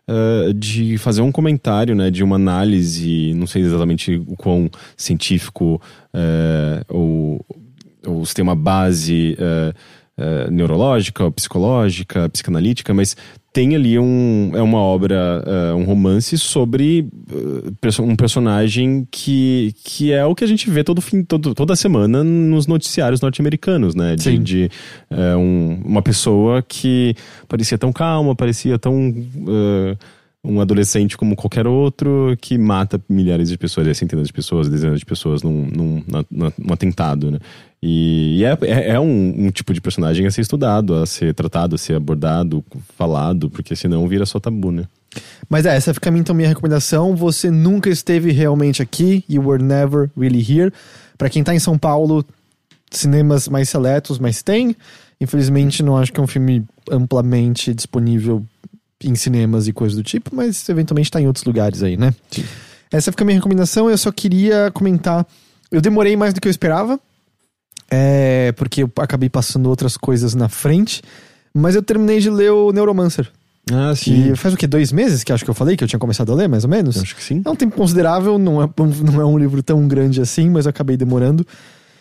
eh, 0.08 0.54
de 0.56 0.98
fazer 0.98 1.22
um 1.22 1.32
comentário, 1.32 1.96
né, 1.96 2.10
de 2.10 2.24
uma 2.24 2.36
análise, 2.36 3.32
não 3.36 3.46
sei 3.46 3.62
exatamente 3.62 4.16
o 4.28 4.36
quão 4.36 4.68
científico 4.98 5.80
eh, 6.14 6.84
ou, 6.90 7.46
ou 8.08 8.26
se 8.26 8.34
tem 8.34 8.42
uma 8.44 8.56
base 8.56 9.38
eh, 9.40 9.74
neurológica, 10.52 11.32
psicológica, 11.32 12.28
psicanalítica, 12.30 12.94
mas 12.94 13.16
tem 13.52 13.76
ali 13.76 13.98
um 13.98 14.52
é 14.54 14.62
uma 14.62 14.78
obra, 14.80 15.44
eh, 15.46 15.74
um 15.74 15.84
romance 15.84 16.38
sobre 16.38 17.08
perso- 17.82 18.04
um 18.04 18.16
personagem 18.16 19.08
que, 19.10 19.74
que 19.84 20.12
é 20.12 20.24
o 20.24 20.36
que 20.36 20.44
a 20.44 20.48
gente 20.48 20.70
vê 20.70 20.84
todo 20.84 21.02
fim, 21.02 21.24
todo, 21.24 21.56
toda 21.56 21.76
semana 21.76 22.24
nos 22.24 22.68
noticiários 22.68 23.22
norte-americanos, 23.22 23.96
né? 23.96 24.16
De, 24.16 24.24
Sim. 24.24 24.44
de 24.44 24.70
eh, 25.10 25.36
um- 25.36 25.82
uma 25.84 26.02
pessoa 26.02 26.62
que 26.62 27.16
parecia 27.48 27.78
tão 27.78 27.92
calma, 27.92 28.36
parecia 28.36 28.78
tão 28.78 29.12
um 30.44 30.62
adolescente 30.62 31.18
como 31.18 31.36
qualquer 31.36 31.68
outro 31.68 32.36
que 32.40 32.58
mata 32.58 33.00
milhares 33.10 33.50
de 33.50 33.58
pessoas, 33.58 33.88
é, 33.88 33.94
centenas 33.94 34.28
de 34.28 34.34
pessoas, 34.34 34.70
dezenas 34.70 35.00
de 35.00 35.06
pessoas 35.06 35.44
num, 35.44 35.66
num, 35.68 36.04
na- 36.08 36.26
num 36.58 36.74
atentado, 36.74 37.30
né? 37.32 37.40
E, 37.82 38.40
e 38.40 38.46
é, 38.46 38.58
é, 38.62 38.90
é 38.92 39.00
um, 39.00 39.46
um 39.48 39.52
tipo 39.52 39.74
de 39.74 39.82
personagem 39.82 40.26
a 40.26 40.32
ser 40.32 40.42
estudado, 40.42 40.96
a 40.96 41.06
ser 41.06 41.34
tratado, 41.34 41.76
a 41.76 41.78
ser 41.78 41.96
abordado, 41.96 42.64
falado, 42.98 43.50
porque 43.50 43.76
senão 43.76 44.08
vira 44.08 44.26
só 44.26 44.40
tabu, 44.40 44.72
né? 44.72 44.84
Mas 45.50 45.66
é, 45.66 45.76
essa 45.76 45.94
fica 45.94 46.10
então 46.10 46.36
minha 46.36 46.48
recomendação. 46.50 47.16
Você 47.16 47.50
nunca 47.50 47.90
esteve 47.90 48.32
realmente 48.32 48.82
aqui. 48.82 49.24
You 49.30 49.46
were 49.48 49.62
never 49.64 50.10
really 50.18 50.40
here. 50.40 50.72
Pra 51.18 51.30
quem 51.30 51.44
tá 51.44 51.54
em 51.56 51.60
São 51.60 51.78
Paulo, 51.78 52.24
cinemas 52.92 53.48
mais 53.48 53.70
seletos, 53.70 54.20
mas 54.20 54.42
tem. 54.44 54.76
Infelizmente, 55.20 55.82
não 55.84 55.98
acho 55.98 56.14
que 56.14 56.20
é 56.20 56.24
um 56.24 56.28
filme 56.28 56.64
amplamente 56.90 57.74
disponível 57.74 58.46
em 59.04 59.16
cinemas 59.16 59.68
e 59.68 59.74
coisas 59.74 59.96
do 59.98 60.04
tipo, 60.04 60.36
mas 60.36 60.68
eventualmente 60.70 61.10
tá 61.12 61.22
em 61.22 61.28
outros 61.28 61.46
lugares 61.46 61.82
aí, 61.84 61.96
né? 61.98 62.14
Sim. 62.32 62.44
Essa 62.92 63.12
fica 63.12 63.24
a 63.24 63.26
minha 63.26 63.38
recomendação. 63.38 63.90
Eu 63.90 63.98
só 63.98 64.12
queria 64.12 64.72
comentar. 64.74 65.26
Eu 65.72 65.80
demorei 65.80 66.16
mais 66.16 66.34
do 66.34 66.42
que 66.42 66.48
eu 66.48 66.52
esperava. 66.52 67.00
É, 67.90 68.52
porque 68.54 68.84
eu 68.84 68.92
acabei 68.98 69.30
passando 69.30 69.68
outras 69.70 69.96
coisas 69.96 70.34
na 70.36 70.50
frente. 70.50 71.02
Mas 71.54 71.76
eu 71.76 71.82
terminei 71.84 72.20
de 72.20 72.30
ler 72.30 72.52
o 72.52 72.72
Neuromancer. 72.72 73.30
Ah, 73.72 73.94
Que 73.96 74.36
faz 74.36 74.54
o 74.54 74.58
quê? 74.58 74.66
Dois 74.66 74.92
meses 74.92 75.24
que 75.24 75.32
acho 75.32 75.44
que 75.44 75.50
eu 75.50 75.54
falei 75.54 75.78
que 75.78 75.84
eu 75.84 75.88
tinha 75.88 76.00
começado 76.00 76.32
a 76.32 76.36
ler, 76.36 76.48
mais 76.50 76.64
ou 76.64 76.70
menos? 76.70 76.96
Eu 76.96 77.04
acho 77.04 77.16
que 77.16 77.24
sim. 77.24 77.42
É 77.46 77.50
um 77.50 77.56
tempo 77.56 77.76
considerável, 77.76 78.40
não 78.40 78.62
é, 78.64 78.70
não 79.04 79.22
é 79.22 79.26
um 79.26 79.38
livro 79.38 79.62
tão 79.62 79.88
grande 79.88 80.22
assim, 80.22 80.50
mas 80.50 80.66
eu 80.66 80.72
acabei 80.72 80.98
demorando. 80.98 81.46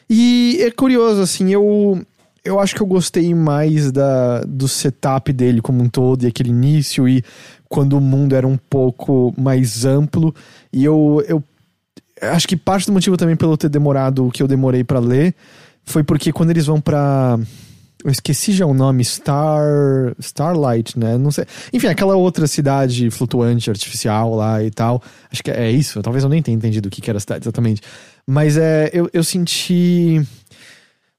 E 0.09 0.59
é 0.63 0.71
curioso, 0.71 1.21
assim, 1.21 1.53
eu, 1.53 2.01
eu 2.45 2.59
acho 2.61 2.75
que 2.75 2.81
eu 2.81 2.87
gostei 2.87 3.35
mais 3.35 3.93
da, 3.93 4.41
do 4.43 4.69
setup 4.69 5.33
dele 5.33 5.61
como 5.61 5.83
um 5.83 5.89
todo, 5.89 6.25
e 6.25 6.27
aquele 6.27 6.51
início, 6.51 7.09
e 7.09 7.23
quando 7.69 7.95
o 7.95 8.01
mundo 8.01 8.35
era 8.35 8.47
um 8.47 8.57
pouco 8.57 9.35
mais 9.37 9.85
amplo. 9.85 10.35
E 10.73 10.85
eu, 10.85 11.23
eu 11.29 11.43
acho 12.23 12.49
que 12.49 12.57
parte 12.57 12.87
do 12.87 12.93
motivo 12.93 13.17
também 13.17 13.37
pelo 13.37 13.57
ter 13.57 13.69
demorado 13.69 14.27
o 14.27 14.31
que 14.31 14.43
eu 14.43 14.49
demorei 14.49 14.83
para 14.83 14.99
ler 14.99 15.35
foi 15.85 16.03
porque 16.03 16.33
quando 16.33 16.51
eles 16.51 16.67
vão 16.67 16.81
para 16.81 17.39
eu 18.05 18.13
esqueci 18.13 18.53
já 18.53 18.65
o 18.65 18.73
nome, 18.73 19.05
Star. 19.05 20.15
Starlight, 20.21 20.99
né? 20.99 21.19
Não 21.19 21.33
sei. 21.33 21.45
Enfim, 21.73 21.89
aquela 21.89 22.15
outra 22.15 22.47
cidade 22.47 23.11
flutuante, 23.11 23.71
artificial 23.71 24.35
lá 24.35 24.63
e 24.63 24.71
tal. 24.71 25.03
Acho 25.33 25.43
que 25.43 25.51
é 25.51 25.71
isso. 25.71 26.01
Talvez 26.01 26.23
eu 26.23 26.31
nem 26.31 26.41
tenha 26.41 26.57
entendido 26.57 26.89
o 26.89 26.91
que 26.91 27.09
era 27.11 27.17
a 27.17 27.21
cidade 27.21 27.45
exatamente. 27.45 27.83
Mas 28.27 28.57
é, 28.57 28.91
eu, 28.93 29.11
eu 29.13 29.25
senti. 29.25 30.25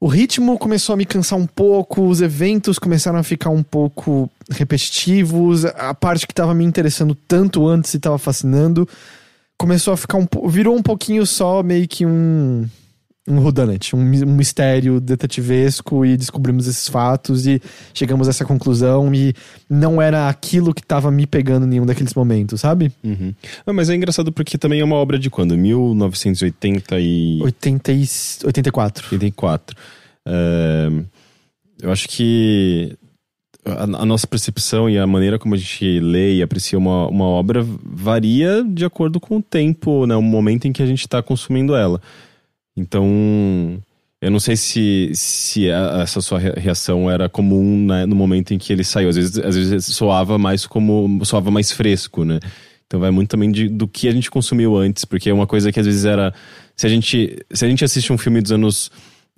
O 0.02 0.08
ritmo 0.08 0.58
começou 0.58 0.94
a 0.94 0.98
me 0.98 1.06
cansar 1.06 1.38
um 1.38 1.46
pouco, 1.46 2.08
os 2.08 2.22
eventos 2.22 2.80
começaram 2.80 3.20
a 3.20 3.24
ficar 3.24 3.50
um 3.50 3.62
pouco 3.62 4.30
repetitivos, 4.50 5.66
a 5.66 5.94
parte 5.94 6.26
que 6.26 6.32
estava 6.32 6.54
me 6.54 6.64
interessando 6.64 7.14
tanto 7.14 7.68
antes 7.68 7.94
e 7.94 7.98
estava 7.98 8.18
fascinando 8.18 8.88
começou 9.58 9.94
a 9.94 9.98
ficar 9.98 10.18
um 10.18 10.26
virou 10.48 10.74
um 10.74 10.82
pouquinho 10.82 11.26
só 11.26 11.62
meio 11.62 11.86
que 11.86 12.06
um 12.06 12.66
um 13.30 13.40
whodunit, 13.40 13.96
um, 13.96 14.00
um 14.00 14.36
mistério 14.36 15.00
detetivesco 15.00 16.06
e 16.06 16.18
descobrimos 16.18 16.68
esses 16.68 16.88
fatos 16.88 17.46
e 17.46 17.62
chegamos 17.94 18.28
a 18.28 18.32
essa 18.32 18.44
conclusão 18.44 19.14
e 19.14 19.34
não 19.70 20.02
era 20.02 20.28
aquilo 20.28 20.74
que 20.74 20.82
estava 20.82 21.12
me 21.12 21.28
pegando 21.28 21.66
em 21.66 21.70
nenhum 21.70 21.86
daqueles 21.86 22.14
momentos, 22.14 22.62
sabe? 22.62 22.92
Uhum. 23.04 23.34
Ah, 23.66 23.74
mas 23.74 23.90
é 23.90 23.96
engraçado 23.96 24.32
porque 24.32 24.58
também 24.58 24.80
é 24.80 24.84
uma 24.84 24.96
obra 24.96 25.20
de 25.20 25.30
quando? 25.30 25.56
1980 25.58 27.00
e... 27.00 27.40
80 27.42 27.92
e... 27.92 28.08
84. 28.46 29.06
84. 29.06 29.78
Uh, 30.28 31.06
eu 31.82 31.92
acho 31.92 32.08
que 32.10 32.98
a, 33.66 33.84
a, 33.84 34.06
nossa 34.06 34.28
percepção 34.28 34.90
e 34.90 34.98
a 34.98 35.06
maneira 35.06 35.38
como 35.38 35.56
a 35.56 35.58
gente 35.58 36.00
lê 36.00 36.36
e 36.36 36.42
aprecia 36.42 36.78
uma, 36.78 37.08
uma 37.08 37.26
obra 37.26 37.64
varia 37.84 38.64
de 38.64 38.86
acordo 38.86 39.20
com 39.20 39.38
o 39.38 39.42
tempo, 39.42 40.06
né? 40.06 40.16
O 40.16 40.22
momento 40.22 40.68
em 40.68 40.74
que 40.74 40.82
a 40.82 40.86
gente 40.86 41.02
está 41.02 41.22
consumindo 41.22 41.76
ela. 41.76 42.02
Então, 42.80 43.82
eu 44.22 44.32
não 44.32 44.40
sei 44.40 44.56
se, 44.56 45.12
se 45.14 45.70
essa 45.70 46.22
sua 46.22 46.40
reação 46.40 47.12
era 47.12 47.28
comum 47.28 47.86
né, 47.86 48.06
no 48.06 48.16
momento 48.16 48.54
em 48.54 48.58
que 48.58 48.72
ele 48.72 48.84
saiu. 48.84 49.10
Às 49.10 49.16
vezes, 49.16 49.38
às 49.38 49.56
vezes 49.56 49.86
soava 49.88 50.38
mais 50.38 50.66
como. 50.66 51.24
soava 51.26 51.52
mais 51.52 51.72
fresco, 51.72 52.24
né? 52.24 52.40
Então 52.88 53.00
vai 53.00 53.12
muito 53.12 53.30
também 53.30 53.52
de, 53.52 53.70
do 53.70 53.88
que 53.88 54.08
a 54.08 54.12
gente 54.12 54.32
consumiu 54.32 54.76
antes, 54.76 55.06
porque 55.06 55.30
é 55.30 55.34
uma 55.34 55.46
coisa 55.46 55.72
que 55.72 55.80
às 55.80 55.86
vezes 55.86 56.06
era. 56.06 56.34
Se 56.76 56.88
a 56.88 56.90
gente, 56.90 57.38
se 57.52 57.66
a 57.66 57.70
gente 57.70 57.84
assiste 57.84 58.12
um 58.12 58.18
filme 58.18 58.42
dos 58.42 58.52
anos 58.52 58.88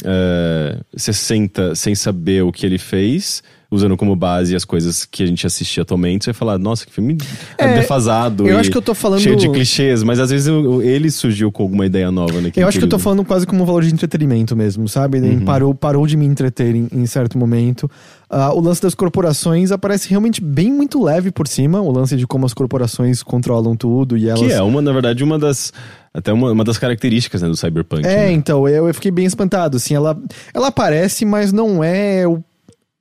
uh, 0.04 0.78
eh, 0.78 0.80
60 0.96 1.76
sem 1.76 1.96
saber 1.96 2.44
o 2.44 2.52
que 2.52 2.66
ele 2.66 2.78
fez, 2.78 3.44
usando 3.72 3.96
como 3.96 4.14
base 4.18 4.54
as 4.54 4.66
coisas 4.66 5.06
que 5.06 5.24
a 5.24 5.26
gente 5.26 5.48
assiste 5.48 5.80
atualmente, 5.80 6.26
você 6.26 6.32
vai 6.34 6.38
falar, 6.38 6.58
nossa, 6.60 6.86
que 6.86 6.92
filme 6.92 7.18
é, 7.58 7.76
defasado. 7.76 8.46
Eu 8.46 8.58
acho 8.58 8.70
que 8.70 8.78
eu 8.78 8.82
tô 8.82 8.94
falando. 8.94 9.22
Cheio 9.22 9.38
de 9.38 9.50
clichês, 9.50 10.04
mas 10.04 10.20
às 10.20 10.30
vezes 10.30 10.48
eu, 10.48 10.82
ele 10.82 11.10
surgiu 11.10 11.50
com 11.54 11.64
alguma 11.64 11.86
ideia 11.86 12.12
nova, 12.12 12.42
né? 12.42 12.52
Eu 12.54 12.68
acho 12.68 12.78
que 12.78 12.84
eu 12.84 12.90
tô 12.90 13.00
falando 13.00 13.24
quase 13.24 13.48
como 13.48 13.64
um 13.64 13.66
valor 13.66 13.82
de 13.84 13.94
entretenimento 13.94 14.58
mesmo, 14.58 14.90
sabe? 14.90 15.20
Uhum. 15.20 15.46
Parou, 15.46 15.74
parou 15.74 16.06
de 16.06 16.18
me 16.18 16.26
entreter 16.26 16.76
em, 16.76 16.90
em 16.92 17.06
certo 17.06 17.38
momento. 17.38 17.90
Uh, 18.30 18.56
o 18.56 18.62
lance 18.62 18.82
das 18.82 18.94
corporações 18.94 19.72
aparece 19.72 20.10
realmente 20.10 20.42
bem 20.42 20.72
muito 20.72 21.02
leve 21.02 21.32
por 21.32 21.48
cima, 21.48 21.82
o 21.82 21.92
lance 21.92 22.16
de 22.18 22.28
como 22.28 22.46
as 22.46 22.54
corporações 22.54 23.24
controlam 23.24 23.76
tudo 23.76 24.18
e 24.18 24.28
elas. 24.28 24.42
Que 24.42 24.52
é 24.52 24.62
uma, 24.62 24.82
na 24.82 24.92
verdade, 24.92 25.24
uma 25.24 25.40
das. 25.40 25.72
Até 26.14 26.34
uma, 26.34 26.52
uma 26.52 26.64
das 26.66 26.78
características 26.78 27.42
né, 27.42 27.48
do 27.48 27.56
cyberpunk. 27.56 28.06
É, 28.06 28.16
né? 28.16 28.32
então, 28.34 28.68
eu, 28.68 28.88
eu 28.88 28.94
fiquei 28.94 29.12
bem 29.12 29.26
espantado. 29.26 29.78
Assim, 29.78 29.96
ela, 29.96 30.18
ela 30.54 30.68
aparece, 30.68 31.24
mas 31.24 31.54
não 31.54 31.82
é 31.82 32.28
o 32.28 32.44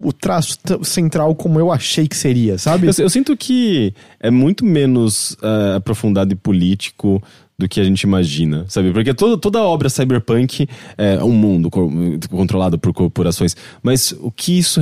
o 0.03 0.12
traço 0.12 0.59
central 0.82 1.34
como 1.34 1.61
eu 1.61 1.70
achei 1.70 2.09
que 2.09 2.16
seria, 2.16 2.57
sabe? 2.57 2.86
Eu, 2.86 2.92
eu 2.98 3.11
sinto 3.11 3.36
que 3.36 3.92
é 4.18 4.30
muito 4.30 4.64
menos 4.64 5.32
uh, 5.32 5.76
aprofundado 5.76 6.32
e 6.32 6.36
político 6.36 7.22
do 7.59 7.68
que 7.68 7.78
a 7.78 7.84
gente 7.84 8.03
imagina, 8.03 8.64
sabe? 8.68 8.90
Porque 8.90 9.12
toda, 9.12 9.36
toda 9.36 9.62
obra 9.62 9.90
cyberpunk 9.90 10.66
é 10.96 11.22
um 11.22 11.32
mundo 11.32 11.70
co 11.70 11.90
controlado 12.30 12.78
por 12.78 12.92
corporações, 12.94 13.55
mas 13.82 14.12
o 14.12 14.30
que 14.30 14.59
isso, 14.59 14.80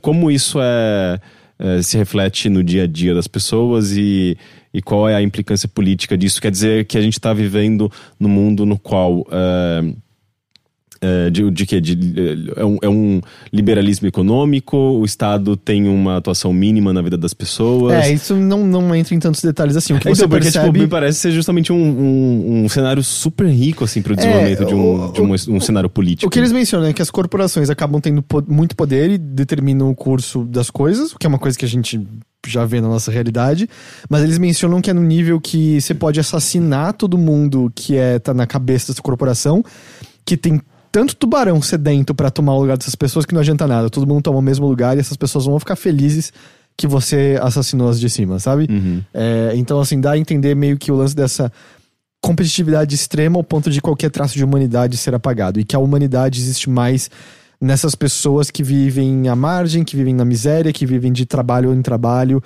como 0.00 0.28
isso 0.30 0.58
é, 0.60 1.20
é, 1.56 1.82
se 1.82 1.96
reflete 1.96 2.48
no 2.48 2.64
dia 2.64 2.82
a 2.82 2.86
dia 2.88 3.14
das 3.14 3.28
pessoas 3.28 3.96
e, 3.96 4.36
e 4.74 4.82
qual 4.82 5.08
é 5.08 5.14
a 5.14 5.22
implicância 5.22 5.68
política 5.68 6.18
disso? 6.18 6.42
Quer 6.42 6.50
dizer 6.50 6.84
que 6.86 6.98
a 6.98 7.00
gente 7.00 7.14
está 7.14 7.32
vivendo 7.32 7.90
num 8.18 8.28
mundo 8.28 8.66
no 8.66 8.76
qual 8.76 9.20
uh, 9.20 9.96
de, 11.30 11.50
de 11.50 11.66
que? 11.66 11.80
De, 11.80 12.52
é, 12.56 12.64
um, 12.64 12.78
é 12.82 12.88
um 12.88 13.20
liberalismo 13.52 14.06
econômico, 14.06 14.76
o 14.76 15.04
Estado 15.04 15.56
tem 15.56 15.88
uma 15.88 16.18
atuação 16.18 16.52
mínima 16.52 16.92
na 16.92 17.00
vida 17.00 17.16
das 17.16 17.32
pessoas. 17.32 18.04
É, 18.04 18.12
isso 18.12 18.36
não, 18.36 18.66
não 18.66 18.94
entra 18.94 19.14
em 19.14 19.18
tantos 19.18 19.42
detalhes 19.42 19.76
assim. 19.76 19.94
O 19.94 19.96
que 19.96 20.08
então, 20.08 20.14
você 20.14 20.28
porque, 20.28 20.44
percebe... 20.44 20.66
tipo, 20.66 20.78
me 20.78 20.86
parece 20.86 21.18
ser 21.18 21.30
justamente 21.32 21.72
um, 21.72 21.76
um, 21.76 22.64
um 22.64 22.68
cenário 22.68 23.02
super 23.02 23.46
rico, 23.46 23.84
assim, 23.84 24.02
para 24.02 24.12
o 24.12 24.16
desenvolvimento 24.16 24.62
é, 24.62 24.66
de, 24.66 24.74
um, 24.74 25.08
o, 25.08 25.12
de 25.12 25.20
um, 25.22 25.56
um, 25.56 25.60
cenário 25.60 25.88
político. 25.88 26.26
O 26.26 26.30
que 26.30 26.38
eles 26.38 26.52
mencionam 26.52 26.88
é 26.88 26.92
que 26.92 27.02
as 27.02 27.10
corporações 27.10 27.70
acabam 27.70 28.00
tendo 28.00 28.22
po 28.22 28.44
muito 28.46 28.76
poder 28.76 29.10
e 29.10 29.18
determinam 29.18 29.90
o 29.90 29.94
curso 29.94 30.44
das 30.44 30.70
coisas, 30.70 31.12
o 31.12 31.18
que 31.18 31.26
é 31.26 31.28
uma 31.28 31.38
coisa 31.38 31.58
que 31.58 31.64
a 31.64 31.68
gente 31.68 32.00
já 32.46 32.64
vê 32.64 32.80
na 32.80 32.88
nossa 32.88 33.10
realidade, 33.10 33.68
mas 34.08 34.22
eles 34.22 34.38
mencionam 34.38 34.80
que 34.80 34.90
é 34.90 34.94
no 34.94 35.02
nível 35.02 35.40
que 35.40 35.80
você 35.80 35.94
pode 35.94 36.18
assassinar 36.18 36.94
todo 36.94 37.18
mundo 37.18 37.70
que 37.74 37.96
é 37.96 38.18
tá 38.18 38.32
na 38.32 38.46
cabeça 38.46 38.92
dessa 38.92 39.02
corporação, 39.02 39.62
que 40.24 40.36
tem 40.36 40.60
tanto 40.92 41.14
tubarão 41.16 41.60
sedento 41.62 42.14
para 42.14 42.30
tomar 42.30 42.54
o 42.54 42.60
lugar 42.60 42.76
dessas 42.76 42.94
pessoas 42.94 43.24
que 43.24 43.32
não 43.32 43.40
adianta 43.40 43.66
nada. 43.66 43.88
Todo 43.88 44.06
mundo 44.06 44.22
toma 44.22 44.38
o 44.38 44.42
mesmo 44.42 44.66
lugar 44.66 44.96
e 44.96 45.00
essas 45.00 45.16
pessoas 45.16 45.46
vão 45.46 45.58
ficar 45.58 45.76
felizes 45.76 46.32
que 46.76 46.86
você 46.86 47.38
assassinou 47.42 47.88
as 47.88 48.00
de 48.00 48.08
cima, 48.08 48.38
sabe? 48.38 48.66
Uhum. 48.70 49.02
É, 49.12 49.52
então, 49.54 49.80
assim, 49.80 50.00
dá 50.00 50.12
a 50.12 50.18
entender 50.18 50.54
meio 50.54 50.78
que 50.78 50.90
o 50.90 50.96
lance 50.96 51.14
dessa 51.14 51.52
competitividade 52.22 52.94
extrema 52.94 53.38
ao 53.38 53.44
ponto 53.44 53.70
de 53.70 53.80
qualquer 53.80 54.10
traço 54.10 54.34
de 54.34 54.44
humanidade 54.44 54.96
ser 54.96 55.14
apagado. 55.14 55.60
E 55.60 55.64
que 55.64 55.76
a 55.76 55.78
humanidade 55.78 56.40
existe 56.40 56.68
mais 56.68 57.10
nessas 57.60 57.94
pessoas 57.94 58.50
que 58.50 58.62
vivem 58.62 59.28
à 59.28 59.36
margem, 59.36 59.84
que 59.84 59.94
vivem 59.94 60.14
na 60.14 60.24
miséria, 60.24 60.72
que 60.72 60.86
vivem 60.86 61.12
de 61.12 61.26
trabalho 61.26 61.74
em 61.74 61.82
trabalho, 61.82 62.42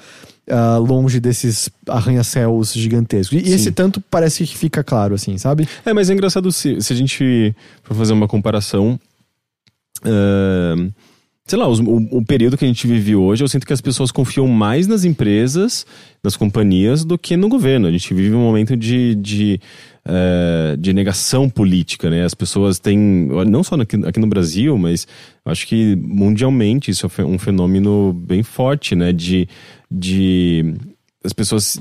uh, 0.48 0.80
longe 0.80 1.20
desses 1.20 1.68
arranha-céus 1.88 2.72
gigantescos. 2.72 3.38
E, 3.40 3.48
e, 3.50 3.52
esse 3.52 3.70
tanto 3.72 4.00
parece 4.00 4.46
que 4.46 4.56
fica 4.56 4.82
claro, 4.82 5.14
assim, 5.14 5.38
sabe? 5.38 5.68
É, 5.84 5.92
mas 5.92 6.10
é 6.10 6.12
engraçado 6.12 6.50
se, 6.52 6.80
se 6.80 6.92
a 6.92 6.96
gente 6.96 7.54
for 7.82 7.94
fazer 7.94 8.12
uma 8.12 8.28
comparação. 8.28 8.98
Uh, 10.02 10.92
sei 11.46 11.58
lá, 11.58 11.68
o, 11.68 12.18
o, 12.18 12.24
período 12.24 12.56
que 12.56 12.64
a 12.64 12.68
gente 12.68 12.86
vive 12.86 13.14
hoje, 13.14 13.44
eu 13.44 13.48
sinto 13.48 13.66
que 13.66 13.72
as 13.72 13.80
pessoas 13.80 14.10
confiam 14.10 14.46
mais 14.46 14.86
nas 14.86 15.04
empresas, 15.04 15.86
nas 16.22 16.36
companhias, 16.36 17.04
do 17.04 17.18
que 17.18 17.36
no 17.36 17.48
governo. 17.48 17.86
A 17.86 17.90
gente 17.90 18.12
vive 18.14 18.34
um 18.34 18.40
momento 18.40 18.76
de, 18.76 19.14
de 19.14 19.60
é, 20.06 20.76
de 20.78 20.92
negação 20.92 21.48
política, 21.48 22.10
né? 22.10 22.24
As 22.24 22.34
pessoas 22.34 22.78
têm, 22.78 22.98
não 23.46 23.64
só 23.64 23.74
aqui, 23.76 23.96
aqui 24.04 24.20
no 24.20 24.26
Brasil, 24.26 24.76
mas 24.76 25.06
acho 25.46 25.66
que 25.66 25.96
mundialmente 25.96 26.90
isso 26.90 27.10
é 27.16 27.24
um 27.24 27.38
fenômeno 27.38 28.12
bem 28.12 28.42
forte, 28.42 28.94
né? 28.94 29.12
De, 29.12 29.48
de 29.94 30.74
as 31.24 31.32
pessoas 31.32 31.80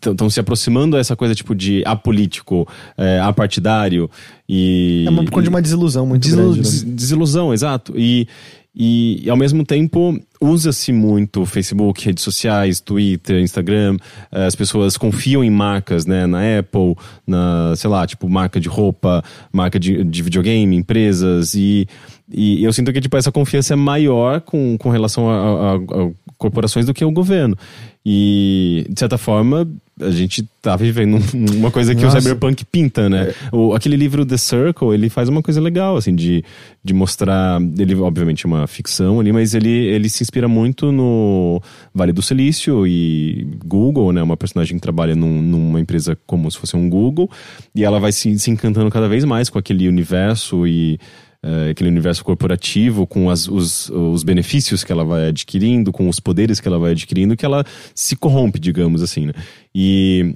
estão 0.00 0.28
se 0.28 0.40
aproximando 0.40 0.96
a 0.96 0.98
essa 0.98 1.14
coisa 1.14 1.32
tipo 1.32 1.54
de 1.54 1.84
apolítico, 1.86 2.66
é, 2.98 3.20
apartidário 3.20 4.10
e... 4.48 5.04
É 5.06 5.10
uma, 5.10 5.24
de 5.24 5.48
uma 5.48 5.62
desilusão 5.62 6.04
muito 6.04 6.24
desilu 6.24 6.54
grande. 6.54 6.84
Né? 6.84 6.92
Desilusão, 6.92 7.54
exato. 7.54 7.92
E, 7.96 8.26
e, 8.74 9.24
e, 9.24 9.30
ao 9.30 9.36
mesmo 9.36 9.64
tempo, 9.64 10.18
usa-se 10.40 10.92
muito 10.92 11.46
Facebook, 11.46 12.04
redes 12.04 12.24
sociais, 12.24 12.80
Twitter, 12.80 13.40
Instagram. 13.40 13.96
Eh, 14.32 14.44
as 14.44 14.56
pessoas 14.56 14.96
confiam 14.96 15.42
em 15.42 15.50
marcas, 15.50 16.04
né? 16.04 16.26
Na 16.26 16.40
Apple, 16.58 16.94
na, 17.26 17.74
sei 17.74 17.88
lá, 17.88 18.06
tipo, 18.06 18.28
marca 18.28 18.60
de 18.60 18.68
roupa, 18.68 19.24
marca 19.50 19.80
de, 19.80 20.04
de 20.04 20.22
videogame, 20.22 20.76
empresas. 20.76 21.54
E, 21.54 21.88
e 22.32 22.64
eu 22.64 22.72
sinto 22.72 22.92
que, 22.92 23.00
tipo, 23.00 23.16
essa 23.16 23.30
confiança 23.30 23.74
é 23.74 23.76
maior 23.76 24.40
com, 24.40 24.76
com 24.78 24.90
relação 24.90 25.28
a, 25.30 25.34
a, 25.34 25.74
a 25.76 26.10
corporações 26.36 26.84
do 26.84 26.92
que 26.92 27.04
o 27.04 27.10
governo. 27.10 27.56
E, 28.04 28.86
de 28.88 28.98
certa 28.98 29.16
forma, 29.18 29.68
a 30.00 30.10
gente 30.10 30.46
tá 30.60 30.76
vivendo 30.76 31.18
uma 31.54 31.70
coisa 31.70 31.94
que 31.94 32.04
Nossa. 32.04 32.18
o 32.18 32.20
Cyberpunk 32.20 32.64
pinta, 32.64 33.08
né? 33.08 33.30
É. 33.30 33.34
O, 33.56 33.74
aquele 33.74 33.96
livro 33.96 34.26
The 34.26 34.36
Circle, 34.36 34.92
ele 34.92 35.08
faz 35.08 35.28
uma 35.28 35.40
coisa 35.40 35.60
legal, 35.60 35.96
assim, 35.96 36.14
de, 36.14 36.44
de 36.84 36.92
mostrar. 36.92 37.60
Ele, 37.78 37.94
obviamente, 37.96 38.44
é 38.44 38.48
uma 38.48 38.66
ficção 38.66 39.18
ali, 39.18 39.32
mas 39.32 39.54
ele, 39.54 39.70
ele 39.70 40.08
se 40.08 40.22
inspira 40.22 40.46
muito 40.46 40.92
no 40.92 41.60
Vale 41.94 42.12
do 42.12 42.22
Silício 42.22 42.86
e 42.86 43.46
Google, 43.64 44.12
né? 44.12 44.22
Uma 44.22 44.36
personagem 44.36 44.76
que 44.76 44.82
trabalha 44.82 45.14
num, 45.14 45.42
numa 45.42 45.80
empresa 45.80 46.16
como 46.26 46.50
se 46.50 46.58
fosse 46.58 46.76
um 46.76 46.90
Google, 46.90 47.30
e 47.74 47.84
ela 47.84 47.98
vai 47.98 48.12
se, 48.12 48.38
se 48.38 48.50
encantando 48.50 48.90
cada 48.90 49.08
vez 49.08 49.24
mais 49.24 49.48
com 49.48 49.58
aquele 49.58 49.88
universo 49.88 50.66
e 50.66 50.98
é, 51.46 51.70
aquele 51.70 51.88
universo 51.88 52.24
corporativo, 52.24 53.06
com 53.06 53.30
as, 53.30 53.46
os, 53.46 53.88
os 53.90 54.24
benefícios 54.24 54.82
que 54.82 54.90
ela 54.90 55.04
vai 55.04 55.28
adquirindo, 55.28 55.92
com 55.92 56.08
os 56.08 56.18
poderes 56.18 56.58
que 56.58 56.66
ela 56.66 56.78
vai 56.78 56.90
adquirindo, 56.90 57.36
que 57.36 57.46
ela 57.46 57.64
se 57.94 58.16
corrompe, 58.16 58.58
digamos 58.58 59.00
assim, 59.00 59.26
né? 59.26 59.32
E 59.72 60.34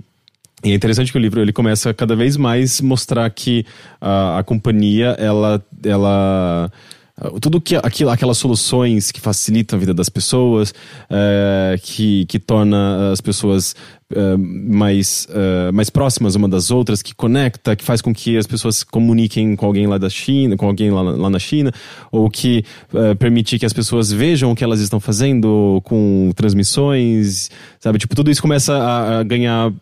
e 0.62 0.72
é 0.72 0.74
interessante 0.74 1.10
que 1.10 1.16
o 1.16 1.20
livro 1.20 1.40
ele 1.40 1.54
começa 1.54 1.92
cada 1.94 2.14
vez 2.14 2.36
mais 2.36 2.82
mostrar 2.82 3.30
que 3.30 3.64
a, 3.98 4.40
a 4.40 4.42
companhia 4.44 5.16
ela 5.18 5.64
ela 5.82 6.70
tudo 7.40 7.60
que 7.60 7.76
aquilo, 7.76 8.10
aquelas 8.10 8.38
soluções 8.38 9.10
que 9.10 9.20
facilitam 9.20 9.76
a 9.76 9.80
vida 9.80 9.92
das 9.92 10.08
pessoas, 10.08 10.72
é, 11.08 11.78
que, 11.82 12.24
que 12.26 12.38
torna 12.38 13.12
as 13.12 13.20
pessoas 13.20 13.74
é, 14.12 14.36
mais, 14.36 15.28
é, 15.30 15.70
mais 15.70 15.90
próximas 15.90 16.34
uma 16.34 16.48
das 16.48 16.70
outras, 16.70 17.02
que 17.02 17.14
conecta, 17.14 17.76
que 17.76 17.84
faz 17.84 18.00
com 18.00 18.14
que 18.14 18.36
as 18.36 18.46
pessoas 18.46 18.76
se 18.76 18.86
comuniquem 18.86 19.54
com 19.54 19.66
alguém 19.66 19.86
lá 19.86 19.98
da 19.98 20.08
China, 20.08 20.56
com 20.56 20.66
alguém 20.66 20.90
lá, 20.90 21.02
lá 21.02 21.30
na 21.30 21.38
China, 21.38 21.72
ou 22.10 22.30
que 22.30 22.64
permite 23.18 23.58
que 23.58 23.66
as 23.66 23.72
pessoas 23.72 24.10
vejam 24.10 24.52
o 24.52 24.56
que 24.56 24.64
elas 24.64 24.80
estão 24.80 24.98
fazendo 24.98 25.80
com 25.84 26.32
transmissões, 26.34 27.50
sabe? 27.78 27.98
Tipo, 27.98 28.16
tudo 28.16 28.30
isso 28.30 28.42
começa 28.42 28.74
a, 28.76 29.18
a 29.18 29.22
ganhar 29.22 29.72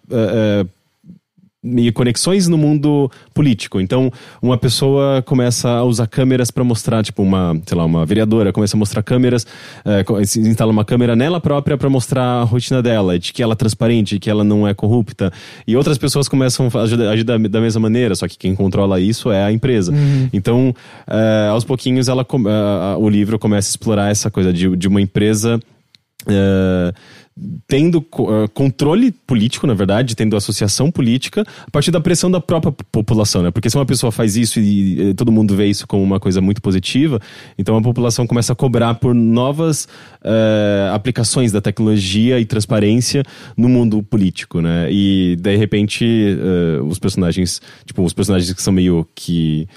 meio 1.68 1.92
conexões 1.92 2.48
no 2.48 2.58
mundo 2.58 3.10
político. 3.32 3.80
Então, 3.80 4.10
uma 4.42 4.58
pessoa 4.58 5.22
começa 5.22 5.68
a 5.68 5.84
usar 5.84 6.06
câmeras 6.06 6.50
para 6.50 6.64
mostrar, 6.64 7.02
tipo, 7.02 7.22
uma, 7.22 7.60
sei 7.66 7.76
lá, 7.76 7.84
uma 7.84 8.04
vereadora 8.04 8.52
começa 8.52 8.76
a 8.76 8.78
mostrar 8.78 9.02
câmeras, 9.02 9.46
é, 9.84 10.04
instala 10.38 10.72
uma 10.72 10.84
câmera 10.84 11.14
nela 11.14 11.40
própria 11.40 11.76
para 11.76 11.88
mostrar 11.88 12.22
a 12.22 12.42
rotina 12.42 12.82
dela, 12.82 13.18
de 13.18 13.32
que 13.32 13.42
ela 13.42 13.52
é 13.52 13.56
transparente, 13.56 14.18
que 14.18 14.28
ela 14.28 14.44
não 14.44 14.66
é 14.66 14.74
corrupta. 14.74 15.32
E 15.66 15.76
outras 15.76 15.98
pessoas 15.98 16.28
começam 16.28 16.68
a 16.72 16.78
agir, 16.80 17.00
agir 17.02 17.24
da, 17.24 17.36
da, 17.36 17.60
mesma 17.60 17.80
maneira, 17.80 18.14
só 18.14 18.26
que 18.26 18.36
quem 18.36 18.54
controla 18.54 19.00
isso 19.00 19.30
é 19.30 19.44
a 19.44 19.52
empresa. 19.52 19.92
Uhum. 19.92 20.28
Então, 20.32 20.74
é, 21.06 21.48
aos 21.50 21.64
pouquinhos, 21.64 22.08
ela, 22.08 22.22
é, 22.22 22.96
o 22.96 23.08
livro 23.08 23.38
começa 23.38 23.68
a 23.68 23.70
explorar 23.70 24.10
essa 24.10 24.30
coisa 24.30 24.52
de, 24.52 24.76
de 24.76 24.88
uma 24.88 25.00
empresa. 25.00 25.60
É, 26.26 26.92
tendo 27.66 27.98
uh, 27.98 28.48
controle 28.52 29.12
político, 29.12 29.66
na 29.66 29.74
verdade, 29.74 30.16
tendo 30.16 30.36
associação 30.36 30.90
política, 30.90 31.44
a 31.66 31.70
partir 31.70 31.90
da 31.90 32.00
pressão 32.00 32.30
da 32.30 32.40
própria 32.40 32.72
população, 32.90 33.42
né? 33.42 33.50
Porque 33.50 33.70
se 33.70 33.76
uma 33.76 33.86
pessoa 33.86 34.10
faz 34.10 34.36
isso 34.36 34.58
e, 34.60 35.10
e, 35.10 35.14
todo 35.14 35.30
mundo 35.30 35.54
vê 35.54 35.66
isso 35.66 35.86
como 35.86 36.02
uma 36.02 36.18
coisa 36.18 36.40
muito 36.40 36.60
positiva, 36.60 37.20
então 37.56 37.76
a 37.76 37.82
população 37.82 38.26
começa 38.26 38.52
a 38.52 38.56
cobrar 38.56 38.94
por 38.94 39.14
novas 39.14 39.84
uh, 40.22 40.94
aplicações 40.94 41.52
da 41.52 41.60
tecnologia 41.60 42.40
e 42.40 42.44
transparência 42.44 43.22
no 43.56 43.68
mundo 43.68 44.02
político, 44.02 44.60
né? 44.60 44.88
E 44.90 45.36
de 45.36 45.56
repente 45.56 46.04
uh, 46.04 46.84
os 46.84 46.98
personagens, 46.98 47.60
tipo, 47.84 48.02
os 48.02 48.12
personagens 48.12 48.52
que 48.52 48.62
são 48.62 48.72
meio 48.72 49.06
que 49.14 49.68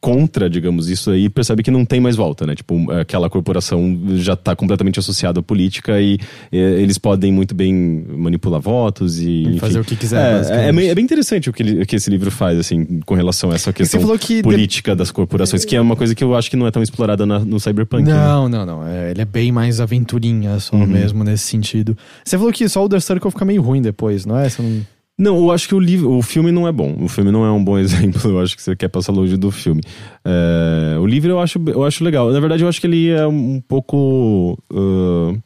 contra, 0.00 0.48
digamos, 0.48 0.88
isso 0.88 1.10
aí, 1.10 1.28
percebe 1.28 1.62
que 1.62 1.70
não 1.70 1.84
tem 1.84 2.00
mais 2.00 2.16
volta, 2.16 2.46
né? 2.46 2.54
Tipo, 2.54 2.90
aquela 2.92 3.28
corporação 3.28 3.98
já 4.16 4.34
está 4.34 4.54
completamente 4.54 4.98
associada 4.98 5.40
à 5.40 5.42
política 5.42 6.00
e, 6.00 6.18
e, 6.50 6.56
eles 6.58 6.98
podem 6.98 7.32
muito 7.32 7.54
bem 7.54 8.04
manipular 8.08 8.60
votos 8.60 9.18
e. 9.20 9.42
Enfim, 9.42 9.58
fazer 9.58 9.80
o 9.80 9.84
que 9.84 9.96
quiser. 9.96 10.44
É, 10.50 10.68
é, 10.68 10.72
bem, 10.72 10.88
é, 10.88 10.94
bem 10.94 11.04
interessante 11.04 11.50
o 11.50 11.52
que, 11.52 11.62
ele, 11.62 11.86
que 11.86 11.96
esse 11.96 12.10
livro 12.10 12.30
faz, 12.30 12.58
assim, 12.58 13.00
com 13.04 13.14
relação 13.14 13.50
a 13.50 13.54
essa 13.54 13.72
questão 13.72 14.00
que 14.18 14.42
política 14.42 14.92
de... 14.92 14.98
das 14.98 15.10
corporações, 15.10 15.64
que 15.64 15.76
é 15.76 15.80
uma 15.80 15.96
coisa 15.96 16.14
que 16.14 16.22
eu 16.22 16.34
acho 16.34 16.50
que 16.50 16.56
não 16.56 16.66
é 16.66 16.70
tão 16.70 16.82
explorada 16.82 17.26
na, 17.26 17.38
no 17.38 17.58
Cyberpunk. 17.58 18.04
Né? 18.04 18.14
Não, 18.14 18.48
né? 18.48 18.58
não, 18.58 18.66
não. 18.66 18.86
É, 18.86 19.10
ele 19.10 19.22
é 19.22 19.24
bem 19.24 19.52
mais 19.52 19.80
aventurinha 19.80 20.58
só 20.60 20.76
uhum. 20.76 20.86
mesmo 20.86 21.24
nesse 21.24 21.44
sentido. 21.44 21.96
Você 22.24 22.36
falou 22.36 22.52
que 22.52 22.68
só 22.68 22.84
o 22.84 22.88
The 22.88 23.00
Circle 23.00 23.30
fica 23.30 23.44
meio 23.44 23.62
ruim 23.62 23.82
depois, 23.82 24.24
não 24.26 24.38
é? 24.38 24.48
Você 24.48 24.62
não... 24.62 24.82
Não, 25.22 25.36
eu 25.36 25.52
acho 25.52 25.68
que 25.68 25.74
o 25.76 25.78
livro, 25.78 26.10
o 26.10 26.20
filme 26.20 26.50
não 26.50 26.66
é 26.66 26.72
bom. 26.72 26.96
O 26.98 27.06
filme 27.06 27.30
não 27.30 27.46
é 27.46 27.52
um 27.52 27.62
bom 27.62 27.78
exemplo. 27.78 28.28
Eu 28.28 28.40
acho 28.40 28.56
que 28.56 28.62
você 28.62 28.74
quer 28.74 28.88
passar 28.88 29.12
longe 29.12 29.36
do 29.36 29.52
filme. 29.52 29.80
É, 30.24 30.98
o 30.98 31.06
livro 31.06 31.30
eu 31.30 31.38
acho, 31.38 31.62
eu 31.64 31.84
acho 31.84 32.02
legal. 32.02 32.32
Na 32.32 32.40
verdade, 32.40 32.64
eu 32.64 32.68
acho 32.68 32.80
que 32.80 32.88
ele 32.88 33.10
é 33.10 33.24
um 33.24 33.60
pouco. 33.60 34.58
Uh, 34.68 35.40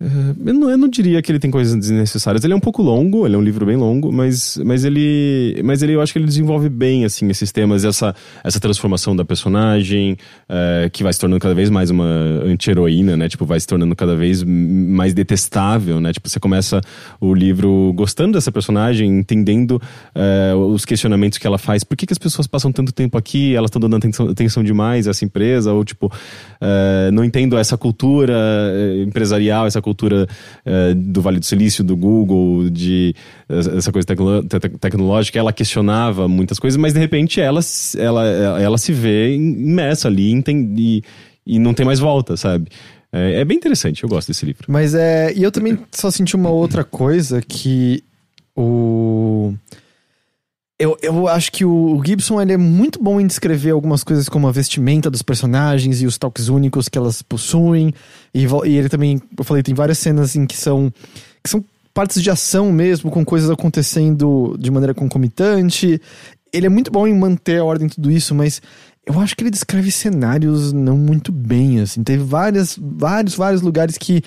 eu 0.00 0.54
não, 0.54 0.70
eu 0.70 0.78
não, 0.78 0.88
diria 0.88 1.20
que 1.20 1.30
ele 1.30 1.38
tem 1.38 1.50
coisas 1.50 1.76
desnecessárias. 1.76 2.42
Ele 2.42 2.54
é 2.54 2.56
um 2.56 2.60
pouco 2.60 2.80
longo, 2.80 3.26
ele 3.26 3.34
é 3.34 3.38
um 3.38 3.42
livro 3.42 3.66
bem 3.66 3.76
longo, 3.76 4.10
mas, 4.10 4.56
mas 4.64 4.82
ele. 4.82 5.60
Mas 5.62 5.82
ele 5.82 5.92
eu 5.92 6.00
acho 6.00 6.10
que 6.10 6.18
ele 6.18 6.24
desenvolve 6.24 6.70
bem 6.70 7.04
assim, 7.04 7.28
esses 7.28 7.52
temas, 7.52 7.84
essa, 7.84 8.14
essa 8.42 8.58
transformação 8.58 9.14
da 9.14 9.26
personagem, 9.26 10.16
é, 10.48 10.88
que 10.90 11.02
vai 11.02 11.12
se 11.12 11.20
tornando 11.20 11.38
cada 11.38 11.54
vez 11.54 11.68
mais 11.68 11.90
uma 11.90 12.06
anti-heroína, 12.06 13.14
né? 13.14 13.28
Tipo, 13.28 13.44
vai 13.44 13.60
se 13.60 13.66
tornando 13.66 13.94
cada 13.94 14.16
vez 14.16 14.42
mais 14.42 15.12
detestável, 15.12 16.00
né? 16.00 16.14
Tipo, 16.14 16.30
você 16.30 16.40
começa 16.40 16.80
o 17.20 17.34
livro 17.34 17.92
gostando 17.94 18.32
dessa 18.32 18.50
personagem, 18.50 19.06
entendendo 19.06 19.82
é, 20.14 20.54
os 20.54 20.86
questionamentos 20.86 21.38
que 21.38 21.46
ela 21.46 21.58
faz. 21.58 21.84
Por 21.84 21.94
que, 21.94 22.06
que 22.06 22.14
as 22.14 22.18
pessoas 22.18 22.46
passam 22.46 22.72
tanto 22.72 22.90
tempo 22.90 23.18
aqui? 23.18 23.54
Elas 23.54 23.68
estão 23.68 23.80
dando 23.80 23.96
atenção, 23.96 24.30
atenção 24.30 24.64
demais 24.64 25.06
a 25.06 25.10
essa 25.10 25.26
empresa? 25.26 25.74
Ou, 25.74 25.84
tipo, 25.84 26.10
é, 26.58 27.10
não 27.12 27.22
entendo 27.22 27.58
essa 27.58 27.76
cultura 27.76 28.32
empresarial, 29.04 29.66
essa 29.66 29.82
cultura 29.82 29.89
cultura 29.90 30.26
uh, 30.66 30.94
do 30.94 31.20
Vale 31.20 31.38
do 31.38 31.44
Silício, 31.44 31.82
do 31.82 31.96
Google, 31.96 32.70
de 32.70 33.14
essa 33.48 33.90
coisa 33.90 34.06
tecno 34.06 34.42
tecnológica, 34.78 35.38
ela 35.38 35.52
questionava 35.52 36.28
muitas 36.28 36.58
coisas, 36.58 36.76
mas 36.76 36.92
de 36.92 37.00
repente 37.00 37.40
ela, 37.40 37.60
ela, 37.98 38.26
ela 38.60 38.78
se 38.78 38.92
vê 38.92 39.34
imersa 39.34 40.08
ali 40.08 40.32
e, 40.76 41.02
e 41.46 41.58
não 41.58 41.74
tem 41.74 41.84
mais 41.84 41.98
volta, 41.98 42.36
sabe? 42.36 42.68
É, 43.12 43.40
é, 43.40 43.44
bem 43.44 43.56
interessante, 43.56 44.02
eu 44.02 44.08
gosto 44.08 44.28
desse 44.28 44.46
livro. 44.46 44.64
Mas 44.68 44.94
é. 44.94 45.32
E 45.34 45.42
eu 45.42 45.50
também 45.50 45.78
só 45.90 46.10
senti 46.10 46.36
uma 46.36 46.50
outra 46.50 46.84
coisa 46.84 47.42
que 47.42 48.02
o. 48.56 49.52
Eu, 50.80 50.96
eu 51.02 51.28
acho 51.28 51.52
que 51.52 51.62
o 51.62 52.02
Gibson 52.02 52.40
ele 52.40 52.54
é 52.54 52.56
muito 52.56 53.02
bom 53.02 53.20
em 53.20 53.26
descrever 53.26 53.72
algumas 53.72 54.02
coisas 54.02 54.30
como 54.30 54.48
a 54.48 54.50
vestimenta 54.50 55.10
dos 55.10 55.20
personagens 55.20 56.00
e 56.00 56.06
os 56.06 56.16
toques 56.16 56.48
únicos 56.48 56.88
que 56.88 56.96
elas 56.96 57.20
possuem. 57.20 57.92
E, 58.32 58.46
e 58.46 58.76
ele 58.78 58.88
também, 58.88 59.20
eu 59.36 59.44
falei, 59.44 59.62
tem 59.62 59.74
várias 59.74 59.98
cenas 59.98 60.34
em 60.34 60.46
que 60.46 60.56
são, 60.56 60.90
que 61.44 61.50
são 61.50 61.62
partes 61.92 62.22
de 62.22 62.30
ação 62.30 62.72
mesmo, 62.72 63.10
com 63.10 63.22
coisas 63.26 63.50
acontecendo 63.50 64.56
de 64.58 64.70
maneira 64.70 64.94
concomitante. 64.94 66.00
Ele 66.50 66.64
é 66.64 66.70
muito 66.70 66.90
bom 66.90 67.06
em 67.06 67.14
manter 67.14 67.60
a 67.60 67.64
ordem 67.64 67.84
em 67.84 67.90
tudo 67.90 68.10
isso, 68.10 68.34
mas 68.34 68.62
eu 69.06 69.20
acho 69.20 69.36
que 69.36 69.42
ele 69.42 69.50
descreve 69.50 69.90
cenários 69.90 70.72
não 70.72 70.96
muito 70.96 71.30
bem, 71.30 71.80
assim. 71.80 72.02
Teve 72.02 72.24
várias, 72.24 72.78
vários, 72.80 73.34
vários 73.34 73.60
lugares 73.60 73.98
que 73.98 74.22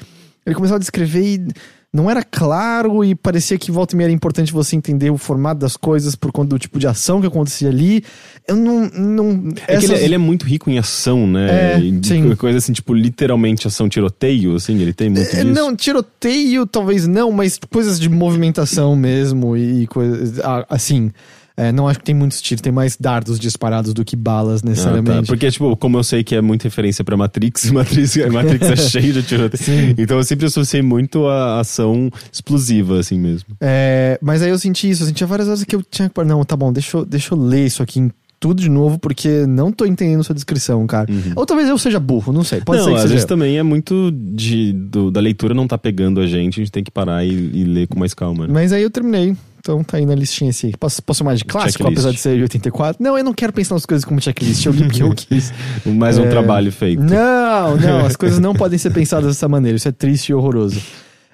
ele 0.45 0.53
começou 0.53 0.75
a 0.75 0.79
descrever 0.79 1.23
e 1.23 1.47
não 1.93 2.09
era 2.09 2.23
claro 2.23 3.03
e 3.05 3.13
parecia 3.13 3.55
que 3.57 3.71
volta 3.71 3.93
e 3.93 3.97
meia 3.97 4.07
era 4.07 4.13
importante 4.13 4.51
você 4.51 4.75
entender 4.75 5.11
o 5.11 5.17
formato 5.17 5.59
das 5.59 5.77
coisas 5.77 6.15
por 6.15 6.31
conta 6.31 6.49
do 6.49 6.59
tipo 6.59 6.79
de 6.79 6.87
ação 6.87 7.21
que 7.21 7.27
acontecia 7.27 7.69
ali. 7.69 8.03
Eu 8.47 8.55
não. 8.55 8.89
não 8.89 9.49
é 9.67 9.75
essas... 9.75 9.91
ele, 9.91 9.99
é, 9.99 10.03
ele, 10.05 10.15
é 10.15 10.17
muito 10.17 10.43
rico 10.43 10.71
em 10.71 10.79
ação, 10.79 11.27
né? 11.27 11.75
É, 11.75 11.79
sim. 12.01 12.35
Coisa 12.35 12.57
assim, 12.57 12.73
tipo, 12.73 12.95
literalmente 12.95 13.67
ação 13.67 13.87
tiroteio, 13.87 14.55
assim, 14.55 14.75
ele 14.81 14.91
tem 14.91 15.09
muito 15.09 15.35
é, 15.35 15.43
disso. 15.43 15.45
Não, 15.45 15.75
tiroteio 15.75 16.65
talvez 16.65 17.07
não, 17.07 17.31
mas 17.31 17.59
coisas 17.71 17.99
de 17.99 18.09
movimentação 18.09 18.95
mesmo 18.95 19.55
e 19.55 19.85
coisas. 19.85 20.39
Assim. 20.69 21.11
É, 21.55 21.71
não 21.71 21.87
acho 21.87 21.99
que 21.99 22.05
tem 22.05 22.15
muitos 22.15 22.41
tiros, 22.41 22.61
tem 22.61 22.71
mais 22.71 22.97
dardos 22.97 23.39
disparados 23.39 23.93
do 23.93 24.03
que 24.03 24.15
balas, 24.15 24.63
necessariamente. 24.63 25.11
Ah, 25.11 25.21
tá. 25.21 25.27
Porque, 25.27 25.51
tipo, 25.51 25.75
como 25.77 25.97
eu 25.97 26.03
sei 26.03 26.23
que 26.23 26.35
é 26.35 26.41
muita 26.41 26.63
referência 26.63 27.03
pra 27.03 27.15
Matrix, 27.15 27.69
Matrix, 27.71 28.17
Matrix 28.31 28.69
é 28.69 28.75
cheio 28.75 29.13
de 29.13 29.23
tiroteio. 29.23 29.95
Então 30.03 30.17
eu 30.17 30.23
sempre 30.23 30.45
associei 30.45 30.81
muito 30.81 31.27
a 31.27 31.59
ação 31.59 32.09
explosiva, 32.31 32.99
assim 32.99 33.19
mesmo. 33.19 33.55
É, 33.61 34.17
mas 34.21 34.41
aí 34.41 34.49
eu 34.49 34.57
senti 34.57 34.89
isso, 34.89 35.03
eu 35.03 35.07
sentia 35.07 35.27
várias 35.27 35.47
vezes 35.47 35.63
que 35.63 35.75
eu 35.75 35.83
tinha 35.83 36.09
que. 36.09 36.23
Não, 36.23 36.43
tá 36.43 36.55
bom, 36.55 36.73
deixa 36.73 36.97
eu, 36.97 37.05
deixa 37.05 37.33
eu 37.33 37.39
ler 37.39 37.65
isso 37.65 37.83
aqui 37.83 38.09
tudo 38.43 38.61
de 38.61 38.69
novo, 38.69 38.99
porque 38.99 39.45
não 39.47 39.71
tô 39.71 39.85
entendendo 39.85 40.21
sua 40.21 40.35
descrição, 40.35 40.85
cara. 40.85 41.09
Uhum. 41.09 41.31
Ou 41.33 41.45
talvez 41.45 41.69
eu 41.69 41.77
seja 41.77 41.97
burro, 41.97 42.33
não 42.33 42.43
sei. 42.43 42.59
Pode 42.59 42.79
não, 42.79 42.85
ser 42.85 42.91
que 42.91 42.95
às 42.95 43.01
seja. 43.03 43.13
vezes 43.13 43.25
também 43.25 43.57
é 43.57 43.63
muito 43.63 44.11
de, 44.11 44.73
do, 44.73 45.09
da 45.09 45.21
leitura 45.21 45.53
não 45.53 45.65
tá 45.65 45.77
pegando 45.77 46.19
a 46.19 46.27
gente, 46.27 46.59
a 46.59 46.63
gente 46.63 46.71
tem 46.71 46.83
que 46.83 46.91
parar 46.91 47.25
e, 47.25 47.29
e 47.31 47.63
ler 47.63 47.87
com 47.87 47.97
mais 47.97 48.13
calma. 48.13 48.45
Né? 48.45 48.53
Mas 48.53 48.73
aí 48.73 48.83
eu 48.83 48.89
terminei. 48.89 49.33
Então 49.63 49.81
tá 49.81 49.95
aí 49.95 50.05
na 50.05 50.13
listinha 50.13 50.49
esse. 50.49 50.71
Posso, 50.77 51.01
posso 51.01 51.19
chamar 51.19 51.35
de 51.35 51.45
clássico, 51.45 51.83
checklist. 51.83 51.99
apesar 51.99 52.11
de 52.11 52.19
ser 52.19 52.35
de 52.35 52.41
84? 52.41 53.01
Não, 53.01 53.17
eu 53.17 53.23
não 53.23 53.33
quero 53.33 53.53
pensar 53.53 53.75
nas 53.75 53.85
coisas 53.85 54.03
como 54.03 54.21
checklist. 54.21 54.65
Eu 54.65 54.73
li 54.73 54.83
porque 54.83 55.01
eu 55.01 55.09
quis. 55.15 55.53
Mais 55.85 56.17
um 56.17 56.25
é... 56.25 56.29
trabalho 56.29 56.69
feito. 56.69 57.01
Não, 57.01 57.77
não. 57.77 58.05
As 58.05 58.17
coisas 58.17 58.39
não 58.39 58.51
podem 58.53 58.77
ser 58.77 58.91
pensadas 58.91 59.27
dessa 59.27 59.47
maneira. 59.47 59.77
Isso 59.77 59.87
é 59.87 59.91
triste 59.93 60.31
e 60.31 60.33
horroroso. 60.33 60.81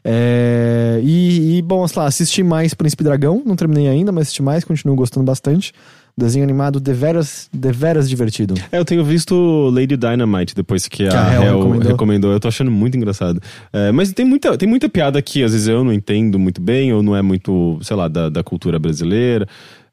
É... 0.06 1.02
E, 1.04 1.58
e, 1.58 1.62
bom, 1.64 1.88
sei 1.88 2.00
lá, 2.00 2.08
assisti 2.08 2.44
mais 2.44 2.76
Príncipe 2.76 3.04
Dragão. 3.04 3.42
Não 3.44 3.56
terminei 3.56 3.88
ainda, 3.88 4.12
mas 4.12 4.24
assisti 4.24 4.44
mais. 4.44 4.64
Continuo 4.64 4.96
gostando 4.96 5.26
bastante. 5.26 5.74
Desenho 6.20 6.43
animado 6.43 6.80
deveras, 6.80 7.49
deveras 7.51 8.09
divertido. 8.09 8.53
É, 8.72 8.78
eu 8.78 8.86
tenho 8.86 9.03
visto 9.03 9.70
Lady 9.74 9.97
Dynamite 9.97 10.53
depois 10.53 10.88
que, 10.88 10.97
que 10.97 11.15
a, 11.15 11.28
a 11.28 11.34
Hel, 11.34 11.57
recomendou. 11.57 11.91
recomendou. 11.91 12.32
Eu 12.32 12.39
tô 12.39 12.47
achando 12.47 12.70
muito 12.70 12.95
engraçado. 12.97 13.41
É, 13.74 13.91
mas 13.91 14.11
tem 14.11 14.26
muita, 14.26 14.57
tem 14.57 14.67
muita 14.67 14.88
piada 14.88 15.22
que 15.22 15.43
às 15.43 15.53
vezes 15.53 15.67
eu 15.67 15.84
não 15.84 15.93
entendo 15.93 16.38
muito 16.38 16.61
bem, 16.61 16.93
ou 16.93 17.01
não 17.01 17.15
é 17.15 17.22
muito, 17.22 17.80
sei 17.82 17.95
lá, 17.95 18.07
da, 18.07 18.30
da 18.30 18.43
cultura 18.43 18.78
brasileira. 18.78 19.47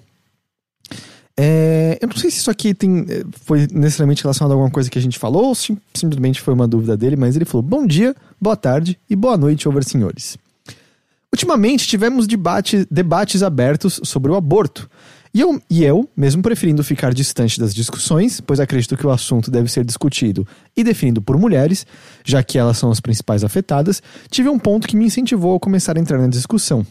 É, 1.37 1.99
eu 2.01 2.07
não 2.07 2.17
sei 2.17 2.31
se 2.31 2.39
isso 2.39 2.49
aqui 2.49 2.75
tem, 2.75 3.07
eh, 3.09 3.25
foi 3.45 3.67
necessariamente 3.73 4.23
relacionado 4.23 4.53
a 4.53 4.55
alguma 4.55 4.71
coisa 4.71 4.89
que 4.89 5.01
a 5.01 5.03
gente 5.03 5.19
falou 5.19 5.47
ou 5.47 5.55
simplesmente 5.57 6.41
foi 6.41 6.55
uma 6.55 6.69
dúvida 6.69 6.97
dele, 6.97 7.17
mas 7.17 7.35
ele 7.35 7.45
falou: 7.45 7.63
Bom 7.63 7.85
dia, 7.85 8.15
boa 8.41 8.55
tarde 8.55 8.97
e 9.11 9.17
boa 9.17 9.37
noite, 9.37 9.69
over 9.69 9.83
senhores. 9.83 10.39
Ultimamente 11.35 11.89
tivemos 11.89 12.29
debate, 12.29 12.87
debates 12.89 13.43
abertos 13.43 14.01
sobre 14.05 14.31
o 14.31 14.37
aborto. 14.37 14.89
E 15.35 15.41
eu, 15.41 15.61
e 15.69 15.83
eu, 15.83 16.09
mesmo 16.17 16.41
preferindo 16.41 16.85
ficar 16.85 17.13
distante 17.13 17.59
das 17.59 17.75
discussões, 17.75 18.41
pois 18.41 18.61
acredito 18.61 18.97
que 18.97 19.05
o 19.05 19.11
assunto 19.11 19.51
deve 19.51 19.69
ser 19.69 19.85
discutido 19.85 20.47
e 20.77 20.85
definido 20.85 21.21
por 21.21 21.37
mulheres, 21.37 21.85
já 22.25 22.41
que 22.41 22.57
elas 22.57 22.79
são 22.79 22.89
as 22.89 23.01
principais 23.01 23.43
afetadas, 23.43 24.01
tive 24.31 24.49
um 24.49 24.61
ponto 24.61 24.87
que 24.87 24.97
me 24.97 25.07
incentivou 25.07 25.57
a 25.57 25.59
começar 25.59 25.97
a 25.97 26.01
entrar 26.01 26.19
na 26.19 26.29
discussão. 26.29 26.87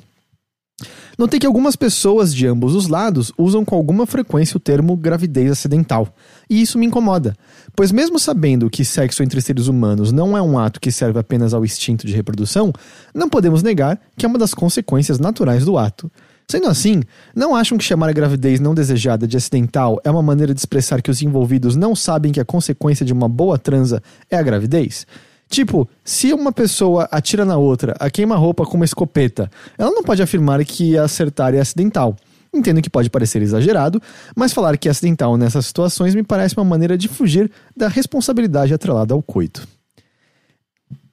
Notei 1.18 1.40
que 1.40 1.46
algumas 1.46 1.76
pessoas 1.76 2.34
de 2.34 2.48
ambos 2.48 2.76
os 2.76 2.88
lados 2.88 3.32
usam 3.38 3.64
com 3.64 3.76
alguma 3.76 4.06
frequência 4.06 4.58
o 4.58 4.60
termo 4.60 4.96
gravidez 4.96 5.52
acidental, 5.52 6.08
e 6.50 6.62
isso 6.62 6.78
me 6.78 6.86
incomoda, 6.86 7.36
pois, 7.76 7.92
mesmo 7.92 8.20
sabendo 8.20 8.70
que 8.70 8.86
sexo 8.86 9.24
entre 9.24 9.42
seres 9.42 9.68
humanos 9.68 10.12
não 10.12 10.38
é 10.38 10.42
um 10.42 10.58
ato 10.58 10.80
que 10.80 10.92
serve 10.92 11.20
apenas 11.20 11.54
ao 11.54 11.64
instinto 11.64 12.06
de 12.06 12.14
reprodução, 12.14 12.72
não 13.14 13.30
podemos 13.30 13.64
negar 13.64 14.00
que 14.18 14.26
é 14.26 14.30
uma 14.30 14.38
das 14.38 14.54
consequências 14.54 15.20
naturais 15.20 15.66
do 15.66 15.78
ato. 15.78 16.12
Sendo 16.48 16.68
assim, 16.68 17.02
não 17.34 17.56
acham 17.56 17.78
que 17.78 17.84
chamar 17.84 18.10
a 18.10 18.14
gravidez 18.14 18.60
não 18.60 18.76
desejada 18.76 19.26
de 19.26 19.38
acidental 19.38 20.00
é 20.04 20.12
uma 20.12 20.22
maneira 20.22 20.54
de 20.54 20.60
expressar 20.60 21.02
que 21.02 21.10
os 21.10 21.22
envolvidos 21.22 21.76
não 21.76 21.96
sabem 21.96 22.32
que 22.32 22.40
a 22.40 22.46
consequência 22.46 23.06
de 23.06 23.14
uma 23.14 23.30
boa 23.30 23.58
transa 23.58 24.04
é 24.30 24.38
a 24.38 24.44
gravidez? 24.44 25.08
Tipo, 25.54 25.88
se 26.04 26.34
uma 26.34 26.52
pessoa 26.52 27.08
atira 27.12 27.46
na 27.46 27.58
outra, 27.58 27.96
a 28.00 28.10
queima-roupa 28.10 28.66
com 28.66 28.76
uma 28.76 28.86
escopeta, 28.86 29.52
ela 29.78 29.92
não 29.92 30.02
pode 30.02 30.20
afirmar 30.20 30.66
que 30.66 30.98
acertar 30.98 31.54
é 31.54 31.60
acidental. 31.60 32.16
Entendo 32.52 32.82
que 32.82 32.90
pode 32.90 33.08
parecer 33.08 33.40
exagerado, 33.40 34.02
mas 34.36 34.52
falar 34.52 34.76
que 34.78 34.88
é 34.88 34.92
acidental 34.92 35.38
nessas 35.38 35.68
situações 35.68 36.16
me 36.16 36.24
parece 36.24 36.58
uma 36.58 36.66
maneira 36.66 36.98
de 36.98 37.08
fugir 37.08 37.52
da 37.78 37.88
responsabilidade 37.88 38.74
atrelada 38.74 39.14
ao 39.14 39.22
coito. 39.22 39.68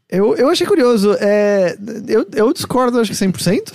Eu, 0.09 0.34
eu 0.34 0.49
achei 0.49 0.66
curioso. 0.66 1.14
É, 1.20 1.76
eu, 2.09 2.26
eu 2.32 2.51
discordo, 2.55 2.99
acho 2.99 3.12
que 3.12 3.18
100%, 3.18 3.74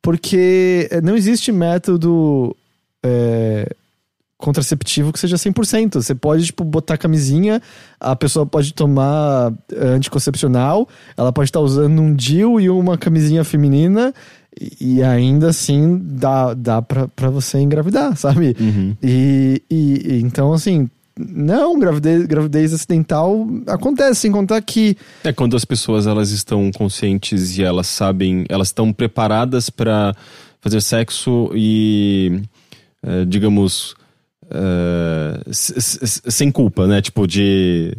porque 0.00 0.88
não 1.02 1.14
existe 1.14 1.52
método 1.52 2.56
é, 3.04 3.70
contraceptivo 4.40 5.12
que 5.12 5.18
seja 5.18 5.36
100%. 5.36 5.94
Você 5.94 6.14
pode, 6.14 6.46
tipo, 6.46 6.64
botar 6.64 6.96
camisinha, 6.96 7.60
a 7.98 8.16
pessoa 8.16 8.44
pode 8.44 8.74
tomar 8.74 9.52
eh, 9.72 9.88
anticoncepcional, 9.88 10.88
ela 11.16 11.32
pode 11.32 11.48
estar 11.48 11.60
usando 11.60 12.00
um 12.00 12.14
DIU 12.14 12.60
e 12.60 12.68
uma 12.68 12.98
camisinha 12.98 13.44
feminina, 13.44 14.12
e 14.80 15.02
ainda 15.02 15.50
assim 15.50 16.00
dá, 16.02 16.54
dá 16.54 16.82
pra, 16.82 17.06
pra 17.08 17.30
você 17.30 17.58
engravidar, 17.58 18.16
sabe? 18.18 18.56
Uhum. 18.58 18.96
E, 19.02 19.62
e, 19.70 20.02
e, 20.04 20.20
então, 20.20 20.52
assim, 20.52 20.88
não, 21.18 21.78
gravidez, 21.78 22.26
gravidez 22.26 22.72
acidental 22.72 23.46
acontece, 23.66 24.20
sem 24.20 24.32
contar 24.32 24.60
que. 24.62 24.96
É 25.22 25.32
quando 25.32 25.56
as 25.56 25.64
pessoas 25.64 26.06
elas 26.06 26.30
estão 26.30 26.70
conscientes 26.72 27.58
e 27.58 27.62
elas 27.62 27.86
sabem, 27.86 28.44
elas 28.48 28.68
estão 28.68 28.92
preparadas 28.92 29.68
para 29.68 30.14
fazer 30.60 30.80
sexo 30.80 31.50
e, 31.54 32.42
é, 33.02 33.24
digamos, 33.24 33.94
Uh, 34.50 35.38
sem 35.52 36.50
culpa, 36.50 36.84
né? 36.86 37.00
Tipo, 37.00 37.24
de. 37.24 37.96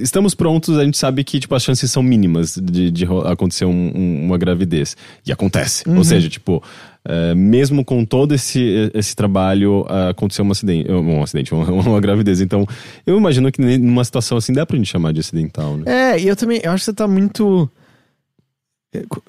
Estamos 0.00 0.34
prontos, 0.34 0.78
a 0.78 0.84
gente 0.84 0.96
sabe 0.96 1.22
que 1.22 1.38
tipo, 1.38 1.54
as 1.54 1.62
chances 1.62 1.90
são 1.90 2.02
mínimas 2.02 2.56
de, 2.56 2.90
de 2.90 3.06
acontecer 3.26 3.66
um, 3.66 3.92
um, 3.94 4.24
uma 4.24 4.38
gravidez. 4.38 4.96
E 5.26 5.30
acontece. 5.30 5.86
Uhum. 5.86 5.98
Ou 5.98 6.04
seja, 6.04 6.30
tipo, 6.30 6.62
uh, 7.06 7.36
mesmo 7.36 7.84
com 7.84 8.06
todo 8.06 8.34
esse, 8.34 8.90
esse 8.94 9.14
trabalho, 9.14 9.82
uh, 9.82 10.08
aconteceu 10.10 10.46
um 10.46 10.50
acidente, 10.50 10.90
um 10.90 11.20
acidente 11.22 11.52
uma, 11.52 11.70
uma, 11.70 12.00
gravidez. 12.00 12.40
Então, 12.40 12.66
eu 13.06 13.18
imagino 13.18 13.52
que 13.52 13.60
numa 13.60 14.04
situação 14.04 14.38
assim 14.38 14.54
dá 14.54 14.64
pra 14.64 14.78
gente 14.78 14.88
chamar 14.88 15.12
de 15.12 15.20
acidental, 15.20 15.76
né? 15.76 16.14
É, 16.14 16.20
e 16.20 16.26
eu 16.26 16.34
também. 16.34 16.58
Eu 16.64 16.72
acho 16.72 16.80
que 16.80 16.86
você 16.86 16.94
tá 16.94 17.06
muito 17.06 17.70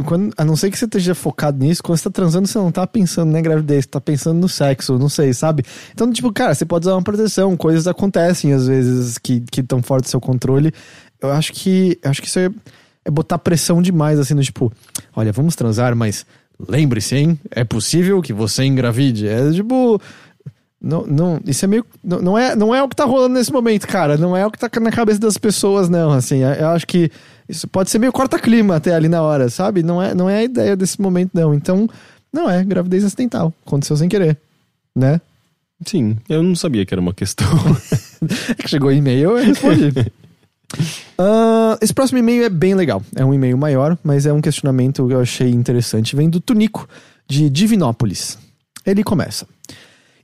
quando, 0.05 0.34
a 0.38 0.43
não 0.43 0.57
ser 0.57 0.70
que 0.70 0.78
você 0.78 0.86
esteja 0.86 1.16
focado 1.16 1.64
nisso, 1.64 1.82
quando 1.82 1.97
você 1.97 2.03
tá 2.03 2.09
transando, 2.09 2.47
você 2.47 2.57
não 2.57 2.72
tá 2.72 2.86
pensando 2.86 3.32
na 3.32 3.39
gravidez, 3.39 3.86
você 3.86 3.91
tá 3.91 4.01
pensando 4.01 4.38
no 4.38 4.49
sexo, 4.49 4.99
não 4.99 5.07
sei, 5.07 5.34
sabe? 5.34 5.64
Então, 5.93 6.11
tipo, 6.11 6.32
cara, 6.34 6.53
você 6.53 6.66
pode 6.66 6.86
usar 6.86 6.95
uma 6.95 7.03
proteção, 7.03 7.55
coisas 7.55 7.88
acontecem 7.88 8.51
às 8.51 8.68
vezes 8.68 9.18
que 9.18 9.41
estão 9.55 9.82
fora 9.82 10.01
do 10.01 10.07
seu 10.07 10.20
controle. 10.20 10.74
Eu 11.22 11.32
acho 11.32 11.53
que. 11.53 11.97
Eu 12.03 12.11
acho 12.11 12.22
que 12.22 12.28
isso 12.28 12.39
é, 12.39 12.49
é 13.05 13.09
botar 13.11 13.38
pressão 13.38 13.82
demais, 13.82 14.20
assim, 14.20 14.34
no 14.34 14.43
tipo, 14.43 14.72
olha, 15.16 15.32
vamos 15.32 15.55
transar, 15.55 15.95
mas 15.95 16.26
lembre-se, 16.68 17.16
hein? 17.16 17.39
É 17.49 17.64
possível 17.64 18.22
que 18.22 18.34
você 18.34 18.66
engravide. 18.66 19.28
É 19.28 19.49
tipo. 19.51 20.01
Não, 20.82 21.07
não, 21.07 21.39
isso 21.45 21.64
é 21.64 21.68
meio. 21.70 21.86
Não, 22.03 22.22
não, 22.22 22.38
é, 22.38 22.53
não 22.57 22.76
é 22.76 22.84
o 22.84 22.89
que 22.89 22.97
tá 22.97 23.05
rolando 23.05 23.36
nesse 23.36 23.53
momento, 23.53 23.88
cara. 23.88 24.18
Não 24.18 24.36
é 24.36 24.45
o 24.45 24.51
que 24.51 24.59
tá 24.59 24.70
na 24.82 24.91
cabeça 24.91 25.22
das 25.22 25.38
pessoas, 25.38 25.88
não. 25.88 26.11
Assim, 26.11 26.39
eu 26.39 26.68
acho 26.68 26.86
que 26.86 27.09
isso 27.48 27.68
pode 27.68 27.89
ser 27.89 28.00
meio 28.00 28.12
corta-clima 28.12 28.76
até 28.76 28.94
ali 28.94 29.10
na 29.10 29.22
hora, 29.22 29.50
sabe? 29.50 29.84
Não 29.84 30.02
é, 30.02 30.14
não 30.14 30.30
é 30.30 30.38
a 30.38 30.44
ideia 30.44 30.76
desse 30.76 31.02
momento, 31.02 31.32
não. 31.34 31.54
Então, 31.54 31.89
não 32.32 32.50
é 32.50 32.64
gravidez 32.64 33.04
acidental. 33.04 33.54
Aconteceu 33.66 33.96
sem 33.98 34.10
querer, 34.10 34.38
né? 34.96 35.20
Sim, 35.86 36.18
eu 36.30 36.41
não 36.41 36.56
sabia 36.56 36.86
que 36.86 36.94
era 36.94 37.02
uma 37.02 37.14
questão. 37.14 37.48
é 38.58 38.62
que 38.62 38.70
chegou 38.70 38.91
e-mail, 38.91 39.38
eu 39.38 39.46
respondi. 39.46 39.89
uh, 41.20 41.78
esse 41.82 41.94
próximo 41.94 42.20
e-mail 42.20 42.46
é 42.46 42.50
bem 42.50 42.74
legal. 42.74 43.04
É 43.16 43.26
um 43.26 43.34
e-mail 43.34 43.58
maior, 43.58 43.98
mas 44.04 44.26
é 44.26 44.34
um 44.34 44.41
questionamento 44.41 45.06
que 45.08 45.14
eu 45.14 45.20
achei 45.20 45.50
interessante. 45.50 46.16
Vem 46.16 46.30
do 46.30 46.39
Tunico, 46.39 46.88
de 47.28 47.49
Divinópolis. 47.49 48.38
Ele 48.86 49.03
começa. 49.03 49.45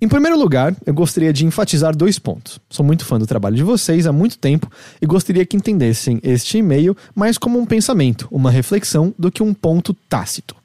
Em 0.02 0.08
primeiro 0.08 0.40
lugar, 0.40 0.74
eu 0.86 0.94
gostaria 0.94 1.34
de 1.34 1.46
enfatizar 1.46 1.94
dois 1.94 2.18
pontos. 2.18 2.58
Sou 2.70 2.86
muito 2.86 3.04
fã 3.04 3.20
do 3.20 3.28
trabalho 3.28 3.58
de 3.58 3.64
vocês 3.64 4.08
há 4.08 4.14
muito 4.14 4.38
tempo 4.38 4.72
e 5.02 5.06
gostaria 5.06 5.46
que 5.46 5.58
entendessem 5.58 6.22
este 6.24 6.58
e-mail 6.58 6.96
mais 7.14 7.38
como 7.38 7.60
um 7.60 7.66
pensamento, 7.66 8.26
uma 8.32 8.50
reflexão, 8.50 9.14
do 9.20 9.30
que 9.30 9.44
um 9.44 9.54
ponto 9.54 9.94
tácito. 10.08 10.56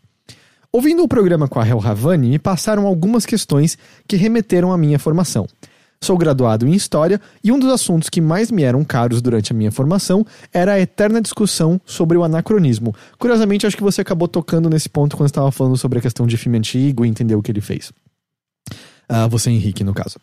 Ouvindo 0.70 1.02
o 1.02 1.08
programa 1.08 1.48
com 1.48 1.58
a 1.58 1.66
Hel 1.66 1.82
Havani, 1.84 2.28
me 2.28 2.38
passaram 2.38 2.86
algumas 2.86 3.26
questões 3.26 3.76
que 4.06 4.14
remeteram 4.14 4.72
à 4.72 4.78
minha 4.78 5.00
formação. 5.00 5.48
Sou 6.00 6.16
graduado 6.16 6.64
em 6.68 6.72
História 6.72 7.20
e 7.42 7.50
um 7.50 7.58
dos 7.58 7.72
assuntos 7.72 8.08
que 8.08 8.20
mais 8.20 8.52
me 8.52 8.62
eram 8.62 8.84
caros 8.84 9.20
durante 9.20 9.52
a 9.52 9.56
minha 9.56 9.72
formação 9.72 10.24
era 10.52 10.74
a 10.74 10.80
eterna 10.80 11.20
discussão 11.20 11.80
sobre 11.84 12.16
o 12.16 12.22
anacronismo. 12.22 12.94
Curiosamente, 13.18 13.66
acho 13.66 13.76
que 13.76 13.82
você 13.82 14.00
acabou 14.00 14.28
tocando 14.28 14.70
nesse 14.70 14.88
ponto 14.88 15.16
quando 15.16 15.28
estava 15.28 15.50
falando 15.50 15.76
sobre 15.76 15.98
a 15.98 16.02
questão 16.02 16.24
de 16.24 16.36
filme 16.36 16.58
antigo 16.58 17.04
e 17.04 17.08
entender 17.08 17.34
o 17.34 17.42
que 17.42 17.50
ele 17.50 17.60
fez. 17.60 17.90
Uh, 19.08 19.28
você, 19.28 19.50
Henrique, 19.50 19.84
no 19.84 19.94
caso. 19.94 20.16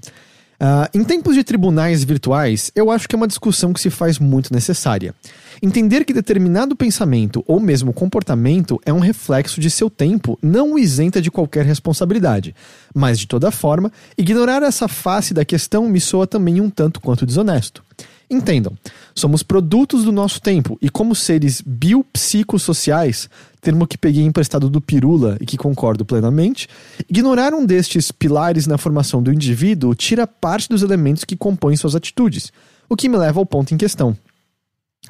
Uh, 0.61 0.85
em 0.93 1.03
tempos 1.03 1.33
de 1.33 1.43
tribunais 1.43 2.03
virtuais, 2.03 2.71
eu 2.75 2.91
acho 2.91 3.09
que 3.09 3.15
é 3.15 3.17
uma 3.17 3.27
discussão 3.27 3.73
que 3.73 3.81
se 3.81 3.89
faz 3.89 4.19
muito 4.19 4.53
necessária. 4.53 5.15
Entender 5.59 6.05
que 6.05 6.13
determinado 6.13 6.75
pensamento 6.75 7.43
ou 7.47 7.59
mesmo 7.59 7.91
comportamento 7.91 8.79
é 8.85 8.93
um 8.93 8.99
reflexo 8.99 9.59
de 9.59 9.71
seu 9.71 9.89
tempo 9.89 10.37
não 10.39 10.73
o 10.73 10.79
isenta 10.79 11.19
de 11.19 11.31
qualquer 11.31 11.65
responsabilidade. 11.65 12.53
Mas, 12.93 13.17
de 13.17 13.25
toda 13.25 13.49
forma, 13.49 13.91
ignorar 14.15 14.61
essa 14.61 14.87
face 14.87 15.33
da 15.33 15.43
questão 15.43 15.89
me 15.89 15.99
soa 15.99 16.27
também 16.27 16.61
um 16.61 16.69
tanto 16.69 17.01
quanto 17.01 17.25
desonesto. 17.25 17.83
Entendam, 18.29 18.77
somos 19.15 19.43
produtos 19.43 20.05
do 20.05 20.11
nosso 20.11 20.39
tempo 20.39 20.77
e, 20.79 20.89
como 20.89 21.15
seres 21.15 21.59
biopsicossociais, 21.59 23.29
termo 23.61 23.85
que 23.85 23.97
peguei 23.97 24.23
emprestado 24.23 24.69
do 24.69 24.81
Pirula 24.81 25.37
e 25.39 25.45
que 25.45 25.57
concordo 25.57 26.03
plenamente, 26.03 26.67
ignorar 27.07 27.53
um 27.53 27.65
destes 27.65 28.11
pilares 28.11 28.65
na 28.65 28.77
formação 28.77 29.21
do 29.21 29.31
indivíduo 29.31 29.93
tira 29.93 30.25
parte 30.25 30.67
dos 30.67 30.81
elementos 30.81 31.23
que 31.23 31.37
compõem 31.37 31.75
suas 31.75 31.95
atitudes, 31.95 32.51
o 32.89 32.95
que 32.95 33.07
me 33.07 33.17
leva 33.17 33.39
ao 33.39 33.45
ponto 33.45 33.73
em 33.73 33.77
questão. 33.77 34.17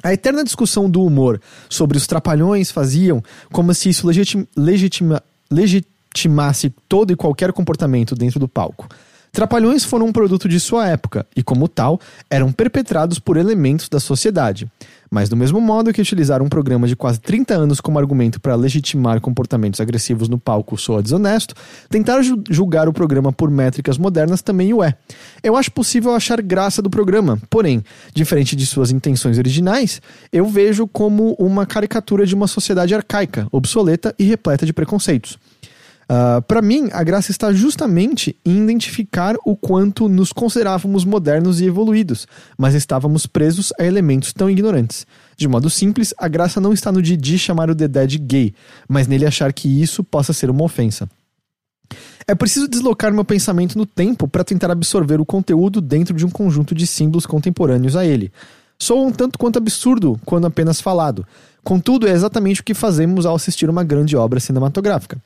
A 0.02 0.12
eterna 0.12 0.44
discussão 0.44 0.88
do 0.88 1.02
humor 1.04 1.40
sobre 1.68 1.96
os 1.96 2.06
trapalhões 2.06 2.70
faziam 2.70 3.22
como 3.50 3.74
se 3.74 3.88
isso 3.88 4.06
legitima, 4.06 4.46
legitima, 4.56 5.22
legitimasse 5.50 6.72
todo 6.88 7.12
e 7.12 7.16
qualquer 7.16 7.52
comportamento 7.52 8.14
dentro 8.14 8.38
do 8.38 8.48
palco. 8.48 8.88
Trapalhões 9.32 9.82
foram 9.82 10.06
um 10.06 10.12
produto 10.12 10.46
de 10.46 10.60
sua 10.60 10.86
época 10.88 11.26
e, 11.34 11.42
como 11.42 11.66
tal, 11.66 11.98
eram 12.28 12.52
perpetrados 12.52 13.18
por 13.18 13.38
elementos 13.38 13.88
da 13.88 13.98
sociedade. 13.98 14.70
Mas, 15.12 15.28
do 15.28 15.36
mesmo 15.36 15.60
modo 15.60 15.92
que 15.92 16.00
utilizar 16.00 16.40
um 16.40 16.48
programa 16.48 16.88
de 16.88 16.96
quase 16.96 17.20
30 17.20 17.52
anos 17.52 17.82
como 17.82 17.98
argumento 17.98 18.40
para 18.40 18.54
legitimar 18.54 19.20
comportamentos 19.20 19.78
agressivos 19.78 20.26
no 20.26 20.38
palco 20.38 20.74
soa 20.78 21.02
desonesto, 21.02 21.54
tentar 21.90 22.22
julgar 22.48 22.88
o 22.88 22.94
programa 22.94 23.30
por 23.30 23.50
métricas 23.50 23.98
modernas 23.98 24.40
também 24.40 24.72
o 24.72 24.82
é. 24.82 24.94
Eu 25.42 25.54
acho 25.54 25.70
possível 25.70 26.14
achar 26.14 26.40
graça 26.40 26.80
do 26.80 26.88
programa, 26.88 27.38
porém, 27.50 27.84
diferente 28.14 28.56
de 28.56 28.64
suas 28.64 28.90
intenções 28.90 29.36
originais, 29.36 30.00
eu 30.32 30.46
vejo 30.46 30.88
como 30.88 31.36
uma 31.38 31.66
caricatura 31.66 32.24
de 32.24 32.34
uma 32.34 32.46
sociedade 32.46 32.94
arcaica, 32.94 33.46
obsoleta 33.52 34.14
e 34.18 34.24
repleta 34.24 34.64
de 34.64 34.72
preconceitos. 34.72 35.38
Ah, 36.14 36.42
para 36.46 36.60
mim, 36.60 36.90
a 36.92 37.02
graça 37.02 37.30
está 37.30 37.54
justamente 37.54 38.36
em 38.44 38.62
identificar 38.64 39.34
o 39.46 39.56
quanto 39.56 40.10
nos 40.10 40.30
considerávamos 40.30 41.06
modernos 41.06 41.58
e 41.58 41.64
evoluídos, 41.64 42.26
mas 42.58 42.74
estávamos 42.74 43.24
presos 43.24 43.72
a 43.80 43.84
elementos 43.86 44.30
tão 44.30 44.50
ignorantes. 44.50 45.06
De 45.38 45.48
modo 45.48 45.70
simples, 45.70 46.12
a 46.18 46.28
graça 46.28 46.60
não 46.60 46.74
está 46.74 46.92
no 46.92 47.00
Didi 47.00 47.38
chamar 47.38 47.70
o 47.70 47.74
Dedé 47.74 48.06
de 48.06 48.18
gay, 48.18 48.52
mas 48.86 49.06
nele 49.06 49.24
achar 49.24 49.54
que 49.54 49.66
isso 49.82 50.04
possa 50.04 50.34
ser 50.34 50.50
uma 50.50 50.64
ofensa. 50.64 51.08
É 52.28 52.34
preciso 52.34 52.68
deslocar 52.68 53.10
meu 53.10 53.24
pensamento 53.24 53.78
no 53.78 53.86
tempo 53.86 54.28
para 54.28 54.44
tentar 54.44 54.70
absorver 54.70 55.18
o 55.18 55.24
conteúdo 55.24 55.80
dentro 55.80 56.14
de 56.14 56.26
um 56.26 56.30
conjunto 56.30 56.74
de 56.74 56.86
símbolos 56.86 57.24
contemporâneos 57.24 57.96
a 57.96 58.04
ele. 58.04 58.30
Sou 58.78 59.06
um 59.06 59.10
tanto 59.10 59.38
quanto 59.38 59.56
absurdo 59.56 60.20
quando 60.26 60.46
apenas 60.46 60.78
falado. 60.78 61.26
Contudo, 61.64 62.06
é 62.06 62.10
exatamente 62.10 62.60
o 62.60 62.64
que 62.64 62.74
fazemos 62.74 63.24
ao 63.24 63.34
assistir 63.34 63.70
uma 63.70 63.82
grande 63.82 64.14
obra 64.14 64.38
cinematográfica. 64.38 65.18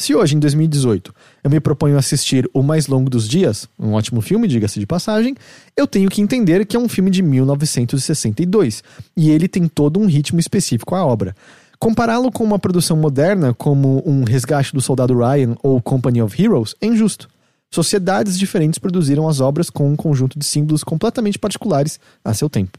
Se 0.00 0.14
hoje, 0.14 0.36
em 0.36 0.38
2018, 0.38 1.12
eu 1.42 1.50
me 1.50 1.58
proponho 1.58 1.98
assistir 1.98 2.48
O 2.54 2.62
Mais 2.62 2.86
Longo 2.86 3.10
dos 3.10 3.28
Dias, 3.28 3.68
um 3.76 3.94
ótimo 3.94 4.20
filme, 4.20 4.46
diga-se 4.46 4.78
de 4.78 4.86
passagem, 4.86 5.34
eu 5.76 5.88
tenho 5.88 6.08
que 6.08 6.22
entender 6.22 6.64
que 6.64 6.76
é 6.76 6.78
um 6.78 6.88
filme 6.88 7.10
de 7.10 7.20
1962 7.20 8.84
e 9.16 9.30
ele 9.30 9.48
tem 9.48 9.66
todo 9.66 9.98
um 9.98 10.06
ritmo 10.06 10.38
específico 10.38 10.94
à 10.94 11.04
obra. 11.04 11.34
Compará-lo 11.80 12.30
com 12.30 12.44
uma 12.44 12.60
produção 12.60 12.96
moderna, 12.96 13.52
como 13.52 14.00
um 14.06 14.22
Resgate 14.22 14.72
do 14.72 14.80
Soldado 14.80 15.18
Ryan 15.18 15.56
ou 15.64 15.82
Company 15.82 16.22
of 16.22 16.40
Heroes, 16.40 16.76
é 16.80 16.86
injusto. 16.86 17.28
Sociedades 17.68 18.38
diferentes 18.38 18.78
produziram 18.78 19.28
as 19.28 19.40
obras 19.40 19.68
com 19.68 19.90
um 19.90 19.96
conjunto 19.96 20.38
de 20.38 20.44
símbolos 20.44 20.84
completamente 20.84 21.40
particulares 21.40 21.98
a 22.24 22.32
seu 22.32 22.48
tempo. 22.48 22.78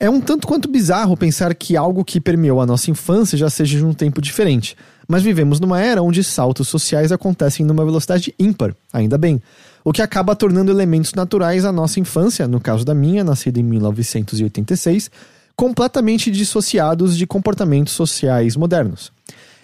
É 0.00 0.08
um 0.08 0.20
tanto 0.20 0.46
quanto 0.46 0.70
bizarro 0.70 1.16
pensar 1.16 1.52
que 1.56 1.76
algo 1.76 2.04
que 2.04 2.20
permeou 2.20 2.60
a 2.60 2.66
nossa 2.66 2.88
infância 2.88 3.36
já 3.36 3.50
seja 3.50 3.78
de 3.78 3.84
um 3.84 3.92
tempo 3.92 4.22
diferente, 4.22 4.76
mas 5.08 5.24
vivemos 5.24 5.58
numa 5.58 5.80
era 5.80 6.00
onde 6.00 6.22
saltos 6.22 6.68
sociais 6.68 7.10
acontecem 7.10 7.66
numa 7.66 7.84
velocidade 7.84 8.32
ímpar, 8.38 8.76
ainda 8.92 9.18
bem, 9.18 9.42
o 9.84 9.92
que 9.92 10.00
acaba 10.00 10.36
tornando 10.36 10.70
elementos 10.70 11.14
naturais 11.14 11.64
à 11.64 11.72
nossa 11.72 11.98
infância, 11.98 12.46
no 12.46 12.60
caso 12.60 12.84
da 12.84 12.94
minha, 12.94 13.24
nascida 13.24 13.58
em 13.58 13.64
1986, 13.64 15.10
completamente 15.56 16.30
dissociados 16.30 17.18
de 17.18 17.26
comportamentos 17.26 17.92
sociais 17.92 18.54
modernos. 18.54 19.10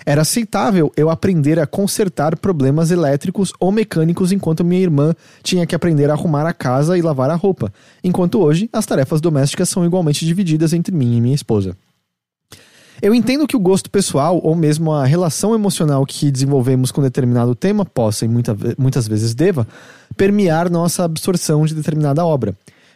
Era 0.07 0.23
aceitável 0.23 0.93
eu 0.97 1.09
aprender 1.09 1.59
a 1.59 1.67
consertar 1.67 2.37
problemas 2.37 2.91
elétricos 2.91 3.53
ou 3.59 3.73
mecânicos 3.73 4.33
enquanto 4.33 4.65
minha 4.65 4.83
irmã 4.83 5.15
tinha 5.43 5.67
que 5.67 5.75
aprender 5.75 6.11
a 6.11 6.13
arrumar 6.13 6.47
a 6.47 6.53
casa 6.53 6.99
e 6.99 7.03
lavar 7.03 7.31
a 7.31 7.35
roupa, 7.35 7.73
enquanto 8.03 8.41
hoje 8.41 8.69
as 8.73 8.85
tarefas 8.85 9.21
domésticas 9.21 9.69
são 9.69 9.85
igualmente 9.85 10.27
divididas 10.27 10.73
entre 10.75 10.95
mim 10.95 11.17
e 11.17 11.21
minha 11.21 11.35
esposa. 11.35 11.75
Eu 13.03 13.15
entendo 13.15 13.47
que 13.47 13.57
o 13.57 13.61
gosto 13.61 13.91
pessoal, 13.91 14.41
ou 14.43 14.55
mesmo 14.55 14.93
a 14.93 15.05
relação 15.05 15.55
emocional 15.55 16.07
que 16.07 16.31
desenvolvemos 16.31 16.93
com 16.93 17.03
determinado 17.03 17.55
tema, 17.55 17.85
possa, 17.85 18.25
e 18.25 18.29
muita, 18.29 18.57
muitas 18.79 19.09
vezes 19.09 19.35
deva, 19.35 19.67
permear 20.17 20.71
nossa 20.71 21.05
absorção 21.05 21.67
de 21.67 21.75
determinada 21.75 22.25
obra. 22.25 22.55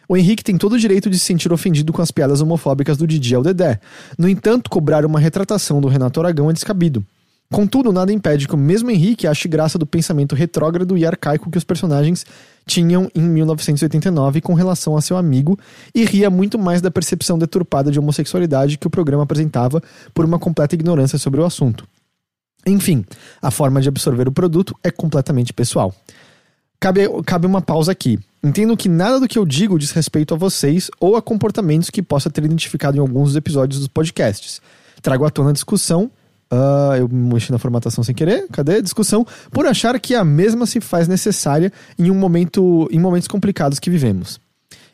O 0.09 0.17
Henrique 0.17 0.43
tem 0.43 0.57
todo 0.57 0.73
o 0.73 0.79
direito 0.79 1.07
de 1.07 1.19
se 1.19 1.25
sentir 1.25 1.53
ofendido 1.53 1.93
com 1.93 2.01
as 2.01 2.09
piadas 2.09 2.41
homofóbicas 2.41 2.97
do 2.97 3.05
Didi 3.05 3.35
ao 3.35 3.43
Dedé. 3.43 3.79
No 4.17 4.27
entanto, 4.27 4.67
cobrar 4.67 5.05
uma 5.05 5.19
retratação 5.19 5.79
do 5.79 5.87
Renato 5.87 6.19
Aragão 6.19 6.49
é 6.49 6.53
descabido. 6.53 7.05
Contudo, 7.51 7.93
nada 7.93 8.11
impede 8.11 8.47
que 8.47 8.55
o 8.55 8.57
mesmo 8.57 8.89
Henrique 8.89 9.27
ache 9.27 9.47
graça 9.47 9.77
do 9.77 9.85
pensamento 9.85 10.33
retrógrado 10.33 10.97
e 10.97 11.05
arcaico 11.05 11.51
que 11.51 11.59
os 11.59 11.63
personagens 11.63 12.25
tinham 12.65 13.07
em 13.13 13.21
1989 13.21 14.41
com 14.41 14.55
relação 14.55 14.97
a 14.97 15.01
seu 15.01 15.15
amigo 15.15 15.59
e 15.93 16.03
ria 16.05 16.31
muito 16.31 16.57
mais 16.57 16.81
da 16.81 16.89
percepção 16.89 17.37
deturpada 17.37 17.91
de 17.91 17.99
homossexualidade 17.99 18.79
que 18.79 18.87
o 18.87 18.89
programa 18.89 19.23
apresentava 19.23 19.79
por 20.11 20.25
uma 20.25 20.39
completa 20.39 20.73
ignorância 20.73 21.19
sobre 21.19 21.39
o 21.39 21.45
assunto. 21.45 21.87
Enfim, 22.65 23.05
a 23.39 23.51
forma 23.51 23.79
de 23.79 23.89
absorver 23.89 24.27
o 24.27 24.31
produto 24.31 24.75
é 24.83 24.89
completamente 24.89 25.53
pessoal. 25.53 25.93
Cabe, 26.79 27.01
cabe 27.25 27.45
uma 27.45 27.61
pausa 27.61 27.91
aqui. 27.91 28.17
Entendo 28.41 28.77
que 28.77 28.87
nada 28.87 29.19
do 29.19 29.27
que 29.27 29.37
eu 29.37 29.45
digo 29.45 29.77
diz 29.77 29.91
respeito 29.91 30.33
a 30.33 30.37
vocês 30.37 30.89
ou 30.99 31.17
a 31.17 31.21
comportamentos 31.21 31.89
que 31.89 32.01
possa 32.01 32.29
ter 32.29 32.45
identificado 32.45 32.95
em 32.95 33.01
alguns 33.01 33.29
dos 33.29 33.35
episódios 33.35 33.79
dos 33.79 33.89
podcasts. 33.89 34.61
Trago 35.01 35.25
à 35.25 35.29
tona 35.29 35.49
a 35.49 35.53
discussão. 35.53 36.09
Uh, 36.51 36.95
eu 36.97 37.09
mexi 37.09 37.51
na 37.51 37.59
formatação 37.59 38.03
sem 38.03 38.15
querer. 38.15 38.47
Cadê? 38.47 38.81
Discussão 38.81 39.25
por 39.51 39.65
achar 39.65 39.99
que 39.99 40.15
a 40.15 40.23
mesma 40.23 40.65
se 40.65 40.79
faz 40.79 41.07
necessária 41.07 41.71
em 41.97 42.09
um 42.09 42.15
momento, 42.15 42.87
em 42.91 42.99
momentos 42.99 43.27
complicados 43.27 43.77
que 43.77 43.89
vivemos. 43.89 44.39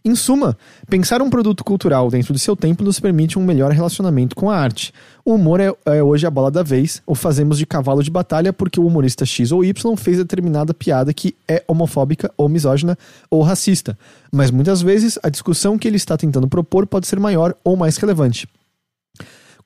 Em 0.07 0.13
suma, 0.13 0.55
pensar 0.87 1.19
um 1.19 1.31
produto 1.31 1.63
cultural 1.63 2.11
dentro 2.11 2.31
do 2.31 2.37
seu 2.37 2.55
tempo 2.55 2.83
nos 2.83 2.99
permite 2.99 3.39
um 3.39 3.43
melhor 3.43 3.71
relacionamento 3.71 4.35
com 4.35 4.51
a 4.51 4.55
arte. 4.55 4.93
O 5.25 5.33
humor 5.33 5.59
é, 5.59 5.73
é, 5.83 6.03
hoje 6.03 6.27
a 6.27 6.29
bola 6.29 6.51
da 6.51 6.61
vez, 6.61 7.01
ou 7.07 7.15
fazemos 7.15 7.57
de 7.57 7.65
cavalo 7.65 8.03
de 8.03 8.11
batalha 8.11 8.53
porque 8.53 8.79
o 8.79 8.85
humorista 8.85 9.25
X 9.25 9.51
ou 9.51 9.65
Y 9.65 9.97
fez 9.97 10.17
determinada 10.17 10.75
piada 10.75 11.11
que 11.11 11.35
é 11.47 11.63
homofóbica 11.67 12.31
ou 12.37 12.47
misógina 12.47 12.95
ou 13.31 13.41
racista. 13.41 13.97
Mas 14.31 14.51
muitas 14.51 14.79
vezes 14.79 15.17
a 15.23 15.29
discussão 15.29 15.75
que 15.75 15.87
ele 15.87 15.97
está 15.97 16.15
tentando 16.15 16.47
propor 16.47 16.85
pode 16.85 17.07
ser 17.07 17.19
maior 17.19 17.55
ou 17.63 17.75
mais 17.75 17.97
relevante. 17.97 18.47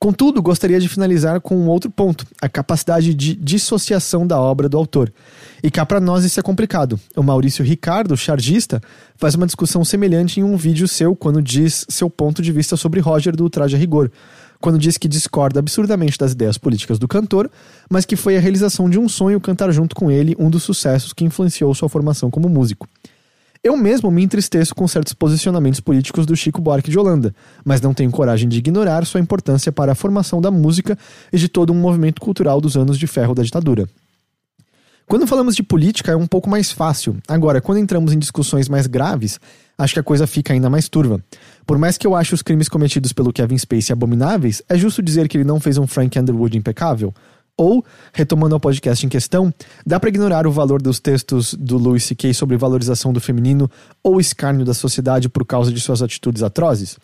Contudo, 0.02 0.42
gostaria 0.42 0.80
de 0.80 0.88
finalizar 0.88 1.42
com 1.42 1.58
um 1.58 1.68
outro 1.68 1.92
ponto: 1.92 2.26
a 2.42 2.48
capacidade 2.48 3.14
de 3.14 3.36
dissociação 3.36 4.26
da 4.26 4.40
obra 4.40 4.70
do 4.70 4.78
autor. 4.78 5.12
E 5.62 5.70
cá 5.70 5.86
para 5.86 6.00
nós 6.00 6.24
isso 6.24 6.40
é 6.40 6.44
complicado. 6.44 6.98
O 7.18 7.22
Maurício 7.22 7.66
Ricardo, 7.66 8.16
chargista, 8.16 8.82
faz 9.18 9.36
uma 9.36 9.46
discussão 9.46 9.84
semelhante 9.84 10.40
em 10.40 10.44
um 10.44 10.56
vídeo 10.56 10.88
seu 10.88 11.14
quando 11.18 11.42
diz 11.42 11.86
seu 11.90 12.10
ponto 12.10 12.42
de 12.42 12.50
vista 12.54 12.78
sobre 12.78 13.02
Roger 13.02 13.36
do 13.36 13.50
Traje 13.50 13.76
a 13.76 13.80
Rigor. 13.80 14.10
Quando 14.62 14.80
diz 14.80 14.98
que 14.98 15.08
discorda 15.08 15.60
absurdamente 15.60 16.18
das 16.18 16.32
ideias 16.32 16.58
políticas 16.58 16.98
do 16.98 17.08
cantor, 17.08 17.52
mas 17.90 18.06
que 18.06 18.16
foi 18.16 18.38
a 18.38 18.40
realização 18.40 18.90
de 18.90 18.98
um 18.98 19.10
sonho 19.10 19.40
cantar 19.42 19.70
junto 19.72 19.96
com 19.96 20.10
ele 20.10 20.34
um 20.40 20.50
dos 20.50 20.64
sucessos 20.64 21.12
que 21.12 21.26
influenciou 21.26 21.74
sua 21.76 21.90
formação 21.90 22.32
como 22.32 22.48
músico. 22.48 22.88
Eu 23.62 23.76
mesmo 23.76 24.10
me 24.10 24.24
entristeço 24.24 24.74
com 24.74 24.88
certos 24.88 25.14
posicionamentos 25.14 25.82
políticos 25.82 26.26
do 26.26 26.34
Chico 26.34 26.62
Buarque 26.62 26.90
de 26.90 26.98
Holanda, 26.98 27.36
mas 27.66 27.82
não 27.82 27.94
tenho 27.94 28.10
coragem 28.10 28.48
de 28.48 28.58
ignorar 28.58 29.06
sua 29.06 29.20
importância 29.20 29.70
para 29.70 29.92
a 29.92 29.96
formação 29.96 30.40
da 30.40 30.50
música 30.50 30.98
e 31.32 31.38
de 31.38 31.50
todo 31.50 31.74
um 31.74 31.76
movimento 31.76 32.22
cultural 32.22 32.62
dos 32.62 32.78
anos 32.78 32.98
de 32.98 33.06
ferro 33.06 33.36
da 33.36 33.44
ditadura. 33.44 33.86
Quando 35.06 35.28
falamos 35.28 35.56
de 35.58 35.64
política 35.64 36.12
é 36.12 36.16
um 36.16 36.28
pouco 36.28 36.50
mais 36.50 36.72
fácil. 36.72 37.18
Agora, 37.28 37.60
quando 37.60 37.80
entramos 37.80 38.14
em 38.14 38.20
discussões 38.20 38.70
mais 38.70 38.88
graves, 38.88 39.40
acho 39.78 39.94
que 39.96 40.00
a 40.00 40.04
coisa 40.04 40.26
fica 40.26 40.54
ainda 40.54 40.70
mais 40.70 40.88
turva. 40.88 41.20
Por 41.66 41.78
mais 41.78 41.98
que 41.98 42.08
eu 42.08 42.16
ache 42.16 42.34
os 42.34 42.42
crimes 42.42 42.70
cometidos 42.70 43.12
pelo 43.12 43.34
Kevin 43.34 43.58
Spacey 43.58 43.92
abomináveis, 43.92 44.62
é 44.70 44.78
justo 44.78 45.02
dizer 45.02 45.28
que 45.28 45.36
ele 45.36 45.44
não 45.44 45.60
fez 45.60 45.78
um 45.78 45.88
Frank 45.88 46.18
Underwood 46.18 46.56
impecável? 46.58 47.14
Ou, 47.60 47.84
retomando 48.14 48.56
ao 48.56 48.60
podcast 48.60 49.06
em 49.06 49.10
questão, 49.10 49.54
dá 49.86 50.00
para 50.00 50.08
ignorar 50.08 50.48
o 50.48 50.52
valor 50.52 50.82
dos 50.82 50.98
textos 50.98 51.54
do 51.54 51.78
Louis 51.78 52.06
C.K. 52.06 52.34
sobre 52.34 52.56
valorização 52.56 53.12
do 53.12 53.20
feminino 53.20 53.70
ou 54.02 54.18
escárnio 54.18 54.64
da 54.64 54.74
sociedade 54.74 55.28
por 55.28 55.46
causa 55.46 55.70
de 55.70 55.82
suas 55.82 56.02
atitudes 56.02 56.42
atrozes? 56.42 56.98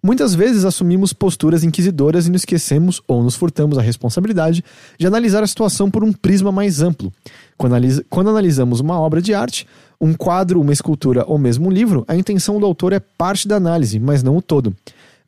Muitas 0.00 0.36
vezes 0.36 0.64
assumimos 0.64 1.12
posturas 1.12 1.64
inquisidoras 1.64 2.28
e 2.28 2.30
nos 2.30 2.42
esquecemos 2.42 3.02
ou 3.08 3.24
nos 3.24 3.34
furtamos 3.34 3.76
a 3.76 3.82
responsabilidade 3.82 4.64
de 4.96 5.04
analisar 5.04 5.42
a 5.42 5.46
situação 5.48 5.90
por 5.90 6.04
um 6.04 6.12
prisma 6.12 6.52
mais 6.52 6.80
amplo. 6.80 7.12
Quando, 7.56 7.72
analisa, 7.72 8.04
quando 8.08 8.30
analisamos 8.30 8.78
uma 8.78 9.00
obra 9.00 9.20
de 9.20 9.34
arte, 9.34 9.66
um 10.00 10.14
quadro, 10.14 10.60
uma 10.60 10.72
escultura 10.72 11.24
ou 11.26 11.38
mesmo 11.38 11.66
um 11.66 11.72
livro, 11.72 12.04
a 12.06 12.14
intenção 12.14 12.60
do 12.60 12.66
autor 12.66 12.92
é 12.92 13.00
parte 13.00 13.48
da 13.48 13.56
análise, 13.56 13.98
mas 13.98 14.22
não 14.22 14.36
o 14.36 14.42
todo. 14.42 14.72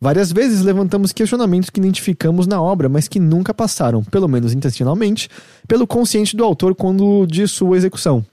Várias 0.01 0.33
vezes 0.33 0.63
levantamos 0.63 1.13
questionamentos 1.13 1.69
que 1.69 1.79
identificamos 1.79 2.47
na 2.47 2.61
obra, 2.61 2.89
mas 2.89 3.07
que 3.07 3.21
nunca 3.21 3.53
passaram, 3.53 4.03
pelo 4.03 4.27
menos 4.27 4.55
intencionalmente, 4.55 5.29
pelo 5.69 5.87
consciente 5.87 6.35
do 6.35 6.43
autor 6.43 6.75
quando 6.75 7.27
de 7.27 7.47
sua 7.47 7.77
execução. 7.77 8.25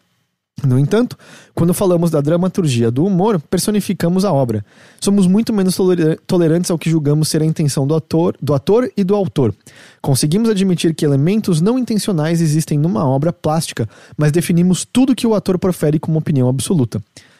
No 0.65 0.79
entanto, 0.79 1.15
quando 1.53 1.71
falamos 1.71 2.09
da 2.09 2.19
dramaturgia 2.19 2.89
do 2.89 3.05
humor, 3.05 3.39
personificamos 3.39 4.25
a 4.25 4.31
obra. 4.31 4.65
Somos 4.99 5.27
muito 5.27 5.53
menos 5.53 5.77
tolerantes 6.25 6.71
ao 6.71 6.79
que 6.79 6.89
julgamos 6.89 7.27
ser 7.27 7.43
a 7.43 7.45
intenção 7.45 7.85
do 7.85 7.93
ator, 7.93 8.35
do 8.41 8.55
ator 8.55 8.89
e 8.97 9.03
do 9.03 9.13
autor. 9.13 9.53
Conseguimos 10.01 10.49
admitir 10.49 10.95
que 10.95 11.05
elementos 11.05 11.61
não 11.61 11.77
intencionais 11.77 12.41
existem 12.41 12.79
numa 12.79 13.05
obra 13.05 13.31
plástica, 13.31 13.87
mas 14.17 14.31
definimos 14.31 14.83
tudo 14.83 15.13
que 15.13 15.27
o 15.27 15.35
ator 15.35 15.59
profere 15.59 15.99
como 15.99 16.17
opinião 16.17 16.49
absoluta. 16.49 16.99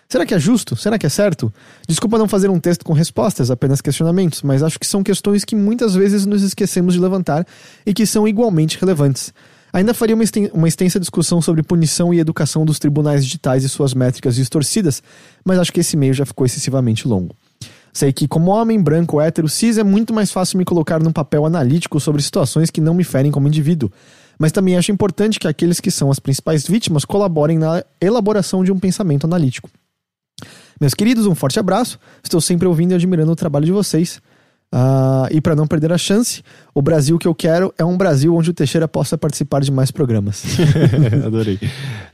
Será 0.10 0.26
que 0.26 0.34
é 0.34 0.40
justo? 0.40 0.74
Será 0.78 0.98
que 0.98 1.06
é 1.06 1.10
certo? 1.10 1.54
Desculpa 1.86 2.18
não 2.18 2.30
fazer 2.30 2.50
um 2.50 2.62
texto 2.62 2.86
com 2.86 2.94
respostas, 2.94 3.52
apenas 3.52 3.82
questionamentos, 3.82 4.42
mas 4.42 4.64
acho 4.64 4.80
que 4.80 4.88
são 4.88 5.04
questões 5.04 5.44
que 5.44 5.54
muitas 5.54 5.96
vezes 5.96 6.26
nos 6.26 6.44
esquecemos 6.44 6.94
de 6.94 7.00
levantar 7.00 7.46
e 7.86 7.94
que 7.94 8.06
são 8.06 8.26
igualmente 8.26 8.78
relevantes. 8.80 9.34
Ainda 9.74 9.94
faria 9.94 10.16
uma 10.54 10.68
extensa 10.68 10.98
discussão 10.98 11.42
sobre 11.42 11.62
punição 11.62 12.14
e 12.14 12.20
educação 12.20 12.66
dos 12.66 12.80
tribunais 12.80 13.26
digitais 13.26 13.66
e 13.66 13.70
suas 13.70 13.94
métricas 13.94 14.36
distorcidas, 14.36 15.04
mas 15.44 15.60
acho 15.60 15.74
que 15.74 15.82
esse 15.82 15.98
meio 15.98 16.14
já 16.14 16.26
ficou 16.26 16.46
excessivamente 16.46 17.06
longo. 17.06 17.36
Sei 17.92 18.14
que, 18.14 18.30
como 18.30 18.52
homem 18.52 18.82
branco 18.82 19.20
hétero 19.20 19.50
cis, 19.50 19.78
é 19.78 19.84
muito 19.84 20.14
mais 20.14 20.32
fácil 20.32 20.58
me 20.58 20.64
colocar 20.64 21.02
num 21.04 21.12
papel 21.12 21.46
analítico 21.46 22.00
sobre 22.00 22.22
situações 22.22 22.70
que 22.70 22.80
não 22.80 22.94
me 22.94 23.04
ferem 23.04 23.30
como 23.30 23.50
indivíduo, 23.50 23.92
mas 24.40 24.54
também 24.54 24.78
acho 24.78 24.92
importante 24.92 25.38
que 25.38 25.50
aqueles 25.50 25.82
que 25.82 25.92
são 25.92 26.10
as 26.10 26.20
principais 26.20 26.66
vítimas 26.66 27.04
colaborem 27.04 27.58
na 27.58 27.84
elaboração 28.00 28.64
de 28.64 28.72
um 28.72 28.80
pensamento 28.80 29.26
analítico. 29.26 29.70
Meus 30.80 30.94
queridos, 30.94 31.26
um 31.26 31.36
forte 31.36 31.60
abraço. 31.60 32.00
Estou 32.24 32.40
sempre 32.40 32.68
ouvindo 32.68 32.92
e 32.92 32.96
admirando 32.96 33.32
o 33.32 33.36
trabalho 33.36 33.66
de 33.66 33.72
vocês. 33.72 34.22
Uh, 34.74 35.32
e 35.32 35.40
para 35.40 35.56
não 35.56 35.66
perder 35.66 35.94
a 35.94 35.98
chance, 35.98 36.44
o 36.76 36.82
Brasil 36.82 37.18
que 37.18 37.28
eu 37.28 37.34
quero 37.34 37.74
é 37.78 37.86
um 37.86 37.98
Brasil 37.98 38.36
onde 38.36 38.50
o 38.50 38.54
Teixeira 38.54 38.86
possa 38.88 39.18
participar 39.18 39.62
de 39.62 39.72
mais 39.72 39.92
programas. 39.92 40.44
Adorei. 41.26 41.58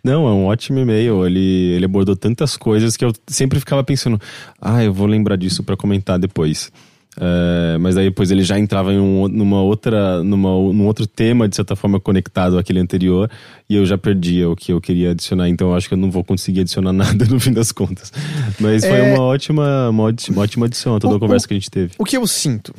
Não, 0.04 0.28
é 0.28 0.32
um 0.32 0.46
ótimo 0.46 0.80
e-mail. 0.80 1.26
Ele, 1.26 1.74
ele 1.76 1.86
abordou 1.86 2.16
tantas 2.16 2.56
coisas 2.56 2.96
que 2.96 3.04
eu 3.04 3.12
sempre 3.28 3.60
ficava 3.60 3.84
pensando: 3.84 4.22
ah, 4.62 4.84
eu 4.84 4.94
vou 4.94 5.08
lembrar 5.08 5.36
disso 5.36 5.64
para 5.64 5.76
comentar 5.76 6.20
depois. 6.20 6.72
É, 7.20 7.78
mas 7.78 7.96
aí 7.96 8.06
depois 8.06 8.32
ele 8.32 8.44
já 8.44 8.58
entrava 8.58 8.92
em 8.92 9.00
um, 9.00 9.28
numa 9.28 9.62
outra, 9.62 10.24
numa, 10.24 10.50
num 10.50 10.86
outro 10.86 11.06
tema, 11.06 11.48
de 11.48 11.56
certa 11.56 11.76
forma, 11.76 12.00
conectado 12.00 12.58
àquele 12.58 12.80
anterior, 12.80 13.30
e 13.70 13.76
eu 13.76 13.86
já 13.86 13.98
perdia 13.98 14.50
o 14.50 14.56
que 14.56 14.74
eu 14.74 14.82
queria 14.82 15.12
adicionar, 15.12 15.48
então 15.48 15.70
eu 15.70 15.76
acho 15.76 15.88
que 15.88 15.94
eu 15.94 15.98
não 15.98 16.10
vou 16.10 16.24
conseguir 16.24 16.62
adicionar 16.62 16.92
nada 16.94 17.26
no 17.26 17.40
fim 17.40 17.54
das 17.54 17.72
contas. 17.72 18.12
Mas 18.60 18.84
foi 18.84 18.98
é... 18.98 19.14
uma, 19.14 19.24
ótima, 19.24 19.90
uma, 19.90 20.04
ótima, 20.04 20.42
ótima 20.42 20.66
adição 20.66 20.96
a 20.96 21.00
toda 21.00 21.14
o, 21.14 21.18
a 21.18 21.20
conversa 21.20 21.46
o, 21.46 21.48
que 21.48 21.54
a 21.54 21.58
gente 21.58 21.72
teve. 21.72 21.94
O 21.98 22.04
que 22.04 22.18
eu 22.18 22.26
sinto? 22.26 22.74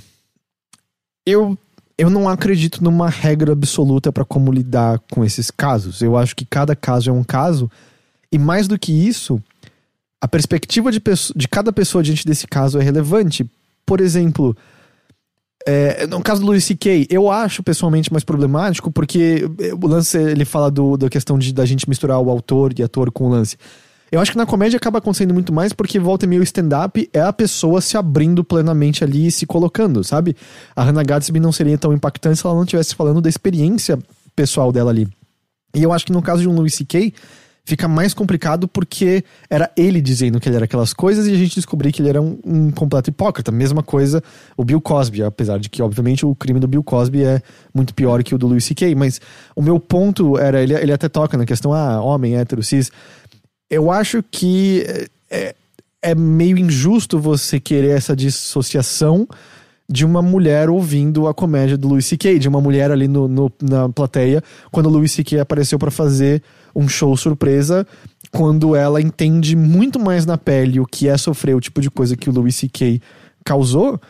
Eu, 1.24 1.56
eu 1.97 2.11
não 2.11 2.28
acredito 2.28 2.82
numa 2.82 3.09
regra 3.09 3.52
absoluta 3.52 4.11
para 4.12 4.24
como 4.24 4.52
lidar 4.52 5.01
com 5.11 5.24
esses 5.24 5.51
casos. 5.51 6.02
Eu 6.02 6.16
acho 6.16 6.35
que 6.35 6.44
cada 6.44 6.74
caso 6.74 7.09
é 7.09 7.12
um 7.12 7.24
caso, 7.24 7.70
e 8.32 8.39
mais 8.39 8.66
do 8.66 8.78
que 8.78 8.93
isso, 8.93 9.40
a 10.20 10.27
perspectiva 10.27 10.90
de, 10.90 11.01
de 11.36 11.48
cada 11.48 11.73
pessoa 11.73 12.02
diante 12.02 12.27
desse 12.27 12.48
caso 12.48 12.81
é 12.81 12.82
relevante 12.82 13.48
por 13.86 14.01
exemplo, 14.01 14.56
é, 15.66 16.06
no 16.06 16.23
caso 16.23 16.40
do 16.40 16.47
Louis 16.47 16.65
C.K., 16.65 17.06
eu 17.11 17.31
acho 17.31 17.62
pessoalmente 17.62 18.12
mais 18.12 18.23
problemático, 18.23 18.90
porque 18.90 19.44
o 19.81 19.86
lance, 19.86 20.19
ele 20.19 20.44
fala 20.44 20.70
do, 20.70 20.97
da 20.97 21.09
questão 21.09 21.39
de 21.39 21.52
da 21.52 21.65
gente 21.65 21.89
misturar 21.89 22.20
o 22.20 22.31
autor 22.31 22.73
e 22.78 22.82
ator 22.82 23.11
com 23.11 23.27
o 23.27 23.28
lance. 23.31 23.56
Eu 24.12 24.20
acho 24.20 24.31
que 24.31 24.39
na 24.39 24.47
comédia 24.47 24.77
acaba 24.77 24.98
acontecendo 24.98 25.35
muito 25.35 25.52
mais 25.52 25.73
porque 25.73 25.98
volta 25.98 26.24
e 26.24 26.28
meio 26.28 26.43
stand-up 26.43 27.09
é 27.12 27.20
a 27.20 27.32
pessoa 27.32 27.81
se 27.81 27.97
abrindo 27.97 28.44
plenamente 28.44 29.02
ali 29.02 29.27
e 29.27 29.32
se 29.32 29.44
colocando, 29.44 30.05
sabe? 30.05 30.36
A 30.77 30.85
Hannah 30.85 31.02
Gadsby 31.02 31.40
não 31.40 31.51
seria 31.51 31.77
tão 31.77 31.93
impactante 31.93 32.39
se 32.39 32.47
ela 32.47 32.55
não 32.55 32.62
estivesse 32.62 32.94
falando 32.94 33.20
da 33.20 33.28
experiência 33.28 33.98
pessoal 34.36 34.70
dela 34.70 34.90
ali. 34.90 35.09
E 35.74 35.82
eu 35.82 35.93
acho 35.93 36.06
que 36.06 36.12
no 36.12 36.23
caso 36.23 36.43
de 36.43 36.48
um 36.48 36.55
Louis 36.55 36.74
C.K., 36.74 37.12
fica 37.65 37.89
mais 37.89 38.12
complicado 38.12 38.69
porque 38.69 39.24
era 39.49 39.70
ele 39.77 40.01
dizendo 40.01 40.39
que 40.39 40.49
ele 40.49 40.57
era 40.57 40.66
aquelas 40.66 40.93
coisas 40.93 41.27
e 41.27 41.32
a 41.32 41.36
gente 41.36 41.55
descobriu 41.55 41.91
que 41.91 42.03
ele 42.03 42.11
era 42.11 42.20
um, 42.20 42.39
um, 42.45 42.70
completo 42.70 43.09
hipócrita. 43.09 43.51
Mesma 43.51 43.82
coisa 43.82 44.23
o 44.57 44.65
Bill 44.65 44.81
Cosby, 44.81 45.23
apesar 45.23 45.59
de 45.59 45.70
que, 45.70 45.82
obviamente, 45.82 46.27
o 46.27 46.35
crime 46.35 46.61
do 46.61 46.69
Bill 46.69 46.85
Cosby 46.85 47.24
é 47.24 47.43
muito 47.73 47.95
pior 47.95 48.23
que 48.23 48.35
o 48.35 48.39
do 48.39 48.47
Louis 48.47 48.65
C.K. 48.65 48.95
Mas 48.95 49.20
o 49.57 49.62
meu 49.62 49.81
ponto 49.81 50.39
era, 50.39 50.62
ele, 50.62 50.74
ele 50.74 50.93
até 50.93 51.09
toca 51.09 51.39
na 51.39 51.47
questão, 51.47 51.73
ah, 51.73 52.03
homem, 52.03 52.36
hétero, 52.36 52.62
cis. 52.62 52.93
Eu 53.70 53.91
acho 53.91 54.23
que 54.31 54.85
é, 55.31 55.55
é 56.03 56.15
meio 56.15 56.59
injusto 56.59 57.19
você 57.19 57.59
querer 57.59 57.97
essa 57.97 58.15
dissociação 58.15 59.27
de 59.89 60.05
uma 60.05 60.23
mulher 60.23 60.69
ouvindo 60.69 61.27
a 61.27 61.35
comédia 61.35 61.77
do 61.77 61.89
Louis 61.89 62.05
C.K., 62.05 62.39
de 62.39 62.49
uma 62.49 62.61
mulher 62.61 62.91
ali 62.91 63.09
no, 63.09 63.27
no 63.27 63.53
na 63.61 63.89
plateia, 63.89 64.43
quando 64.70 64.86
o 64.86 64.91
Louis 64.91 65.12
C.K. 65.12 65.41
apareceu 65.41 65.78
para 65.78 65.91
fazer 65.91 66.43
um 66.74 66.88
show 66.88 67.16
surpresa, 67.16 67.86
quando 68.30 68.74
ela 68.74 69.01
entende 69.01 69.55
muito 69.55 69.98
mais 69.98 70.26
na 70.26 70.36
pele 70.36 70.80
o 70.80 70.86
que 70.86 71.09
é 71.09 71.16
sofrer 71.16 71.55
o 71.55 71.60
tipo 71.60 71.80
de 71.80 71.90
coisa 71.90 72.16
que 72.16 72.28
o 72.28 72.32
Louis 72.32 72.55
C.K. 72.56 73.01
causou. 73.44 74.01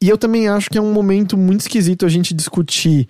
E 0.00 0.08
eu 0.08 0.16
também 0.16 0.48
acho 0.48 0.70
que 0.70 0.78
é 0.78 0.80
um 0.80 0.92
momento 0.92 1.36
muito 1.36 1.60
esquisito 1.60 2.06
a 2.06 2.08
gente 2.08 2.34
discutir 2.34 3.08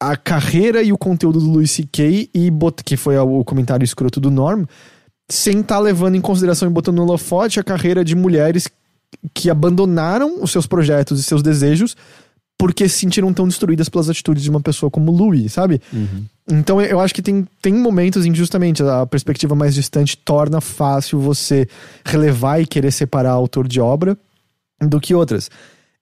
a 0.00 0.16
carreira 0.16 0.82
e 0.82 0.92
o 0.92 0.98
conteúdo 0.98 1.38
do 1.38 1.50
Louis 1.50 1.70
C.K. 1.70 2.30
e 2.34 2.50
que 2.84 2.96
foi 2.96 3.16
o 3.18 3.44
comentário 3.44 3.84
escroto 3.84 4.20
do 4.20 4.30
Norm, 4.30 4.64
sem 5.30 5.60
estar 5.60 5.76
tá 5.76 5.80
levando 5.80 6.14
em 6.14 6.20
consideração 6.20 6.68
e 6.68 6.72
botando 6.72 6.96
no 6.96 7.02
holofote 7.02 7.60
a 7.60 7.64
carreira 7.64 8.04
de 8.04 8.14
mulheres 8.14 8.68
que 9.34 9.50
abandonaram 9.50 10.42
os 10.42 10.50
seus 10.50 10.66
projetos 10.66 11.20
e 11.20 11.22
seus 11.22 11.42
desejos 11.42 11.96
porque 12.60 12.86
se 12.90 12.98
sentiram 12.98 13.32
tão 13.32 13.48
destruídas 13.48 13.88
pelas 13.88 14.10
atitudes 14.10 14.42
de 14.42 14.50
uma 14.50 14.60
pessoa 14.60 14.90
como 14.90 15.10
Louis, 15.10 15.50
sabe? 15.50 15.80
Uhum. 15.90 16.26
Então 16.50 16.80
eu 16.80 17.00
acho 17.00 17.14
que 17.14 17.22
tem, 17.22 17.46
tem 17.62 17.72
momentos 17.72 18.26
em 18.26 18.34
justamente 18.34 18.82
a 18.82 19.06
perspectiva 19.06 19.54
mais 19.54 19.74
distante 19.74 20.16
torna 20.16 20.60
fácil 20.60 21.20
você 21.20 21.68
relevar 22.04 22.60
e 22.60 22.66
querer 22.66 22.90
separar 22.90 23.30
autor 23.30 23.68
de 23.68 23.80
obra 23.80 24.16
do 24.80 25.00
que 25.00 25.14
outras. 25.14 25.50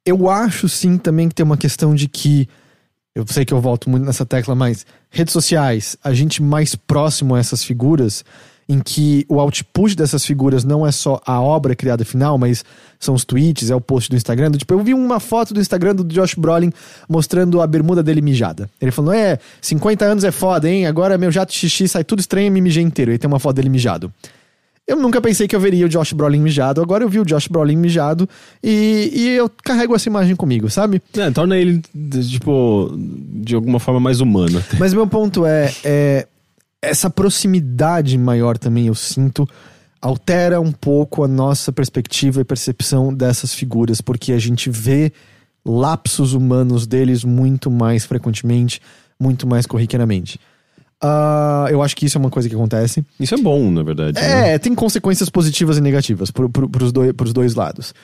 Eu 0.05 0.31
acho 0.31 0.69
sim 0.69 0.97
também 0.97 1.29
que 1.29 1.35
tem 1.35 1.45
uma 1.45 1.57
questão 1.57 1.95
de 1.95 2.09
que 2.09 2.49
eu 3.15 3.27
sei 3.27 3.45
que 3.45 3.53
eu 3.53 3.61
volto 3.61 3.91
muito 3.91 4.05
nessa 4.07 4.25
tecla, 4.25 4.55
mas 4.55 4.87
redes 5.11 5.33
sociais, 5.33 5.97
a 6.05 6.15
gente 6.15 6.43
mais 6.43 6.77
próximo 6.77 7.35
a 7.35 7.39
essas 7.41 7.65
figuras, 7.65 8.25
em 8.69 8.81
que 8.81 9.24
o 9.28 9.40
output 9.40 9.97
dessas 9.97 10.24
figuras 10.27 10.62
não 10.62 10.86
é 10.86 10.93
só 10.93 11.20
a 11.24 11.40
obra 11.40 11.74
criada 11.74 12.05
final, 12.05 12.36
mas 12.36 12.62
são 13.01 13.15
os 13.15 13.24
tweets, 13.24 13.70
é 13.70 13.74
o 13.74 13.81
post 13.81 14.11
do 14.11 14.16
Instagram. 14.16 14.51
Tipo, 14.53 14.74
eu 14.74 14.81
vi 14.81 14.93
uma 14.93 15.19
foto 15.19 15.55
do 15.55 15.61
Instagram 15.61 15.95
do 15.95 16.05
Josh 16.05 16.35
Brolin 16.35 16.70
mostrando 17.09 17.62
a 17.62 17.66
bermuda 17.66 18.03
dele 18.03 18.20
mijada. 18.20 18.69
Ele 18.81 18.90
falou: 18.90 19.12
É, 19.12 19.39
50 19.62 20.05
anos 20.05 20.24
é 20.24 20.31
foda, 20.31 20.69
hein? 20.69 20.86
Agora 20.86 21.16
meu 21.16 21.31
jato 21.31 21.53
xixi 21.55 21.89
sai 21.89 22.05
tudo 22.05 22.20
estranho 22.20 22.49
e 22.49 22.51
me 22.51 22.61
mijei 22.61 22.82
inteiro. 22.82 23.11
E 23.12 23.19
tem 23.19 23.27
uma 23.27 23.39
foto 23.39 23.57
dele 23.57 23.70
mijado. 23.70 24.12
Eu 24.86 24.97
nunca 24.97 25.20
pensei 25.20 25.47
que 25.47 25.55
eu 25.55 25.61
veria 25.61 25.85
o 25.85 25.89
Josh 25.89 26.15
Brolin 26.15 26.40
mijado. 26.40 26.81
Agora 26.81 27.05
eu 27.05 27.11
vi 27.11 27.20
o 27.20 27.24
Josh 27.24 27.47
Brolin 27.47 27.77
mijado 27.77 28.27
e, 28.65 29.11
e 29.12 29.28
eu 29.36 29.51
carrego 29.62 29.95
essa 29.95 30.09
imagem 30.09 30.35
comigo, 30.35 30.70
sabe? 30.70 31.03
É, 31.15 31.31
torna 31.31 31.59
ele, 31.59 31.82
tipo, 32.27 32.90
de 32.97 33.55
alguma 33.55 33.78
forma 33.78 34.01
mais 34.01 34.23
humano. 34.23 34.65
Mas 34.78 34.95
meu 34.95 35.07
ponto 35.07 35.45
é, 35.45 35.70
é 35.85 36.27
essa 36.83 37.11
proximidade 37.11 38.17
maior 38.17 38.57
também 38.57 38.87
eu 38.87 38.95
sinto 38.95 39.49
altera 40.01 40.61
um 40.61 40.73
pouco 40.73 41.25
a 41.25 41.29
nossa 41.29 41.73
perspectiva 41.73 42.41
e 42.41 42.45
percepção 42.45 43.13
dessas 43.13 43.53
figuras, 43.53 44.01
porque 44.01 44.33
a 44.33 44.39
gente 44.39 44.71
vê 44.71 45.13
lapsos 45.65 46.33
humanos 46.33 46.87
deles 46.87 47.25
muito 47.25 47.71
mais 47.71 48.05
frequentemente, 48.05 48.81
muito 49.19 49.47
mais 49.47 49.67
corriqueiramente. 49.67 50.39
Uh, 51.03 51.69
eu 51.71 51.83
acho 51.83 51.97
que 51.97 52.07
isso 52.07 52.19
é 52.19 52.21
uma 52.21 52.31
coisa 52.31 52.49
que 52.49 52.55
acontece. 52.55 53.05
Isso 53.19 53.35
é 53.35 53.39
bom, 53.39 53.71
na 53.71 53.83
verdade. 53.83 54.19
É, 54.19 54.53
né? 54.53 54.59
tem 54.59 54.75
consequências 54.75 55.29
positivas 55.29 55.79
e 55.79 55.81
negativas 55.81 56.31
pro, 56.31 56.49
pro, 56.49 56.69
pros, 56.69 56.93
dois, 56.93 57.13
pros 57.13 57.33
dois 57.33 57.55
lados. 57.55 57.95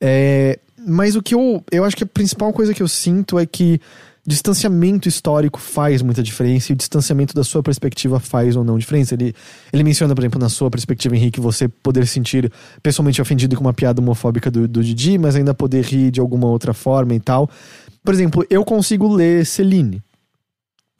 É, 0.00 0.58
mas 0.86 1.16
o 1.16 1.22
que 1.22 1.34
eu. 1.34 1.64
Eu 1.70 1.84
acho 1.84 1.96
que 1.96 2.04
a 2.04 2.06
principal 2.06 2.52
coisa 2.52 2.74
que 2.74 2.82
eu 2.82 2.88
sinto 2.88 3.38
é 3.38 3.46
que 3.46 3.80
distanciamento 4.26 5.08
histórico 5.08 5.60
faz 5.60 6.00
muita 6.00 6.22
diferença 6.22 6.72
e 6.72 6.74
o 6.74 6.76
distanciamento 6.76 7.34
da 7.34 7.44
sua 7.44 7.62
perspectiva 7.62 8.18
faz 8.18 8.56
ou 8.56 8.64
não 8.64 8.78
diferença. 8.78 9.14
Ele, 9.14 9.34
ele 9.72 9.84
menciona, 9.84 10.14
por 10.14 10.22
exemplo, 10.22 10.40
na 10.40 10.48
sua 10.48 10.70
perspectiva, 10.70 11.14
Henrique, 11.14 11.40
você 11.40 11.68
poder 11.68 12.06
se 12.06 12.14
sentir 12.14 12.50
pessoalmente 12.82 13.20
ofendido 13.20 13.54
com 13.54 13.62
uma 13.62 13.74
piada 13.74 14.00
homofóbica 14.00 14.50
do, 14.50 14.66
do 14.66 14.82
Didi, 14.82 15.18
mas 15.18 15.36
ainda 15.36 15.52
poder 15.52 15.84
rir 15.84 16.10
de 16.10 16.20
alguma 16.20 16.46
outra 16.46 16.72
forma 16.72 17.14
e 17.14 17.20
tal. 17.20 17.50
Por 18.02 18.14
exemplo, 18.14 18.46
eu 18.48 18.64
consigo 18.64 19.12
ler 19.12 19.44
Celine, 19.44 20.02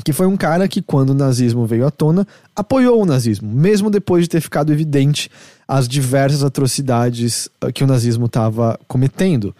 que 0.05 0.13
foi 0.13 0.27
um 0.27 0.37
cara 0.37 0.69
que, 0.69 0.83
quando 0.83 1.11
o 1.11 1.15
nazismo 1.15 1.67
veio 1.67 1.87
à 1.87 1.91
tona, 1.91 2.27
apoiou 2.55 3.03
o 3.03 3.07
nazismo, 3.07 3.51
mesmo 3.51 3.89
depois 3.89 4.25
de 4.25 4.29
ter 4.29 4.41
ficado 4.43 4.71
evidente 4.71 5.31
as 5.67 5.89
diversas 5.89 6.43
atrocidades 6.43 7.49
ah, 7.59 7.73
que 7.73 7.83
o 7.83 7.87
nazismo 7.87 8.27
estava 8.27 8.79
cometendo 8.87 9.55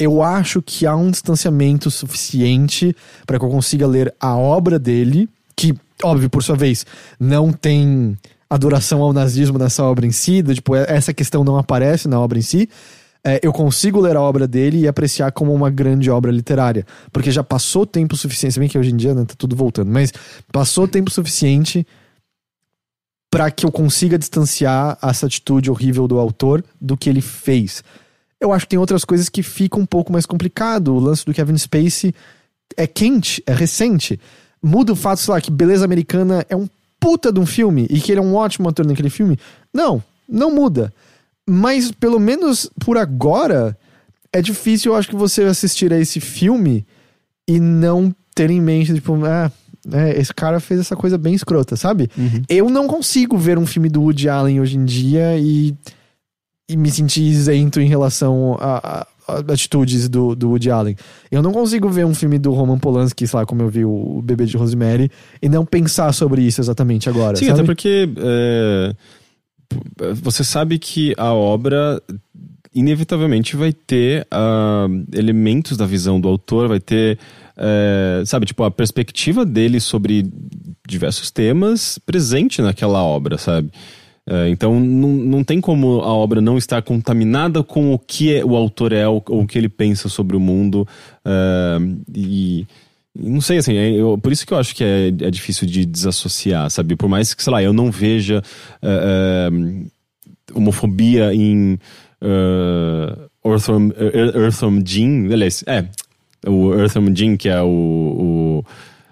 eu 0.00 0.22
acho 0.22 0.62
que 0.62 0.86
há 0.86 0.96
um 0.96 1.10
distanciamento 1.10 1.90
suficiente 1.90 2.96
para 3.26 3.38
que 3.38 3.44
eu 3.44 3.50
consiga 3.50 3.86
ler 3.86 4.14
a 4.18 4.34
obra 4.34 4.78
dele, 4.78 5.28
que, 5.54 5.74
óbvio, 6.02 6.30
por 6.30 6.42
sua 6.42 6.56
vez, 6.56 6.86
não 7.20 7.52
tem 7.52 8.16
adoração 8.48 9.02
ao 9.02 9.12
nazismo 9.12 9.58
nessa 9.58 9.84
obra 9.84 10.06
em 10.06 10.10
si, 10.10 10.42
tipo, 10.42 10.74
é, 10.74 10.86
essa 10.88 11.12
questão 11.12 11.44
não 11.44 11.58
aparece 11.58 12.08
na 12.08 12.18
obra 12.18 12.38
em 12.38 12.42
si. 12.42 12.66
É, 13.22 13.38
eu 13.42 13.52
consigo 13.52 14.00
ler 14.00 14.16
a 14.16 14.22
obra 14.22 14.48
dele 14.48 14.78
e 14.78 14.88
apreciar 14.88 15.30
como 15.32 15.52
uma 15.52 15.68
grande 15.68 16.10
obra 16.10 16.32
literária. 16.32 16.86
Porque 17.12 17.30
já 17.30 17.44
passou 17.44 17.84
tempo 17.84 18.16
suficiente, 18.16 18.54
se 18.54 18.58
bem 18.58 18.70
que 18.70 18.78
hoje 18.78 18.92
em 18.92 18.96
dia 18.96 19.14
né, 19.14 19.26
tá 19.26 19.34
tudo 19.36 19.54
voltando, 19.54 19.92
mas 19.92 20.10
passou 20.50 20.88
tempo 20.88 21.10
suficiente 21.10 21.86
para 23.30 23.50
que 23.50 23.66
eu 23.66 23.70
consiga 23.70 24.18
distanciar 24.18 24.98
essa 25.02 25.26
atitude 25.26 25.70
horrível 25.70 26.08
do 26.08 26.18
autor 26.18 26.64
do 26.80 26.96
que 26.96 27.10
ele 27.10 27.20
fez. 27.20 27.84
Eu 28.40 28.52
acho 28.52 28.64
que 28.64 28.70
tem 28.70 28.78
outras 28.78 29.04
coisas 29.04 29.28
que 29.28 29.42
ficam 29.42 29.80
um 29.80 29.86
pouco 29.86 30.12
mais 30.12 30.24
complicado. 30.24 30.94
O 30.94 30.98
lance 30.98 31.24
do 31.24 31.34
Kevin 31.34 31.58
Spacey 31.58 32.14
é 32.76 32.86
quente, 32.86 33.42
é 33.46 33.52
recente. 33.52 34.18
Muda 34.62 34.92
o 34.92 34.96
fato, 34.96 35.20
sei 35.20 35.34
lá, 35.34 35.40
que 35.40 35.50
Beleza 35.50 35.84
Americana 35.84 36.44
é 36.48 36.56
um 36.56 36.68
puta 36.98 37.32
de 37.32 37.40
um 37.40 37.46
filme 37.46 37.86
e 37.90 38.00
que 38.00 38.12
ele 38.12 38.20
é 38.20 38.22
um 38.22 38.34
ótimo 38.34 38.68
ator 38.68 38.86
naquele 38.86 39.10
filme. 39.10 39.38
Não, 39.72 40.02
não 40.28 40.54
muda. 40.54 40.92
Mas 41.48 41.90
pelo 41.90 42.18
menos 42.18 42.70
por 42.84 42.96
agora, 42.96 43.76
é 44.32 44.40
difícil, 44.40 44.92
eu 44.92 44.96
acho 44.96 45.08
que 45.08 45.16
você 45.16 45.42
assistir 45.42 45.92
a 45.92 45.98
esse 45.98 46.20
filme 46.20 46.86
e 47.48 47.58
não 47.58 48.14
ter 48.34 48.50
em 48.50 48.60
mente, 48.60 48.94
tipo, 48.94 49.14
ah, 49.24 49.50
é, 49.92 50.20
esse 50.20 50.32
cara 50.32 50.60
fez 50.60 50.80
essa 50.80 50.94
coisa 50.94 51.18
bem 51.18 51.34
escrota, 51.34 51.74
sabe? 51.74 52.10
Uhum. 52.16 52.42
Eu 52.48 52.70
não 52.70 52.86
consigo 52.86 53.36
ver 53.36 53.58
um 53.58 53.66
filme 53.66 53.88
do 53.88 54.02
Woody 54.02 54.28
Allen 54.28 54.60
hoje 54.60 54.76
em 54.76 54.84
dia 54.84 55.38
e, 55.38 55.74
e 56.72 56.76
me 56.76 56.90
sentir 56.90 57.22
isento 57.22 57.80
em 57.80 57.86
relação 57.88 58.56
a, 58.60 59.00
a- 59.00 59.06
a 59.28 59.52
atitudes 59.52 60.08
do, 60.08 60.34
do 60.34 60.48
Woody 60.50 60.70
Allen. 60.70 60.96
Eu 61.30 61.40
não 61.42 61.52
consigo 61.52 61.88
ver 61.88 62.04
um 62.04 62.14
filme 62.14 62.38
do 62.38 62.50
Roman 62.52 62.78
Polanski, 62.78 63.26
sei 63.26 63.38
lá, 63.38 63.46
como 63.46 63.62
eu 63.62 63.68
vi 63.68 63.84
o, 63.84 64.18
o 64.18 64.22
Bebê 64.22 64.44
de 64.44 64.56
Rosemary, 64.56 65.10
e 65.40 65.48
não 65.48 65.64
pensar 65.64 66.12
sobre 66.12 66.42
isso 66.42 66.60
exatamente 66.60 67.08
agora. 67.08 67.36
Sim, 67.36 67.46
sabe? 67.46 67.60
até 67.60 67.66
porque 67.66 68.08
é, 68.16 68.94
você 70.14 70.42
sabe 70.42 70.78
que 70.78 71.14
a 71.16 71.32
obra 71.32 72.02
inevitavelmente 72.74 73.56
vai 73.56 73.72
ter 73.72 74.26
ah, 74.30 74.86
elementos 75.12 75.76
da 75.76 75.86
visão 75.86 76.20
do 76.20 76.28
autor, 76.28 76.68
vai 76.68 76.80
ter, 76.80 77.18
é, 77.56 78.22
sabe, 78.26 78.46
tipo, 78.46 78.62
a 78.64 78.70
perspectiva 78.70 79.44
dele 79.44 79.80
sobre 79.80 80.28
diversos 80.88 81.30
temas 81.30 81.98
presente 82.04 82.62
naquela 82.62 83.02
obra, 83.02 83.38
sabe? 83.38 83.70
É, 84.32 84.48
então 84.48 84.78
não, 84.78 85.08
não 85.08 85.42
tem 85.42 85.60
como 85.60 86.02
a 86.02 86.14
obra 86.14 86.40
não 86.40 86.56
estar 86.56 86.80
contaminada 86.82 87.64
com 87.64 87.92
o 87.92 87.98
que 87.98 88.32
é- 88.32 88.44
o 88.44 88.54
autor 88.54 88.92
é 88.92 89.08
ou, 89.08 89.20
o 89.28 89.44
que 89.44 89.58
ele 89.58 89.68
pensa 89.68 90.08
sobre 90.08 90.36
o 90.36 90.40
mundo. 90.40 90.86
é, 91.24 91.78
e 92.14 92.64
não 93.12 93.40
sei, 93.40 93.58
assim, 93.58 93.74
é- 93.76 93.90
eu- 93.92 94.16
por 94.16 94.30
isso 94.30 94.46
que 94.46 94.54
eu 94.54 94.58
acho 94.58 94.72
que 94.74 94.84
é, 94.84 95.08
é 95.08 95.30
difícil 95.32 95.66
de 95.66 95.84
desassociar, 95.84 96.70
sabe? 96.70 96.94
Por 96.94 97.08
mais 97.08 97.34
que, 97.34 97.42
sei 97.42 97.52
lá, 97.52 97.60
eu 97.60 97.72
não 97.72 97.90
veja 97.90 98.40
homofobia 100.54 101.34
em 101.34 101.78
uh, 102.22 103.30
Earthworm, 103.44 103.90
Ear- 103.96 104.36
Earthworm 104.36 104.82
Jim, 104.84 105.32
aliás, 105.32 105.64
é, 105.66 105.84
o 106.46 106.72
Earthworm 106.74 107.14
Jim, 107.14 107.36
que 107.36 107.48
é 107.48 107.60
o, 107.62 107.66
o- 107.68 108.64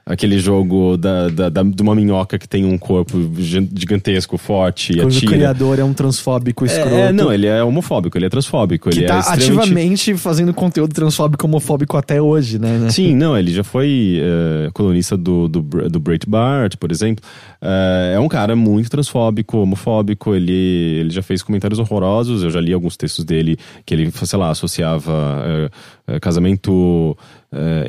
aquele 0.08 0.38
jogo 0.38 0.96
da, 0.96 1.28
da, 1.28 1.48
da- 1.50 1.62
de 1.62 1.82
uma 1.82 1.94
minhoca 1.94 2.38
que 2.38 2.48
tem 2.48 2.64
um 2.64 2.78
corpo 2.78 3.30
gi- 3.38 3.68
gigantesco, 3.76 4.38
forte 4.38 4.96
e 4.96 5.00
atira. 5.02 5.30
criador 5.32 5.78
é 5.78 5.84
um 5.84 5.92
transfóbico 5.92 6.64
escroto. 6.64 6.88
É, 6.94 7.12
não, 7.12 7.30
ele 7.30 7.46
é 7.46 7.62
homofóbico, 7.62 8.16
ele 8.16 8.24
é 8.24 8.28
transfóbico, 8.30 8.88
que 8.88 9.00
ele 9.00 9.06
tá 9.06 9.16
é 9.16 9.18
extremamente... 9.20 9.60
ativamente 9.60 10.16
fazendo 10.16 10.54
conteúdo 10.54 10.94
transfóbico 10.94 11.46
homofóbico 11.46 11.96
até 11.98 12.22
hoje, 12.22 12.58
né? 12.58 12.88
Sim, 12.90 13.14
não, 13.14 13.36
ele 13.36 13.52
já 13.52 13.62
foi 13.62 14.18
eh, 14.20 14.70
colunista 14.72 15.14
do, 15.14 15.46
do, 15.46 15.60
do 15.60 16.00
Breitbart, 16.00 16.76
por 16.78 16.90
exemplo. 16.90 17.22
Eh, 17.60 18.12
é 18.16 18.18
um 18.18 18.28
cara 18.28 18.56
muito 18.56 18.88
transfóbico, 18.88 19.58
homofóbico, 19.58 20.34
ele, 20.34 20.52
ele 21.00 21.10
já 21.10 21.20
fez 21.22 21.42
comentários 21.42 21.78
horrorosos, 21.78 22.42
eu 22.42 22.50
já 22.50 22.60
li 22.62 22.72
alguns 22.72 22.96
textos 22.96 23.26
dele 23.26 23.58
que 23.84 23.92
ele, 23.92 24.10
sei 24.10 24.38
lá, 24.38 24.48
associava 24.50 25.70
eh, 26.06 26.18
casamento 26.20 27.16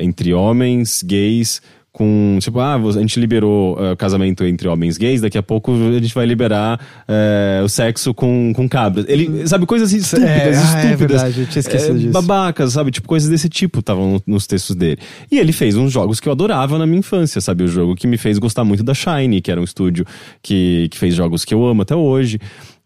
entre 0.00 0.32
homens, 0.32 1.02
gays, 1.02 1.60
com, 1.92 2.38
tipo, 2.40 2.60
ah, 2.60 2.76
a 2.76 2.92
gente 3.00 3.18
liberou 3.18 3.76
eh, 3.80 3.96
casamento 3.96 4.44
entre 4.44 4.68
homens 4.68 4.96
gays, 4.96 5.20
daqui 5.20 5.36
a 5.36 5.42
pouco 5.42 5.72
a 5.72 5.98
gente 6.00 6.14
vai 6.14 6.24
liberar 6.24 6.78
eh, 7.08 7.60
o 7.64 7.68
sexo 7.68 8.14
com, 8.14 8.52
com 8.54 8.68
cabras. 8.68 9.04
Ele, 9.08 9.46
sabe, 9.48 9.66
coisas 9.66 9.92
estúpidas, 9.92 10.30
É, 10.30 10.42
ah, 10.44 10.46
é 10.46 10.50
estúpidas. 10.52 10.98
verdade, 10.98 11.40
eu 11.40 11.46
tinha 11.46 11.60
esquecido 11.60 11.96
É, 11.96 11.98
disso. 11.98 12.12
babacas, 12.12 12.72
sabe? 12.74 12.92
Tipo, 12.92 13.08
coisas 13.08 13.28
desse 13.28 13.48
tipo 13.48 13.80
estavam 13.80 14.12
no- 14.12 14.22
nos 14.24 14.46
textos 14.46 14.76
dele. 14.76 14.98
E 15.32 15.38
ele 15.38 15.52
fez 15.52 15.76
uns 15.76 15.90
jogos 15.90 16.20
que 16.20 16.28
eu 16.28 16.32
adorava 16.32 16.78
na 16.78 16.86
minha 16.86 17.00
infância, 17.00 17.40
sabe? 17.40 17.64
O 17.64 17.68
jogo 17.68 17.96
que 17.96 18.06
me 18.06 18.16
fez 18.16 18.38
gostar 18.38 18.62
muito 18.62 18.84
da 18.84 18.94
Shine, 18.94 19.40
que 19.40 19.50
era 19.50 19.60
um 19.60 19.64
estúdio 19.64 20.06
que, 20.40 20.88
que 20.92 20.96
fez 20.96 21.12
jogos 21.14 21.44
que 21.44 21.52
eu 21.52 21.66
amo 21.66 21.82
até 21.82 21.96
hoje. 21.96 22.38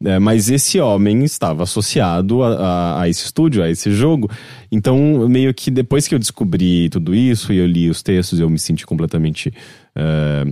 É, 0.05 0.19
mas 0.19 0.49
esse 0.51 0.81
homem 0.81 1.23
estava 1.25 1.63
associado 1.63 2.43
a, 2.43 2.49
a- 2.55 3.03
a 3.03 3.09
esse 3.09 3.25
estúdio, 3.27 3.63
a 3.63 3.71
esse 3.71 3.91
jogo. 3.93 4.31
Então, 4.73 5.29
meio 5.29 5.53
que 5.55 5.71
depois 5.71 6.07
que 6.09 6.15
eu 6.15 6.19
descobri 6.19 6.89
tudo 6.89 7.15
isso 7.15 7.53
e 7.53 7.59
eu 7.59 7.67
li 7.67 7.89
os 7.91 8.03
textos, 8.03 8.41
eu 8.41 8.49
me 8.51 8.59
senti 8.59 8.87
completamente. 8.87 9.53
é, 9.95 10.45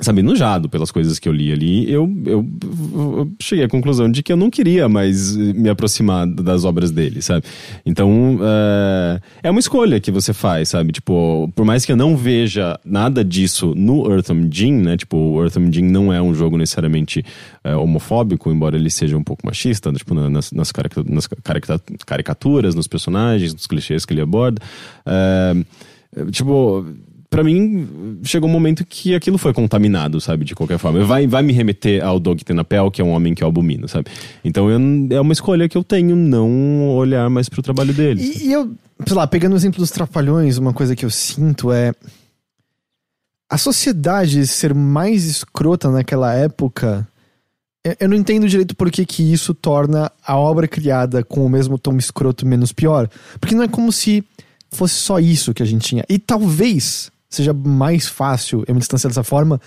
sabe, 0.00 0.20
enojado 0.20 0.68
pelas 0.68 0.90
coisas 0.90 1.18
que 1.18 1.28
eu 1.28 1.32
li 1.32 1.50
ali, 1.52 1.90
eu, 1.90 2.10
eu, 2.26 2.46
eu 2.92 3.32
cheguei 3.40 3.64
à 3.64 3.68
conclusão 3.68 4.10
de 4.10 4.22
que 4.22 4.32
eu 4.32 4.36
não 4.36 4.50
queria 4.50 4.88
mais 4.88 5.34
me 5.36 5.68
aproximar 5.68 6.26
das 6.26 6.64
obras 6.64 6.90
dele, 6.90 7.22
sabe? 7.22 7.44
Então, 7.84 8.38
é, 8.42 9.20
é 9.44 9.50
uma 9.50 9.60
escolha 9.60 9.98
que 9.98 10.10
você 10.10 10.32
faz, 10.32 10.68
sabe? 10.68 10.92
Tipo, 10.92 11.50
por 11.54 11.64
mais 11.64 11.84
que 11.84 11.92
eu 11.92 11.96
não 11.96 12.16
veja 12.16 12.78
nada 12.84 13.24
disso 13.24 13.72
no 13.74 14.10
Eartham 14.12 14.48
Jim, 14.50 14.72
né? 14.72 14.96
Tipo, 14.96 15.16
o 15.16 15.42
Eartham 15.42 15.70
Jim 15.72 15.84
não 15.84 16.12
é 16.12 16.20
um 16.20 16.34
jogo 16.34 16.56
necessariamente 16.58 17.24
é, 17.64 17.74
homofóbico, 17.74 18.50
embora 18.50 18.76
ele 18.76 18.90
seja 18.90 19.16
um 19.16 19.22
pouco 19.24 19.46
machista, 19.46 19.92
tipo, 19.92 20.14
na- 20.14 20.28
nas, 20.28 20.52
nas, 20.52 20.72
nas 21.08 21.26
carica- 21.26 21.80
caricaturas, 22.04 22.74
nos 22.74 22.86
personagens, 22.86 23.54
nos 23.54 23.66
clichês 23.66 24.04
que 24.04 24.12
ele 24.12 24.20
aborda. 24.20 24.60
É, 25.06 25.54
tipo, 26.30 26.84
pra 27.28 27.42
mim, 27.42 28.18
chegou 28.22 28.48
um 28.48 28.52
momento 28.52 28.84
que 28.84 29.14
aquilo 29.14 29.38
foi 29.38 29.52
contaminado, 29.52 30.20
sabe? 30.20 30.44
De 30.44 30.54
qualquer 30.54 30.78
forma. 30.78 31.04
Vai, 31.04 31.26
vai 31.26 31.42
me 31.42 31.52
remeter 31.52 32.04
ao 32.04 32.18
Doug 32.18 32.40
Tenapel, 32.40 32.90
que 32.90 33.00
é 33.00 33.04
um 33.04 33.10
homem 33.10 33.34
que 33.34 33.42
eu 33.42 33.48
abomino, 33.48 33.88
sabe? 33.88 34.10
Então 34.44 34.70
eu, 34.70 34.78
é 35.10 35.20
uma 35.20 35.32
escolha 35.32 35.68
que 35.68 35.76
eu 35.76 35.84
tenho 35.84 36.14
não 36.14 36.88
olhar 36.90 37.28
mais 37.28 37.48
pro 37.48 37.62
trabalho 37.62 37.92
dele. 37.92 38.22
E, 38.22 38.48
e 38.48 38.52
eu, 38.52 38.70
sei 39.06 39.16
lá, 39.16 39.26
pegando 39.26 39.52
o 39.52 39.56
exemplo 39.56 39.80
dos 39.80 39.90
Trapalhões, 39.90 40.58
uma 40.58 40.72
coisa 40.72 40.94
que 40.94 41.04
eu 41.04 41.10
sinto 41.10 41.72
é. 41.72 41.92
A 43.48 43.58
sociedade 43.58 44.46
ser 44.46 44.74
mais 44.74 45.24
escrota 45.24 45.90
naquela 45.90 46.34
época. 46.34 47.06
Eu 48.00 48.08
não 48.08 48.16
entendo 48.16 48.48
direito 48.48 48.74
por 48.74 48.90
que, 48.90 49.06
que 49.06 49.32
isso 49.32 49.54
torna 49.54 50.10
a 50.26 50.36
obra 50.36 50.66
criada 50.66 51.22
com 51.22 51.46
o 51.46 51.48
mesmo 51.48 51.78
tom 51.78 51.96
escroto 51.96 52.44
menos 52.44 52.72
pior. 52.72 53.08
Porque 53.38 53.54
não 53.54 53.62
é 53.62 53.68
como 53.68 53.92
se 53.92 54.24
fosse 54.72 54.94
só 54.94 55.20
isso 55.20 55.54
que 55.54 55.62
a 55.62 55.66
gente 55.66 55.86
tinha. 55.88 56.04
E 56.08 56.18
talvez 56.18 57.12
seja 57.36 57.52
mais 57.52 58.06
fácil 58.08 58.64
eu 58.66 58.74
me 58.74 58.80
distanciar 58.80 59.10
dessa 59.10 59.24
forma 59.24 59.60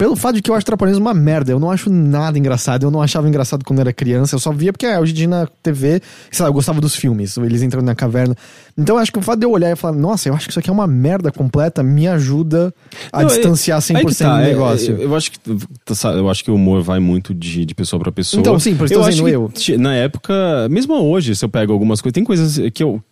pelo 0.00 0.16
fato 0.16 0.36
de 0.36 0.40
que 0.40 0.50
eu 0.50 0.54
acho 0.54 0.64
Trapalhões 0.64 0.96
uma 0.96 1.12
merda. 1.12 1.52
Eu 1.52 1.60
não 1.60 1.70
acho 1.70 1.90
nada 1.90 2.38
engraçado. 2.38 2.86
Eu 2.86 2.90
não 2.90 3.02
achava 3.02 3.28
engraçado 3.28 3.62
quando 3.66 3.80
era 3.80 3.92
criança. 3.92 4.34
Eu 4.34 4.38
só 4.38 4.50
via 4.50 4.72
porque 4.72 4.86
é, 4.86 4.98
hoje 4.98 5.12
em 5.12 5.14
dia 5.14 5.28
na 5.28 5.46
TV, 5.62 6.00
sei 6.30 6.42
lá, 6.42 6.48
eu 6.48 6.54
gostava 6.54 6.80
dos 6.80 6.96
filmes. 6.96 7.36
Eles 7.36 7.60
entrando 7.60 7.84
na 7.84 7.94
caverna. 7.94 8.34
Então 8.80 8.96
acho 8.96 9.12
que 9.12 9.18
o 9.18 9.22
fato 9.22 9.38
de 9.40 9.46
eu 9.46 9.50
olhar 9.50 9.70
e 9.70 9.76
falar, 9.76 9.96
nossa, 9.96 10.28
eu 10.28 10.34
acho 10.34 10.46
que 10.46 10.52
isso 10.52 10.58
aqui 10.58 10.70
é 10.70 10.72
uma 10.72 10.86
merda 10.86 11.30
completa, 11.30 11.82
me 11.82 12.08
ajuda 12.08 12.72
a 13.12 13.20
Não, 13.22 13.28
distanciar 13.28 13.80
100% 13.80 13.96
Aí 13.96 14.04
que 14.06 14.14
tá, 14.14 14.36
do 14.36 14.42
é, 14.42 14.46
negócio. 14.48 14.96
é, 15.00 15.04
eu 15.04 15.14
acho 15.14 15.30
que 15.32 15.38
tá, 15.38 16.08
eu 16.12 16.28
acho 16.30 16.42
que 16.44 16.50
o 16.50 16.54
humor 16.54 16.82
vai 16.82 16.98
muito 17.00 17.34
de, 17.34 17.64
de 17.64 17.74
pessoa 17.74 18.00
pra 18.00 18.10
pessoa. 18.12 18.40
Então, 18.40 18.58
sim, 18.58 18.74
por 18.74 18.84
isso 18.86 18.94
eu 18.94 19.00
tô 19.00 19.06
acho 19.06 19.22
que 19.24 19.30
eu. 19.72 19.78
Na 19.78 19.94
época, 19.94 20.34
mesmo 20.70 20.94
hoje, 20.94 21.34
se 21.36 21.44
eu 21.44 21.48
pego 21.48 21.72
algumas 21.72 22.00
coisas, 22.00 22.14
tem 22.14 22.24
coisas 22.24 22.58
que 22.72 22.82
eu, 22.82 23.02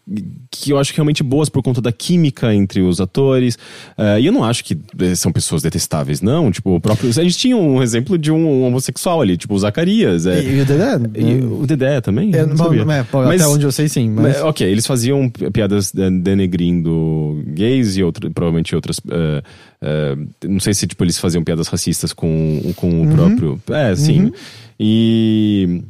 que 0.50 0.70
eu 0.70 0.78
acho 0.78 0.92
realmente 0.94 1.22
boas 1.22 1.48
por 1.48 1.62
conta 1.62 1.80
da 1.80 1.92
química 1.92 2.54
entre 2.54 2.80
os 2.80 3.00
atores. 3.00 3.58
eh, 3.96 4.20
e 4.20 4.26
eu 4.26 4.32
não 4.32 4.44
acho 4.44 4.64
que 4.64 4.78
eh, 5.00 5.14
são 5.14 5.30
pessoas 5.32 5.62
detestáveis, 5.62 6.20
não. 6.22 6.50
Tipo, 6.50 6.76
o 6.76 6.80
próprio. 6.80 7.10
A 7.10 7.12
gente 7.22 7.36
tinha 7.36 7.56
um 7.56 7.82
exemplo 7.82 8.16
de 8.16 8.30
um 8.32 8.62
homossexual 8.64 9.20
ali, 9.20 9.36
tipo 9.36 9.54
o 9.54 9.58
Zacarias. 9.58 10.26
é. 10.26 10.40
E, 10.42 10.56
e 10.58 10.60
o 10.60 10.64
Dedé? 10.64 11.00
E 11.16 11.34
o 11.44 11.66
Dedé 11.66 12.00
também? 12.00 12.34
É, 12.34 12.46
Não 12.46 12.56
sabia. 12.56 12.82
é, 12.82 13.02
pô, 13.04 13.22
Mas- 13.22 13.40
até 13.40 13.50
onde 13.50 13.64
eu 13.66 13.72
sei, 13.72 13.88
sim. 13.88 14.08
Mas... 14.10 14.40
ok, 14.42 14.66
eles 14.66 14.86
faziam 14.86 15.30
piadas 15.58 15.92
denegrindo 16.22 17.42
gays 17.48 17.96
e 17.96 18.02
outra, 18.02 18.30
provavelmente 18.30 18.74
outras. 18.76 19.00
eh, 19.10 19.42
eh, 19.82 20.16
não 20.48 20.60
sei 20.60 20.72
se 20.74 20.86
tipo, 20.86 21.02
eles 21.04 21.18
faziam 21.18 21.42
piadas 21.42 21.66
racistas 21.68 22.12
com, 22.12 22.60
com 22.76 22.88
o 22.90 23.00
Uhum. 23.02 23.08
próprio. 23.08 23.60
É, 23.70 23.94
sim. 23.96 24.30
E. 24.78 25.82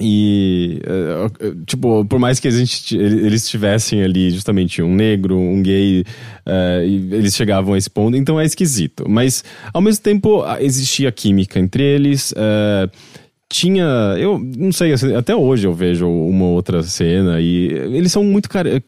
E, 0.00 0.80
eh, 0.86 1.52
tipo, 1.66 2.04
por 2.04 2.20
mais 2.20 2.38
que 2.38 2.46
a 2.46 2.52
gente, 2.52 2.96
eles 2.96 3.48
tivessem 3.48 4.00
ali 4.04 4.30
justamente 4.30 4.80
um 4.80 4.94
negro, 4.94 5.36
um 5.36 5.60
gay, 5.60 6.04
e 6.86 7.08
eles 7.12 7.34
chegavam 7.34 7.74
a 7.74 7.78
esse 7.78 7.90
ponto, 7.90 8.16
então 8.16 8.38
é 8.38 8.44
esquisito. 8.44 9.04
Mas, 9.08 9.42
ao 9.74 9.80
mesmo 9.82 10.00
tempo, 10.04 10.44
existia 10.60 11.10
química 11.10 11.58
entre 11.58 11.82
eles. 11.82 12.32
eh, 12.36 12.88
tinha. 13.48 13.84
Eu 14.18 14.38
não 14.38 14.72
sei, 14.72 14.92
assim, 14.92 15.14
até 15.14 15.34
hoje 15.34 15.66
eu 15.66 15.72
vejo 15.74 16.08
uma 16.08 16.46
outra 16.46 16.82
cena 16.82 17.40
e 17.40 17.66
eles 17.72 18.12
são 18.12 18.22
muito 18.24 18.48
cari- 18.48 18.82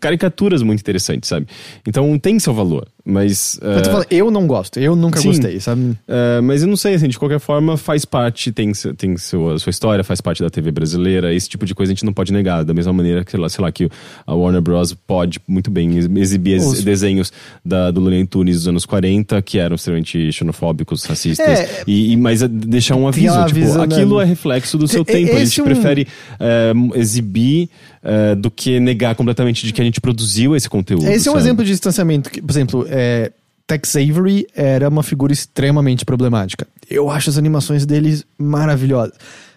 caricaturas 0.00 0.62
muito 0.62 0.80
interessantes, 0.80 1.28
sabe? 1.28 1.46
Então 1.86 2.18
tem 2.18 2.38
seu 2.38 2.54
valor. 2.54 2.86
Mas. 3.08 3.56
Eu, 3.62 3.82
tô 3.82 3.88
eh, 3.88 3.92
falando, 3.92 4.06
eu 4.10 4.30
não 4.32 4.46
gosto, 4.48 4.80
eu 4.80 4.96
nunca 4.96 5.20
Sim. 5.20 5.28
gostei, 5.28 5.60
sabe? 5.60 5.96
É, 6.08 6.40
mas 6.40 6.62
eu 6.62 6.68
não 6.68 6.76
sei, 6.76 6.94
assim, 6.94 7.06
de 7.06 7.16
qualquer 7.16 7.38
forma, 7.38 7.76
faz 7.76 8.04
parte, 8.04 8.50
tem, 8.50 8.72
tem 8.96 9.16
sua, 9.16 9.58
sua 9.60 9.70
história, 9.70 10.02
faz 10.02 10.20
parte 10.20 10.42
da 10.42 10.50
TV 10.50 10.72
brasileira, 10.72 11.32
esse 11.32 11.48
tipo 11.48 11.64
de 11.64 11.72
coisa 11.72 11.92
a 11.92 11.94
gente 11.94 12.04
não 12.04 12.12
pode 12.12 12.32
negar. 12.32 12.64
Da 12.64 12.74
mesma 12.74 12.92
maneira 12.92 13.24
que, 13.24 13.30
sei 13.30 13.38
lá, 13.38 13.48
sei 13.48 13.62
lá, 13.62 13.70
que 13.70 13.88
a 14.26 14.34
Warner 14.34 14.60
Bros. 14.60 14.92
pode 15.06 15.38
muito 15.46 15.70
bem 15.70 15.94
ex- 15.96 16.08
exibir 16.16 16.58
Os- 16.58 16.66
os 16.78 16.82
desenhos 16.84 17.32
da, 17.64 17.92
do 17.92 18.00
Looney 18.00 18.26
Tunes 18.26 18.56
dos 18.56 18.66
anos 18.68 18.84
40, 18.84 19.40
que 19.40 19.58
eram 19.58 19.76
extremamente 19.76 20.32
xenofóbicos, 20.32 21.04
racistas, 21.04 21.46
É. 21.46 21.84
e, 21.86 22.12
e- 22.12 22.16
mas 22.16 22.42
a- 22.42 22.48
deixar 22.48 22.96
um 22.96 23.06
aviso, 23.06 23.44
tipo, 23.46 23.60
né? 23.60 23.84
aquilo 23.84 24.20
é 24.20 24.24
reflexo 24.24 24.76
do 24.76 24.88
seu 24.88 25.04
Te- 25.04 25.12
tempo. 25.12 25.36
A 25.36 25.44
gente 25.44 25.60
é 25.60 25.62
um- 25.62 25.66
prefere 25.66 26.08
é, 26.40 26.72
exibir 26.96 27.68
é, 28.02 28.34
do 28.36 28.50
que 28.52 28.78
negar 28.78 29.14
completamente 29.16 29.66
de 29.66 29.72
que 29.72 29.80
a 29.80 29.84
gente 29.84 30.00
produziu 30.00 30.54
esse 30.54 30.68
conteúdo. 30.68 31.06
Esse 31.08 31.26
é 31.28 31.30
um 31.30 31.34
sabe? 31.34 31.44
exemplo 31.46 31.64
de 31.64 31.70
distanciamento. 31.72 32.30
que, 32.30 32.40
por 32.40 32.52
exemplo, 32.52 32.86
é, 32.96 33.32
Tex 33.66 33.94
Avery 33.96 34.46
era 34.54 34.88
uma 34.88 35.02
figura 35.02 35.32
extremamente 35.32 36.04
problemática. 36.04 36.66
Eu 36.88 37.10
acho 37.10 37.28
as 37.30 37.36
animações 37.36 37.84
deles 37.84 38.24
maravilhosas. 38.38 39.14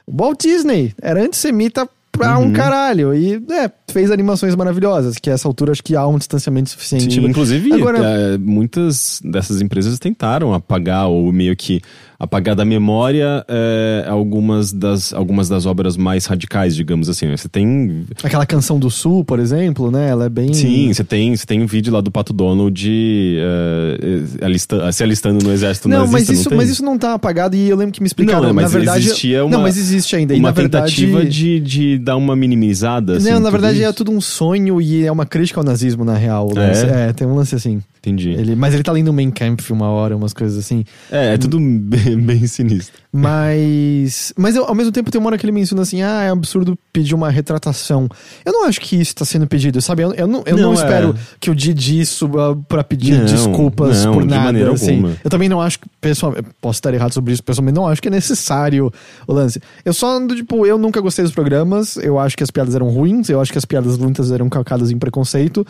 Walt 0.07 0.41
Disney 0.41 0.93
era 1.01 1.21
antissemita 1.23 1.87
pra 2.11 2.37
Uhum. 2.39 2.45
um 2.47 2.53
caralho. 2.53 3.13
E 3.13 3.35
é, 3.51 3.71
fez 3.91 4.11
animações 4.11 4.55
maravilhosas, 4.55 5.17
que 5.17 5.29
a 5.29 5.33
essa 5.33 5.47
altura 5.47 5.71
acho 5.71 5.83
que 5.83 5.95
há 5.95 6.05
um 6.07 6.17
distanciamento 6.17 6.69
suficiente. 6.69 7.13
Sim, 7.13 7.25
inclusive, 7.25 7.73
Agora- 7.73 7.99
eh, 7.99 8.37
muitas 8.37 9.21
dessas 9.23 9.61
empresas 9.61 9.97
tentaram 9.99 10.53
apagar 10.53 11.07
ou 11.07 11.31
meio 11.31 11.55
que 11.55 11.81
apagar 12.19 12.53
da 12.53 12.65
memória 12.65 13.45
eh, 13.47 14.05
algumas, 14.07 14.73
das, 14.73 15.13
algumas 15.13 15.47
das 15.47 15.65
obras 15.65 15.95
mais 15.95 16.25
radicais, 16.25 16.75
digamos 16.75 17.07
assim. 17.07 17.29
Você 17.31 17.47
tem. 17.47 18.05
Aquela 18.21 18.45
canção 18.45 18.77
do 18.77 18.89
Sul, 18.91 19.23
por 19.23 19.39
exemplo, 19.39 19.89
né? 19.89 20.09
Ela 20.09 20.25
é 20.25 20.29
bem. 20.29 20.53
Sim, 20.53 20.91
você 20.93 21.03
tem, 21.03 21.33
você 21.35 21.45
tem 21.45 21.61
um 21.61 21.65
vídeo 21.65 21.93
lá 21.93 22.01
do 22.01 22.11
Pato 22.11 22.33
Donald 22.33 22.89
eh, 22.89 24.45
alista- 24.45 24.91
se 24.91 25.03
alistando 25.03 25.43
no 25.43 25.51
exército 25.53 25.87
Não, 25.87 25.99
nazista. 25.99 26.13
mas 26.19 26.29
isso, 26.29 26.49
tem? 26.49 26.57
mas 26.57 26.69
isso 26.69 26.83
não 26.83 26.97
tá 26.97 27.13
apagado 27.13 27.55
e 27.55 27.69
eu 27.69 27.77
lembro 27.77 27.93
que 27.93 28.01
me 28.01 28.07
explicaram. 28.07 28.41
Não, 28.43 28.49
é, 28.49 28.53
mas 28.53 28.63
na 28.63 28.69
verdade, 28.79 29.05
existia 29.05 29.45
uma- 29.45 29.55
Não, 29.55 29.61
mas 29.63 29.77
existe 29.77 30.15
ainda. 30.15 30.33
e 30.35 30.39
uma 30.39 30.49
na 30.49 30.53
verdade, 30.53 30.95
tentativa 30.95 31.25
de, 31.25 31.59
de 31.59 31.97
dar 31.99 32.17
uma 32.17 32.35
minimizada. 32.35 33.17
assim, 33.17 33.25
não, 33.31 33.39
na 33.39 33.45
tudo 33.49 33.51
é 33.83 33.91
tudo 33.91 34.11
um 34.11 34.21
sonho 34.21 34.81
e 34.81 35.05
é 35.05 35.11
uma 35.11 35.25
crítica 35.25 35.59
ao 35.59 35.63
nazismo, 35.63 36.03
na 36.03 36.15
real. 36.15 36.47
o 36.47 36.59
É? 36.59 37.09
É, 37.09 37.13
tem 37.13 37.27
um 37.27 37.35
lance 37.35 37.55
assim. 37.55 37.81
Entendi. 37.99 38.29
Ele, 38.29 38.55
mas 38.55 38.73
ele 38.73 38.81
tá 38.83 38.91
lendo 38.93 39.11
Main 39.11 39.29
Camp 39.29 39.59
uma 39.71 39.89
hora, 39.89 40.15
umas 40.15 40.33
coisas 40.33 40.57
assim. 40.57 40.85
É, 41.11 41.33
é 41.33 41.37
tudo 41.37 41.59
bem, 41.59 42.15
bem 42.19 42.47
sinistro. 42.47 42.97
Mas. 43.11 44.33
Mas 44.37 44.55
eu, 44.55 44.65
ao 44.65 44.73
mesmo 44.73 44.91
tempo 44.91 45.11
tem 45.11 45.19
uma 45.19 45.27
hora 45.29 45.37
que 45.37 45.45
ele 45.45 45.51
menciona 45.51 45.81
assim: 45.81 46.01
ah, 46.01 46.23
é 46.23 46.29
absurdo 46.29 46.77
pedir 46.93 47.13
uma 47.13 47.29
retratação. 47.29 48.07
Eu 48.45 48.53
não 48.53 48.65
acho 48.65 48.79
que 48.79 48.95
isso 48.95 49.15
tá 49.15 49.25
sendo 49.25 49.47
pedido, 49.47 49.81
sabe? 49.81 50.03
Eu, 50.03 50.13
eu 50.13 50.27
não, 50.27 50.43
eu 50.45 50.55
não, 50.55 50.63
Não, 50.63 50.71
é. 50.71 50.75
espero 50.75 51.15
que 51.39 51.49
o 51.49 51.55
Didi 51.55 52.05
suba 52.05 52.55
pra 52.67 52.83
pedir 52.83 53.17
Não, 53.17 53.25
desculpas 53.25 54.05
não, 54.05 54.13
por 54.13 54.23
de 54.23 54.29
nada. 54.29 54.43
maneira 54.43 54.71
assim. 54.71 54.95
alguma. 54.95 55.17
Eu 55.23 55.29
também 55.29 55.49
não 55.49 55.59
acho 55.59 55.79
que, 55.79 55.87
pessoalmente, 55.99 56.47
posso 56.61 56.77
estar 56.77 56.93
errado 56.93 57.13
sobre 57.13 57.33
isso, 57.33 57.43
pessoalmente 57.43 57.75
não 57.75 57.87
acho 57.87 58.01
que 58.01 58.07
é 58.07 58.11
necessário 58.11 58.91
o 59.27 59.33
lance. 59.33 59.61
Eu 59.83 59.93
só 59.93 60.15
ando, 60.17 60.35
tipo, 60.35 60.65
eu 60.65 60.77
nunca 60.77 61.01
gostei 61.01 61.23
dos 61.23 61.33
programas, 61.33 61.97
eu 61.97 62.17
acho 62.17 62.37
que 62.37 62.43
as 62.43 62.51
piadas 62.51 62.75
eram 62.75 62.87
ruins, 62.89 63.29
eu 63.29 63.41
acho 63.41 63.51
que 63.51 63.57
as 63.57 63.65
piadas 63.65 63.97
muitas 63.97 64.31
eram 64.31 64.47
calcadas 64.49 64.91
em 64.91 64.97
preconceito. 64.97 65.65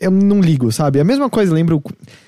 Eu 0.00 0.10
não 0.10 0.40
ligo, 0.40 0.70
sabe? 0.70 1.00
A 1.00 1.04
mesma 1.04 1.28
coisa, 1.28 1.52
lembro. 1.52 1.82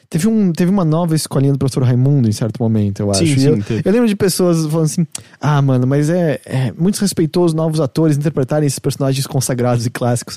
Teve, 0.08 0.26
um, 0.26 0.52
teve 0.52 0.70
uma 0.72 0.84
nova 0.84 1.14
escolinha 1.14 1.52
do 1.52 1.58
professor 1.58 1.84
Raimundo 1.84 2.28
em 2.28 2.32
certo 2.32 2.60
momento, 2.60 3.00
eu 3.00 3.10
acho. 3.12 3.24
Sim, 3.24 3.38
sim, 3.38 3.46
eu, 3.46 3.82
eu 3.84 3.92
lembro 3.92 4.08
de 4.08 4.16
pessoas 4.16 4.66
falando 4.66 4.86
assim: 4.86 5.06
ah, 5.40 5.62
mano, 5.62 5.86
mas 5.86 6.10
é, 6.10 6.40
é 6.44 6.72
muito 6.76 6.98
respeitoso 6.98 7.54
novos 7.54 7.80
atores 7.80 8.16
interpretarem 8.16 8.66
esses 8.66 8.80
personagens 8.80 9.24
consagrados 9.26 9.86
e 9.86 9.90
clássicos. 9.90 10.36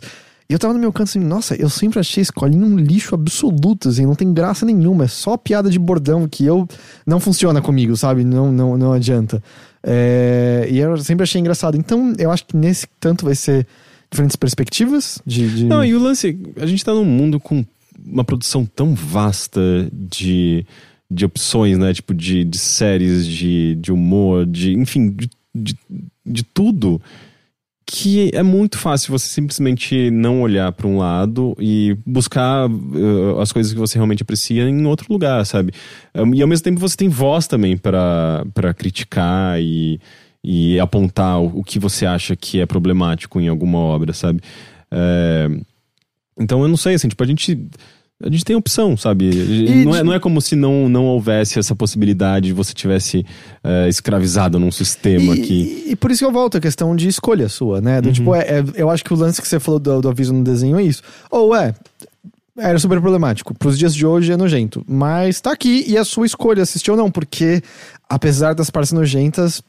E 0.50 0.54
eu 0.54 0.60
tava 0.60 0.74
no 0.74 0.80
meu 0.80 0.92
canto 0.92 1.08
assim, 1.08 1.20
nossa, 1.20 1.56
eu 1.56 1.70
sempre 1.70 2.00
achei 2.00 2.22
escolinha 2.22 2.66
um 2.66 2.78
lixo 2.78 3.16
absoluto, 3.16 3.90
assim, 3.90 4.06
não 4.06 4.14
tem 4.14 4.32
graça 4.34 4.66
nenhuma, 4.66 5.06
é 5.06 5.08
só 5.08 5.38
piada 5.38 5.70
de 5.70 5.80
bordão 5.80 6.28
que 6.28 6.46
eu 6.46 6.68
não 7.08 7.20
funciona 7.20 7.62
comigo, 7.62 7.96
sabe? 7.96 8.24
Não, 8.24 8.52
não, 8.52 8.78
não 8.78 8.94
adianta. 8.94 9.42
É, 9.82 10.68
e 10.70 10.80
eu 10.80 10.98
sempre 10.98 11.24
achei 11.24 11.40
engraçado. 11.40 11.78
Então, 11.78 12.14
eu 12.18 12.30
acho 12.30 12.46
que 12.46 12.56
nesse 12.56 12.88
tanto 13.00 13.26
vai 13.26 13.36
ser 13.36 13.66
diferentes 14.14 14.36
perspectivas 14.36 15.20
de. 15.26 15.50
de... 15.50 15.66
Não, 15.66 15.84
e 15.84 15.94
o 15.94 16.00
lance, 16.00 16.40
a 16.58 16.66
gente 16.66 16.86
tá 16.86 16.94
num 16.94 17.04
mundo 17.04 17.40
com 17.40 17.66
uma 18.06 18.24
produção 18.24 18.66
tão 18.66 18.94
vasta 18.94 19.62
de, 19.92 20.66
de 21.10 21.26
opções, 21.26 21.78
né? 21.78 21.94
Tipo, 21.94 22.14
de, 22.14 22.44
de 22.46 22.58
séries, 22.58 23.26
de, 23.26 23.76
de 23.76 23.92
humor, 23.92 24.46
de. 24.46 24.74
Enfim, 24.74 25.10
de, 25.10 25.30
de, 25.54 25.78
de 26.26 26.44
tudo. 26.44 27.02
Que 27.86 28.32
é 28.34 28.42
muito 28.42 28.78
fácil 28.78 29.12
você 29.12 29.28
simplesmente 29.28 30.10
não 30.10 30.42
olhar 30.42 30.72
para 30.72 30.88
um 30.88 30.98
lado 30.98 31.56
e 31.60 31.96
buscar 32.06 32.68
uh, 32.68 33.40
as 33.40 33.52
coisas 33.52 33.74
que 33.74 33.78
você 33.78 33.98
realmente 33.98 34.24
aprecia 34.24 34.64
em 34.64 34.86
outro 34.86 35.06
lugar, 35.12 35.46
sabe? 35.46 35.74
Um, 36.16 36.34
e 36.34 36.42
ao 36.42 36.48
mesmo 36.48 36.64
tempo 36.64 36.80
você 36.80 36.96
tem 36.96 37.10
voz 37.10 37.46
também 37.46 37.78
para 37.78 38.74
criticar 38.76 39.62
e, 39.62 40.00
e 40.44 40.80
apontar 40.80 41.40
o, 41.42 41.60
o 41.60 41.64
que 41.64 41.80
você 41.80 42.06
acha 42.06 42.36
que 42.36 42.60
é 42.60 42.66
problemático 42.66 43.40
em 43.40 43.48
alguma 43.48 43.78
obra, 43.78 44.12
sabe? 44.14 44.42
É, 44.92 45.50
então 46.40 46.62
eu 46.62 46.68
não 46.68 46.78
sei, 46.78 46.96
assim, 46.96 47.08
tipo, 47.08 47.24
a 47.24 47.28
gente. 47.28 47.60
A 48.26 48.30
gente 48.30 48.46
tem 48.46 48.56
opção, 48.56 48.96
sabe? 48.96 49.26
E 49.30 49.84
não, 49.84 49.96
é, 49.96 50.04
não 50.04 50.14
é 50.14 50.20
como 50.20 50.40
se 50.40 50.56
não, 50.56 50.88
não 50.88 51.04
houvesse 51.08 51.60
essa 51.60 51.76
possibilidade 51.76 52.46
de 52.48 52.54
você 52.54 52.74
tivesse 52.74 53.26
é, 53.62 53.90
escravizado 53.90 54.58
num 54.58 54.72
sistema 54.72 55.36
e, 55.36 55.42
que. 55.42 55.84
e- 55.90 55.96
por 55.98 56.10
isso 56.10 56.20
que 56.20 56.26
eu 56.26 56.32
volto 56.32 56.56
a 56.56 56.62
questão 56.62 56.96
de 56.96 57.10
escolha 57.10 57.50
sua, 57.50 57.82
né? 57.82 57.98
Uhum. 57.98 58.02
Do, 58.04 58.14
Tipo, 58.14 58.34
é, 58.36 58.40
é- 58.60 58.64
eu 58.76 58.90
acho 58.90 59.04
que 59.04 59.14
o 59.14 59.18
lance 59.18 59.42
que 59.42 59.48
você 59.48 59.60
falou 59.60 59.78
do, 59.78 60.02
do 60.02 60.08
aviso 60.10 60.32
no 60.32 60.42
desenho 60.42 60.78
é 60.78 60.84
isso. 60.84 61.02
Ou 61.30 61.54
é. 61.54 61.74
Era 62.58 62.80
super 62.80 63.02
problemático. 63.02 63.54
Pros 63.56 63.78
dias 63.78 63.94
de 63.94 64.06
hoje 64.06 64.32
é 64.32 64.38
nojento. 64.38 64.86
Mas 64.88 65.42
tá 65.42 65.52
aqui 65.52 65.84
e 65.86 65.98
é 65.98 66.00
a 66.00 66.06
sua 66.06 66.26
escolha 66.26 66.64
assistir 66.64 66.92
ou 66.92 66.96
não, 66.98 67.12
porque 67.12 67.62
apesar 68.08 68.54
das 68.54 68.70
partes 68.70 68.94
nojentas, 68.94 69.62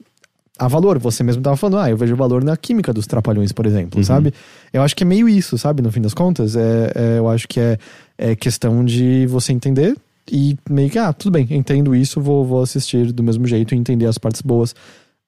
há 0.58 0.68
valor. 0.68 0.98
Você 0.98 1.22
mesmo 1.22 1.42
tava 1.42 1.56
falando, 1.56 1.78
ah, 1.78 1.90
eu 1.90 1.96
vejo 1.96 2.14
valor 2.16 2.42
na 2.44 2.56
química 2.56 2.92
dos 2.92 3.06
trapalhões, 3.06 3.52
por 3.52 3.66
exemplo, 3.66 3.98
Uhum. 3.98 4.04
sabe? 4.04 4.32
Eu 4.72 4.82
acho 4.82 4.94
que 4.96 5.02
é 5.02 5.06
meio 5.06 5.28
isso, 5.28 5.56
sabe? 5.58 5.82
No 5.82 5.90
fim 5.92 6.00
das 6.00 6.14
contas, 6.14 6.54
é, 6.56 6.92
é- 6.94 7.18
eu 7.18 7.28
acho 7.28 7.46
que 7.48 7.58
é, 7.60 7.78
é 8.18 8.34
questão 8.36 8.84
de 8.84 9.26
você 9.26 9.52
entender 9.52 9.96
e 10.30 10.56
meio 10.70 10.88
que, 10.90 10.98
ah, 10.98 11.12
tudo 11.12 11.32
bem, 11.32 11.46
entendo 11.50 11.94
isso, 11.94 12.20
vou, 12.20 12.44
vou 12.44 12.62
assistir 12.62 13.12
do 13.12 13.22
mesmo 13.22 13.46
jeito 13.46 13.74
e 13.74 13.78
entender 13.78 14.06
as 14.06 14.16
partes 14.18 14.40
boas. 14.42 14.74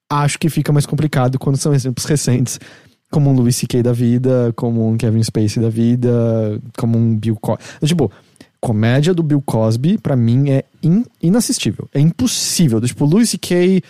Acho 0.09 0.39
que 0.39 0.49
fica 0.49 0.71
mais 0.71 0.85
complicado 0.85 1.37
quando 1.37 1.57
são 1.57 1.73
exemplos 1.73 2.05
recentes, 2.05 2.59
como 3.11 3.29
um 3.29 3.33
Louis 3.33 3.55
C.K. 3.55 3.83
da 3.83 3.91
vida, 3.93 4.51
como 4.55 4.87
um 4.89 4.97
Kevin 4.97 5.21
Spacey 5.23 5.61
da 5.61 5.69
vida, 5.69 6.59
como 6.77 6.97
um 6.97 7.15
Bill 7.15 7.35
Cosby. 7.35 7.63
Tipo, 7.85 8.11
comédia 8.59 9.13
do 9.13 9.21
Bill 9.23 9.41
Cosby, 9.41 9.97
pra 9.97 10.15
mim, 10.15 10.49
é 10.49 10.63
in- 10.81 11.05
inassistível. 11.21 11.87
É 11.93 11.99
impossível. 11.99 12.81
Tipo, 12.81 13.05
Louis 13.05 13.29
C.K., 13.29 13.81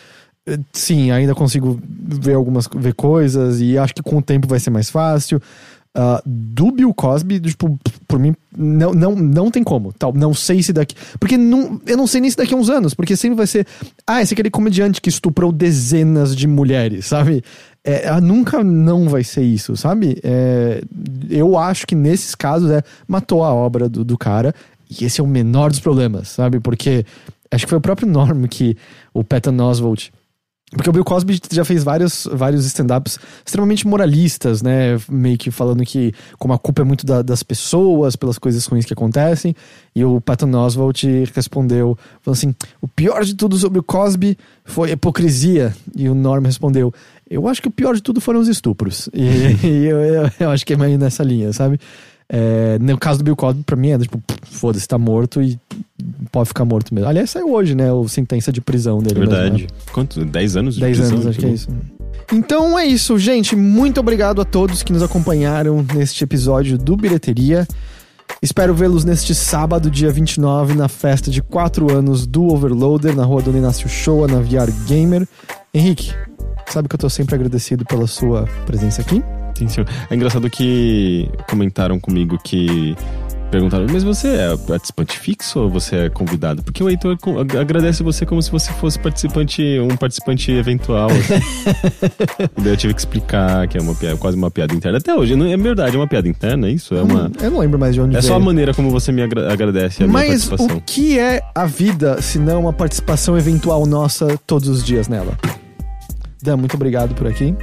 sim, 0.72 1.12
ainda 1.12 1.36
consigo 1.36 1.80
ver 1.84 2.36
algumas 2.36 2.68
ver 2.74 2.94
coisas 2.94 3.60
e 3.62 3.78
acho 3.78 3.94
que 3.94 4.04
com 4.04 4.18
o 4.18 4.22
tempo 4.22 4.48
vai 4.48 4.60
ser 4.60 4.70
mais 4.70 4.90
fácil. 4.90 5.42
Ah, 6.00 6.22
do 6.24 6.72
Bill 6.72 6.94
Cosby, 6.94 7.40
tipo, 7.40 7.76
por 8.08 8.20
mim, 8.20 8.36
não, 8.56 8.94
não, 8.94 9.16
não 9.16 9.50
tem 9.50 9.64
como. 9.64 9.92
Tal, 9.92 10.14
não 10.14 10.32
sei 10.32 10.62
se 10.62 10.72
daqui. 10.72 10.94
Porque 11.20 11.38
não, 11.38 11.82
eu 11.88 11.98
não 11.98 12.06
sei 12.06 12.22
nem 12.22 12.30
se 12.30 12.38
daqui 12.38 12.54
a 12.54 12.58
uns 12.58 12.70
anos, 12.70 12.94
porque 12.94 13.16
sempre 13.16 13.36
vai 13.36 13.48
ser. 13.48 13.66
Ah, 14.06 14.22
esse 14.22 14.32
é 14.32 14.36
aquele 14.36 14.52
comediante 14.52 15.02
que 15.02 15.10
estuprou 15.10 15.52
dezenas 15.52 16.36
de 16.36 16.46
mulheres, 16.46 17.08
sabe? 17.08 17.44
É, 17.84 18.08
ah, 18.08 18.22
nunca 18.22 18.64
não 18.64 19.10
vai 19.10 19.24
ser 19.24 19.42
isso, 19.42 19.76
sabe? 19.76 20.20
É, 20.24 20.84
eu 21.32 21.58
acho 21.58 21.88
que 21.88 21.96
nesses 21.96 22.36
casos 22.36 22.70
é 22.70 22.84
matou 23.08 23.44
a 23.44 23.52
obra 23.52 23.90
do, 23.90 24.04
do 24.04 24.18
cara, 24.20 24.54
e 24.88 25.04
esse 25.04 25.20
é 25.20 25.24
o 25.24 25.28
menor 25.28 25.72
dos 25.72 25.80
problemas, 25.80 26.28
sabe? 26.28 26.60
Porque 26.60 27.04
acho 27.50 27.66
que 27.66 27.70
foi 27.70 27.80
o 27.80 27.82
próprio 27.82 28.08
Norm 28.08 28.46
que 28.46 28.78
o 29.16 29.24
Patton 29.24 29.58
Oswalt 29.62 30.10
porque 30.72 30.90
o 30.90 30.94
Bill 30.94 31.04
Cosby 31.06 31.40
já 31.50 31.64
fez 31.64 31.82
vários, 31.84 32.28
vários 32.30 32.66
stand-ups 32.66 33.18
extremamente 33.46 33.88
moralistas, 33.88 34.62
né? 34.62 35.00
Meio 35.10 35.38
que 35.38 35.50
falando 35.50 35.84
que 35.86 36.14
como 36.38 36.54
a 36.54 36.60
culpa 36.60 36.82
é 36.82 36.86
muito 36.86 37.06
da- 37.06 37.22
das 37.22 37.42
pessoas, 37.42 38.18
pelas 38.18 38.38
coisas 38.38 38.66
ruins 38.66 38.86
que 38.86 38.92
acontecem. 38.92 39.56
E 39.96 40.04
o 40.04 40.20
Patton 40.20 40.52
Oswalt 40.58 41.04
respondeu, 41.34 41.98
falando 42.22 42.38
assim, 42.38 42.56
o 42.82 42.88
pior 42.88 43.24
de 43.24 43.34
tudo 43.34 43.58
sobre 43.58 43.80
o 43.80 43.84
Cosby 43.84 44.38
foi 44.66 44.90
a 44.90 44.94
hipocrisia. 44.94 45.74
E 45.96 46.10
o 46.10 46.14
Norm 46.14 46.44
respondeu, 46.44 46.94
eu 47.30 47.48
acho 47.48 47.62
que 47.62 47.70
o 47.70 47.72
pior 47.72 47.96
de 47.96 48.02
tudo 48.02 48.20
foram 48.20 48.42
os 48.42 48.50
estupros. 48.50 49.10
E, 49.14 49.24
e 49.66 49.86
eu, 49.86 49.98
eu, 50.00 50.32
eu 50.38 50.50
acho 50.50 50.66
que 50.66 50.74
é 50.74 50.78
meio 50.78 50.98
nessa 51.00 51.24
linha, 51.24 51.54
sabe? 51.54 51.80
É, 52.30 52.78
no 52.80 52.98
caso 52.98 53.20
do 53.20 53.24
Bill 53.24 53.36
Cosby, 53.36 53.64
pra 53.64 53.76
mim 53.76 53.90
é 53.90 53.98
tipo, 53.98 54.22
foda-se, 54.44 54.88
tá 54.88 54.98
morto 54.98 55.42
e 55.42 55.58
pode 56.32 56.50
ficar 56.50 56.66
morto 56.66 56.94
mesmo. 56.94 57.10
Aliás, 57.10 57.30
saiu 57.30 57.52
hoje, 57.52 57.74
né? 57.74 57.92
O 57.92 58.08
sentença 58.08 58.52
de 58.52 58.60
prisão 58.60 59.00
dele. 59.00 59.16
É 59.16 59.20
mesmo, 59.20 59.34
né? 59.34 59.42
verdade. 59.42 59.68
Quanto? 59.94 60.26
10 60.26 60.58
anos 60.58 60.76
de 60.76 60.82
10 60.82 60.98
prisão, 60.98 61.16
anos, 61.16 61.28
acho 61.28 61.40
que 61.40 61.46
é 61.46 61.54
tipo? 61.54 61.72
isso. 61.72 61.98
Então 62.34 62.78
é 62.78 62.86
isso, 62.86 63.18
gente. 63.18 63.56
Muito 63.56 64.00
obrigado 64.00 64.42
a 64.42 64.46
todos 64.46 64.84
que 64.84 64.92
nos 64.92 65.02
acompanharam 65.02 65.86
neste 65.96 66.24
episódio 66.24 66.78
do 66.78 66.98
Bilheteria. 66.98 67.66
Espero 68.42 68.74
vê-los 68.74 69.06
neste 69.06 69.34
sábado, 69.34 69.90
dia 69.90 70.12
29, 70.12 70.76
na 70.76 70.90
festa 70.90 71.32
de 71.32 71.42
4 71.42 71.96
anos 71.96 72.28
do 72.28 72.44
Overloader, 72.44 73.16
na 73.16 73.24
rua 73.24 73.42
Dona 73.42 73.58
Inácio 73.58 73.88
Showa, 73.88 74.28
na 74.28 74.40
VR 74.40 74.70
Gamer. 74.86 75.26
Henrique, 75.74 76.14
sabe 76.68 76.90
que 76.90 76.96
eu 76.96 77.00
tô 77.00 77.10
sempre 77.10 77.36
agradecido 77.36 77.86
pela 77.86 78.06
sua 78.06 78.46
presença 78.66 79.02
aqui? 79.02 79.24
É 80.10 80.16
engraçado 80.16 80.50
que 80.50 81.30
comentaram 81.50 82.00
comigo 82.00 82.38
que 82.44 82.96
perguntaram, 83.50 83.86
mas 83.90 84.04
você 84.04 84.28
é 84.28 84.58
participante 84.58 85.18
fixo 85.18 85.62
ou 85.62 85.70
você 85.70 85.96
é 85.96 86.10
convidado? 86.10 86.62
Porque 86.62 86.84
o 86.84 86.90
Heitor 86.90 87.18
agradece 87.58 88.04
você 88.04 88.26
como 88.26 88.42
se 88.42 88.52
você 88.52 88.74
fosse 88.74 89.00
participante, 89.00 89.64
um 89.80 89.96
participante 89.96 90.52
eventual. 90.52 91.08
assim. 91.10 91.36
E 92.58 92.62
daí 92.62 92.74
eu 92.74 92.78
tive 92.78 92.94
que 92.94 93.00
explicar 93.00 93.68
que 93.68 93.78
é 93.78 93.82
uma 93.82 93.96
piada, 93.96 94.18
quase 94.18 94.36
uma 94.36 94.52
piada 94.52 94.74
interna. 94.74 94.98
Até 94.98 95.16
hoje, 95.16 95.36
não, 95.36 95.46
é 95.46 95.56
verdade, 95.56 95.96
é 95.96 96.00
uma 96.00 96.08
piada 96.08 96.28
interna, 96.28 96.68
é 96.68 96.72
isso? 96.72 96.94
É 96.96 97.02
uma. 97.02 97.32
Eu 97.42 97.52
não 97.52 97.60
lembro 97.60 97.80
mais 97.80 97.94
de 97.96 98.02
onde 98.02 98.16
É 98.18 98.20
veio. 98.20 98.28
só 98.30 98.36
a 98.36 98.40
maneira 98.40 98.74
como 98.74 98.90
você 98.92 99.12
me 99.14 99.22
agra- 99.22 99.52
agradece 99.52 100.04
a 100.04 100.08
minha 100.08 100.14
Mas 100.20 100.46
participação. 100.46 100.78
o 100.78 100.82
que 100.82 101.18
é 101.18 101.42
a 101.56 101.66
vida 101.66 102.22
se 102.22 102.38
não 102.40 102.62
uma 102.62 102.74
participação 102.74 103.38
eventual 103.38 103.86
nossa 103.86 104.38
todos 104.46 104.68
os 104.68 104.84
dias 104.84 105.08
nela? 105.08 105.38
Dan, 106.48 106.56
muito 106.56 106.76
obrigado 106.76 107.14
por 107.14 107.28
aqui. 107.28 107.54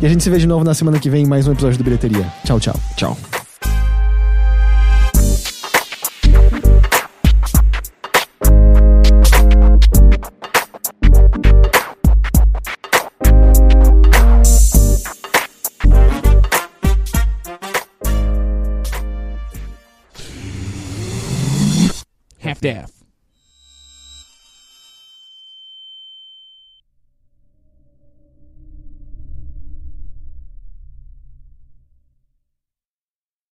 E 0.00 0.06
a 0.06 0.08
gente 0.08 0.22
se 0.22 0.30
vê 0.30 0.38
de 0.38 0.46
novo 0.46 0.64
na 0.64 0.72
semana 0.72 0.98
que 0.98 1.10
vem 1.10 1.24
em 1.24 1.26
mais 1.26 1.46
um 1.46 1.52
episódio 1.52 1.76
do 1.76 1.84
Bilheteria. 1.84 2.26
Tchau, 2.44 2.58
tchau. 2.58 2.74
Tchau. 2.96 3.16
half-daff. 22.40 23.01